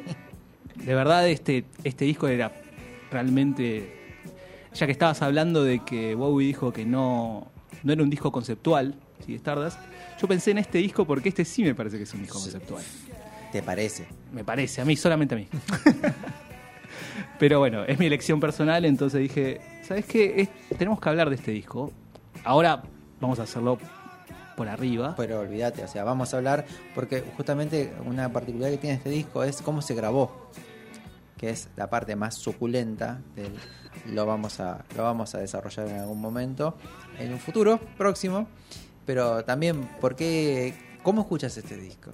de 0.76 0.94
verdad, 0.94 1.28
este, 1.28 1.66
este 1.84 2.06
disco 2.06 2.28
era 2.28 2.52
realmente. 3.10 4.20
Ya 4.76 4.86
que 4.86 4.92
estabas 4.92 5.24
hablando 5.24 5.64
de 5.64 5.80
que 5.80 6.14
Bowie 6.14 6.46
dijo 6.46 6.72
que 6.72 6.86
no, 6.86 7.52
no 7.82 7.94
era 7.94 8.04
un 8.04 8.12
disco 8.12 8.32
conceptual, 8.32 8.94
¿sí? 9.26 9.34
Stardust, 9.34 9.80
yo 10.22 10.28
pensé 10.28 10.52
en 10.52 10.60
este 10.60 10.78
disco 10.78 11.06
porque 11.06 11.30
este 11.30 11.46
sí 11.46 11.64
me 11.64 11.74
parece 11.74 11.98
que 11.98 12.04
es 12.04 12.14
un 12.14 12.22
disco 12.22 12.40
conceptual. 12.40 12.84
¿Te 13.52 13.64
parece? 13.64 14.06
Me 14.32 14.46
parece, 14.46 14.82
a 14.82 14.86
mí, 14.86 14.96
solamente 14.96 15.34
a 15.34 15.38
mí. 15.40 15.48
Pero 17.40 17.60
bueno, 17.60 17.84
es 17.84 18.00
mi 18.00 18.06
elección 18.06 18.40
personal, 18.40 18.86
entonces 18.86 19.22
dije, 19.22 19.62
¿sabes 19.84 20.06
qué? 20.06 20.48
Tenemos 20.78 21.00
que 21.00 21.10
hablar 21.10 21.30
de 21.30 21.36
este 21.36 21.52
disco. 21.52 21.92
Ahora 22.44 22.84
vamos 23.20 23.40
a 23.40 23.44
hacerlo 23.44 23.78
por 24.56 24.68
arriba. 24.68 25.16
Pero 25.18 25.40
olvídate, 25.40 25.84
o 25.84 25.88
sea, 25.88 26.04
vamos 26.04 26.34
a 26.34 26.38
hablar 26.38 26.66
porque 26.94 27.24
justamente 27.36 27.94
una 28.06 28.32
particularidad 28.32 28.72
que 28.76 28.82
tiene 28.82 28.96
este 28.96 29.10
disco 29.10 29.44
es 29.44 29.62
cómo 29.62 29.82
se 29.82 29.96
grabó, 29.96 30.50
que 31.38 31.50
es 31.50 31.70
la 31.76 31.90
parte 31.90 32.16
más 32.16 32.36
suculenta 32.36 33.22
del 33.36 33.54
lo 34.08 34.26
vamos 34.26 34.60
a 34.60 34.86
lo 34.96 35.04
vamos 35.04 35.36
a 35.36 35.40
desarrollar 35.40 35.88
en 35.88 36.00
algún 36.00 36.20
momento 36.20 36.78
en 37.20 37.34
un 37.34 37.40
futuro 37.40 37.80
próximo, 37.98 38.48
pero 39.06 39.44
también 39.44 39.88
por 40.00 40.16
qué 40.16 40.74
cómo 41.04 41.22
escuchas 41.22 41.56
este 41.58 41.78
disco? 41.78 42.12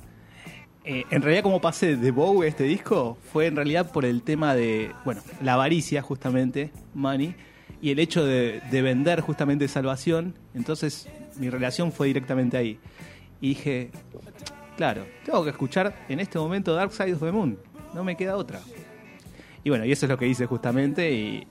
Eh, 0.89 1.03
en 1.11 1.21
realidad, 1.21 1.43
como 1.43 1.59
pasé 1.59 1.97
de 1.97 2.11
Bowie 2.11 2.45
a 2.45 2.49
este 2.49 2.63
disco, 2.63 3.17
fue 3.33 3.47
en 3.47 3.57
realidad 3.57 3.91
por 3.91 4.05
el 4.05 4.21
tema 4.21 4.55
de, 4.55 4.93
bueno, 5.03 5.21
la 5.41 5.55
avaricia, 5.55 6.01
justamente, 6.01 6.71
Money, 6.93 7.35
y 7.81 7.91
el 7.91 7.99
hecho 7.99 8.25
de, 8.25 8.61
de 8.71 8.81
vender 8.81 9.19
justamente 9.19 9.67
salvación. 9.67 10.33
Entonces, 10.55 11.09
mi 11.35 11.49
relación 11.49 11.91
fue 11.91 12.07
directamente 12.07 12.55
ahí. 12.55 12.79
Y 13.41 13.49
dije, 13.49 13.91
claro, 14.77 15.05
tengo 15.25 15.43
que 15.43 15.49
escuchar 15.49 16.05
en 16.07 16.21
este 16.21 16.39
momento 16.39 16.73
Dark 16.73 16.93
Side 16.93 17.15
of 17.15 17.19
the 17.19 17.33
Moon. 17.33 17.59
No 17.93 18.05
me 18.05 18.15
queda 18.15 18.37
otra. 18.37 18.61
Y 19.65 19.69
bueno, 19.69 19.83
y 19.83 19.91
eso 19.91 20.05
es 20.05 20.09
lo 20.09 20.17
que 20.17 20.29
hice 20.29 20.45
justamente, 20.45 21.11
y 21.11 21.45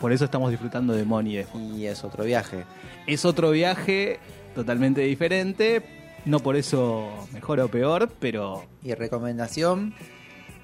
por 0.00 0.10
eso 0.10 0.24
estamos 0.24 0.50
disfrutando 0.50 0.94
de 0.94 1.04
Money. 1.04 1.46
Y 1.76 1.86
es 1.86 2.02
otro 2.02 2.24
viaje. 2.24 2.64
Es 3.06 3.24
otro 3.24 3.52
viaje 3.52 4.18
totalmente 4.52 5.02
diferente. 5.02 6.03
No 6.24 6.40
por 6.40 6.56
eso 6.56 7.26
mejor 7.32 7.60
o 7.60 7.68
peor, 7.68 8.10
pero 8.18 8.64
Y 8.82 8.94
recomendación, 8.94 9.94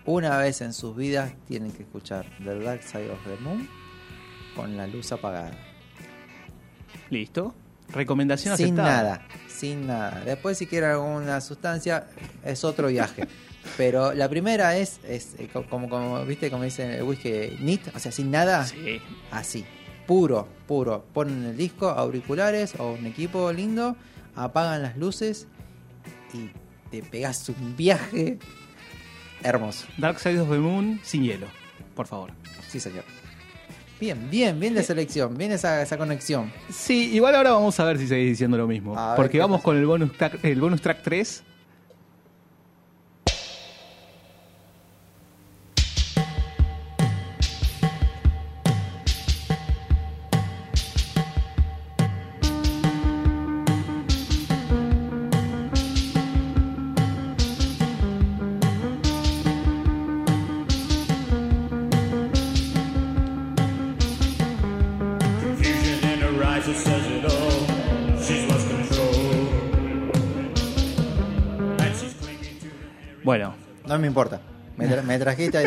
una 0.07 0.39
vez 0.39 0.61
en 0.62 0.73
sus 0.73 0.97
vidas 0.97 1.32
tienen 1.49 1.70
que 1.73 1.82
escuchar 1.82 2.24
The 2.43 2.59
Dark 2.61 2.82
Side 2.82 3.11
of 3.11 3.19
the 3.24 3.37
Moon 3.43 3.69
con 4.57 4.77
la 4.77 4.87
luz 4.87 5.12
apagada. 5.12 5.53
listo. 7.11 7.55
Recomendación 7.93 8.57
sin 8.57 8.66
aceptada. 8.78 9.03
nada, 9.03 9.27
sin 9.49 9.87
nada. 9.89 10.23
Después 10.24 10.57
si 10.57 10.66
quiere 10.69 10.87
alguna 10.87 11.41
sustancia 11.41 12.07
es 12.45 12.62
otro 12.65 12.87
viaje. 12.89 13.27
Pero 13.77 14.15
la 14.15 14.28
primera 14.28 14.77
es, 14.77 15.01
es 15.07 15.35
eh, 15.39 15.49
co- 15.53 15.65
como, 15.66 15.89
como 15.89 16.24
viste 16.24 16.51
como 16.51 16.62
dicen 16.62 16.91
el 16.93 17.03
whisky 17.03 17.59
neat, 17.61 17.95
o 17.95 17.99
sea, 17.99 18.12
sin 18.12 18.31
nada, 18.31 18.65
Sí. 18.65 19.01
así. 19.32 19.65
puro, 20.07 20.47
puro. 20.69 21.05
Ponen 21.12 21.45
el 21.45 21.57
disco, 21.57 21.89
auriculares 21.89 22.74
o 22.78 22.93
un 22.93 23.07
equipo 23.07 23.53
lindo, 23.53 23.97
apagan 24.35 24.82
las 24.82 24.97
luces 24.97 25.47
y 26.32 26.51
te 26.90 27.02
pegas 27.02 27.48
un 27.48 27.77
viaje 27.77 28.39
hermoso. 29.43 29.86
Dark 29.98 30.19
Side 30.19 30.40
of 30.40 30.51
the 30.51 30.59
Moon 30.59 31.01
sin 31.02 31.23
hielo, 31.23 31.47
por 31.94 32.07
favor. 32.07 32.31
Sí, 32.69 32.81
señor. 32.81 33.05
Bien, 34.01 34.31
bien, 34.31 34.59
bien 34.59 34.73
de 34.73 34.82
selección, 34.82 35.36
bien 35.36 35.52
esa, 35.52 35.82
esa 35.82 35.98
conexión. 35.98 36.51
Sí, 36.70 37.11
igual 37.15 37.35
ahora 37.35 37.52
vamos 37.52 37.78
a 37.78 37.85
ver 37.85 37.98
si 37.98 38.09
seguís 38.09 38.31
diciendo 38.31 38.57
lo 38.57 38.66
mismo. 38.66 38.98
A 38.98 39.15
porque 39.15 39.39
vamos 39.39 39.59
pasa. 39.59 39.65
con 39.65 39.77
el 39.77 39.85
bonus 39.86 40.16
track, 40.16 40.43
el 40.44 40.61
bonus 40.61 40.81
track 40.81 41.02
3. 41.02 41.43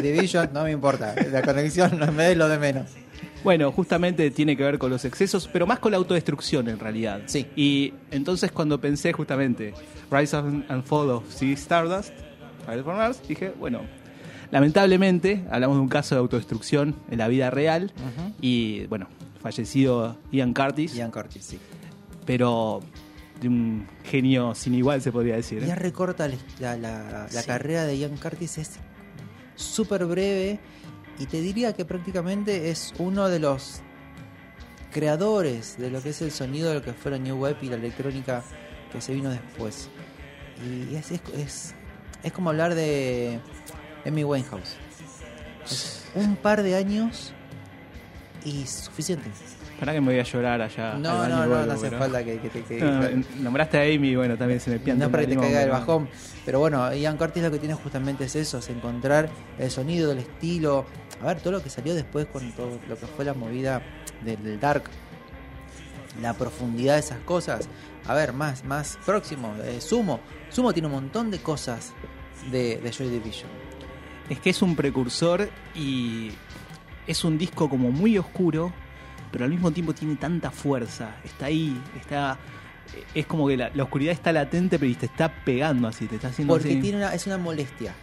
Division, 0.01 0.49
no 0.53 0.63
me 0.63 0.71
importa. 0.71 1.15
La 1.31 1.41
conexión 1.41 1.97
no 1.99 2.11
me 2.11 2.31
es 2.31 2.37
lo 2.37 2.47
de 2.49 2.57
menos. 2.59 2.89
Bueno, 3.43 3.71
justamente 3.73 4.31
tiene 4.31 4.55
que 4.55 4.63
ver 4.63 4.77
con 4.79 4.89
los 4.89 5.03
excesos, 5.03 5.49
pero 5.51 5.67
más 5.67 5.79
con 5.79 5.91
la 5.91 5.97
autodestrucción 5.97 6.69
en 6.69 6.79
realidad. 6.79 7.21
Sí. 7.25 7.45
Y 7.55 7.93
entonces 8.11 8.51
cuando 8.51 8.79
pensé 8.79 9.11
justamente 9.11 9.73
Rise 10.09 10.37
and 10.37 10.83
Fall 10.85 11.09
of 11.09 11.29
Sea 11.29 11.53
Stardust, 11.53 12.13
from 12.65 12.95
Mars, 12.97 13.21
dije, 13.27 13.53
bueno, 13.59 13.81
lamentablemente 14.51 15.43
hablamos 15.51 15.77
de 15.77 15.81
un 15.81 15.89
caso 15.89 16.15
de 16.15 16.19
autodestrucción 16.19 16.95
en 17.09 17.17
la 17.17 17.27
vida 17.27 17.49
real 17.49 17.91
y 18.39 18.85
bueno, 18.87 19.07
fallecido 19.41 20.17
Ian 20.31 20.53
Curtis, 20.53 20.93
Ian 20.95 21.11
Curtis, 21.11 21.43
sí. 21.43 21.59
pero 22.25 22.79
de 23.41 23.49
un 23.49 23.87
genio 24.05 24.55
sin 24.55 24.73
igual 24.75 25.01
se 25.01 25.11
podría 25.11 25.35
decir. 25.35 25.61
¿eh? 25.63 25.67
Ya 25.67 25.75
recorta 25.75 26.29
la, 26.29 26.37
la- 26.61 26.77
la- 26.77 27.27
la 27.31 27.41
Sí. 27.41 27.45
carrera 27.47 27.83
de 27.85 27.97
Ian 27.97 28.15
Curtis, 28.15 28.57
es 28.57 28.71
súper 29.55 30.05
breve 30.05 30.59
y 31.19 31.25
te 31.25 31.41
diría 31.41 31.73
que 31.73 31.85
prácticamente 31.85 32.69
es 32.69 32.93
uno 32.97 33.29
de 33.29 33.39
los 33.39 33.81
creadores 34.91 35.77
de 35.77 35.89
lo 35.89 36.01
que 36.01 36.09
es 36.09 36.21
el 36.21 36.31
sonido 36.31 36.69
de 36.69 36.75
lo 36.75 36.81
que 36.83 36.93
fue 36.93 37.11
la 37.11 37.17
New 37.17 37.37
Wave 37.41 37.57
y 37.61 37.67
la 37.67 37.75
electrónica 37.75 38.43
que 38.91 39.01
se 39.01 39.13
vino 39.13 39.29
después. 39.29 39.89
Y 40.65 40.95
es, 40.95 41.11
es, 41.11 41.21
es, 41.35 41.75
es 42.23 42.31
como 42.31 42.49
hablar 42.49 42.75
de 42.75 43.39
Amy 44.05 44.23
Winehouse. 44.23 44.77
Un 46.15 46.35
par 46.35 46.61
de 46.61 46.75
años 46.75 47.33
y 48.45 48.65
suficiente. 48.67 49.29
Para 49.79 49.91
que 49.93 49.99
me 50.01 50.11
voy 50.11 50.19
a 50.19 50.23
llorar 50.23 50.61
allá. 50.61 50.93
No, 50.93 51.27
no, 51.27 51.27
no, 51.27 51.37
vuelvo, 51.49 51.65
no 51.65 51.71
hace 51.73 51.87
pero- 51.87 51.97
falta 51.99 52.23
que, 52.23 52.39
que 52.39 52.49
te 52.49 52.63
que- 52.63 52.79
No, 52.79 53.01
no, 53.01 53.23
nombraste 53.41 53.77
a 53.77 53.81
Amy 53.81 54.09
y 54.09 54.15
bueno, 54.15 54.37
también 54.37 54.59
se 54.59 54.69
me 54.71 54.79
pianta. 54.79 55.05
no 55.05 55.11
para 55.11 55.23
que 55.25 55.29
te 55.35 55.37
caiga 55.41 55.63
el 55.63 55.69
bajón. 55.71 56.07
Pero 56.45 56.59
bueno, 56.59 56.93
Ian 56.93 57.17
Curtis 57.17 57.43
lo 57.43 57.51
que 57.51 57.59
tiene 57.59 57.73
justamente 57.75 58.25
es 58.25 58.35
eso, 58.35 58.59
es 58.59 58.69
encontrar 58.69 59.29
el 59.59 59.71
sonido, 59.71 60.11
el 60.11 60.19
estilo. 60.19 60.85
A 61.21 61.25
ver, 61.27 61.39
todo 61.39 61.53
lo 61.53 61.63
que 61.63 61.69
salió 61.69 61.93
después 61.95 62.25
con 62.27 62.51
todo 62.53 62.79
lo 62.87 62.97
que 62.97 63.07
fue 63.07 63.25
la 63.25 63.33
movida 63.33 63.81
del, 64.23 64.41
del 64.43 64.59
dark. 64.59 64.83
La 66.21 66.33
profundidad 66.33 66.93
de 66.93 66.99
esas 66.99 67.19
cosas. 67.21 67.67
A 68.05 68.13
ver, 68.13 68.33
más, 68.33 68.63
más 68.63 68.97
próximo. 69.05 69.53
eh, 69.63 69.81
Sumo. 69.81 70.19
Sumo 70.49 70.71
tiene 70.73 70.87
un 70.87 70.93
montón 70.93 71.31
de 71.31 71.39
cosas 71.39 71.91
de, 72.51 72.77
de 72.77 72.91
Joy 72.91 73.09
Division. 73.09 73.49
Es 74.29 74.39
que 74.39 74.51
es 74.51 74.61
un 74.61 74.75
precursor 74.75 75.49
y 75.75 76.31
es 77.07 77.23
un 77.23 77.37
disco 77.37 77.67
como 77.69 77.91
muy 77.91 78.17
oscuro, 78.17 78.71
pero 79.33 79.43
al 79.45 79.51
mismo 79.51 79.71
tiempo 79.71 79.93
tiene 79.93 80.15
tanta 80.15 80.49
fuerza. 80.51 81.15
Está 81.25 81.47
ahí, 81.47 81.77
está. 81.99 82.37
Es 83.13 83.25
como 83.25 83.47
que 83.47 83.57
la, 83.57 83.69
la 83.73 83.83
oscuridad 83.83 84.13
está 84.13 84.31
latente, 84.31 84.77
pero 84.79 84.95
te 84.95 85.07
está 85.07 85.27
pegando 85.43 85.87
así, 85.89 86.05
te 86.05 86.15
está 86.15 86.27
haciendo 86.29 86.53
Porque 86.53 86.69
así. 86.69 86.79
tiene 86.81 86.97
una, 86.99 87.13
es 87.13 87.25
una 87.27 87.37
molestia. 87.37 87.93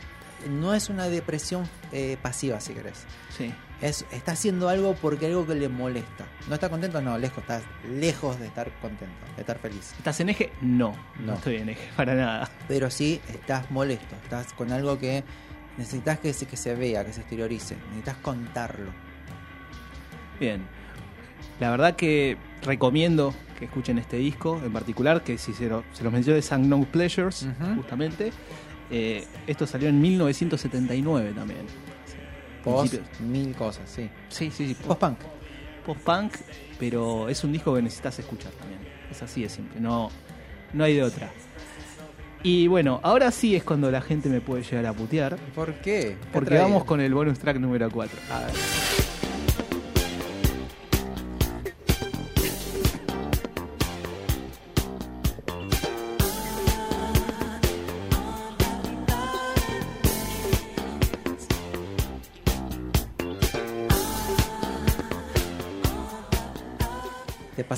No 0.51 0.75
es 0.75 0.89
una 0.91 1.05
depresión 1.09 1.69
eh, 1.93 2.17
pasiva, 2.21 2.61
si 2.61 2.73
querés. 2.75 3.05
Sí. 3.37 3.53
Es, 3.83 4.05
está 4.11 4.33
haciendo 4.33 4.69
algo 4.69 4.95
porque 4.95 5.27
algo 5.27 5.47
que 5.47 5.55
le 5.55 5.69
molesta. 5.69 6.27
¿No 6.49 6.55
está 6.55 6.69
contento? 6.69 7.01
No, 7.01 7.17
lejos, 7.19 7.39
está 7.39 7.63
lejos 7.89 8.39
de 8.41 8.47
estar 8.47 8.71
contento, 8.81 9.15
de 9.37 9.41
estar 9.43 9.59
feliz. 9.59 9.95
¿Estás 9.99 10.19
en 10.21 10.31
eje? 10.31 10.51
No, 10.61 10.95
no, 11.21 11.27
No. 11.27 11.35
estoy 11.35 11.57
en 11.57 11.69
eje, 11.71 11.89
para 11.97 12.15
nada. 12.15 12.51
Pero 12.69 12.91
sí 12.91 13.21
estás 13.29 13.71
molesto, 13.71 14.17
estás 14.25 14.53
con 14.55 14.73
algo 14.73 14.99
que 14.99 15.25
necesitas 15.79 16.19
que 16.19 16.33
se, 16.33 16.47
que 16.47 16.57
se 16.57 16.75
vea, 16.75 17.05
que 17.07 17.13
se 17.13 17.21
exteriorice, 17.21 17.77
necesitas 17.89 18.17
contarlo. 18.17 18.91
Bien. 20.41 20.63
La 21.61 21.71
verdad 21.71 21.95
que 21.95 22.37
recomiendo 22.63 23.35
que 23.59 23.67
escuchen 23.67 23.99
este 23.99 24.17
disco 24.17 24.61
en 24.65 24.73
particular, 24.73 25.23
que 25.23 25.37
si 25.39 25.53
se, 25.53 25.69
lo, 25.69 25.85
se 25.93 26.03
los 26.03 26.13
mencioné 26.13 26.39
es 26.39 26.51
Unknown 26.51 26.87
Pleasures, 26.87 27.47
justamente. 27.77 28.33
Eh, 28.91 29.25
esto 29.47 29.67
salió 29.67 29.89
en 29.89 30.01
1979 30.01 31.33
también. 31.35 31.61
Post, 32.65 32.95
Principios- 32.95 33.21
mil 33.21 33.55
cosas, 33.55 33.89
sí. 33.89 34.09
Sí, 34.29 34.51
sí, 34.51 34.69
sí. 34.69 34.75
Post-punk. 34.75 35.19
Post-punk, 35.87 36.33
pero 36.79 37.29
es 37.29 37.45
un 37.45 37.53
disco 37.53 37.75
que 37.75 37.83
necesitas 37.83 38.19
escuchar 38.19 38.53
también. 38.53 38.81
Es 39.11 39.23
así 39.23 39.43
de 39.43 39.49
simple, 39.49 39.81
no, 39.81 40.11
no 40.73 40.85
hay 40.85 40.95
de 40.97 41.03
otra. 41.03 41.31
Y 42.43 42.69
bueno, 42.69 43.01
ahora 43.03 43.31
sí 43.31 43.55
es 43.55 43.63
cuando 43.65 43.91
la 43.91 44.01
gente 44.01 44.29
me 44.31 44.41
puede 44.41 44.63
llegar 44.63 44.87
a 44.87 44.93
putear, 44.95 45.37
¿Por 45.55 45.75
qué? 45.75 45.83
¿Qué 45.83 46.17
porque 46.33 46.57
vamos 46.57 46.85
con 46.85 47.01
el 47.01 47.13
bonus 47.13 47.39
track 47.39 47.59
número 47.59 47.91
4. 47.91 48.19
A 48.33 48.39
ver. 48.41 48.51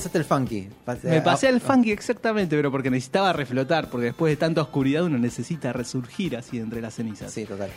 Pasaste 0.02 0.18
el 0.18 0.24
funky. 0.24 0.68
Me 1.04 1.20
pasé 1.20 1.46
ah, 1.46 1.50
al 1.50 1.56
ah, 1.56 1.60
funky 1.60 1.92
exactamente, 1.92 2.56
pero 2.56 2.70
porque 2.70 2.90
necesitaba 2.90 3.32
reflotar, 3.32 3.88
porque 3.88 4.06
después 4.06 4.32
de 4.32 4.36
tanta 4.36 4.62
oscuridad 4.62 5.04
uno 5.04 5.18
necesita 5.18 5.72
resurgir 5.72 6.36
así 6.36 6.58
entre 6.58 6.80
las 6.80 6.94
cenizas. 6.94 7.32
Sí, 7.32 7.44
total. 7.44 7.70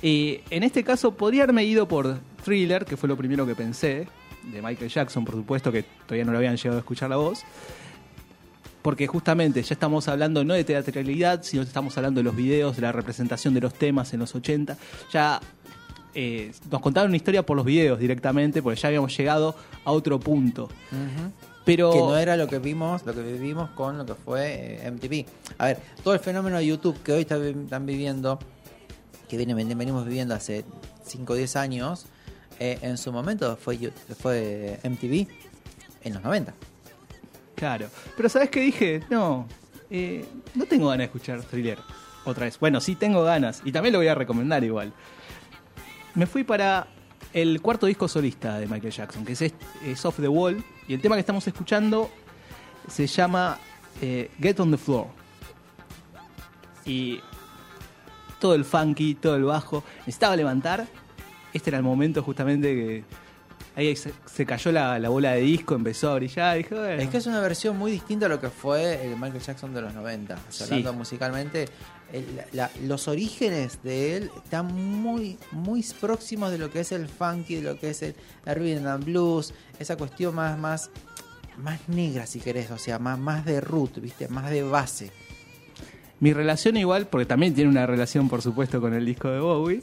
Y 0.00 0.40
en 0.50 0.62
este 0.62 0.84
caso 0.84 1.12
podría 1.12 1.42
haberme 1.42 1.64
ido 1.64 1.88
por 1.88 2.18
Thriller, 2.44 2.84
que 2.84 2.96
fue 2.96 3.08
lo 3.08 3.16
primero 3.16 3.46
que 3.46 3.54
pensé, 3.54 4.06
de 4.52 4.62
Michael 4.62 4.90
Jackson, 4.90 5.24
por 5.24 5.34
supuesto, 5.34 5.72
que 5.72 5.82
todavía 5.82 6.24
no 6.24 6.32
lo 6.32 6.38
habían 6.38 6.56
llegado 6.56 6.76
a 6.76 6.80
escuchar 6.80 7.10
la 7.10 7.16
voz. 7.16 7.42
Porque 8.82 9.06
justamente 9.06 9.62
ya 9.62 9.74
estamos 9.74 10.08
hablando 10.08 10.44
no 10.44 10.54
de 10.54 10.64
teatralidad, 10.64 11.42
sino 11.42 11.62
que 11.62 11.68
estamos 11.68 11.96
hablando 11.96 12.20
de 12.20 12.24
los 12.24 12.34
videos, 12.34 12.76
de 12.76 12.82
la 12.82 12.92
representación 12.92 13.54
de 13.54 13.60
los 13.60 13.74
temas 13.74 14.12
en 14.12 14.20
los 14.20 14.34
80. 14.34 14.76
Ya 15.12 15.40
eh, 16.14 16.52
nos 16.70 16.80
contaron 16.80 17.10
una 17.10 17.16
historia 17.16 17.44
por 17.44 17.56
los 17.56 17.64
videos 17.64 17.98
directamente, 17.98 18.60
porque 18.60 18.80
ya 18.80 18.88
habíamos 18.88 19.16
llegado 19.16 19.54
a 19.84 19.92
otro 19.92 20.18
punto. 20.18 20.64
Ujú. 20.64 21.51
Pero 21.64 21.92
que 21.92 21.98
no 21.98 22.16
era 22.16 22.36
lo 22.36 22.48
que 22.48 22.58
vimos, 22.58 23.04
lo 23.06 23.14
que 23.14 23.22
vivimos 23.22 23.70
con 23.70 23.96
lo 23.98 24.04
que 24.06 24.14
fue 24.14 24.78
eh, 24.84 24.90
MTV. 24.90 25.24
A 25.58 25.66
ver, 25.66 25.78
todo 26.02 26.14
el 26.14 26.20
fenómeno 26.20 26.56
de 26.56 26.66
YouTube 26.66 27.00
que 27.02 27.12
hoy 27.12 27.20
está 27.22 27.36
están 27.36 27.86
viviendo, 27.86 28.38
que 29.28 29.36
viene, 29.36 29.54
ven- 29.54 29.76
venimos 29.78 30.04
viviendo 30.04 30.34
hace 30.34 30.64
5 31.04 31.32
o 31.32 31.36
10 31.36 31.56
años, 31.56 32.06
eh, 32.58 32.78
en 32.82 32.98
su 32.98 33.12
momento 33.12 33.56
fue, 33.56 33.78
fue 34.20 34.80
MTV 34.82 35.26
en 36.04 36.14
los 36.14 36.22
90. 36.22 36.52
Claro. 37.54 37.86
Pero 38.16 38.28
¿sabes 38.28 38.50
qué 38.50 38.60
dije? 38.60 39.02
No, 39.08 39.46
eh, 39.88 40.24
no 40.56 40.66
tengo 40.66 40.86
ganas 40.88 40.98
de 40.98 41.04
escuchar 41.04 41.42
thriller 41.44 41.78
otra 42.24 42.46
vez. 42.46 42.58
Bueno, 42.58 42.80
sí 42.80 42.96
tengo 42.96 43.22
ganas. 43.22 43.62
Y 43.64 43.70
también 43.70 43.92
lo 43.92 43.98
voy 44.00 44.08
a 44.08 44.14
recomendar 44.16 44.64
igual. 44.64 44.92
Me 46.14 46.26
fui 46.26 46.42
para 46.44 46.88
el 47.32 47.60
cuarto 47.62 47.86
disco 47.86 48.08
solista 48.08 48.58
de 48.58 48.66
Michael 48.66 48.92
Jackson, 48.92 49.24
que 49.24 49.32
es, 49.32 49.42
este- 49.42 49.64
es 49.84 50.04
Off 50.04 50.16
the 50.20 50.28
Wall. 50.28 50.62
Y 50.88 50.94
el 50.94 51.00
tema 51.00 51.16
que 51.16 51.20
estamos 51.20 51.46
escuchando 51.46 52.10
se 52.88 53.06
llama 53.06 53.58
eh, 54.00 54.30
Get 54.40 54.58
on 54.60 54.70
the 54.70 54.76
Floor. 54.76 55.06
Y 56.84 57.20
todo 58.40 58.54
el 58.54 58.64
funky, 58.64 59.14
todo 59.14 59.36
el 59.36 59.44
bajo. 59.44 59.84
Necesitaba 60.00 60.36
levantar. 60.36 60.86
Este 61.52 61.70
era 61.70 61.78
el 61.78 61.84
momento 61.84 62.22
justamente 62.22 62.74
que 62.74 63.04
ahí 63.76 63.94
se, 63.96 64.46
cayó 64.46 64.72
la, 64.72 64.98
la 64.98 65.08
bola 65.08 65.32
de 65.32 65.42
disco, 65.42 65.74
empezó 65.74 66.10
a 66.10 66.14
brillar. 66.16 66.66
Bueno. 66.68 66.88
Es 67.02 67.08
que 67.08 67.18
es 67.18 67.26
una 67.26 67.40
versión 67.40 67.78
muy 67.78 67.92
distinta 67.92 68.26
a 68.26 68.28
lo 68.28 68.40
que 68.40 68.48
fue 68.48 69.04
el 69.06 69.16
Michael 69.16 69.40
Jackson 69.42 69.72
de 69.74 69.82
los 69.82 69.94
90. 69.94 70.34
O 70.34 70.38
sea, 70.52 70.66
Sí. 70.66 70.74
Hablando 70.74 70.92
musicalmente, 70.94 71.68
los 72.82 73.08
orígenes 73.08 73.82
de 73.82 74.16
él 74.16 74.30
están 74.44 74.66
muy, 74.74 75.38
muy 75.50 75.84
próximos 76.00 76.50
de 76.50 76.58
lo 76.58 76.70
que 76.70 76.80
es 76.80 76.92
el 76.92 77.08
funky, 77.08 77.56
de 77.56 77.62
lo 77.62 77.78
que 77.78 77.90
es 77.90 78.02
el, 78.02 78.14
rhythm 78.44 78.86
and 78.86 79.04
blues, 79.04 79.54
esa 79.78 79.96
cuestión 79.96 80.34
más, 80.34 80.58
más, 80.58 80.90
más 81.56 81.88
negra, 81.88 82.26
si 82.26 82.40
querés, 82.40 82.70
o 82.70 82.78
sea, 82.78 82.98
más, 82.98 83.18
más 83.18 83.44
de 83.44 83.60
root, 83.60 84.00
¿viste? 84.00 84.28
Más 84.28 84.50
de 84.50 84.62
base. 84.62 85.10
Mi 86.20 86.32
relación 86.32 86.76
igual, 86.76 87.06
porque 87.08 87.26
también 87.26 87.54
tiene 87.54 87.70
una 87.70 87.86
relación, 87.86 88.28
por 88.28 88.42
supuesto, 88.42 88.80
con 88.80 88.94
el 88.94 89.04
disco 89.04 89.28
de 89.28 89.40
Bowie. 89.40 89.82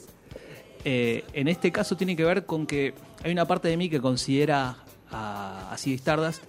eh, 0.84 1.24
en 1.32 1.48
este 1.48 1.70
caso 1.70 1.96
tiene 1.96 2.16
que 2.16 2.24
ver 2.24 2.46
con 2.46 2.66
que 2.66 2.94
hay 3.22 3.32
una 3.32 3.46
parte 3.46 3.68
de 3.68 3.76
mí 3.76 3.90
que 3.90 4.00
considera 4.00 4.78
a, 5.10 5.72
a 5.72 5.74
Stardust 5.74 6.42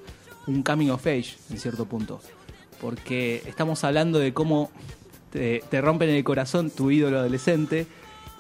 un 0.48 0.64
coming 0.64 0.90
of 0.90 1.06
age, 1.06 1.36
en 1.50 1.60
cierto 1.60 1.86
punto. 1.86 2.22
Porque 2.80 3.44
estamos 3.46 3.84
hablando 3.84 4.20
de 4.20 4.34
cómo 4.34 4.72
te, 5.32 5.64
te 5.70 5.82
rompen 5.82 6.10
el 6.10 6.24
corazón 6.24 6.70
tu 6.70 6.92
ídolo 6.92 7.20
adolescente, 7.20 7.88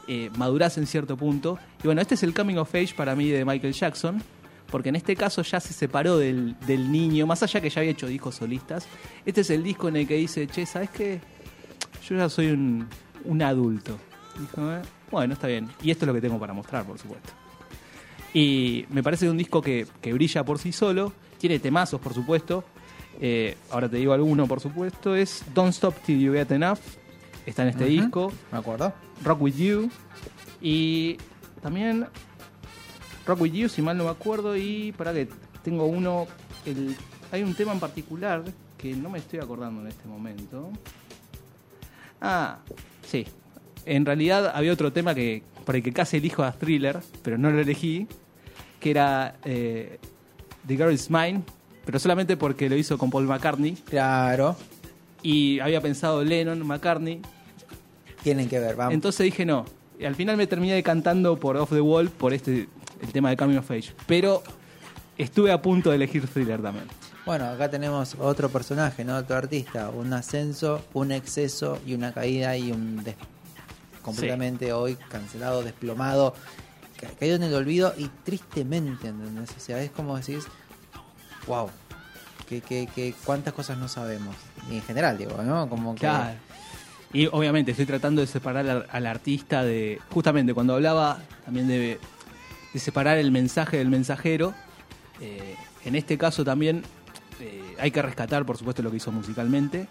eh, 0.07 0.30
madurás 0.38 0.77
en 0.77 0.88
cierto 0.88 1.18
punto. 1.18 1.57
Y 1.81 1.88
bueno, 1.88 2.01
este 2.01 2.15
es 2.15 2.23
el 2.23 2.34
coming 2.34 2.55
of 2.55 2.73
age 2.73 2.93
para 2.95 3.15
mí 3.15 3.30
de 3.30 3.45
Michael 3.45 3.73
Jackson, 3.73 4.22
porque 4.69 4.89
en 4.89 4.95
este 4.95 5.15
caso 5.15 5.41
ya 5.41 5.59
se 5.59 5.73
separó 5.73 6.18
del, 6.18 6.55
niño, 6.91 7.27
más 7.27 7.43
allá 7.43 7.61
que 7.61 7.69
ya 7.69 7.81
había 7.81 7.91
hecho 7.91 8.07
discos 8.07 8.35
solistas. 8.35 8.88
Este 9.26 9.41
es 9.41 9.49
el 9.49 9.63
disco 9.63 9.88
en 9.88 9.97
el 9.97 10.07
que 10.07 10.15
dice, 10.15 10.47
che, 10.47 10.65
¿sabes 10.65 10.89
qué? 10.89 11.19
Yo 12.07 12.18
ya 12.18 12.30
soy 12.30 12.47
un, 12.47 12.88
un 13.26 13.41
adulto. 13.41 13.97
Dijo, 14.39 14.72
"Eh, 14.72 14.81
bueno, 15.11 15.34
está 15.34 15.47
bien. 15.47 15.69
Y 15.84 15.91
esto 15.91 16.05
es 16.05 16.07
lo 16.07 16.13
que 16.13 16.22
tengo 16.22 16.39
para 16.39 16.53
mostrar, 16.53 16.85
por 16.85 16.97
supuesto. 16.97 17.31
Y 18.34 18.85
me 18.89 19.03
parece 19.03 19.30
un 19.30 19.38
disco 19.38 19.61
que, 19.61 19.85
que 20.01 20.13
brilla 20.13 20.43
por 20.43 20.57
sí 20.57 20.72
solo. 20.72 21.11
Tiene 21.38 21.59
temazos, 21.59 21.99
por 21.99 22.13
supuesto. 22.13 22.63
Eh, 23.22 23.56
ahora 23.69 23.88
te 23.88 23.98
digo 23.98 24.14
alguno, 24.14 24.48
por 24.48 24.60
supuesto. 24.60 25.15
Es 25.15 25.45
Don't 25.53 25.69
Stop 25.69 25.95
Till 26.03 26.19
You 26.19 26.34
Get 26.34 26.52
Enough. 26.52 26.80
Está 27.45 27.61
en 27.64 27.69
este 27.69 27.85
disco. 27.85 28.34
Me 28.52 28.57
acuerdo. 28.57 28.93
Rock 29.23 29.41
With 29.43 29.56
You. 29.56 29.91
Y 30.60 31.18
también 31.61 32.07
Rock 33.26 33.41
With 33.41 33.53
You, 33.53 33.69
si 33.69 33.81
mal 33.81 33.98
no 33.98 34.06
me 34.06 34.10
acuerdo. 34.10 34.57
Y 34.57 34.91
para 34.98 35.14
que 35.14 35.30
tengo 35.64 35.85
uno. 35.85 36.27
El, 36.65 36.95
hay 37.31 37.43
un 37.43 37.53
tema 37.53 37.72
en 37.73 37.80
particular 37.80 38.43
que 38.77 38.95
no 38.95 39.10
me 39.10 39.19
estoy 39.19 39.39
acordando 39.39 39.81
en 39.81 39.88
este 39.88 40.07
momento. 40.07 40.72
Ah, 42.19 42.57
sí. 43.06 43.26
En 43.85 44.06
realidad 44.06 44.52
había 44.53 44.73
otro 44.73 44.91
tema 44.91 45.14
que 45.14 45.43
por 45.65 45.76
el 45.76 45.84
que 45.84 45.93
casi 45.93 46.18
elijo 46.18 46.43
a 46.43 46.52
Thriller, 46.52 46.99
pero 47.22 47.38
no 47.38 47.52
lo 47.52 47.60
elegí, 47.60 48.07
que 48.80 48.91
era 48.91 49.35
eh, 49.43 49.99
The 50.68 50.76
Girl 50.76 50.91
Is 50.91 51.10
Mine, 51.10 51.43
pero 51.86 51.99
solamente 51.99 52.38
porque 52.38 52.70
lo 52.70 52.76
hizo 52.76 52.98
con 52.98 53.10
Paul 53.10 53.26
McCartney. 53.28 53.74
Claro. 53.76 54.56
Y 55.24 55.60
había 55.60 55.82
pensado 55.82 56.24
Lennon, 56.24 56.66
McCartney. 56.66 57.22
Tienen 58.24 58.48
que 58.49 58.60
ver, 58.60 58.76
vamos. 58.76 58.94
Entonces 58.94 59.24
dije 59.26 59.45
no. 59.45 59.66
Y 59.99 60.06
al 60.06 60.16
final 60.16 60.38
me 60.38 60.48
terminé 60.48 60.74
decantando 60.74 61.38
por 61.40 61.58
Off 61.58 61.70
the 61.72 61.82
Wall, 61.82 62.10
por 62.10 62.34
este 62.34 62.68
el 63.02 63.12
tema 63.12 63.30
de 63.30 63.38
Coming 63.38 63.58
of 63.58 63.70
Age. 63.70 63.94
Pero 64.08 64.41
estuve 65.18 65.52
a 65.52 65.62
punto 65.62 65.90
de 65.90 65.95
elegir 65.95 66.28
Thriller 66.28 66.62
también. 66.62 66.86
Bueno, 67.26 67.45
acá 67.45 67.70
tenemos 67.70 68.16
otro 68.20 68.49
personaje, 68.49 69.06
¿no? 69.06 69.16
Otro 69.16 69.36
artista. 69.38 69.90
Un 69.90 70.12
ascenso, 70.14 70.84
un 70.94 71.12
exceso 71.12 71.78
y 71.86 71.94
una 71.94 72.12
caída 72.14 72.58
y 72.58 72.72
un 72.72 73.03
des- 73.03 73.16
completamente 74.02 74.74
hoy 74.74 74.98
cancelado, 75.10 75.62
desplomado, 75.64 76.34
ca- 76.99 77.10
caído 77.20 77.36
en 77.36 77.44
el 77.44 77.53
olvido 77.53 77.94
y 77.98 78.10
tristemente, 78.24 79.08
¿entendés? 79.10 79.52
O 79.56 79.60
sea, 79.60 79.82
es 79.84 79.91
como 79.91 80.18
decís, 80.18 80.45
wow, 81.47 81.69
que, 82.47 82.61
que, 82.61 82.88
que 82.93 83.13
cuántas 83.23 83.53
cosas 83.53 83.77
no 83.77 83.88
sabemos. 83.88 84.35
Y 84.69 84.76
en 84.76 84.81
general, 84.84 85.18
digo, 85.18 85.41
¿no? 85.43 85.68
Como 85.69 85.95
que... 85.95 86.01
Claro. 86.01 86.35
Y 87.13 87.27
obviamente 87.27 87.72
estoy 87.72 87.85
tratando 87.85 88.22
de 88.22 88.27
separar 88.27 88.69
al, 88.69 88.88
al 88.89 89.05
artista 89.05 89.65
de. 89.65 89.99
Justamente 90.11 90.53
cuando 90.53 90.76
hablaba 90.76 91.19
también 91.43 91.68
de, 91.68 91.99
de 92.73 92.80
separar 92.80 93.18
el 93.18 93.31
mensaje 93.31 93.77
del 93.77 93.89
mensajero. 93.89 94.53
eh, 95.19 95.55
en 95.84 95.95
este 95.95 96.18
caso 96.18 96.45
también 96.45 96.84
eh, 97.41 97.76
hay 97.80 97.91
que 97.91 98.01
rescatar, 98.01 98.45
por 98.45 98.57
supuesto, 98.57 98.81
lo 98.81 98.91
que 98.91 98.97
hizo 98.97 99.11
musicalmente. 99.11 99.88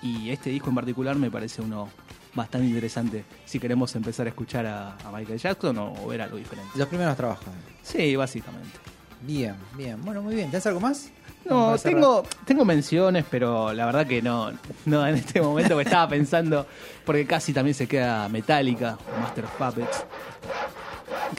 Y 0.00 0.30
este 0.30 0.48
disco 0.48 0.70
en 0.70 0.76
particular 0.76 1.16
me 1.16 1.30
parece 1.30 1.60
uno 1.60 1.90
bastante 2.34 2.66
interesante 2.66 3.24
si 3.44 3.58
queremos 3.58 3.94
empezar 3.94 4.24
a 4.26 4.30
escuchar 4.30 4.64
a, 4.64 4.96
a 4.96 5.12
Michael 5.12 5.38
Jackson 5.38 5.76
o, 5.76 5.92
o 5.92 6.06
ver 6.06 6.22
algo 6.22 6.38
diferente. 6.38 6.70
Los 6.74 6.88
primeros 6.88 7.16
trabajos. 7.18 7.48
Sí, 7.82 8.16
básicamente. 8.16 8.78
Bien, 9.26 9.56
bien. 9.76 10.00
Bueno, 10.04 10.22
muy 10.22 10.36
bien. 10.36 10.50
¿Tienes 10.50 10.66
algo 10.66 10.78
más? 10.78 11.10
No, 11.44 11.76
tengo, 11.78 12.22
tengo 12.44 12.64
menciones, 12.64 13.24
pero 13.30 13.72
la 13.72 13.86
verdad 13.86 14.06
que 14.06 14.22
no, 14.22 14.52
no 14.84 15.06
en 15.06 15.16
este 15.16 15.40
momento 15.40 15.76
me 15.76 15.82
estaba 15.82 16.08
pensando, 16.08 16.66
porque 17.04 17.26
casi 17.26 17.52
también 17.52 17.74
se 17.74 17.86
queda 17.86 18.28
Metallica, 18.28 18.98
Master 19.20 19.44
of 19.44 19.52
Puppets. 19.52 20.04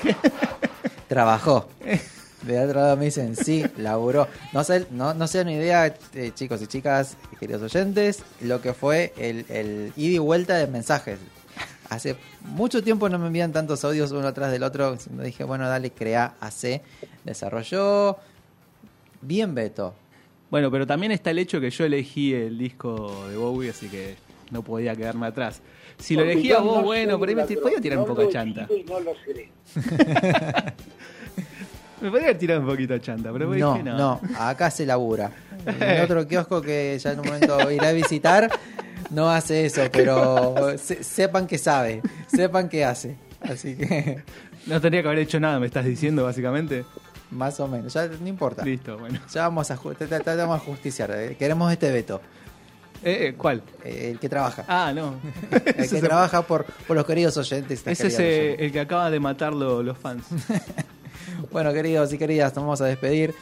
Trabajó. 1.07 1.69
De 2.43 2.63
otro 2.63 2.79
lado 2.79 2.97
me 2.97 3.05
dicen, 3.05 3.35
sí, 3.35 3.65
laburó. 3.77 4.27
No 4.53 4.63
sé, 4.63 4.87
no, 4.91 5.13
no 5.13 5.27
se 5.27 5.39
dan 5.39 5.49
idea, 5.49 5.93
eh, 6.13 6.31
chicos 6.33 6.61
y 6.61 6.67
chicas, 6.67 7.17
queridos 7.39 7.61
oyentes, 7.61 8.23
lo 8.41 8.61
que 8.61 8.73
fue 8.73 9.13
el, 9.17 9.45
el 9.49 9.93
ida 9.95 10.15
y 10.15 10.19
vuelta 10.19 10.55
de 10.55 10.67
mensajes. 10.67 11.19
Hace 11.89 12.15
mucho 12.41 12.83
tiempo 12.83 13.07
no 13.09 13.17
me 13.17 13.27
envían 13.27 13.51
tantos 13.53 13.83
audios 13.85 14.11
uno 14.11 14.27
atrás 14.27 14.51
del 14.51 14.63
otro. 14.63 14.97
Me 15.15 15.23
dije, 15.23 15.43
bueno, 15.43 15.67
dale, 15.69 15.91
crea, 15.91 16.35
hace. 16.39 16.81
Desarrolló. 17.23 18.17
Bien, 19.21 19.55
Beto. 19.55 19.93
Bueno, 20.49 20.69
pero 20.71 20.85
también 20.87 21.11
está 21.11 21.31
el 21.31 21.39
hecho 21.39 21.59
que 21.59 21.69
yo 21.69 21.85
elegí 21.85 22.33
el 22.33 22.57
disco 22.57 23.27
de 23.29 23.37
Bowie, 23.37 23.69
así 23.69 23.87
que 23.89 24.15
no 24.51 24.61
podía 24.63 24.95
quedarme 24.95 25.27
atrás. 25.27 25.61
Si 25.97 26.13
lo 26.15 26.21
Porque 26.21 26.33
elegía 26.33 26.57
yo 26.57 26.63
vos, 26.63 26.77
no 26.77 26.83
bueno, 26.83 27.17
por 27.19 27.27
ahí 27.29 27.35
me 27.35 27.43
podía 27.43 27.81
tirar 27.81 27.99
un 27.99 28.05
poco 28.05 28.21
lo 28.21 28.27
de 28.27 28.33
chanta. 28.33 28.67
no 28.87 28.99
lo 28.99 29.13
seré. 29.25 29.49
Me 32.01 32.11
podría 32.11 32.27
haber 32.27 32.37
tirado 32.37 32.61
un 32.61 32.67
poquito 32.67 32.93
de 32.93 33.01
chanta, 33.01 33.31
pero 33.33 33.47
No, 33.55 33.73
dije 33.73 33.83
no. 33.83 33.97
no, 33.97 34.21
acá 34.37 34.69
se 34.69 34.85
labura. 34.85 35.31
En 35.65 36.01
otro 36.01 36.25
kiosco 36.27 36.61
que 36.61 36.97
ya 37.01 37.11
en 37.13 37.19
un 37.19 37.25
momento 37.25 37.71
iré 37.71 37.87
a 37.87 37.91
visitar, 37.91 38.49
no 39.09 39.29
hace 39.29 39.65
eso, 39.65 39.81
pero 39.91 40.77
se- 40.77 41.03
sepan 41.03 41.47
que 41.47 41.57
sabe, 41.57 42.01
sepan 42.27 42.69
que 42.69 42.83
hace. 42.85 43.15
Así 43.41 43.75
que, 43.75 44.23
No 44.65 44.81
tendría 44.81 45.01
que 45.01 45.07
haber 45.09 45.19
hecho 45.19 45.39
nada, 45.39 45.59
me 45.59 45.67
estás 45.67 45.85
diciendo, 45.85 46.23
básicamente. 46.23 46.85
más 47.31 47.59
o 47.59 47.67
menos, 47.67 47.93
ya 47.93 48.07
no 48.07 48.27
importa. 48.27 48.63
Listo, 48.65 48.97
bueno. 48.97 49.19
Ya 49.33 49.43
vamos 49.43 49.69
a, 49.71 49.77
tratamos 49.77 50.59
de 50.61 50.65
justiciar. 50.65 51.11
eh, 51.11 51.35
Queremos 51.37 51.71
este 51.71 51.91
veto. 51.91 52.19
Eh, 53.03 53.35
¿Cuál? 53.37 53.61
Eh, 53.85 54.09
el 54.13 54.19
que 54.19 54.27
trabaja. 54.27 54.65
Ah, 54.67 54.91
no. 54.93 55.15
el 55.51 55.89
que 55.89 56.01
trabaja 56.01 56.41
por, 56.41 56.65
por 56.65 56.95
los 56.97 57.05
queridos 57.05 57.37
oyentes. 57.37 57.85
Ese 57.85 58.07
es 58.07 58.19
eh, 58.19 58.55
el 58.59 58.71
que 58.71 58.79
acaba 58.79 59.11
de 59.11 59.19
matar 59.19 59.53
lo- 59.53 59.83
los 59.83 59.97
fans. 59.97 60.23
Bueno, 61.51 61.71
queridos 61.73 62.11
y 62.13 62.17
queridas, 62.17 62.55
nos 62.55 62.63
vamos 62.63 62.81
a 62.81 62.85
despedir. 62.85 63.35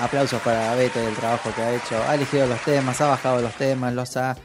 Aplausos 0.00 0.40
para 0.42 0.74
Beto 0.74 0.98
del 0.98 1.14
trabajo 1.14 1.50
que 1.54 1.62
ha 1.62 1.74
hecho. 1.74 1.96
Ha 2.08 2.14
elegido 2.14 2.46
los 2.46 2.60
temas, 2.64 3.00
ha 3.00 3.08
bajado 3.08 3.40
los 3.40 3.54
temas, 3.54 3.92
los 3.94 4.16
ha 4.16 4.36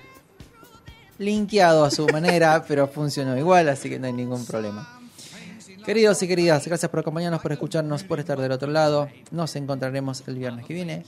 linkeado 1.17 1.83
a 1.85 1.91
su 1.91 2.07
manera, 2.11 2.63
pero 2.67 2.87
funcionó 2.87 3.37
igual, 3.37 3.69
así 3.69 3.89
que 3.89 3.97
no 3.99 4.07
hay 4.07 4.13
ningún 4.13 4.45
problema. 4.45 4.93
Queridos 5.85 6.21
y 6.21 6.27
queridas, 6.27 6.67
gracias 6.67 6.91
por 6.91 6.99
acompañarnos, 6.99 7.41
por 7.41 7.53
escucharnos, 7.53 8.03
por 8.03 8.19
estar 8.19 8.37
del 8.37 8.51
otro 8.51 8.69
lado. 8.69 9.07
Nos 9.31 9.55
encontraremos 9.55 10.21
el 10.27 10.35
viernes 10.35 10.65
que 10.65 10.73
viene. 10.73 11.05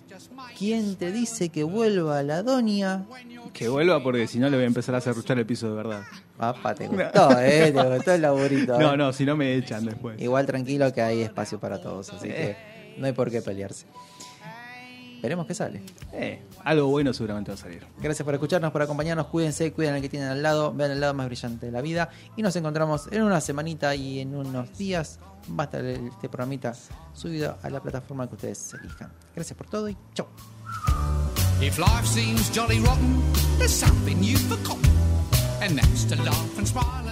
¿Quién 0.57 0.95
te 0.95 1.11
dice 1.11 1.49
que 1.49 1.63
vuelva 1.63 2.23
la 2.23 2.43
doña? 2.43 3.03
Que 3.51 3.67
vuelva 3.67 4.01
porque 4.01 4.25
si 4.25 4.39
no 4.39 4.49
le 4.49 4.55
voy 4.55 4.63
a 4.63 4.67
empezar 4.67 4.95
a 4.95 5.01
cerruchar 5.01 5.37
el 5.37 5.45
piso 5.45 5.67
de 5.69 5.75
verdad. 5.75 6.03
Papá, 6.37 6.73
te 6.75 6.87
gustó, 6.87 7.37
eh, 7.41 7.73
te 7.75 7.83
gustó 7.83 8.13
el 8.13 8.21
laburito. 8.21 8.75
eh. 8.75 8.79
No, 8.79 8.95
no, 8.95 9.11
si 9.11 9.25
no 9.25 9.35
me 9.35 9.53
echan 9.55 9.83
después. 9.83 10.19
Igual 10.21 10.45
tranquilo 10.45 10.93
que 10.93 11.01
hay 11.01 11.23
espacio 11.23 11.59
para 11.59 11.81
todos, 11.81 12.09
así 12.13 12.29
Eh. 12.29 12.55
que 12.95 12.99
no 13.01 13.05
hay 13.05 13.11
por 13.11 13.29
qué 13.29 13.41
pelearse. 13.41 13.85
Veremos 15.21 15.45
qué 15.45 15.53
sale. 15.53 15.81
Eh, 16.13 16.41
algo 16.63 16.87
bueno 16.87 17.13
seguramente 17.13 17.51
va 17.51 17.55
a 17.55 17.57
salir. 17.57 17.85
Gracias 18.01 18.23
por 18.23 18.33
escucharnos, 18.33 18.71
por 18.71 18.81
acompañarnos. 18.81 19.27
Cuídense, 19.27 19.71
cuiden 19.73 19.95
al 19.95 20.01
que 20.01 20.09
tienen 20.09 20.29
al 20.29 20.41
lado, 20.41 20.73
vean 20.73 20.91
el 20.91 20.99
lado 20.99 21.13
más 21.13 21.27
brillante 21.27 21.65
de 21.65 21.71
la 21.71 21.81
vida. 21.81 22.09
Y 22.35 22.41
nos 22.41 22.55
encontramos 22.55 23.07
en 23.11 23.23
una 23.23 23.41
semanita 23.41 23.95
y 23.95 24.19
en 24.19 24.35
unos 24.35 24.77
días. 24.77 25.19
Va 25.57 25.63
a 25.63 25.65
estar 25.65 25.83
este 25.83 26.29
programita 26.29 26.73
subido 27.13 27.57
a 27.61 27.69
la 27.69 27.81
plataforma 27.81 28.27
que 28.27 28.35
ustedes 28.35 28.73
elijan. 28.73 29.11
Gracias 29.33 29.57
por 29.57 29.67
todo 29.67 29.89
y 29.89 29.97
chau. 30.13 30.27
If 31.61 31.77
life 31.77 32.05
seems 32.05 32.49
jolly 32.55 32.79
rotten, 32.79 33.21
there's 33.57 33.73
something 33.73 34.21
you've 34.21 34.41
forgotten. 34.41 34.89
And 35.61 35.77
that's 35.77 36.05
to 36.05 36.15
laugh 36.23 36.57
and 36.57 36.67
smile 36.67 37.07
and 37.07 37.08